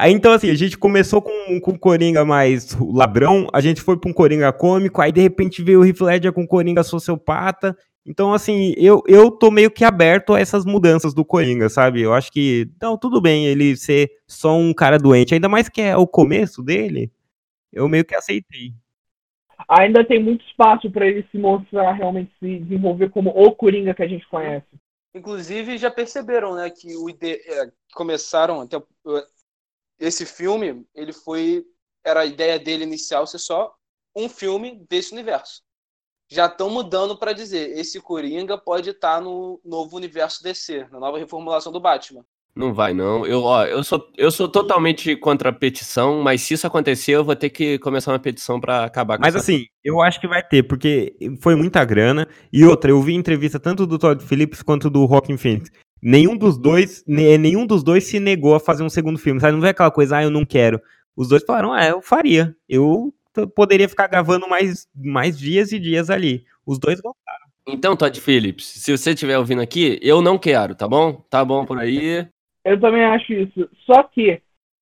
Aí 0.00 0.14
então, 0.14 0.32
assim, 0.32 0.48
a 0.48 0.54
gente 0.54 0.78
começou 0.78 1.20
com, 1.20 1.60
com 1.60 1.78
Coringa 1.78 2.24
mais 2.24 2.74
ladrão, 2.74 3.46
a 3.52 3.60
gente 3.60 3.82
foi 3.82 3.98
pra 3.98 4.08
um 4.08 4.14
Coringa 4.14 4.50
cômico, 4.50 5.02
aí 5.02 5.12
de 5.12 5.20
repente 5.20 5.62
veio 5.62 5.80
o 5.80 5.84
Heath 5.84 6.00
Ledger 6.00 6.32
com 6.32 6.46
Coringa 6.46 6.82
sociopata. 6.82 7.76
Então, 8.06 8.32
assim, 8.32 8.72
eu, 8.78 9.02
eu 9.06 9.30
tô 9.30 9.50
meio 9.50 9.70
que 9.70 9.84
aberto 9.84 10.32
a 10.32 10.40
essas 10.40 10.64
mudanças 10.64 11.12
do 11.12 11.22
Coringa, 11.22 11.68
sabe? 11.68 12.00
Eu 12.00 12.14
acho 12.14 12.32
que, 12.32 12.70
não, 12.80 12.96
tudo 12.96 13.20
bem 13.20 13.46
ele 13.46 13.76
ser 13.76 14.10
só 14.26 14.56
um 14.56 14.72
cara 14.72 14.98
doente, 14.98 15.34
ainda 15.34 15.50
mais 15.50 15.68
que 15.68 15.82
é 15.82 15.94
o 15.94 16.06
começo 16.06 16.62
dele, 16.62 17.12
eu 17.70 17.86
meio 17.86 18.04
que 18.04 18.14
aceitei. 18.14 18.72
Ainda 19.70 20.04
tem 20.04 20.20
muito 20.20 20.44
espaço 20.46 20.90
para 20.90 21.06
ele 21.06 21.24
se 21.30 21.38
mostrar, 21.38 21.92
realmente 21.92 22.32
se 22.40 22.58
desenvolver 22.58 23.08
como 23.10 23.30
o 23.30 23.54
Coringa 23.54 23.94
que 23.94 24.02
a 24.02 24.08
gente 24.08 24.26
conhece. 24.26 24.66
Inclusive, 25.14 25.78
já 25.78 25.88
perceberam, 25.88 26.56
né, 26.56 26.68
que 26.70 26.96
o 26.96 27.08
ide... 27.08 27.34
é, 27.34 27.70
começaram 27.94 28.60
até 28.60 28.82
esse 30.00 30.26
filme, 30.26 30.84
ele 30.92 31.12
foi 31.12 31.64
era 32.04 32.20
a 32.20 32.26
ideia 32.26 32.58
dele 32.58 32.82
inicial 32.82 33.26
ser 33.26 33.38
só 33.38 33.72
um 34.16 34.28
filme 34.28 34.84
desse 34.88 35.12
universo. 35.12 35.62
Já 36.28 36.46
estão 36.46 36.70
mudando 36.70 37.16
para 37.16 37.32
dizer, 37.32 37.78
esse 37.78 38.00
Coringa 38.00 38.58
pode 38.58 38.90
estar 38.90 39.20
no 39.20 39.60
novo 39.64 39.96
universo 39.96 40.42
DC, 40.42 40.88
na 40.90 40.98
nova 40.98 41.18
reformulação 41.18 41.70
do 41.70 41.80
Batman. 41.80 42.24
Não 42.54 42.74
vai, 42.74 42.92
não. 42.92 43.24
Eu, 43.24 43.42
ó, 43.44 43.64
eu, 43.64 43.82
sou, 43.84 44.06
eu 44.16 44.30
sou 44.30 44.48
totalmente 44.48 45.14
contra 45.16 45.50
a 45.50 45.52
petição, 45.52 46.20
mas 46.20 46.42
se 46.42 46.54
isso 46.54 46.66
acontecer, 46.66 47.12
eu 47.12 47.24
vou 47.24 47.36
ter 47.36 47.48
que 47.48 47.78
começar 47.78 48.12
uma 48.12 48.18
petição 48.18 48.60
pra 48.60 48.84
acabar 48.84 49.16
com 49.16 49.22
Mas 49.22 49.34
essa- 49.34 49.44
assim, 49.44 49.66
eu 49.84 50.02
acho 50.02 50.20
que 50.20 50.26
vai 50.28 50.42
ter, 50.42 50.64
porque 50.64 51.14
foi 51.40 51.54
muita 51.54 51.84
grana. 51.84 52.26
E 52.52 52.64
outra, 52.64 52.90
eu 52.90 53.00
vi 53.00 53.14
entrevista 53.14 53.58
tanto 53.60 53.86
do 53.86 53.98
Todd 53.98 54.22
Phillips 54.24 54.62
quanto 54.62 54.90
do 54.90 55.06
Joaquin 55.06 55.36
Phoenix. 55.36 55.70
Nenhum 56.02 56.36
dos 56.36 56.58
dois, 56.58 57.04
ne- 57.06 57.38
nenhum 57.38 57.66
dos 57.66 57.82
dois 57.82 58.04
se 58.04 58.18
negou 58.18 58.54
a 58.54 58.60
fazer 58.60 58.82
um 58.82 58.90
segundo 58.90 59.18
filme, 59.18 59.40
sabe? 59.40 59.56
Não 59.56 59.66
é 59.66 59.70
aquela 59.70 59.90
coisa, 59.90 60.16
ah, 60.16 60.22
eu 60.24 60.30
não 60.30 60.44
quero. 60.44 60.80
Os 61.16 61.28
dois 61.28 61.44
falaram, 61.44 61.72
ah, 61.72 61.86
eu 61.86 62.02
faria. 62.02 62.54
Eu 62.68 63.12
poderia 63.54 63.88
ficar 63.88 64.06
gravando 64.08 64.48
mais, 64.48 64.88
mais 64.94 65.38
dias 65.38 65.70
e 65.72 65.78
dias 65.78 66.10
ali. 66.10 66.44
Os 66.66 66.78
dois 66.78 67.00
vão. 67.00 67.14
Então, 67.66 67.94
Todd 67.94 68.18
Phillips, 68.20 68.66
se 68.66 68.96
você 68.96 69.10
estiver 69.10 69.38
ouvindo 69.38 69.60
aqui, 69.62 70.00
eu 70.02 70.20
não 70.20 70.36
quero, 70.38 70.74
tá 70.74 70.88
bom? 70.88 71.24
Tá 71.30 71.44
bom 71.44 71.64
por 71.64 71.78
aí. 71.78 72.26
Eu 72.64 72.80
também 72.80 73.04
acho 73.04 73.32
isso. 73.32 73.68
Só 73.86 74.02
que 74.02 74.42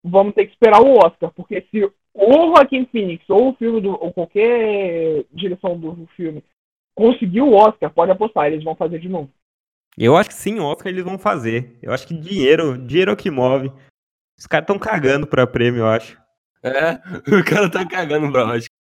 vamos 0.03 0.35
ter 0.35 0.47
que 0.47 0.53
esperar 0.53 0.81
o 0.81 0.99
Oscar, 0.99 1.33
porque 1.35 1.67
se 1.71 1.85
o 2.15 2.47
Joaquim 2.49 2.87
Phoenix 2.87 3.29
ou 3.29 3.51
o 3.51 3.55
filme 3.55 3.81
do, 3.81 3.91
ou 3.91 4.13
qualquer 4.13 5.25
direção 5.33 5.79
do 5.79 6.07
filme 6.17 6.43
conseguir 6.95 7.43
o 7.43 7.55
Oscar, 7.55 7.93
pode 7.93 8.11
apostar, 8.11 8.47
eles 8.47 8.65
vão 8.65 8.75
fazer 8.75 8.99
de 8.99 9.09
novo. 9.09 9.31
Eu 9.97 10.17
acho 10.17 10.31
que 10.31 10.35
sim, 10.35 10.59
Oscar 10.59 10.93
eles 10.93 11.05
vão 11.05 11.19
fazer. 11.19 11.79
Eu 11.83 11.93
acho 11.93 12.07
que 12.07 12.15
dinheiro, 12.15 12.79
dinheiro 12.79 13.11
é 13.11 13.15
o 13.15 13.17
que 13.17 13.31
move. 13.31 13.73
Os 14.39 14.47
caras 14.47 14.65
estão 14.65 14.79
cagando 14.79 15.27
pra 15.27 15.47
prêmio, 15.47 15.81
eu 15.81 15.87
acho. 15.87 16.21
É, 16.63 16.95
o 17.35 17.45
cara 17.45 17.71
tá 17.71 17.87
cagando 17.87 18.31
pra 18.33 18.45
Oscar. 18.45 18.78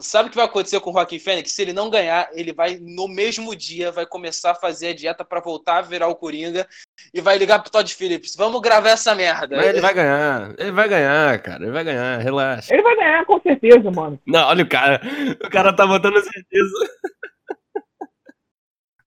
Sabe 0.00 0.28
o 0.28 0.30
que 0.30 0.36
vai 0.36 0.44
acontecer 0.46 0.78
com 0.78 0.90
o 0.90 0.92
Joaquim 0.92 1.18
Fênix? 1.18 1.50
Se 1.50 1.60
ele 1.60 1.72
não 1.72 1.90
ganhar, 1.90 2.30
ele 2.32 2.52
vai, 2.52 2.78
no 2.80 3.08
mesmo 3.08 3.54
dia, 3.56 3.90
vai 3.90 4.06
começar 4.06 4.52
a 4.52 4.54
fazer 4.54 4.88
a 4.88 4.94
dieta 4.94 5.24
para 5.24 5.40
voltar 5.40 5.78
a 5.78 5.82
virar 5.82 6.06
o 6.06 6.14
Coringa 6.14 6.68
e 7.12 7.20
vai 7.20 7.36
ligar 7.36 7.58
pro 7.58 7.70
Todd 7.70 7.92
Phillips. 7.92 8.36
Vamos 8.36 8.60
gravar 8.60 8.90
essa 8.90 9.12
merda. 9.12 9.56
Mas 9.56 9.66
ele 9.66 9.80
vai 9.80 9.92
ganhar, 9.92 10.54
ele 10.56 10.70
vai 10.70 10.88
ganhar, 10.88 11.42
cara, 11.42 11.64
ele 11.64 11.72
vai 11.72 11.82
ganhar, 11.82 12.18
relaxa. 12.18 12.72
Ele 12.72 12.82
vai 12.82 12.94
ganhar 12.94 13.26
com 13.26 13.40
certeza, 13.40 13.90
mano. 13.90 14.20
Não, 14.24 14.46
olha 14.46 14.62
o 14.62 14.68
cara, 14.68 15.00
o 15.44 15.50
cara 15.50 15.74
tá 15.74 15.84
botando 15.84 16.22
certeza. 16.22 16.90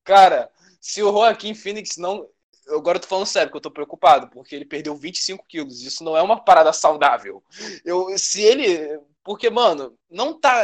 Cara, 0.04 0.50
se 0.82 1.02
o 1.02 1.12
Joaquim 1.12 1.54
Phoenix 1.54 1.96
não. 1.98 2.28
Agora 2.68 2.98
eu 2.98 3.02
tô 3.02 3.08
falando 3.08 3.26
sério, 3.26 3.50
que 3.50 3.58
eu 3.58 3.62
tô 3.62 3.72
preocupado, 3.72 4.30
porque 4.30 4.56
ele 4.56 4.66
perdeu 4.66 4.96
25 4.96 5.46
quilos. 5.48 5.82
Isso 5.82 6.04
não 6.04 6.16
é 6.18 6.22
uma 6.22 6.44
parada 6.44 6.74
saudável. 6.74 7.44
Eu, 7.86 8.08
se 8.18 8.42
ele. 8.42 9.00
Porque, 9.24 9.50
mano, 9.50 9.98
não 10.10 10.40
tá. 10.40 10.64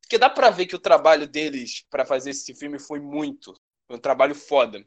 Porque 0.00 0.18
dá 0.18 0.30
pra 0.30 0.50
ver 0.50 0.66
que 0.66 0.76
o 0.76 0.80
trabalho 0.80 1.26
deles 1.26 1.84
pra 1.90 2.06
fazer 2.06 2.30
esse 2.30 2.54
filme 2.54 2.78
foi 2.78 3.00
muito. 3.00 3.52
Foi 3.86 3.96
um 3.96 4.00
trabalho 4.00 4.34
foda. 4.34 4.84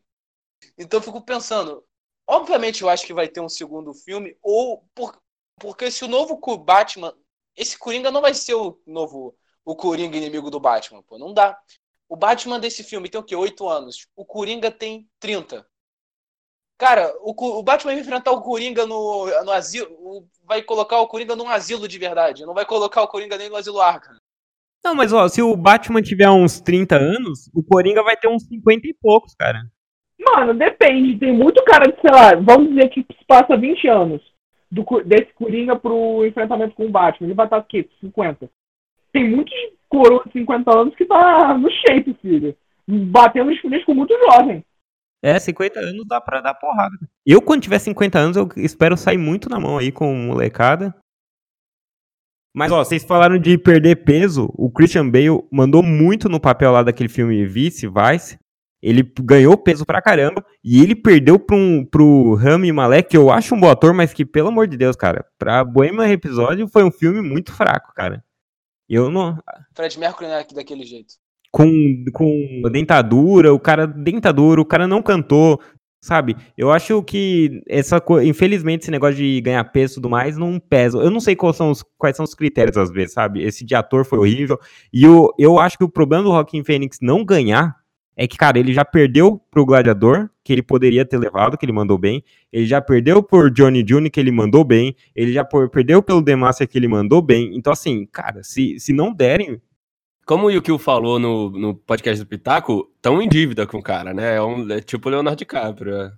Então 0.77 0.99
eu 0.99 1.03
fico 1.03 1.23
pensando. 1.23 1.83
Obviamente 2.27 2.81
eu 2.81 2.89
acho 2.89 3.05
que 3.05 3.13
vai 3.13 3.27
ter 3.27 3.41
um 3.41 3.49
segundo 3.49 3.93
filme, 3.93 4.37
ou. 4.41 4.87
Por, 4.95 5.19
porque 5.59 5.91
se 5.91 6.03
o 6.03 6.07
novo 6.07 6.39
Batman. 6.57 7.15
Esse 7.55 7.77
Coringa 7.77 8.09
não 8.09 8.21
vai 8.21 8.33
ser 8.33 8.55
o 8.55 8.81
novo. 8.87 9.37
O 9.63 9.75
Coringa 9.75 10.17
inimigo 10.17 10.49
do 10.49 10.59
Batman, 10.59 11.03
pô. 11.03 11.17
Não 11.17 11.33
dá. 11.33 11.59
O 12.07 12.15
Batman 12.15 12.59
desse 12.59 12.83
filme 12.83 13.09
tem 13.09 13.21
o 13.21 13.23
quê? 13.23 13.35
8 13.35 13.67
anos. 13.67 14.07
O 14.15 14.25
Coringa 14.25 14.71
tem 14.71 15.09
30. 15.19 15.67
Cara, 16.81 17.13
o, 17.21 17.59
o 17.59 17.61
Batman 17.61 17.91
vai 17.91 18.01
enfrentar 18.01 18.31
o 18.31 18.41
Coringa 18.41 18.87
no, 18.87 19.27
no 19.45 19.51
asilo. 19.51 19.87
o- 19.99 20.23
Vai 20.47 20.63
colocar 20.63 20.99
o 20.99 21.07
Coringa 21.07 21.35
num 21.35 21.47
asilo 21.47 21.87
de 21.87 21.99
verdade. 21.99 22.43
Não 22.43 22.55
vai 22.55 22.65
colocar 22.65 23.03
o 23.03 23.07
Coringa 23.07 23.37
nem 23.37 23.49
no 23.49 23.55
asilo 23.55 23.79
Arkham. 23.79 24.15
Não, 24.83 24.95
mas 24.95 25.13
ó, 25.13 25.27
se 25.27 25.43
o 25.43 25.55
Batman 25.55 26.01
tiver 26.01 26.27
uns 26.27 26.59
30 26.59 26.95
anos, 26.97 27.51
o 27.53 27.63
Coringa 27.63 28.01
vai 28.01 28.17
ter 28.17 28.27
uns 28.27 28.47
50 28.47 28.87
e 28.87 28.95
poucos, 28.99 29.35
cara. 29.35 29.61
Mano, 30.19 30.55
depende. 30.55 31.19
Tem 31.19 31.31
muito 31.31 31.63
cara 31.65 31.85
de, 31.85 32.01
sei 32.01 32.09
lá, 32.11 32.33
vamos 32.33 32.69
dizer 32.69 32.89
que 32.89 33.01
se 33.01 33.25
passa 33.27 33.55
20 33.55 33.87
anos 33.87 34.21
do, 34.71 34.83
desse 35.05 35.31
Coringa 35.35 35.75
pro 35.75 36.25
enfrentamento 36.25 36.73
com 36.73 36.87
o 36.87 36.91
Batman. 36.91 37.27
Ele 37.27 37.35
vai 37.35 37.45
estar 37.45 37.59
o 37.59 37.63
quê? 37.63 37.87
50. 38.01 38.49
Tem 39.13 39.29
muitos 39.29 39.53
coroas 39.87 40.23
de 40.25 40.31
50 40.39 40.75
anos 40.79 40.95
que 40.95 41.05
tá 41.05 41.55
no 41.55 41.69
shape, 41.69 42.17
filho. 42.21 42.57
Batendo 42.87 43.51
os 43.51 43.59
filhos 43.59 43.85
com 43.85 43.93
muito 43.93 44.17
jovem. 44.25 44.65
É, 45.21 45.39
50 45.39 45.79
anos 45.79 46.05
dá 46.07 46.19
pra 46.19 46.41
dar 46.41 46.55
porrada. 46.55 46.97
Eu, 47.25 47.41
quando 47.41 47.61
tiver 47.61 47.77
50 47.77 48.17
anos, 48.17 48.37
eu 48.37 48.49
espero 48.57 48.97
sair 48.97 49.17
muito 49.17 49.49
na 49.49 49.59
mão 49.59 49.77
aí 49.77 49.91
com 49.91 50.13
molecada. 50.15 50.95
Mas, 52.53 52.71
ó, 52.71 52.83
vocês 52.83 53.03
falaram 53.03 53.37
de 53.37 53.57
perder 53.57 54.03
peso. 54.03 54.51
O 54.55 54.69
Christian 54.69 55.09
Bale 55.09 55.41
mandou 55.51 55.81
muito 55.81 56.27
no 56.27 56.39
papel 56.39 56.71
lá 56.71 56.83
daquele 56.83 57.07
filme 57.07 57.45
Vice, 57.45 57.87
Vice. 57.87 58.39
Ele 58.81 59.03
ganhou 59.21 59.55
peso 59.55 59.85
pra 59.85 60.01
caramba. 60.01 60.43
E 60.63 60.81
ele 60.81 60.95
perdeu 60.95 61.39
pro, 61.39 61.55
um, 61.55 61.85
pro 61.85 62.33
Rami 62.33 62.71
Malek, 62.71 63.09
que 63.09 63.17
eu 63.17 63.29
acho 63.31 63.53
um 63.53 63.59
bom 63.59 63.69
ator, 63.69 63.93
mas 63.93 64.11
que, 64.11 64.25
pelo 64.25 64.49
amor 64.49 64.67
de 64.67 64.75
Deus, 64.75 64.95
cara, 64.95 65.25
pra 65.37 65.63
Bohemian 65.63 66.09
Episódio 66.09 66.67
foi 66.67 66.83
um 66.83 66.91
filme 66.91 67.21
muito 67.21 67.53
fraco, 67.53 67.93
cara. 67.93 68.23
Eu 68.89 69.09
não. 69.09 69.37
Fred 69.73 69.97
Mercury 69.97 70.27
não 70.27 70.35
é 70.35 70.45
daquele 70.53 70.83
jeito. 70.83 71.13
Com, 71.51 72.05
com 72.13 72.61
dentadura, 72.71 73.53
o 73.53 73.59
cara 73.59 73.85
dentadura, 73.85 74.61
o 74.61 74.65
cara 74.65 74.87
não 74.87 75.01
cantou, 75.01 75.59
sabe? 76.01 76.35
Eu 76.57 76.71
acho 76.71 77.03
que 77.03 77.61
essa 77.67 78.01
infelizmente 78.23 78.83
esse 78.83 78.91
negócio 78.91 79.17
de 79.17 79.41
ganhar 79.41 79.63
peso 79.65 79.93
e 79.93 79.95
tudo 79.95 80.09
mais 80.09 80.37
não 80.37 80.59
pesa. 80.59 80.97
Eu 80.97 81.11
não 81.11 81.19
sei 81.19 81.35
quais 81.35 81.57
são 81.57 81.69
os, 81.71 81.83
quais 81.97 82.15
são 82.15 82.23
os 82.23 82.33
critérios 82.33 82.77
às 82.77 82.89
vezes, 82.89 83.13
sabe? 83.13 83.43
Esse 83.43 83.65
de 83.65 83.75
ator 83.75 84.05
foi 84.05 84.19
horrível. 84.19 84.57
E 84.93 85.03
eu, 85.03 85.29
eu 85.37 85.59
acho 85.59 85.77
que 85.77 85.83
o 85.83 85.89
problema 85.89 86.23
do 86.23 86.31
Joaquin 86.31 86.63
Phoenix 86.63 86.99
não 87.01 87.25
ganhar 87.25 87.75
é 88.15 88.27
que, 88.27 88.37
cara, 88.37 88.59
ele 88.59 88.73
já 88.73 88.83
perdeu 88.83 89.41
pro 89.49 89.65
Gladiador, 89.65 90.29
que 90.43 90.51
ele 90.51 90.61
poderia 90.61 91.05
ter 91.05 91.17
levado, 91.17 91.57
que 91.57 91.65
ele 91.65 91.71
mandou 91.71 91.97
bem. 91.97 92.23
Ele 92.51 92.65
já 92.65 92.81
perdeu 92.81 93.23
por 93.23 93.49
Johnny 93.49 93.83
Jr., 93.83 94.09
que 94.11 94.19
ele 94.19 94.31
mandou 94.31 94.63
bem. 94.63 94.95
Ele 95.15 95.31
já 95.31 95.43
perdeu 95.43 96.03
pelo 96.03 96.21
Demacia, 96.21 96.67
que 96.67 96.77
ele 96.77 96.87
mandou 96.87 97.21
bem. 97.21 97.55
Então, 97.55 97.71
assim, 97.71 98.05
cara, 98.05 98.43
se, 98.43 98.79
se 98.79 98.91
não 98.91 99.13
derem, 99.13 99.61
Como 100.25 100.47
o 100.47 100.51
Yukio 100.51 100.77
falou 100.77 101.19
no, 101.19 101.49
no 101.49 101.75
podcast 101.75 102.23
do 102.23 102.27
Pitaco, 102.27 102.89
tão 103.01 103.21
em 103.21 103.27
dívida 103.27 103.65
com 103.67 103.77
o 103.79 103.83
cara, 103.83 104.13
né? 104.13 104.35
É, 104.35 104.41
um, 104.41 104.69
é 104.71 104.79
tipo 104.81 105.07
o 105.07 105.11
Leonardo 105.11 105.37
DiCaprio. 105.39 105.95
é. 105.95 106.11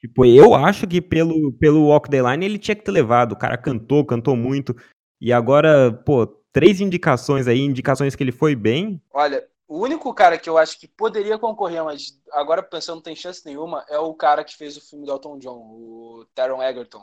Tipo, 0.00 0.24
eu 0.24 0.54
acho 0.54 0.86
que 0.86 1.00
pelo, 1.00 1.52
pelo 1.54 1.86
Walk 1.88 2.08
the 2.08 2.22
Line 2.22 2.44
ele 2.44 2.58
tinha 2.58 2.74
que 2.76 2.84
ter 2.84 2.90
levado. 2.92 3.32
O 3.32 3.38
cara 3.38 3.56
cantou, 3.58 4.04
cantou 4.04 4.36
muito. 4.36 4.74
E 5.20 5.32
agora, 5.32 5.92
pô, 5.92 6.26
três 6.52 6.80
indicações 6.80 7.48
aí, 7.48 7.60
indicações 7.60 8.14
que 8.14 8.22
ele 8.22 8.30
foi 8.32 8.54
bem. 8.54 9.02
Olha, 9.12 9.44
o 9.66 9.80
único 9.80 10.12
cara 10.14 10.38
que 10.38 10.48
eu 10.48 10.56
acho 10.56 10.78
que 10.78 10.86
poderia 10.86 11.36
concorrer, 11.38 11.82
mas 11.84 12.20
agora 12.32 12.62
pensando 12.62 12.96
não 12.96 13.02
tem 13.02 13.16
chance 13.16 13.44
nenhuma, 13.44 13.84
é 13.88 13.98
o 13.98 14.14
cara 14.14 14.44
que 14.44 14.56
fez 14.56 14.76
o 14.76 14.80
filme 14.80 15.04
do 15.04 15.10
Elton 15.12 15.38
John, 15.38 15.58
o 15.58 16.26
Taron 16.34 16.62
Egerton. 16.62 17.02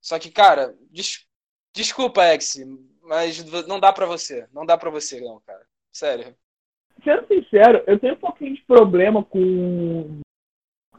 Só 0.00 0.18
que, 0.18 0.30
cara, 0.30 0.74
des- 0.90 1.26
desculpa, 1.74 2.24
Ex, 2.32 2.56
mas 3.10 3.44
não 3.66 3.80
dá 3.80 3.92
pra 3.92 4.06
você. 4.06 4.46
Não 4.54 4.64
dá 4.64 4.78
pra 4.78 4.88
você, 4.88 5.20
não, 5.20 5.40
cara. 5.44 5.62
Sério. 5.92 6.32
Sendo 7.02 7.26
sincero, 7.26 7.82
eu 7.88 7.98
tenho 7.98 8.14
um 8.14 8.18
pouquinho 8.18 8.54
de 8.54 8.62
problema 8.62 9.24
com 9.24 10.20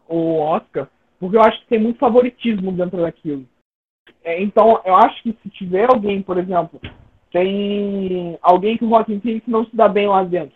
o 0.10 0.40
Oscar, 0.40 0.90
porque 1.18 1.38
eu 1.38 1.42
acho 1.42 1.62
que 1.62 1.68
tem 1.68 1.80
muito 1.80 2.00
favoritismo 2.00 2.74
dentro 2.74 3.02
daquilo. 3.02 3.48
É, 4.26 4.44
Então, 4.44 4.82
eu 4.84 4.94
acho 4.94 5.24
que 5.24 5.38
se 5.42 5.50
tiver 5.52 5.90
alguém, 5.90 6.22
por 6.22 6.38
exemplo, 6.38 6.82
tem 7.32 8.38
alguém 8.42 8.78
que 8.78 8.84
o 8.84 8.90
Joaquin 8.90 9.22
Phoenix 9.22 9.48
não 9.48 9.66
se 9.66 9.74
dá 9.74 9.88
bem 9.88 10.10
lá 10.10 10.22
dentro. 10.22 10.56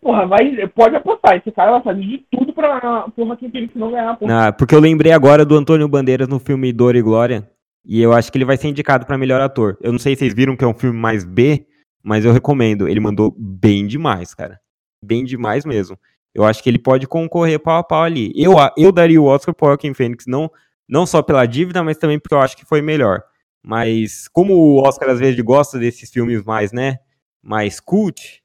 Porra, 0.00 0.26
vai, 0.26 0.66
pode 0.68 0.96
apostar, 0.96 1.36
esse 1.36 1.52
cara 1.52 1.72
vai 1.72 1.82
fazer 1.82 2.00
de 2.00 2.24
tudo 2.30 2.54
pra, 2.54 3.10
pro 3.10 3.26
Joaquin 3.26 3.50
Phoenix 3.50 3.74
não 3.74 3.90
ganhar. 3.90 4.16
Porra. 4.16 4.48
Ah, 4.48 4.52
porque 4.52 4.74
eu 4.74 4.80
lembrei 4.80 5.12
agora 5.12 5.44
do 5.44 5.54
Antônio 5.54 5.86
Bandeiras 5.86 6.28
no 6.28 6.38
filme 6.38 6.72
Dor 6.72 6.96
e 6.96 7.02
Glória. 7.02 7.46
E 7.84 8.00
eu 8.00 8.12
acho 8.12 8.32
que 8.32 8.38
ele 8.38 8.44
vai 8.44 8.56
ser 8.56 8.68
indicado 8.68 9.04
pra 9.04 9.18
melhor 9.18 9.40
ator. 9.40 9.76
Eu 9.80 9.92
não 9.92 9.98
sei 9.98 10.14
se 10.14 10.20
vocês 10.20 10.34
viram 10.34 10.56
que 10.56 10.64
é 10.64 10.66
um 10.66 10.74
filme 10.74 10.98
mais 10.98 11.24
B, 11.24 11.66
mas 12.02 12.24
eu 12.24 12.32
recomendo. 12.32 12.88
Ele 12.88 13.00
mandou 13.00 13.34
bem 13.38 13.86
demais, 13.86 14.34
cara. 14.34 14.58
Bem 15.04 15.24
demais 15.24 15.64
mesmo. 15.64 15.98
Eu 16.34 16.44
acho 16.44 16.62
que 16.62 16.68
ele 16.68 16.78
pode 16.78 17.06
concorrer 17.06 17.60
pau 17.60 17.78
a 17.78 17.84
pau 17.84 18.02
ali. 18.02 18.32
Eu, 18.34 18.54
eu 18.76 18.90
daria 18.90 19.20
o 19.20 19.26
Oscar 19.26 19.54
pro 19.54 19.68
Joaquin 19.68 19.94
Phoenix, 19.94 20.26
não, 20.26 20.50
não 20.88 21.06
só 21.06 21.22
pela 21.22 21.46
dívida, 21.46 21.82
mas 21.84 21.96
também 21.98 22.18
porque 22.18 22.34
eu 22.34 22.40
acho 22.40 22.56
que 22.56 22.64
foi 22.64 22.82
melhor. 22.82 23.22
Mas 23.62 24.28
como 24.28 24.54
o 24.54 24.82
Oscar 24.82 25.10
às 25.10 25.20
vezes 25.20 25.40
gosta 25.40 25.78
desses 25.78 26.10
filmes 26.10 26.42
mais, 26.42 26.72
né, 26.72 26.98
mais 27.42 27.80
cult, 27.80 28.42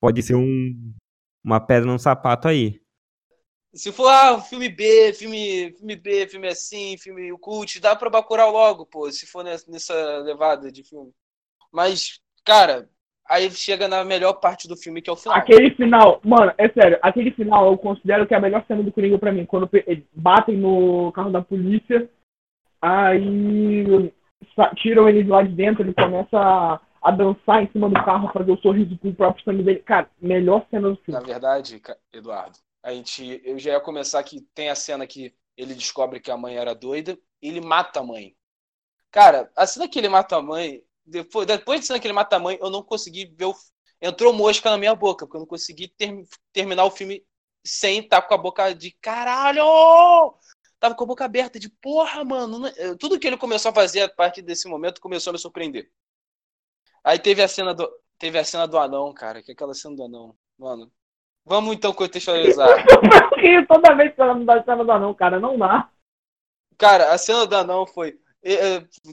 pode 0.00 0.22
ser 0.22 0.34
um, 0.34 0.92
uma 1.42 1.60
pedra 1.60 1.90
no 1.90 1.98
sapato 1.98 2.48
aí. 2.48 2.80
Se 3.74 3.90
for, 3.92 4.08
ah, 4.08 4.40
filme 4.40 4.68
B, 4.68 5.12
filme, 5.12 5.72
filme 5.72 5.96
B, 5.96 6.28
filme 6.28 6.46
assim, 6.48 6.96
filme 6.96 7.36
cult, 7.38 7.80
dá 7.80 7.96
pra 7.96 8.08
Bacurau 8.08 8.52
logo, 8.52 8.86
pô, 8.86 9.10
se 9.10 9.26
for 9.26 9.42
nessa, 9.42 9.70
nessa 9.70 10.18
levada 10.18 10.70
de 10.70 10.84
filme. 10.84 11.10
Mas, 11.72 12.20
cara, 12.44 12.88
aí 13.28 13.50
chega 13.50 13.88
na 13.88 14.04
melhor 14.04 14.34
parte 14.34 14.68
do 14.68 14.76
filme, 14.76 15.02
que 15.02 15.10
é 15.10 15.12
o 15.12 15.16
final. 15.16 15.36
Aquele 15.36 15.74
final, 15.74 16.20
mano, 16.24 16.52
é 16.56 16.68
sério, 16.68 16.98
aquele 17.02 17.32
final 17.32 17.66
eu 17.66 17.76
considero 17.76 18.26
que 18.28 18.34
é 18.34 18.36
a 18.36 18.40
melhor 18.40 18.64
cena 18.68 18.82
do 18.82 18.92
Coringa 18.92 19.18
pra 19.18 19.32
mim. 19.32 19.44
Quando 19.44 19.68
eles 19.72 20.04
batem 20.12 20.56
no 20.56 21.10
carro 21.12 21.30
da 21.32 21.42
polícia, 21.42 22.08
aí 22.80 24.12
tiram 24.76 25.08
ele 25.08 25.24
lá 25.24 25.42
de 25.42 25.52
dentro, 25.52 25.82
ele 25.82 25.94
começa 25.94 26.38
a, 26.38 26.80
a 27.02 27.10
dançar 27.10 27.62
em 27.62 27.70
cima 27.72 27.88
do 27.88 27.94
carro, 28.04 28.30
fazer 28.32 28.52
o 28.52 28.58
sorriso 28.58 28.96
com 28.98 29.08
o 29.08 29.14
próprio 29.14 29.44
sangue 29.44 29.62
dele. 29.64 29.80
Cara, 29.80 30.08
melhor 30.20 30.64
cena 30.70 30.90
do 30.90 30.94
Na 31.08 31.18
filme. 31.20 31.24
verdade, 31.24 31.80
ca- 31.80 31.96
Eduardo, 32.12 32.56
a 32.84 32.94
gente, 32.94 33.42
eu 33.44 33.58
já 33.58 33.72
ia 33.72 33.80
começar 33.80 34.22
que 34.24 34.42
tem 34.54 34.70
a 34.70 34.76
cena 34.76 35.08
que 35.08 35.34
ele 35.56 35.74
descobre 35.74 36.20
que 36.20 36.30
a 36.30 36.38
mãe 36.38 36.56
era 36.58 36.74
doida 36.74 37.18
ele 37.42 37.60
mata 37.60 38.00
a 38.00 38.04
mãe. 38.04 38.36
Cara, 39.10 39.50
a 39.56 39.66
cena 39.66 39.88
que 39.88 39.98
ele 39.98 40.08
mata 40.08 40.36
a 40.36 40.42
mãe, 40.42 40.82
depois, 41.06 41.46
depois 41.46 41.80
da 41.80 41.86
cena 41.86 42.00
que 42.00 42.06
ele 42.06 42.14
mata 42.14 42.36
a 42.36 42.40
mãe, 42.40 42.58
eu 42.60 42.70
não 42.70 42.82
consegui 42.82 43.26
ver 43.26 43.46
o. 43.46 43.54
Entrou 44.00 44.32
mosca 44.32 44.70
na 44.70 44.78
minha 44.78 44.94
boca, 44.94 45.26
porque 45.26 45.36
eu 45.36 45.40
não 45.40 45.46
consegui 45.46 45.88
ter- 45.88 46.24
terminar 46.52 46.84
o 46.84 46.90
filme 46.90 47.24
sem 47.64 48.00
estar 48.00 48.22
com 48.22 48.34
a 48.34 48.38
boca 48.38 48.74
de 48.74 48.92
caralho! 48.92 49.64
Tava 50.80 50.94
com 50.94 51.04
a 51.04 51.06
boca 51.06 51.24
aberta 51.24 51.58
de 51.58 51.68
porra, 51.70 52.24
mano. 52.24 52.58
não- 52.60 52.68
é- 52.68 52.94
Tudo 52.96 53.18
que 53.18 53.26
ele 53.26 53.36
começou 53.38 53.70
a 53.70 53.74
fazer 53.74 54.02
a 54.02 54.08
partir 54.08 54.42
desse 54.42 54.68
momento 54.68 55.00
começou 55.00 55.30
a 55.30 55.34
me 55.34 55.38
surpreender. 55.38 55.90
Aí 57.02 57.18
teve 57.18 57.42
a 57.42 57.48
cena 57.48 57.74
do, 57.74 57.88
teve 58.18 58.38
a 58.38 58.44
cena 58.44 58.66
do 58.66 58.78
anão, 58.78 59.12
cara, 59.12 59.42
que 59.42 59.50
é 59.50 59.54
aquela 59.54 59.74
cena 59.74 59.96
do 59.96 60.04
anão. 60.04 60.36
Mano, 60.58 60.90
vamos 61.44 61.74
então 61.74 61.92
contextualizar. 61.92 62.68
Eu 63.42 63.66
toda 63.66 63.94
vez 63.94 64.14
que 64.14 64.20
ela 64.20 64.34
não 64.34 64.44
dá 64.44 64.62
cena 64.62 64.84
do 64.84 64.92
anão, 64.92 65.14
cara, 65.14 65.38
não 65.38 65.58
dá. 65.58 65.90
Cara, 66.78 67.12
a 67.12 67.18
cena 67.18 67.46
do 67.46 67.56
anão 67.56 67.86
foi 67.86 68.18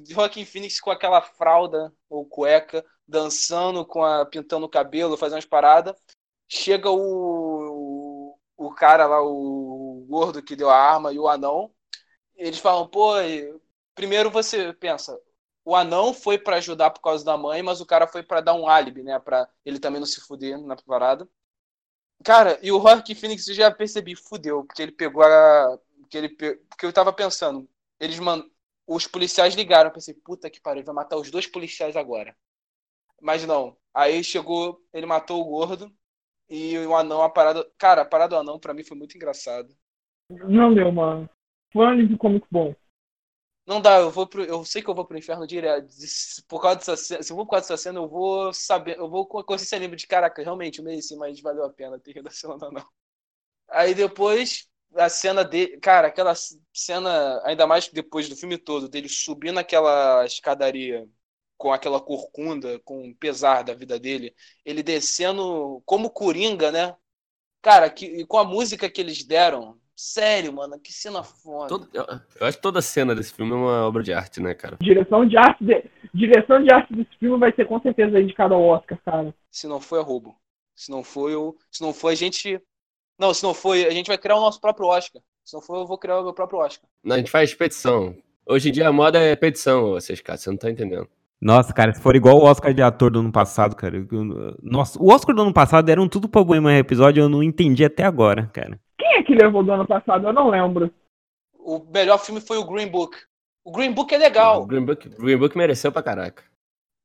Joaquim 0.09 0.45
Phoenix 0.45 0.79
com 0.79 0.91
aquela 0.91 1.21
fralda 1.21 1.93
ou 2.09 2.25
cueca, 2.25 2.85
dançando, 3.07 3.85
com 3.85 4.03
a, 4.03 4.25
pintando 4.25 4.65
o 4.65 4.69
cabelo, 4.69 5.17
fazendo 5.17 5.35
umas 5.37 5.45
paradas. 5.45 5.95
Chega 6.47 6.89
o, 6.89 8.35
o, 8.57 8.65
o 8.67 8.73
cara 8.73 9.05
lá, 9.05 9.21
o 9.21 10.05
gordo 10.07 10.43
que 10.43 10.55
deu 10.55 10.69
a 10.69 10.75
arma 10.75 11.13
e 11.13 11.19
o 11.19 11.27
anão. 11.27 11.71
Eles 12.35 12.59
falam, 12.59 12.87
pô, 12.87 13.13
primeiro 13.95 14.29
você 14.29 14.73
pensa, 14.73 15.17
o 15.63 15.75
anão 15.75 16.13
foi 16.13 16.37
pra 16.37 16.57
ajudar 16.57 16.89
por 16.89 17.01
causa 17.01 17.23
da 17.23 17.37
mãe, 17.37 17.61
mas 17.61 17.79
o 17.79 17.85
cara 17.85 18.07
foi 18.07 18.23
pra 18.23 18.41
dar 18.41 18.53
um 18.53 18.67
álibi, 18.67 19.03
né? 19.03 19.19
Pra 19.19 19.47
ele 19.63 19.79
também 19.79 19.99
não 19.99 20.07
se 20.07 20.19
fuder 20.21 20.59
na 20.59 20.75
parada. 20.75 21.27
Cara, 22.23 22.59
e 22.61 22.71
o 22.71 22.79
Joaquim 22.79 23.15
Phoenix 23.15 23.47
eu 23.47 23.55
já 23.55 23.71
percebi, 23.71 24.15
fudeu, 24.15 24.63
porque 24.63 24.81
ele 24.81 24.91
pegou 24.91 25.23
a. 25.23 25.79
Porque, 26.01 26.17
ele 26.17 26.29
pe... 26.29 26.55
porque 26.69 26.85
eu 26.85 26.93
tava 26.93 27.11
pensando, 27.13 27.67
eles 27.99 28.19
man... 28.19 28.43
os 28.85 29.07
policiais 29.07 29.55
ligaram, 29.55 29.89
eu 29.89 29.93
pensei, 29.93 30.13
puta 30.13 30.49
que 30.49 30.61
pariu, 30.61 30.83
vai 30.83 30.93
matar 30.93 31.17
os 31.17 31.31
dois 31.31 31.47
policiais 31.47 31.95
agora. 31.95 32.35
Mas 33.21 33.45
não. 33.45 33.77
Aí 33.93 34.23
chegou, 34.23 34.81
ele 34.93 35.05
matou 35.05 35.41
o 35.41 35.45
gordo 35.45 35.91
e 36.49 36.77
o 36.79 36.95
anão, 36.95 37.21
a 37.21 37.29
parada. 37.29 37.65
Cara, 37.77 38.01
a 38.01 38.05
parada 38.05 38.35
do 38.35 38.39
anão 38.39 38.59
pra 38.59 38.73
mim 38.73 38.83
foi 38.83 38.97
muito 38.97 39.15
engraçado. 39.15 39.73
Não 40.29 40.73
deu, 40.73 40.91
mano. 40.91 41.29
Foi 41.71 41.85
um 41.85 41.89
alívio 41.89 42.17
cômico 42.17 42.47
bom. 42.51 42.75
Não 43.65 43.79
dá, 43.79 43.99
eu 43.99 44.09
vou 44.11 44.27
pro, 44.27 44.43
eu 44.43 44.65
sei 44.65 44.81
que 44.81 44.89
eu 44.89 44.95
vou 44.95 45.05
pro 45.05 45.17
inferno 45.17 45.45
direto. 45.47 45.87
Por 46.47 46.61
causa 46.61 46.77
dessa 46.79 46.97
cena, 46.97 47.23
se 47.23 47.31
eu 47.31 47.35
vou 47.35 47.45
por 47.45 47.51
causa 47.51 47.67
dessa 47.69 47.77
cena, 47.83 47.99
eu 47.99 48.07
vou 48.09 48.53
saber, 48.53 48.97
eu 48.97 49.09
vou 49.09 49.25
com 49.27 49.37
a 49.39 49.43
consciência 49.43 49.77
livre 49.77 49.95
de 49.95 50.07
caraca, 50.07 50.41
realmente, 50.43 50.79
eu 50.79 50.85
mereci, 50.85 51.15
mas 51.15 51.39
valeu 51.39 51.63
a 51.65 51.69
pena 51.71 51.99
ter 51.99 52.17
ido 52.17 52.31
cena 52.31 52.57
do 52.57 52.65
anão. 52.65 52.85
Aí 53.69 53.95
depois, 53.95 54.69
a 54.95 55.09
cena 55.09 55.43
dele, 55.45 55.79
cara, 55.79 56.07
aquela 56.09 56.33
cena, 56.73 57.41
ainda 57.45 57.67
mais 57.67 57.87
depois 57.89 58.29
do 58.29 58.35
filme 58.37 58.57
todo, 58.57 58.89
dele 58.89 59.09
subindo 59.09 59.59
aquela 59.59 60.25
escadaria 60.25 61.07
com 61.57 61.73
aquela 61.73 62.01
corcunda, 62.01 62.79
com 62.81 63.09
o 63.11 63.15
pesar 63.15 63.63
da 63.63 63.73
vida 63.75 63.99
dele, 63.99 64.35
ele 64.65 64.83
descendo 64.83 65.81
como 65.85 66.09
Coringa, 66.11 66.71
né? 66.71 66.95
Cara, 67.61 67.89
que, 67.91 68.25
com 68.27 68.37
a 68.39 68.45
música 68.45 68.89
que 68.89 69.01
eles 69.01 69.23
deram, 69.25 69.80
sério, 69.95 70.53
mano, 70.53 70.79
que 70.79 70.91
cena 70.91 71.23
foda. 71.23 71.67
Todo- 71.67 71.89
eu, 71.93 72.05
eu 72.39 72.47
acho 72.47 72.57
que 72.57 72.63
toda 72.63 72.81
cena 72.81 73.13
desse 73.15 73.33
filme 73.33 73.51
é 73.51 73.55
uma 73.55 73.87
obra 73.87 74.01
de 74.03 74.13
arte, 74.13 74.41
né, 74.41 74.53
cara? 74.53 74.77
Direção 74.81 75.25
de 75.25 75.37
arte, 75.37 75.63
de... 75.63 75.83
direção 76.13 76.63
de 76.63 76.73
arte 76.73 76.93
desse 76.95 77.15
filme 77.19 77.37
vai 77.37 77.53
ser 77.53 77.65
com 77.65 77.79
certeza 77.81 78.19
indicada 78.19 78.55
ao 78.55 78.63
Oscar, 78.63 78.99
cara. 79.05 79.33
Se 79.49 79.67
não 79.67 79.79
foi, 79.79 79.99
é 79.99 80.03
roubo. 80.03 80.35
Se 80.75 80.89
não 80.91 81.03
foi, 81.03 81.33
eu... 81.33 81.55
se 81.71 81.81
não 81.81 81.93
foi, 81.93 82.13
a 82.13 82.15
gente. 82.17 82.59
Não, 83.19 83.33
se 83.33 83.43
não 83.43 83.53
foi, 83.53 83.85
a 83.85 83.91
gente 83.91 84.07
vai 84.07 84.17
criar 84.17 84.35
o 84.37 84.41
nosso 84.41 84.59
próprio 84.59 84.87
Oscar. 84.87 85.21
Se 85.43 85.53
não 85.55 85.61
for, 85.61 85.77
eu 85.77 85.85
vou 85.87 85.97
criar 85.97 86.19
o 86.19 86.23
meu 86.23 86.33
próprio 86.33 86.59
Oscar. 86.59 86.89
Não, 87.03 87.15
a 87.15 87.19
gente 87.19 87.29
faz 87.31 87.53
petição. 87.53 88.15
Hoje 88.47 88.69
em 88.69 88.71
dia 88.71 88.87
a 88.87 88.91
moda 88.91 89.19
é 89.19 89.35
petição, 89.35 89.91
vocês, 89.91 90.19
cara, 90.21 90.37
você 90.37 90.49
não 90.49 90.57
tá 90.57 90.69
entendendo. 90.71 91.07
Nossa, 91.39 91.73
cara, 91.73 91.91
se 91.93 92.01
for 92.01 92.15
igual 92.15 92.37
o 92.37 92.43
Oscar 92.43 92.71
de 92.73 92.81
ator 92.83 93.09
do 93.11 93.19
ano 93.19 93.31
passado, 93.31 93.75
cara. 93.75 93.97
eu- 93.97 94.57
nossa, 94.61 95.01
o 95.01 95.11
Oscar 95.11 95.35
do 95.35 95.41
ano 95.41 95.53
passado 95.53 95.89
eram 95.89 96.07
tudo 96.07 96.29
problema 96.29 96.73
episódio, 96.75 97.21
eu 97.23 97.29
não 97.29 97.41
entendi 97.41 97.83
até 97.83 98.03
agora, 98.03 98.47
cara. 98.53 98.79
Quem 99.01 99.15
é 99.15 99.23
que 99.23 99.33
levou 99.33 99.63
do 99.63 99.71
ano 99.71 99.87
passado? 99.87 100.27
Eu 100.27 100.33
não 100.33 100.47
lembro. 100.47 100.93
O 101.57 101.79
melhor 101.79 102.19
filme 102.19 102.39
foi 102.39 102.57
o 102.57 102.63
Green 102.63 102.87
Book. 102.87 103.17
O 103.63 103.71
Green 103.71 103.91
Book 103.91 104.13
é 104.13 104.17
legal. 104.17 104.61
O 104.61 104.67
Green 104.67 104.85
Book, 104.85 105.09
Green 105.09 105.37
Book 105.37 105.57
mereceu 105.57 105.91
pra 105.91 106.03
caraca. 106.03 106.43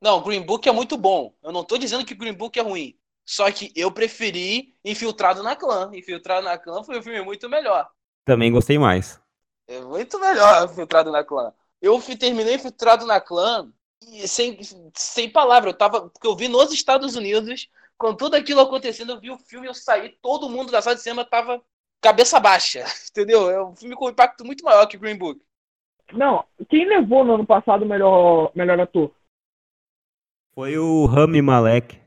Não, 0.03 0.19
o 0.19 0.21
Green 0.21 0.43
Book 0.43 0.69
é 0.69 0.73
muito 0.73 0.99
bom. 0.99 1.35
Eu 1.43 1.53
não 1.53 1.65
tô 1.65 1.79
dizendo 1.79 2.05
que 2.05 2.13
o 2.13 2.17
Green 2.17 2.35
Book 2.35 2.59
é 2.59 2.63
ruim. 2.63 2.99
Só 3.25 3.51
que 3.51 3.73
eu 3.75 3.91
preferi 3.91 4.75
Infiltrado 4.85 5.43
na 5.43 5.57
Clã. 5.57 5.91
Infiltrado 5.95 6.45
na 6.45 6.59
Clã 6.59 6.85
foi 6.85 6.99
um 6.99 7.03
filme 7.03 7.23
muito 7.23 7.49
melhor. 7.49 7.89
Também 8.27 8.53
gostei 8.53 8.79
mais. 8.79 9.19
É 9.67 9.81
muito 9.81 10.21
melhor 10.21 10.67
Infiltrado 10.67 11.11
na 11.11 11.25
Clã. 11.25 11.51
Eu 11.81 11.99
terminei 12.19 12.57
Infiltrado 12.57 13.07
na 13.07 13.23
Clã 13.23 13.73
e 14.03 14.29
sem, 14.29 14.59
sem 14.95 15.31
palavra. 15.31 15.71
Eu 15.71 15.75
tava. 15.75 16.11
Porque 16.11 16.27
eu 16.27 16.37
vi 16.37 16.47
nos 16.47 16.71
Estados 16.73 17.17
Unidos, 17.17 17.71
com 17.97 18.15
tudo 18.15 18.37
aquilo 18.37 18.61
acontecendo, 18.61 19.13
eu 19.13 19.21
vi 19.21 19.31
o 19.31 19.39
filme, 19.39 19.67
eu 19.67 19.75
saí, 19.75 20.11
todo 20.21 20.51
mundo 20.51 20.71
da 20.71 20.83
sala 20.83 20.95
de 20.95 21.03
cinema 21.03 21.25
tava 21.25 21.63
cabeça 22.01 22.39
baixa. 22.41 22.85
Entendeu? 23.11 23.51
É 23.51 23.63
um 23.65 23.75
filme 23.75 23.95
com 23.95 24.09
impacto 24.09 24.45
muito 24.45 24.65
maior 24.65 24.87
que 24.87 24.99
Green 24.99 25.17
Book. 25.17 25.41
Não, 26.13 26.45
quem 26.69 26.87
levou 26.87 27.25
no 27.25 27.35
ano 27.35 27.47
passado 27.47 27.85
o 27.85 27.89
melhor, 27.89 28.53
melhor 28.55 28.79
ator? 28.81 29.13
Foi 30.55 30.79
o 30.79 31.05
Rami 31.07 31.43
Malek. 31.43 32.01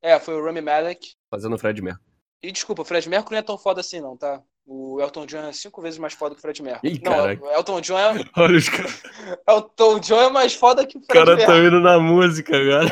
É, 0.00 0.18
foi 0.20 0.34
o 0.40 0.44
Rami 0.44 0.60
Malek. 0.60 1.12
Fazendo 1.30 1.56
o 1.56 1.58
Fred 1.58 1.82
Mercury. 1.82 2.06
E 2.42 2.52
desculpa, 2.52 2.82
o 2.82 2.84
Fred 2.84 3.08
Mercury 3.08 3.32
não 3.34 3.38
é 3.40 3.42
tão 3.42 3.58
foda 3.58 3.80
assim, 3.80 4.00
não, 4.00 4.16
tá? 4.16 4.40
O 4.64 5.00
Elton 5.00 5.26
John 5.26 5.38
é 5.38 5.52
cinco 5.52 5.80
vezes 5.82 5.98
mais 5.98 6.12
foda 6.12 6.34
que 6.34 6.38
o 6.38 6.42
Fred 6.42 6.62
Mercury. 6.62 6.92
Ih, 6.94 7.00
não, 7.02 7.12
caraca. 7.12 7.44
o 7.44 7.50
Elton 7.50 7.80
John 7.80 7.98
é, 7.98 8.12
Olha 8.36 8.56
os 8.58 8.68
caras. 8.68 9.02
Elton 9.48 9.98
John 10.00 10.20
é 10.22 10.30
mais 10.30 10.54
foda 10.54 10.86
que 10.86 10.96
o 10.96 11.00
Fred 11.02 11.12
Cara 11.18 11.36
Mercury. 11.36 11.58
tá 11.60 11.64
indo 11.66 11.80
na 11.80 11.98
música 11.98 12.56
agora. 12.56 12.86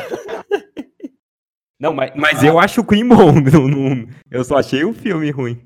Não, 1.79 1.93
mas, 1.93 2.11
mas 2.15 2.43
eu 2.43 2.59
acho 2.59 2.81
o 2.81 2.85
Queen 2.87 3.07
bom. 3.07 3.31
não- 3.33 3.67
não- 3.67 4.07
eu 4.31 4.43
só 4.43 4.57
achei 4.57 4.83
o 4.83 4.93
filme 4.93 5.29
ruim. 5.31 5.65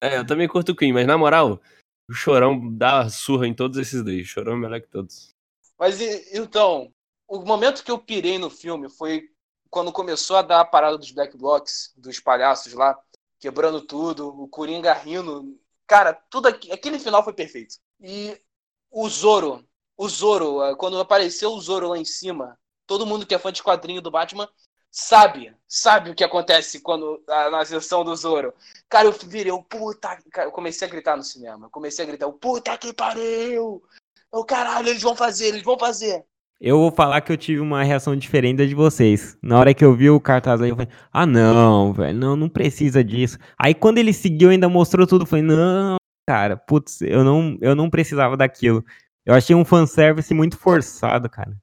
É, 0.00 0.16
eu 0.18 0.26
também 0.26 0.48
curto 0.48 0.72
o 0.72 0.76
Queen, 0.76 0.92
mas 0.92 1.06
na 1.06 1.18
moral, 1.18 1.60
o 2.08 2.14
Chorão 2.14 2.74
dá 2.74 3.08
surra 3.08 3.46
em 3.46 3.54
todos 3.54 3.78
esses 3.78 4.02
dois. 4.02 4.22
O 4.22 4.28
Chorão 4.28 4.54
é 4.54 4.56
melhor 4.56 4.80
que 4.80 4.88
todos. 4.88 5.34
Mas 5.78 6.00
então, 6.34 6.92
o 7.28 7.40
momento 7.44 7.84
que 7.84 7.90
eu 7.90 7.98
pirei 7.98 8.38
no 8.38 8.50
filme 8.50 8.88
foi 8.88 9.28
quando 9.70 9.92
começou 9.92 10.36
a 10.36 10.42
dar 10.42 10.60
a 10.60 10.64
parada 10.64 10.98
dos 10.98 11.12
Black 11.12 11.36
Blocks, 11.36 11.92
dos 11.96 12.18
palhaços 12.18 12.72
lá, 12.72 12.98
quebrando 13.38 13.80
tudo, 13.80 14.28
o 14.28 14.48
Coringa 14.48 14.92
rindo. 14.92 15.56
Cara, 15.86 16.12
tudo 16.12 16.48
aqui, 16.48 16.70
aquele 16.72 16.98
final 16.98 17.22
foi 17.22 17.32
perfeito. 17.32 17.76
E 18.00 18.40
o 18.90 19.08
Zoro, 19.08 19.64
o 19.96 20.08
Zoro, 20.08 20.60
ah, 20.60 20.76
quando 20.76 20.98
apareceu 20.98 21.52
o 21.52 21.60
Zoro 21.60 21.88
lá 21.88 21.98
em 21.98 22.04
cima, 22.04 22.58
todo 22.86 23.06
mundo 23.06 23.24
que 23.24 23.34
é 23.34 23.38
fã 23.38 23.52
de 23.52 23.62
quadrinho 23.62 24.02
do 24.02 24.10
Batman 24.10 24.48
sabe, 24.90 25.54
sabe 25.68 26.10
o 26.10 26.14
que 26.14 26.24
acontece 26.24 26.80
quando 26.80 27.22
na 27.26 27.64
sessão 27.64 28.04
do 28.04 28.14
Zoro. 28.16 28.52
Cara, 28.88 29.06
eu 29.06 29.12
virei, 29.12 29.52
o 29.52 29.62
puta, 29.62 30.18
cara, 30.30 30.48
eu 30.48 30.52
comecei 30.52 30.86
a 30.86 30.90
gritar 30.90 31.16
no 31.16 31.22
cinema, 31.22 31.66
eu 31.66 31.70
comecei 31.70 32.04
a 32.04 32.08
gritar, 32.08 32.26
o 32.26 32.32
puta 32.32 32.76
que 32.76 32.92
pariu! 32.92 33.82
O 34.32 34.44
caralho, 34.44 34.88
eles 34.88 35.02
vão 35.02 35.16
fazer, 35.16 35.46
eles 35.46 35.62
vão 35.62 35.78
fazer. 35.78 36.24
Eu 36.60 36.78
vou 36.78 36.92
falar 36.92 37.22
que 37.22 37.32
eu 37.32 37.38
tive 37.38 37.58
uma 37.60 37.82
reação 37.82 38.14
diferente 38.14 38.58
da 38.58 38.66
de 38.66 38.74
vocês. 38.74 39.36
Na 39.42 39.58
hora 39.58 39.72
que 39.72 39.82
eu 39.82 39.96
vi 39.96 40.10
o 40.10 40.20
cartaz 40.20 40.60
aí, 40.60 40.68
eu 40.68 40.76
falei, 40.76 40.92
ah 41.10 41.24
não, 41.24 41.92
velho, 41.92 42.18
não, 42.18 42.36
não 42.36 42.48
precisa 42.48 43.02
disso. 43.02 43.38
Aí 43.58 43.74
quando 43.74 43.98
ele 43.98 44.12
seguiu, 44.12 44.50
ainda 44.50 44.68
mostrou 44.68 45.06
tudo, 45.06 45.22
eu 45.22 45.26
falei, 45.26 45.44
não, 45.44 45.96
cara, 46.28 46.56
putz, 46.56 47.00
eu 47.00 47.24
não, 47.24 47.56
eu 47.62 47.74
não 47.74 47.88
precisava 47.88 48.36
daquilo. 48.36 48.84
Eu 49.24 49.34
achei 49.34 49.56
um 49.56 49.64
fanservice 49.64 50.34
muito 50.34 50.58
forçado, 50.58 51.30
cara. 51.30 51.56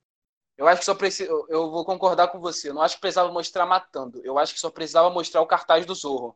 Eu 0.58 0.68
acho 0.68 0.80
que 0.80 0.86
só 0.86 0.96
precisa. 0.96 1.30
Eu 1.30 1.46
eu 1.50 1.72
vou 1.72 1.86
concordar 1.86 2.30
com 2.30 2.40
você. 2.40 2.70
Eu 2.70 2.74
não 2.74 2.82
acho 2.82 2.96
que 2.96 3.02
precisava 3.02 3.32
mostrar 3.32 3.66
matando. 3.66 4.22
Eu 4.24 4.38
acho 4.40 4.54
que 4.54 4.60
só 4.60 4.70
precisava 4.72 5.10
mostrar 5.10 5.42
o 5.42 5.48
cartaz 5.48 5.86
do 5.86 5.94
Zorro. 5.96 6.36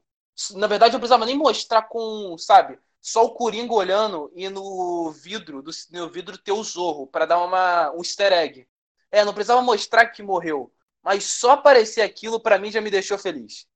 Na 0.52 0.68
verdade, 0.68 0.93
não 0.93 0.99
precisava 0.99 1.26
nem 1.26 1.38
mostrar 1.38 1.84
com, 1.84 2.35
sabe, 2.38 2.80
só 3.02 3.26
o 3.26 3.34
Coringa 3.34 3.73
olhando 3.73 4.31
e 4.35 4.48
no 4.49 5.11
vidro, 5.11 5.61
do, 5.61 5.72
no 5.91 6.10
vidro 6.10 6.38
ter 6.38 6.52
o 6.53 6.64
Zorro, 6.64 7.06
pra 7.07 7.26
dar 7.26 7.39
uma, 7.43 7.91
um 7.91 7.98
easter 7.99 8.31
egg. 8.31 8.68
É, 9.11 9.26
não 9.26 9.34
precisava 9.34 9.61
mostrar 9.61 10.07
que 10.07 10.23
morreu. 10.23 10.72
Mas 11.03 11.26
só 11.26 11.52
aparecer 11.52 12.02
aquilo, 12.02 12.39
pra 12.39 12.57
mim, 12.57 12.72
já 12.72 12.80
me 12.81 12.89
deixou 12.89 13.18
feliz. 13.18 13.68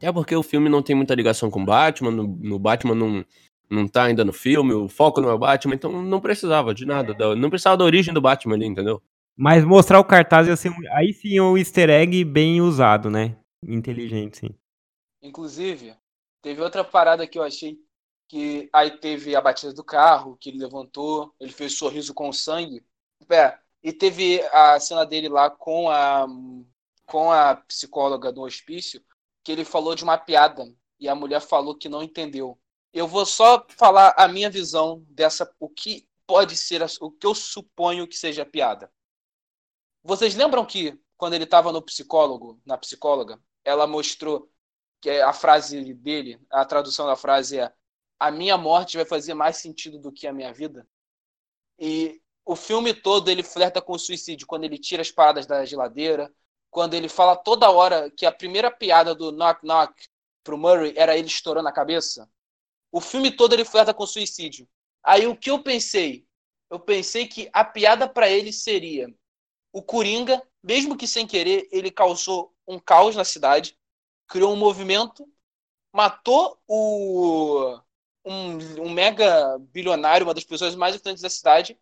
É 0.00 0.10
porque 0.12 0.34
o 0.34 0.42
filme 0.42 0.68
não 0.68 0.82
tem 0.82 0.96
muita 0.96 1.14
ligação 1.14 1.50
com 1.50 1.64
Batman, 1.64 2.10
no, 2.10 2.26
no 2.26 2.58
Batman 2.58 2.94
não, 2.94 3.24
não 3.70 3.86
tá 3.88 4.04
ainda 4.04 4.24
no 4.24 4.32
filme, 4.32 4.72
o 4.74 4.88
foco 4.88 5.20
não 5.20 5.28
é 5.30 5.34
o 5.34 5.38
Batman, 5.38 5.74
então 5.74 6.02
não 6.02 6.20
precisava 6.20 6.74
de 6.74 6.84
nada. 6.86 7.14
da- 7.14 7.36
não 7.36 7.50
precisava 7.50 7.76
da 7.76 7.84
origem 7.84 8.12
do 8.14 8.20
Batman 8.20 8.54
ali, 8.54 8.66
entendeu? 8.66 9.02
Mas 9.36 9.64
mostrar 9.64 9.98
o 9.98 10.04
cartaz 10.04 10.46
ia 10.46 10.56
ser 10.56 10.70
um, 10.70 10.76
aí 10.92 11.12
sim 11.12 11.36
é 11.36 11.42
um 11.42 11.56
easter 11.56 11.88
egg 11.90 12.24
bem 12.24 12.60
usado, 12.60 13.10
né? 13.10 13.36
Inteligente, 13.66 14.38
sim. 14.38 14.50
Inclusive, 15.22 15.94
teve 16.42 16.60
outra 16.60 16.84
parada 16.84 17.26
que 17.26 17.38
eu 17.38 17.42
achei 17.42 17.78
que 18.28 18.68
aí 18.72 18.90
teve 18.98 19.36
a 19.36 19.40
batida 19.40 19.72
do 19.72 19.84
carro, 19.84 20.36
que 20.40 20.48
ele 20.48 20.58
levantou, 20.58 21.34
ele 21.38 21.52
fez 21.52 21.76
sorriso 21.76 22.14
com 22.14 22.32
sangue. 22.32 22.82
É, 23.30 23.58
e 23.82 23.92
teve 23.92 24.40
a 24.52 24.80
cena 24.80 25.04
dele 25.04 25.28
lá 25.28 25.50
com 25.50 25.90
a 25.90 26.26
com 27.04 27.30
a 27.30 27.56
psicóloga 27.56 28.32
do 28.32 28.40
hospício, 28.40 29.02
que 29.44 29.52
ele 29.52 29.66
falou 29.66 29.94
de 29.94 30.02
uma 30.02 30.16
piada 30.16 30.64
e 30.98 31.08
a 31.08 31.14
mulher 31.14 31.40
falou 31.40 31.76
que 31.76 31.88
não 31.88 32.02
entendeu. 32.02 32.58
Eu 32.92 33.06
vou 33.06 33.26
só 33.26 33.66
falar 33.68 34.14
a 34.16 34.26
minha 34.28 34.48
visão 34.48 35.04
dessa 35.08 35.50
o 35.60 35.68
que 35.68 36.08
pode 36.26 36.56
ser 36.56 36.82
o 37.00 37.10
que 37.10 37.26
eu 37.26 37.34
suponho 37.34 38.08
que 38.08 38.16
seja 38.16 38.46
piada. 38.46 38.90
Vocês 40.04 40.34
lembram 40.34 40.66
que 40.66 40.98
quando 41.16 41.34
ele 41.34 41.44
estava 41.44 41.70
no 41.72 41.80
psicólogo, 41.80 42.60
na 42.66 42.76
psicóloga, 42.76 43.40
ela 43.64 43.86
mostrou 43.86 44.50
que 45.00 45.08
é 45.08 45.22
a 45.22 45.32
frase 45.32 45.94
dele, 45.94 46.40
a 46.50 46.64
tradução 46.64 47.06
da 47.06 47.16
frase 47.16 47.58
é 47.58 47.72
a 48.18 48.30
minha 48.30 48.56
morte 48.56 48.96
vai 48.96 49.06
fazer 49.06 49.34
mais 49.34 49.56
sentido 49.56 49.98
do 49.98 50.12
que 50.12 50.26
a 50.26 50.32
minha 50.32 50.52
vida. 50.52 50.86
E 51.78 52.20
o 52.44 52.54
filme 52.54 52.94
todo 52.94 53.28
ele 53.28 53.42
flerta 53.42 53.82
com 53.82 53.92
o 53.92 53.98
suicídio, 53.98 54.46
quando 54.46 54.64
ele 54.64 54.78
tira 54.78 55.02
as 55.02 55.10
paradas 55.10 55.46
da 55.46 55.64
geladeira, 55.64 56.32
quando 56.70 56.94
ele 56.94 57.08
fala 57.08 57.36
toda 57.36 57.70
hora 57.70 58.10
que 58.10 58.24
a 58.24 58.32
primeira 58.32 58.70
piada 58.70 59.14
do 59.14 59.32
knock 59.32 59.64
knock 59.64 59.92
pro 60.42 60.58
Murray 60.58 60.94
era 60.96 61.16
ele 61.16 61.28
estourando 61.28 61.68
a 61.68 61.72
cabeça. 61.72 62.28
O 62.90 63.00
filme 63.00 63.30
todo 63.30 63.52
ele 63.52 63.64
flerta 63.64 63.92
com 63.92 64.04
o 64.04 64.06
suicídio. 64.06 64.68
Aí 65.02 65.26
o 65.26 65.36
que 65.36 65.50
eu 65.50 65.62
pensei? 65.62 66.26
Eu 66.70 66.80
pensei 66.80 67.26
que 67.26 67.50
a 67.52 67.64
piada 67.64 68.08
para 68.08 68.30
ele 68.30 68.52
seria 68.52 69.12
o 69.72 69.82
Coringa, 69.82 70.42
mesmo 70.62 70.96
que 70.96 71.06
sem 71.06 71.26
querer, 71.26 71.68
ele 71.72 71.90
causou 71.90 72.54
um 72.66 72.78
caos 72.78 73.16
na 73.16 73.24
cidade, 73.24 73.76
criou 74.28 74.52
um 74.52 74.56
movimento, 74.56 75.26
matou 75.92 76.60
o 76.66 77.78
um, 78.24 78.82
um 78.82 78.90
mega 78.90 79.58
bilionário, 79.58 80.26
uma 80.26 80.34
das 80.34 80.44
pessoas 80.44 80.74
mais 80.74 80.94
influentes 80.94 81.22
da 81.22 81.30
cidade, 81.30 81.78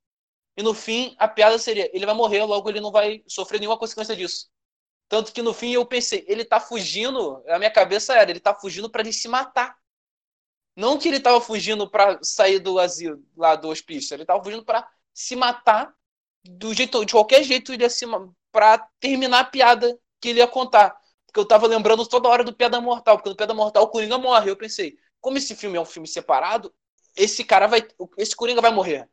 e 0.57 0.63
no 0.63 0.75
fim 0.75 1.15
a 1.19 1.29
piada 1.29 1.59
seria: 1.59 1.91
ele 1.95 2.07
vai 2.07 2.15
morrer, 2.15 2.45
logo 2.45 2.69
ele 2.69 2.81
não 2.81 2.91
vai 2.93 3.23
sofrer 3.27 3.59
nenhuma 3.59 3.79
consequência 3.79 4.17
disso. 4.17 4.51
Tanto 5.09 5.33
que 5.33 5.43
no 5.43 5.53
fim 5.53 5.73
eu 5.73 5.85
pensei, 5.85 6.25
ele 6.29 6.45
tá 6.45 6.61
fugindo, 6.61 7.43
a 7.49 7.59
minha 7.59 7.71
cabeça 7.71 8.15
era, 8.15 8.31
ele 8.31 8.41
tá 8.41 8.55
fugindo 8.55 8.89
para 8.89 9.03
ele 9.03 9.13
se 9.13 9.27
matar. 9.29 9.77
Não 10.77 10.99
que 10.99 11.09
ele 11.09 11.21
tava 11.21 11.41
fugindo 11.41 11.91
para 11.91 12.23
sair 12.23 12.61
do 12.61 12.79
asilo, 12.79 13.23
lá 13.37 13.57
do 13.57 13.69
hospício, 13.69 14.15
ele 14.15 14.25
tava 14.25 14.43
fugindo 14.43 14.65
para 14.65 14.89
se 15.13 15.35
matar 15.35 15.95
do 16.45 16.73
jeito, 16.75 17.05
de 17.05 17.13
qualquer 17.13 17.43
jeito 17.45 17.73
ele 17.73 17.83
ia 17.85 17.91
se 17.91 18.07
ma- 18.07 18.29
pra 18.53 18.79
terminar 19.01 19.41
a 19.41 19.45
piada 19.45 19.99
que 20.21 20.29
ele 20.31 20.41
ia 20.41 20.49
contar. 20.49 20.99
Porque 21.27 21.39
eu 21.41 21.45
tava 21.47 21.67
lembrando 21.67 22.07
toda 22.07 22.29
hora 22.29 22.43
do 22.43 22.53
Piada 22.55 22.81
Mortal, 22.81 23.17
porque 23.17 23.31
no 23.31 23.37
Piada 23.37 23.55
Mortal 23.55 23.85
o 23.85 23.89
Coringa 23.89 24.19
morre. 24.19 24.51
Eu 24.51 24.57
pensei, 24.57 24.97
como 25.21 25.39
esse 25.39 25.55
filme 25.55 25.77
é 25.77 25.81
um 25.81 25.85
filme 25.85 26.09
separado, 26.09 26.75
esse 27.17 27.45
cara 27.45 27.67
vai. 27.69 27.87
Esse 28.19 28.35
Coringa 28.35 28.61
vai 28.61 28.73
morrer. 28.73 29.09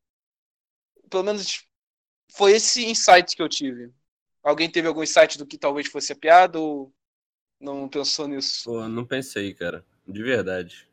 Pelo 1.10 1.24
menos 1.24 1.64
foi 2.34 2.54
esse 2.54 2.86
insight 2.86 3.36
que 3.36 3.42
eu 3.42 3.50
tive. 3.50 3.92
Alguém 4.44 4.70
teve 4.72 4.88
algum 4.88 5.04
insight 5.04 5.38
do 5.38 5.46
que 5.46 5.58
talvez 5.58 5.88
fosse 5.88 6.14
a 6.14 6.16
piada 6.16 6.60
ou 6.60 6.94
não 7.60 7.90
pensou 7.90 8.28
nisso? 8.28 8.64
Pô, 8.66 8.88
não 8.88 9.06
pensei, 9.06 9.54
cara. 9.54 9.86
De 10.08 10.24
verdade. 10.24 10.88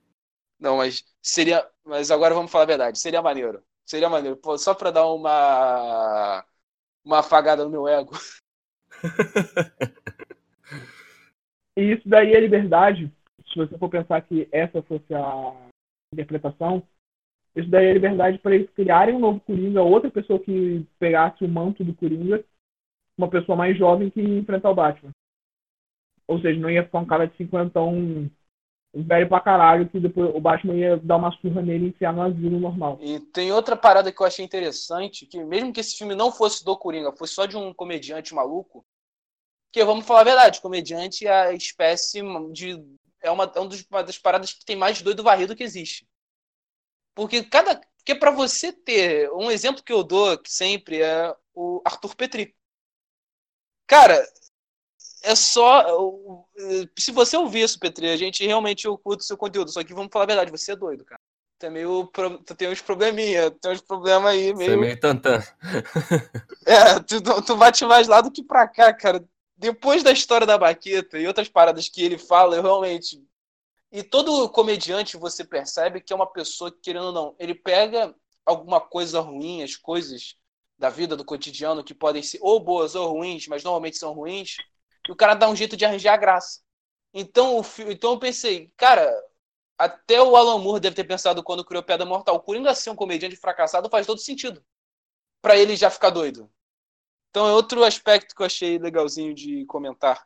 Não, 0.59 0.79
mas 0.79 1.05
seria. 1.23 1.69
Mas 1.85 2.11
agora 2.11 2.35
vamos 2.35 2.51
falar 2.51 2.65
a 2.65 2.67
verdade. 2.69 2.99
Seria 2.99 3.23
maneiro. 3.23 3.63
Seria 3.87 4.09
maneiro. 4.09 4.37
Pô, 4.37 4.57
só 4.59 4.75
pra 4.75 4.91
dar 4.91 5.07
uma. 5.07 6.45
Uma 7.05 7.19
afagada 7.19 7.65
no 7.65 7.71
meu 7.71 7.87
ego. 7.87 8.13
E 11.77 11.93
isso 11.93 12.09
daí 12.09 12.33
é 12.33 12.41
liberdade. 12.41 13.13
Se 13.49 13.57
você 13.57 13.77
for 13.79 13.89
pensar 13.89 14.21
que 14.23 14.49
essa 14.53 14.83
fosse 14.83 15.13
a 15.13 15.69
interpretação, 16.13 16.87
isso 17.55 17.69
daí 17.69 17.87
é 17.87 17.93
liberdade 17.93 18.39
para 18.39 18.55
eles 18.55 18.71
criarem 18.71 19.15
um 19.15 19.21
novo 19.21 19.41
Coringa, 19.41 19.83
outra 19.83 20.11
pessoa 20.11 20.39
que 20.39 20.87
pegasse 20.99 21.45
o 21.45 21.49
manto 21.49 21.85
do 21.85 21.95
Coringa, 21.95 22.45
uma 23.19 23.29
pessoa 23.29 23.57
mais 23.57 23.77
jovem 23.77 24.11
que 24.11 24.21
enfrentar 24.21 24.71
o 24.71 24.75
Batman. 24.75 25.11
Ou 26.27 26.41
seja, 26.41 26.59
não 26.59 26.71
ia 26.71 26.85
ficar 26.85 26.99
um 26.99 27.07
cara 27.07 27.27
de 27.27 27.37
50 27.37 27.81
um 27.81 28.31
velho 28.95 29.29
pra 29.29 29.41
caralho, 29.41 29.89
que 29.89 29.99
depois 29.99 30.35
o 30.35 30.41
Batman 30.41 30.75
ia 30.75 30.97
dar 30.97 31.17
uma 31.17 31.33
surra 31.33 31.61
nele 31.61 31.87
e 31.87 31.89
enfiar 31.89 32.13
no 32.13 32.23
asilo 32.23 32.61
normal. 32.61 32.99
E 33.01 33.19
tem 33.19 33.53
outra 33.53 33.77
parada 33.77 34.13
que 34.13 34.21
eu 34.21 34.27
achei 34.27 34.45
interessante, 34.45 35.27
que 35.27 35.43
mesmo 35.43 35.73
que 35.73 35.81
esse 35.81 35.97
filme 35.97 36.15
não 36.15 36.31
fosse 36.31 36.65
do 36.65 36.77
Coringa, 36.77 37.13
fosse 37.13 37.35
só 37.35 37.47
de 37.47 37.57
um 37.57 37.75
comediante 37.75 38.35
maluco, 38.35 38.85
que 39.73 39.85
vamos 39.85 40.07
falar 40.07 40.21
a 40.21 40.25
verdade, 40.25 40.61
comediante 40.61 41.27
é 41.27 41.33
a 41.33 41.53
espécie 41.53 42.23
de. 42.53 42.81
É 43.21 43.31
uma, 43.31 43.51
é 43.55 43.59
uma 43.59 44.03
das 44.05 44.19
paradas 44.19 44.53
que 44.53 44.65
tem 44.65 44.77
mais 44.77 45.03
doido 45.03 45.23
varrido 45.23 45.57
que 45.57 45.65
existe. 45.65 46.07
Porque 47.15 47.43
cada. 47.43 47.81
Porque 47.97 48.15
para 48.15 48.31
você 48.31 48.73
ter. 48.73 49.29
Um 49.33 49.51
exemplo 49.51 49.83
que 49.83 49.93
eu 49.93 50.05
dou 50.05 50.39
sempre 50.47 51.03
é 51.03 51.35
o 51.53 51.83
Arthur 51.85 52.15
Petri. 52.15 52.55
Cara, 53.87 54.25
é 55.25 55.35
só. 55.35 56.47
Se 56.99 57.11
você 57.11 57.37
ouvir 57.37 57.63
isso, 57.63 57.79
Petri, 57.79 58.09
a 58.11 58.17
gente 58.17 58.47
realmente 58.47 58.87
curto 59.03 59.21
o 59.21 59.25
seu 59.25 59.37
conteúdo. 59.37 59.71
Só 59.71 59.83
que 59.83 59.95
vamos 59.95 60.11
falar 60.13 60.25
a 60.25 60.29
verdade, 60.29 60.51
você 60.51 60.73
é 60.73 60.77
doido, 60.77 61.05
cara. 61.05 61.21
Tu, 61.59 61.67
é 61.67 61.71
meio, 61.71 62.11
tu 62.45 62.55
tem 62.55 62.69
uns 62.69 62.83
probleminha, 62.83 63.51
tem 63.51 63.73
uns 63.73 63.81
problemas 63.81 64.33
aí 64.33 64.55
meio. 64.55 64.71
Você 64.71 64.77
é 64.77 64.81
meio 64.81 65.01
tantã. 65.01 65.43
é, 66.67 67.01
tu, 67.01 67.43
tu 67.43 67.57
bate 67.57 67.85
mais 67.87 68.07
lá 68.07 68.21
do 68.21 68.31
que 68.31 68.43
pra 68.43 68.69
cá, 68.69 68.93
cara. 68.93 69.25
Depois 69.57 70.03
da 70.03 70.13
história 70.13 70.47
da 70.47 70.59
Baqueta 70.59 71.19
e 71.19 71.27
outras 71.27 71.49
paradas 71.49 71.89
que 71.89 72.03
ele 72.03 72.19
fala, 72.19 72.57
eu 72.57 72.63
realmente. 72.63 73.23
E 73.91 74.03
todo 74.03 74.49
comediante 74.51 75.17
você 75.17 75.45
percebe 75.45 76.01
que 76.01 76.13
é 76.13 76.17
uma 76.17 76.27
pessoa 76.27 76.71
que, 76.71 76.81
querendo 76.81 77.07
ou 77.07 77.13
não, 77.13 77.35
ele 77.39 77.55
pega 77.55 78.15
alguma 78.45 78.81
coisa 78.81 79.21
ruim, 79.21 79.63
as 79.63 79.77
coisas 79.77 80.37
da 80.77 80.91
vida, 80.91 81.17
do 81.17 81.25
cotidiano, 81.25 81.85
que 81.85 81.95
podem 81.95 82.23
ser 82.23 82.39
ou 82.43 82.59
boas 82.61 82.95
ou 82.95 83.13
ruins, 83.13 83.47
mas 83.47 83.63
normalmente 83.63 83.97
são 83.97 84.13
ruins, 84.13 84.57
e 85.09 85.13
o 85.13 85.17
cara 85.17 85.35
dá 85.35 85.49
um 85.49 85.57
jeito 85.57 85.77
de 85.77 85.85
arranjar 85.85 86.15
a 86.15 86.19
graça. 86.19 86.61
Então, 87.13 87.61
o, 87.61 87.65
então 87.91 88.13
eu 88.13 88.19
pensei, 88.19 88.73
cara, 88.77 89.09
até 89.79 90.21
o 90.21 90.37
Alan 90.37 90.59
Moore 90.59 90.81
deve 90.81 90.97
ter 90.97 91.05
pensado 91.05 91.43
quando 91.43 91.65
criou 91.65 91.83
Pedra 91.83 92.07
Mortal. 92.07 92.37
O 92.37 92.41
Coringa 92.41 92.75
ser 92.75 92.91
um 92.91 92.97
comediante 92.97 93.37
fracassado 93.37 93.89
faz 93.89 94.07
todo 94.07 94.19
sentido. 94.21 94.63
para 95.43 95.57
ele 95.59 95.77
já 95.77 95.91
ficar 95.91 96.11
doido. 96.11 96.51
Então 97.31 97.47
é 97.47 97.53
outro 97.53 97.85
aspecto 97.85 98.35
que 98.35 98.43
eu 98.43 98.47
achei 98.47 98.79
legalzinho 98.79 99.35
de 99.35 99.65
comentar. 99.67 100.25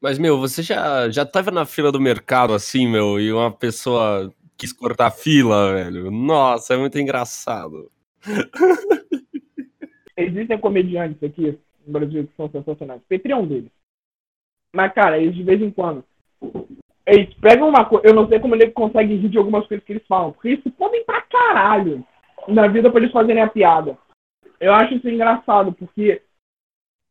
Mas, 0.00 0.18
meu, 0.18 0.38
você 0.38 0.62
já, 0.62 1.08
já 1.10 1.24
tava 1.24 1.50
na 1.50 1.64
fila 1.66 1.92
do 1.92 2.00
mercado 2.00 2.54
assim, 2.54 2.88
meu, 2.88 3.20
e 3.20 3.32
uma 3.32 3.52
pessoa 3.52 4.32
quis 4.56 4.72
cortar 4.72 5.08
a 5.08 5.10
fila, 5.10 5.74
velho. 5.74 6.10
Nossa, 6.10 6.74
é 6.74 6.76
muito 6.76 6.98
engraçado. 6.98 7.90
Existem 10.16 10.58
comediantes 10.58 11.22
aqui 11.22 11.58
no 11.86 11.92
Brasil 11.92 12.26
que 12.26 12.36
são 12.36 12.50
sensacionais. 12.50 13.02
Petri 13.08 13.32
é 13.32 13.36
um 13.36 13.46
deles. 13.46 13.70
Mas, 14.74 14.92
cara, 14.92 15.18
eles 15.18 15.34
de 15.34 15.42
vez 15.42 15.60
em 15.60 15.70
quando. 15.70 16.04
Eles 17.06 17.32
pegam 17.34 17.68
uma 17.68 17.84
coisa. 17.84 18.06
Eu 18.06 18.14
não 18.14 18.26
sei 18.28 18.40
como 18.40 18.54
ele 18.54 18.70
consegue 18.70 19.16
rir 19.16 19.28
de 19.28 19.38
algumas 19.38 19.66
coisas 19.66 19.84
que 19.84 19.92
eles 19.92 20.06
falam. 20.06 20.32
Porque 20.32 20.48
eles 20.48 20.62
se 20.62 20.70
podem 20.70 21.04
pra 21.04 21.20
caralho 21.22 22.04
na 22.48 22.66
vida 22.68 22.90
pra 22.90 23.00
eles 23.00 23.12
fazerem 23.12 23.42
a 23.42 23.48
piada. 23.48 23.96
Eu 24.58 24.72
acho 24.72 24.94
isso 24.94 25.08
engraçado, 25.08 25.72
porque 25.72 26.22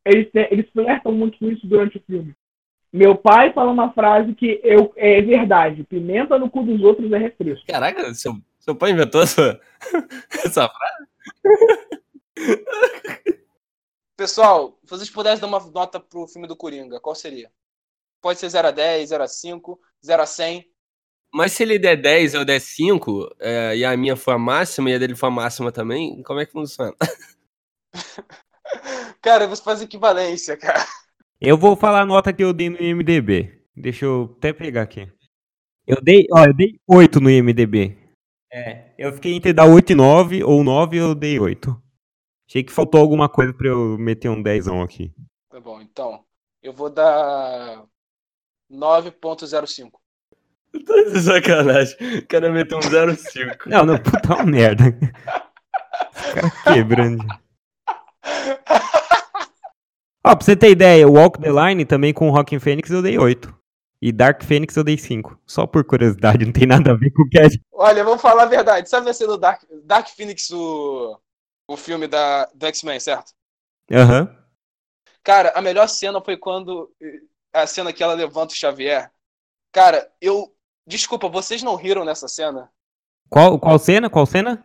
eles, 0.06 0.30
eles 0.34 0.70
flertam 0.72 1.12
muito 1.12 1.38
com 1.38 1.50
isso 1.50 1.68
durante 1.68 1.98
o 1.98 2.04
filme. 2.08 2.34
Meu 2.92 3.16
pai 3.16 3.54
fala 3.54 3.72
uma 3.72 3.92
frase 3.94 4.34
que 4.34 4.60
eu, 4.64 4.92
é 4.96 5.22
verdade: 5.22 5.84
pimenta 5.84 6.40
no 6.40 6.50
cu 6.50 6.64
dos 6.64 6.82
outros 6.82 7.12
é 7.12 7.18
refresco. 7.18 7.66
Caraca, 7.68 8.14
seu, 8.14 8.34
seu 8.60 8.76
pai 8.76 8.92
inventou 8.92 9.22
essa, 9.22 9.60
essa 10.46 10.70
frase? 10.70 11.08
Pessoal, 14.22 14.78
se 14.84 14.90
vocês 14.92 15.10
pudessem 15.10 15.42
dar 15.42 15.48
uma 15.48 15.60
nota 15.72 16.00
pro 16.00 16.28
filme 16.28 16.48
do 16.48 16.56
Coringa, 16.56 17.00
qual 17.00 17.16
seria? 17.16 17.50
Pode 18.22 18.38
ser 18.38 18.50
0 18.50 18.68
a 18.68 18.72
10, 18.72 19.10
0 19.10 19.24
a 19.24 19.28
5, 19.28 19.80
0 20.06 20.22
a 20.22 20.26
100. 20.28 20.64
Mas 21.34 21.54
se 21.54 21.64
ele 21.64 21.80
der 21.80 22.00
10 22.00 22.36
eu 22.36 22.46
der 22.46 22.62
5, 22.62 23.36
é, 23.40 23.78
e 23.78 23.84
a 23.84 23.98
minha 23.98 24.16
for 24.16 24.36
a 24.36 24.38
máxima 24.38 24.92
e 24.92 24.94
a 24.94 25.00
dele 25.00 25.16
for 25.16 25.26
a 25.26 25.32
máxima 25.32 25.72
também, 25.72 26.22
como 26.22 26.40
é 26.40 26.46
que 26.46 26.52
funciona? 26.52 26.94
cara, 29.24 29.48
você 29.48 29.64
faz 29.64 29.82
equivalência, 29.82 30.56
cara. 30.56 30.86
Eu 31.42 31.58
vou 31.58 31.76
falar 31.76 32.02
a 32.02 32.06
nota 32.06 32.32
que 32.32 32.44
eu 32.44 32.54
dei 32.54 32.70
no 32.70 32.80
IMDB. 32.80 33.64
Deixa 33.76 34.06
eu 34.06 34.36
até 34.38 34.54
pegar 34.54 34.84
aqui. 34.84 35.12
Eu 35.88 36.00
dei, 36.00 36.28
ó, 36.32 36.46
eu 36.46 36.54
dei 36.54 36.80
8 36.88 37.20
no 37.20 37.28
IMDB. 37.28 37.98
É, 38.54 38.94
eu 39.00 39.14
fiquei 39.14 39.34
entre 39.34 39.52
dar 39.52 39.66
8 39.66 39.94
e 39.94 39.96
9, 39.96 40.44
ou 40.44 40.64
9 40.64 40.96
eu 40.96 41.16
dei 41.16 41.40
8. 41.40 41.81
Achei 42.52 42.66
que 42.66 42.74
faltou 42.74 43.00
alguma 43.00 43.30
coisa 43.30 43.54
pra 43.54 43.70
eu 43.70 43.98
meter 43.98 44.28
um 44.28 44.44
10 44.44 44.68
aqui. 44.68 45.14
Tá 45.50 45.58
bom, 45.58 45.80
então. 45.80 46.26
Eu 46.62 46.74
vou 46.74 46.90
dar 46.90 47.86
9.05. 48.70 49.92
Tá 50.86 51.04
de 51.04 51.22
sacanagem. 51.22 51.96
O 52.20 52.28
cara 52.28 52.52
meteu 52.52 52.78
um 52.78 52.82
0,5. 52.82 53.68
Não, 53.68 53.86
não, 53.86 53.98
puta 53.98 54.36
uma 54.36 54.44
merda. 54.52 54.84
Quebrando. 56.64 57.24
Ó, 60.22 60.36
pra 60.36 60.42
você 60.42 60.54
ter 60.54 60.72
ideia, 60.72 61.08
Walk 61.08 61.42
the 61.42 61.50
Line 61.50 61.86
também 61.86 62.14
com 62.14 62.30
Rockin' 62.32 62.60
Fênix 62.60 62.92
eu 62.92 63.02
dei 63.02 63.18
8. 63.18 63.58
E 64.02 64.12
Dark 64.12 64.44
Phoenix 64.44 64.76
eu 64.76 64.84
dei 64.84 64.98
5. 64.98 65.40
Só 65.46 65.66
por 65.66 65.86
curiosidade, 65.86 66.46
não 66.46 66.52
tem 66.52 66.68
nada 66.68 66.92
a 66.92 66.96
ver 66.96 67.12
com 67.12 67.24
o 67.24 67.30
que 67.30 67.40
é. 67.40 67.48
Olha, 67.72 68.04
vamos 68.04 68.22
falar 68.22 68.44
a 68.44 68.48
verdade. 68.48 68.90
Sabe 68.90 69.10
a 69.10 69.14
cena 69.14 69.32
do 69.32 69.38
Dark, 69.38 69.64
Dark 69.86 70.10
Phoenix, 70.10 70.52
o, 70.52 71.18
o 71.68 71.78
filme 71.78 72.08
da, 72.08 72.46
do 72.54 72.66
X-Men, 72.66 73.00
certo? 73.00 73.34
Aham. 73.92 74.22
Uhum. 74.22 74.42
Cara, 75.24 75.52
a 75.56 75.62
melhor 75.62 75.88
cena 75.88 76.22
foi 76.22 76.36
quando. 76.36 76.92
A 77.54 77.68
cena 77.68 77.94
que 77.94 78.02
ela 78.02 78.14
levanta 78.14 78.54
o 78.54 78.58
Xavier. 78.58 79.12
Cara, 79.72 80.12
eu. 80.20 80.56
Desculpa, 80.88 81.30
vocês 81.30 81.62
não 81.62 81.76
riram 81.76 82.04
nessa 82.04 82.28
cena? 82.28 82.72
Qual, 83.30 83.60
qual 83.60 83.78
cena? 83.78 84.10
Qual 84.10 84.26
cena? 84.26 84.64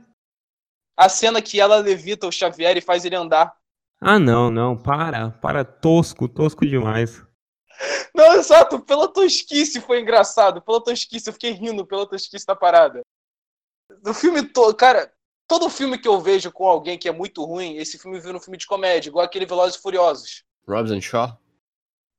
A 0.96 1.08
cena 1.08 1.42
que 1.42 1.60
ela 1.60 1.76
levita 1.76 2.26
o 2.26 2.32
Xavier 2.32 2.76
e 2.76 2.80
faz 2.80 3.04
ele 3.04 3.14
andar. 3.14 3.54
Ah, 4.00 4.18
não, 4.18 4.50
não. 4.50 4.76
Para. 4.76 5.30
Para. 5.30 5.64
Tosco. 5.64 6.28
Tosco 6.28 6.66
demais. 6.66 7.22
Não, 8.14 8.32
exato. 8.34 8.80
Pela 8.80 9.08
tosquice 9.08 9.80
foi 9.80 10.00
engraçado. 10.00 10.62
Pela 10.62 10.82
tosquice. 10.82 11.28
Eu 11.28 11.34
fiquei 11.34 11.50
rindo 11.50 11.86
pela 11.86 12.08
tosquice 12.08 12.46
da 12.46 12.56
parada. 12.56 13.02
Do 14.02 14.14
filme 14.14 14.42
todo. 14.42 14.74
Cara, 14.74 15.12
todo 15.46 15.70
filme 15.70 15.98
que 15.98 16.08
eu 16.08 16.20
vejo 16.20 16.50
com 16.52 16.66
alguém 16.66 16.98
que 16.98 17.08
é 17.08 17.12
muito 17.12 17.44
ruim, 17.44 17.76
esse 17.76 17.98
filme 17.98 18.20
vira 18.20 18.36
um 18.36 18.40
filme 18.40 18.58
de 18.58 18.66
comédia, 18.66 19.08
igual 19.08 19.24
aquele 19.24 19.46
Velozes 19.46 19.78
e 19.78 19.82
Furiosos. 19.82 20.44
Robson 20.66 21.00
Shaw? 21.00 21.38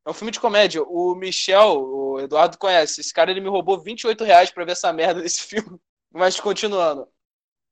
É 0.06 0.10
um 0.10 0.14
filme 0.14 0.32
de 0.32 0.40
comédia. 0.40 0.82
O 0.84 1.14
Michel, 1.16 1.82
o 1.82 2.20
Eduardo 2.22 2.58
conhece. 2.58 3.02
Esse 3.02 3.14
cara 3.14 3.30
ele 3.30 3.42
me 3.42 3.50
roubou 3.50 3.78
28 3.78 4.24
reais 4.24 4.50
pra 4.50 4.64
ver 4.64 4.72
essa 4.72 4.94
merda 4.94 5.22
desse 5.22 5.42
filme. 5.48 5.78
Mas 6.12 6.40
continuando. 6.40 7.08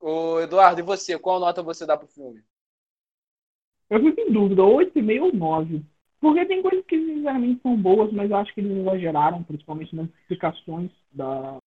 O 0.01 0.39
Eduardo, 0.41 0.81
e 0.81 0.83
você? 0.83 1.17
Qual 1.17 1.39
nota 1.39 1.63
você 1.63 1.85
dá 1.85 1.95
pro 1.95 2.07
filme? 2.07 2.43
Eu 3.89 4.03
fico 4.03 4.19
em 4.19 4.31
dúvida, 4.31 4.61
8,5 4.61 5.21
ou 5.21 5.33
9. 5.33 5.85
Porque 6.19 6.45
tem 6.45 6.61
coisas 6.61 6.83
que 6.85 6.97
sinceramente 6.97 7.61
são 7.61 7.77
boas, 7.77 8.11
mas 8.11 8.29
eu 8.29 8.37
acho 8.37 8.53
que 8.53 8.59
eles 8.59 8.77
exageraram, 8.79 9.43
principalmente 9.43 9.95
nas 9.95 10.09
explicações 10.09 10.91
da, 11.11 11.57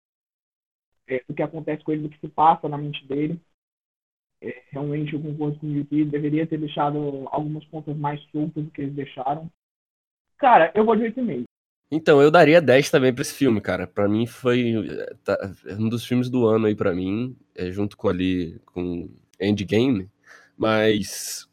é, 1.07 1.23
do 1.27 1.35
que 1.35 1.43
acontece 1.43 1.83
com 1.83 1.93
ele, 1.93 2.03
do 2.03 2.11
que 2.11 2.19
se 2.19 2.29
passa 2.29 2.69
na 2.69 2.77
mente 2.77 3.07
dele. 3.07 3.41
É, 4.41 4.63
realmente 4.71 5.15
eu 5.15 5.21
concordo 5.21 5.59
com 5.59 5.67
o 5.67 5.71
Yuki, 5.71 6.05
deveria 6.05 6.47
ter 6.47 6.59
deixado 6.59 7.27
algumas 7.31 7.65
pontas 7.67 7.97
mais 7.97 8.21
soltas 8.31 8.65
do 8.65 8.71
que 8.71 8.83
eles 8.83 8.95
deixaram. 8.95 9.51
Cara, 10.39 10.71
eu 10.75 10.85
vou 10.85 10.95
de 10.95 11.05
8,5. 11.05 11.45
Então, 11.91 12.21
eu 12.21 12.31
daria 12.31 12.61
10 12.61 12.91
também 12.91 13.15
pra 13.15 13.23
esse 13.23 13.35
filme, 13.35 13.61
cara. 13.61 13.87
Pra 13.87 14.07
mim 14.07 14.27
foi 14.27 14.75
tá, 15.25 15.37
um 15.79 15.89
dos 15.89 16.05
filmes 16.05 16.29
do 16.29 16.47
ano 16.47 16.67
aí 16.67 16.75
pra 16.75 16.95
mim, 16.95 17.37
é, 17.55 17.71
junto 17.71 17.97
com 17.97 18.09
ali, 18.09 18.61
com 18.67 19.09
Endgame. 19.41 20.09
Mas 20.57 21.49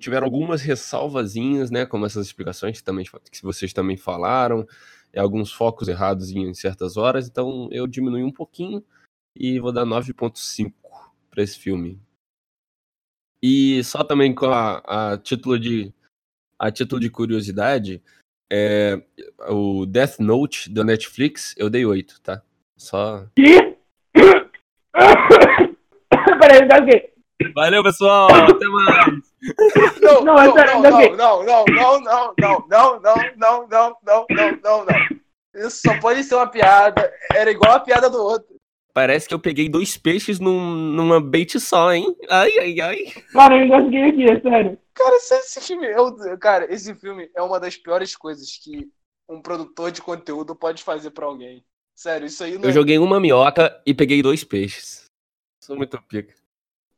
tiveram 0.00 0.26
algumas 0.26 0.62
ressalvazinhas, 0.62 1.70
né, 1.70 1.84
como 1.84 2.06
essas 2.06 2.26
explicações 2.26 2.78
que, 2.78 2.84
também, 2.84 3.04
que 3.30 3.42
vocês 3.42 3.72
também 3.72 3.96
falaram, 3.96 4.66
e 5.12 5.18
alguns 5.18 5.52
focos 5.52 5.88
errados 5.88 6.30
em 6.30 6.52
certas 6.54 6.96
horas, 6.96 7.28
então 7.28 7.68
eu 7.70 7.86
diminui 7.86 8.22
um 8.22 8.32
pouquinho 8.32 8.82
e 9.34 9.58
vou 9.60 9.72
dar 9.72 9.84
9.5 9.84 10.72
para 11.36 11.44
esse 11.44 11.58
filme. 11.58 12.00
E 13.42 13.84
só 13.84 14.02
também 14.02 14.34
com 14.34 14.46
a, 14.46 14.78
a 15.12 15.18
título 15.18 15.58
de 15.58 15.92
a 16.58 16.70
título 16.70 16.98
de 16.98 17.10
curiosidade, 17.10 18.02
é, 18.50 18.98
o 19.50 19.84
Death 19.84 20.18
Note 20.18 20.72
da 20.72 20.82
Netflix, 20.82 21.54
eu 21.58 21.68
dei 21.68 21.84
8, 21.84 22.22
tá? 22.22 22.40
Só. 22.74 23.26
Que? 23.36 23.76
Peraí, 26.40 26.62
engasguei. 26.64 27.12
Valeu, 27.54 27.82
pessoal. 27.82 28.28
Até 28.32 28.66
mais. 28.66 29.06
Não, 30.00 30.24
não, 30.24 30.34
não, 30.34 30.54
não, 30.54 30.80
não, 30.80 31.44
não, 31.44 31.44
não, 31.44 31.64
não, 31.66 31.96
não, 31.98 32.30
não, 32.38 32.66
não, 32.66 33.00
não, 33.00 33.20
não, 33.36 33.68
não, 33.68 34.26
não, 34.30 34.58
não, 34.64 34.84
não. 34.86 35.66
Isso 35.66 35.82
só 35.86 36.00
pode 36.00 36.24
ser 36.24 36.36
uma 36.36 36.46
piada. 36.46 37.12
Era 37.34 37.50
igual 37.50 37.72
a 37.72 37.80
piada 37.80 38.08
do 38.08 38.22
outro. 38.22 38.55
Parece 38.96 39.28
que 39.28 39.34
eu 39.34 39.38
peguei 39.38 39.68
dois 39.68 39.98
peixes 39.98 40.40
num, 40.40 40.74
numa 40.74 41.20
bait 41.20 41.60
só, 41.60 41.92
hein? 41.92 42.16
Ai, 42.30 42.50
ai, 42.58 42.80
ai. 42.80 43.04
Cara, 43.30 43.54
eu 43.54 43.66
engasguei 43.66 44.02
aqui, 44.04 44.24
é 44.24 44.40
sério. 44.40 44.78
Cara, 44.94 45.16
esse, 45.16 45.34
esse 45.34 45.60
filme. 45.60 45.86
Eu, 45.86 46.38
cara, 46.38 46.72
esse 46.72 46.94
filme 46.94 47.30
é 47.36 47.42
uma 47.42 47.60
das 47.60 47.76
piores 47.76 48.16
coisas 48.16 48.56
que 48.56 48.90
um 49.28 49.42
produtor 49.42 49.92
de 49.92 50.00
conteúdo 50.00 50.56
pode 50.56 50.82
fazer 50.82 51.10
pra 51.10 51.26
alguém. 51.26 51.62
Sério, 51.94 52.26
isso 52.26 52.42
aí 52.42 52.54
não 52.54 52.64
Eu 52.64 52.70
é... 52.70 52.72
joguei 52.72 52.96
uma 52.96 53.20
minhoca 53.20 53.78
e 53.84 53.92
peguei 53.92 54.22
dois 54.22 54.42
peixes. 54.42 55.04
Sou 55.62 55.76
muito 55.76 56.00
pica. 56.04 56.34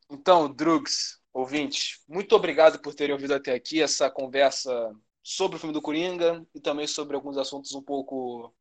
Então, 0.09 0.49
Drugs, 0.49 1.19
ouvintes, 1.33 1.99
muito 2.07 2.33
obrigado 2.33 2.79
por 2.79 2.95
terem 2.95 3.11
ouvido 3.11 3.33
até 3.33 3.53
aqui 3.53 3.81
essa 3.81 4.09
conversa 4.09 4.95
sobre 5.21 5.57
o 5.57 5.59
filme 5.59 5.73
do 5.73 5.81
Coringa 5.81 6.47
e 6.55 6.61
também 6.61 6.87
sobre 6.87 7.17
alguns 7.17 7.37
assuntos 7.37 7.73
um 7.75 7.81
pouco 7.81 8.53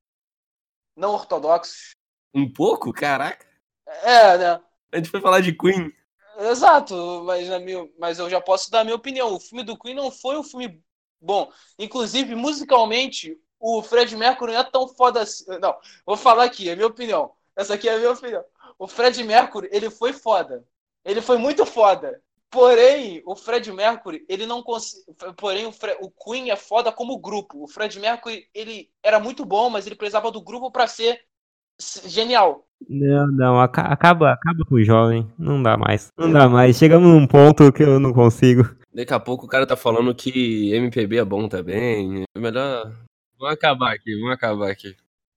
não 0.97 1.13
ortodoxos. 1.13 1.97
Um 2.35 2.51
pouco? 2.53 2.93
Caraca. 2.93 3.47
É, 4.03 4.39
né? 4.39 4.61
A 4.93 4.97
gente 4.97 5.11
foi 5.11 5.21
falar 5.21 5.41
de 5.41 5.53
Queen. 5.57 5.93
Exato, 6.39 7.23
mas, 7.25 7.49
na 7.49 7.59
minha, 7.59 7.89
mas 7.99 8.19
eu 8.19 8.31
já 8.31 8.41
posso 8.41 8.71
dar 8.71 8.81
a 8.81 8.85
minha 8.85 8.97
opinião. 8.97 9.35
O 9.35 9.41
filme 9.41 9.65
do 9.65 9.77
Queen 9.77 9.95
não 9.95 10.11
foi 10.11 10.37
um 10.39 10.45
filme 10.45 10.81
bom. 11.21 11.51
Inclusive, 11.79 12.35
musicalmente, 12.35 13.37
o 13.59 13.83
Fred 13.83 14.17
Mercury 14.17 14.53
não 14.53 14.61
é 14.61 14.65
tão 14.65 14.89
foda 14.89 15.23
assim. 15.23 15.45
Não, 15.61 15.77
vou 16.07 16.17
falar 16.17 16.45
aqui, 16.45 16.69
é 16.69 16.73
a 16.73 16.77
minha 16.77 16.87
opinião. 16.87 17.33
Essa 17.57 17.75
aqui 17.75 17.89
é 17.89 17.95
a 17.95 17.99
minha 17.99 18.13
opinião. 18.13 18.45
O 18.79 18.87
Fred 18.87 19.23
Mercury, 19.25 19.69
ele 19.73 19.91
foi 19.91 20.13
foda. 20.13 20.65
Ele 21.05 21.21
foi 21.21 21.39
muito 21.39 21.67
foda. 21.67 22.23
Porém, 22.51 23.23
o 23.27 23.35
Fred 23.35 23.71
Mercury, 23.73 24.25
ele 24.29 24.47
não 24.47 24.63
consegue. 24.63 25.05
Porém, 25.37 25.67
o, 25.67 25.73
Fre... 25.73 25.99
o 26.01 26.11
Queen 26.11 26.51
é 26.51 26.57
foda 26.57 26.93
como 26.93 27.19
grupo. 27.19 27.65
O 27.65 27.69
Fred 27.69 27.99
Mercury, 27.99 28.49
ele 28.55 28.91
era 29.03 29.19
muito 29.19 29.45
bom, 29.45 29.69
mas 29.69 29.87
ele 29.87 29.97
precisava 29.97 30.31
do 30.31 30.41
grupo 30.41 30.71
para 30.71 30.87
ser 30.87 31.21
genial. 32.07 32.65
Não, 32.89 33.27
não, 33.27 33.61
aca- 33.61 33.83
acaba, 33.83 34.33
acaba 34.33 34.65
com 34.65 34.77
o 34.77 34.85
jovem. 34.85 35.31
Não 35.39 35.63
dá 35.63 35.77
mais. 35.77 36.09
Não 36.17 36.31
dá 36.33 36.49
mais. 36.49 36.77
Chegamos 36.77 37.09
num 37.09 37.27
ponto 37.27 37.73
que 37.73 37.83
eu 37.83 37.99
não 37.99 38.13
consigo. 38.13 38.69
Daqui 38.95 39.13
a 39.13 39.21
pouco 39.21 39.47
o 39.47 39.49
cara 39.49 39.67
tá 39.67 39.77
falando 39.77 40.15
que 40.15 40.73
MPB 40.75 41.19
é 41.19 41.25
bom 41.25 41.49
também. 41.49 42.25
É 42.37 42.39
melhor. 42.39 42.93
Vamos 43.39 43.55
acabar 43.55 43.95
aqui, 43.95 44.15
vamos 44.17 44.33
acabar 44.35 44.71
aqui. 44.71 44.97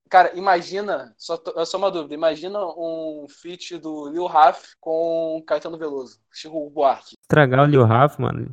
Cara, 0.10 0.32
imagina, 0.38 1.14
só, 1.18 1.42
só 1.66 1.78
uma 1.78 1.90
dúvida, 1.90 2.14
imagina 2.14 2.60
um 2.60 3.26
feat 3.30 3.78
do 3.78 4.10
Lil 4.10 4.26
Raf 4.26 4.74
com 4.80 5.42
Caetano 5.48 5.78
Veloso, 5.78 6.20
Chico 6.34 6.70
Buarque. 6.70 7.16
Estragar 7.22 7.62
o 7.66 7.70
Lil 7.70 7.86
Rafa, 7.86 8.22
mano. 8.22 8.52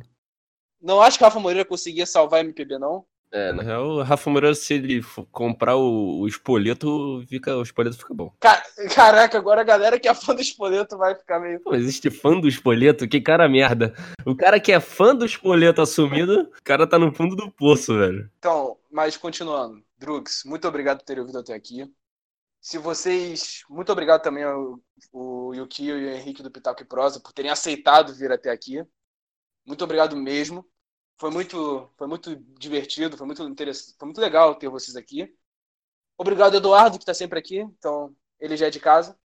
Não 0.81 1.01
acho 1.01 1.17
que 1.17 1.23
o 1.23 1.27
Rafa 1.27 1.39
Moreira 1.39 1.65
conseguia 1.65 2.05
salvar 2.05 2.39
a 2.39 2.43
MPB, 2.43 2.77
não? 2.79 3.03
É, 3.31 3.51
na 3.53 3.61
real, 3.61 3.85
o 3.87 4.01
Rafa 4.01 4.27
Moreira, 4.29 4.55
se 4.55 4.73
ele 4.73 5.03
comprar 5.31 5.75
o, 5.75 6.21
o 6.21 6.27
espoleto, 6.27 7.23
fica, 7.27 7.55
o 7.55 7.61
espoleto 7.61 7.95
fica 7.95 8.11
bom. 8.13 8.33
Ca- 8.39 8.63
Caraca, 8.95 9.37
agora 9.37 9.61
a 9.61 9.63
galera 9.63 9.99
que 9.99 10.07
é 10.07 10.15
fã 10.15 10.33
do 10.33 10.41
Espoleto 10.41 10.97
vai 10.97 11.13
ficar 11.13 11.39
meio. 11.39 11.61
Existe 11.73 12.09
fã 12.09 12.39
do 12.39 12.47
espoleto? 12.47 13.07
Que 13.07 13.21
cara 13.21 13.47
merda. 13.47 13.93
O 14.25 14.35
cara 14.35 14.59
que 14.59 14.71
é 14.71 14.79
fã 14.79 15.15
do 15.15 15.25
espoleto 15.25 15.79
assumido, 15.79 16.41
o 16.41 16.63
cara 16.63 16.87
tá 16.87 16.97
no 16.97 17.13
fundo 17.13 17.35
do 17.35 17.51
poço, 17.51 17.95
velho. 17.97 18.29
Então, 18.39 18.77
mas 18.91 19.15
continuando. 19.15 19.83
Drugs, 19.99 20.43
muito 20.45 20.67
obrigado 20.67 20.99
por 20.99 21.05
terem 21.05 21.21
ouvido 21.21 21.37
até 21.39 21.53
aqui. 21.53 21.85
Se 22.59 22.77
vocês. 22.77 23.61
Muito 23.69 23.91
obrigado 23.91 24.21
também 24.23 24.43
ao 24.43 24.79
o 25.13 25.53
Yukio 25.53 25.97
e 25.99 26.05
o 26.05 26.09
Henrique 26.15 26.41
do 26.43 26.49
Pitaco 26.51 26.81
e 26.81 26.85
Prosa 26.85 27.19
por 27.19 27.31
terem 27.31 27.51
aceitado 27.51 28.13
vir 28.13 28.31
até 28.31 28.49
aqui. 28.49 28.83
Muito 29.65 29.83
obrigado 29.83 30.15
mesmo. 30.15 30.65
Foi 31.19 31.29
muito, 31.29 31.87
foi 31.97 32.07
muito 32.07 32.33
divertido, 32.57 33.17
foi 33.17 33.27
muito 33.27 33.43
interessante, 33.43 33.97
foi 33.99 34.05
muito 34.05 34.21
legal 34.21 34.55
ter 34.55 34.69
vocês 34.69 34.95
aqui. 34.95 35.35
Obrigado, 36.17 36.55
Eduardo, 36.55 36.97
que 36.97 37.03
está 37.03 37.13
sempre 37.13 37.37
aqui. 37.37 37.59
Então, 37.59 38.15
ele 38.39 38.55
já 38.55 38.67
é 38.67 38.69
de 38.69 38.79
casa. 38.79 39.19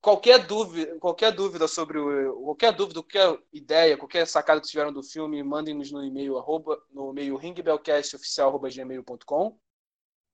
Qualquer 0.00 0.46
dúvida, 0.46 0.98
qualquer 0.98 1.30
dúvida 1.30 1.68
sobre 1.68 1.98
o, 1.98 2.44
qualquer 2.44 2.74
dúvida, 2.74 3.02
qualquer 3.02 3.38
ideia, 3.52 3.98
qualquer 3.98 4.26
sacada 4.26 4.62
que 4.62 4.66
tiveram 4.66 4.90
do 4.90 5.02
filme, 5.02 5.42
mandem-nos 5.42 5.92
no 5.92 6.02
e-mail 6.02 6.38
arroba, 6.38 6.82
no 6.90 7.10
e-mail 7.10 7.36
ringbellcastoficial@gmail.com. 7.36 9.58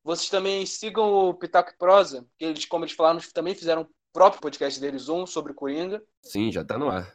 Vocês 0.04 0.30
também 0.30 0.64
sigam 0.64 1.12
o 1.12 1.34
Pitaco 1.34 1.76
Prosa, 1.76 2.24
que 2.38 2.44
eles, 2.44 2.64
como 2.64 2.84
eles 2.84 2.94
falaram, 2.94 3.18
também 3.34 3.56
fizeram 3.56 3.82
o 3.82 3.88
próprio 4.12 4.40
podcast 4.40 4.80
deles, 4.80 5.08
um 5.08 5.26
sobre 5.26 5.52
Coringa. 5.52 6.00
Sim, 6.22 6.52
já 6.52 6.64
tá 6.64 6.78
no 6.78 6.88
ar. 6.88 7.12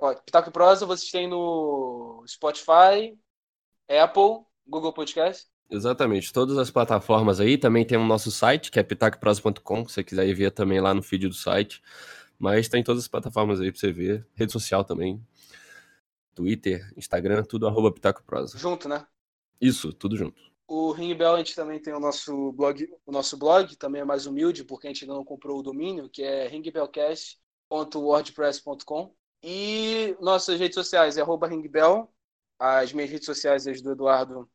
Ó, 0.00 0.14
Pitaco 0.14 0.48
e 0.48 0.52
Prosa 0.52 0.86
vocês 0.86 1.10
têm 1.10 1.28
no 1.28 2.24
Spotify, 2.26 3.18
Apple, 3.86 4.46
Google 4.66 4.94
Podcast. 4.94 5.46
Exatamente, 5.70 6.32
todas 6.32 6.56
as 6.58 6.70
plataformas 6.70 7.38
aí, 7.38 7.58
também 7.58 7.84
tem 7.84 7.98
o 7.98 8.04
nosso 8.04 8.30
site, 8.30 8.70
que 8.70 8.80
é 8.80 8.82
pitacoprosa.com, 8.82 9.86
se 9.86 9.94
você 9.94 10.02
quiser 10.02 10.26
ir 10.26 10.32
ver 10.34 10.50
também 10.50 10.80
lá 10.80 10.94
no 10.94 11.02
feed 11.02 11.28
do 11.28 11.34
site. 11.34 11.82
Mas 12.38 12.68
tem 12.68 12.82
todas 12.82 13.02
as 13.02 13.08
plataformas 13.08 13.60
aí 13.60 13.70
pra 13.70 13.78
você 13.78 13.92
ver, 13.92 14.26
rede 14.34 14.50
social 14.50 14.82
também, 14.82 15.22
Twitter, 16.34 16.90
Instagram, 16.96 17.44
tudo 17.44 17.68
arroba 17.68 17.92
pitacoprosa. 17.92 18.58
Junto, 18.58 18.88
né? 18.88 19.06
Isso, 19.60 19.92
tudo 19.92 20.16
junto. 20.16 20.40
O 20.66 20.92
Ring 20.92 21.14
Bell, 21.14 21.34
a 21.34 21.38
gente 21.38 21.54
também 21.54 21.78
tem 21.78 21.92
o 21.92 22.00
nosso 22.00 22.52
blog, 22.52 22.88
o 23.04 23.12
nosso 23.12 23.36
blog 23.36 23.76
também 23.76 24.00
é 24.00 24.04
mais 24.04 24.24
humilde, 24.24 24.64
porque 24.64 24.86
a 24.86 24.90
gente 24.90 25.04
ainda 25.04 25.12
não 25.14 25.24
comprou 25.24 25.58
o 25.58 25.62
domínio, 25.62 26.08
que 26.08 26.22
é 26.22 26.48
ringbellcast.wordpress.com. 26.48 29.14
E 29.42 30.16
nossas 30.20 30.58
redes 30.58 30.74
sociais 30.74 31.16
é 31.16 31.22
ringbell. 31.22 32.12
As 32.58 32.92
minhas 32.92 33.10
redes 33.10 33.26
sociais, 33.26 33.66
as 33.66 33.80
do 33.80 33.92
Eduardo, 33.92 34.50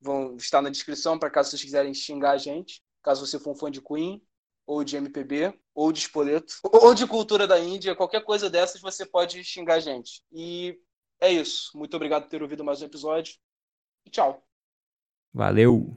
vão 0.00 0.36
estar 0.36 0.60
na 0.60 0.70
descrição 0.70 1.18
para 1.18 1.30
caso 1.30 1.50
vocês 1.50 1.62
quiserem 1.62 1.94
xingar 1.94 2.32
a 2.32 2.38
gente. 2.38 2.82
Caso 3.02 3.26
você 3.26 3.38
for 3.38 3.52
um 3.52 3.56
fã 3.56 3.70
de 3.70 3.80
Queen, 3.80 4.22
ou 4.66 4.82
de 4.82 4.96
MPB, 4.96 5.58
ou 5.74 5.92
de 5.92 6.00
Spoleto, 6.00 6.54
ou 6.64 6.94
de 6.94 7.06
cultura 7.06 7.46
da 7.46 7.58
Índia, 7.58 7.94
qualquer 7.94 8.24
coisa 8.24 8.48
dessas 8.48 8.80
você 8.80 9.04
pode 9.04 9.42
xingar 9.44 9.74
a 9.74 9.80
gente. 9.80 10.22
E 10.32 10.78
é 11.20 11.30
isso. 11.30 11.76
Muito 11.76 11.94
obrigado 11.94 12.22
por 12.22 12.30
ter 12.30 12.42
ouvido 12.42 12.64
mais 12.64 12.82
um 12.82 12.86
episódio. 12.86 13.34
E 14.06 14.10
tchau. 14.10 14.42
Valeu. 15.32 15.90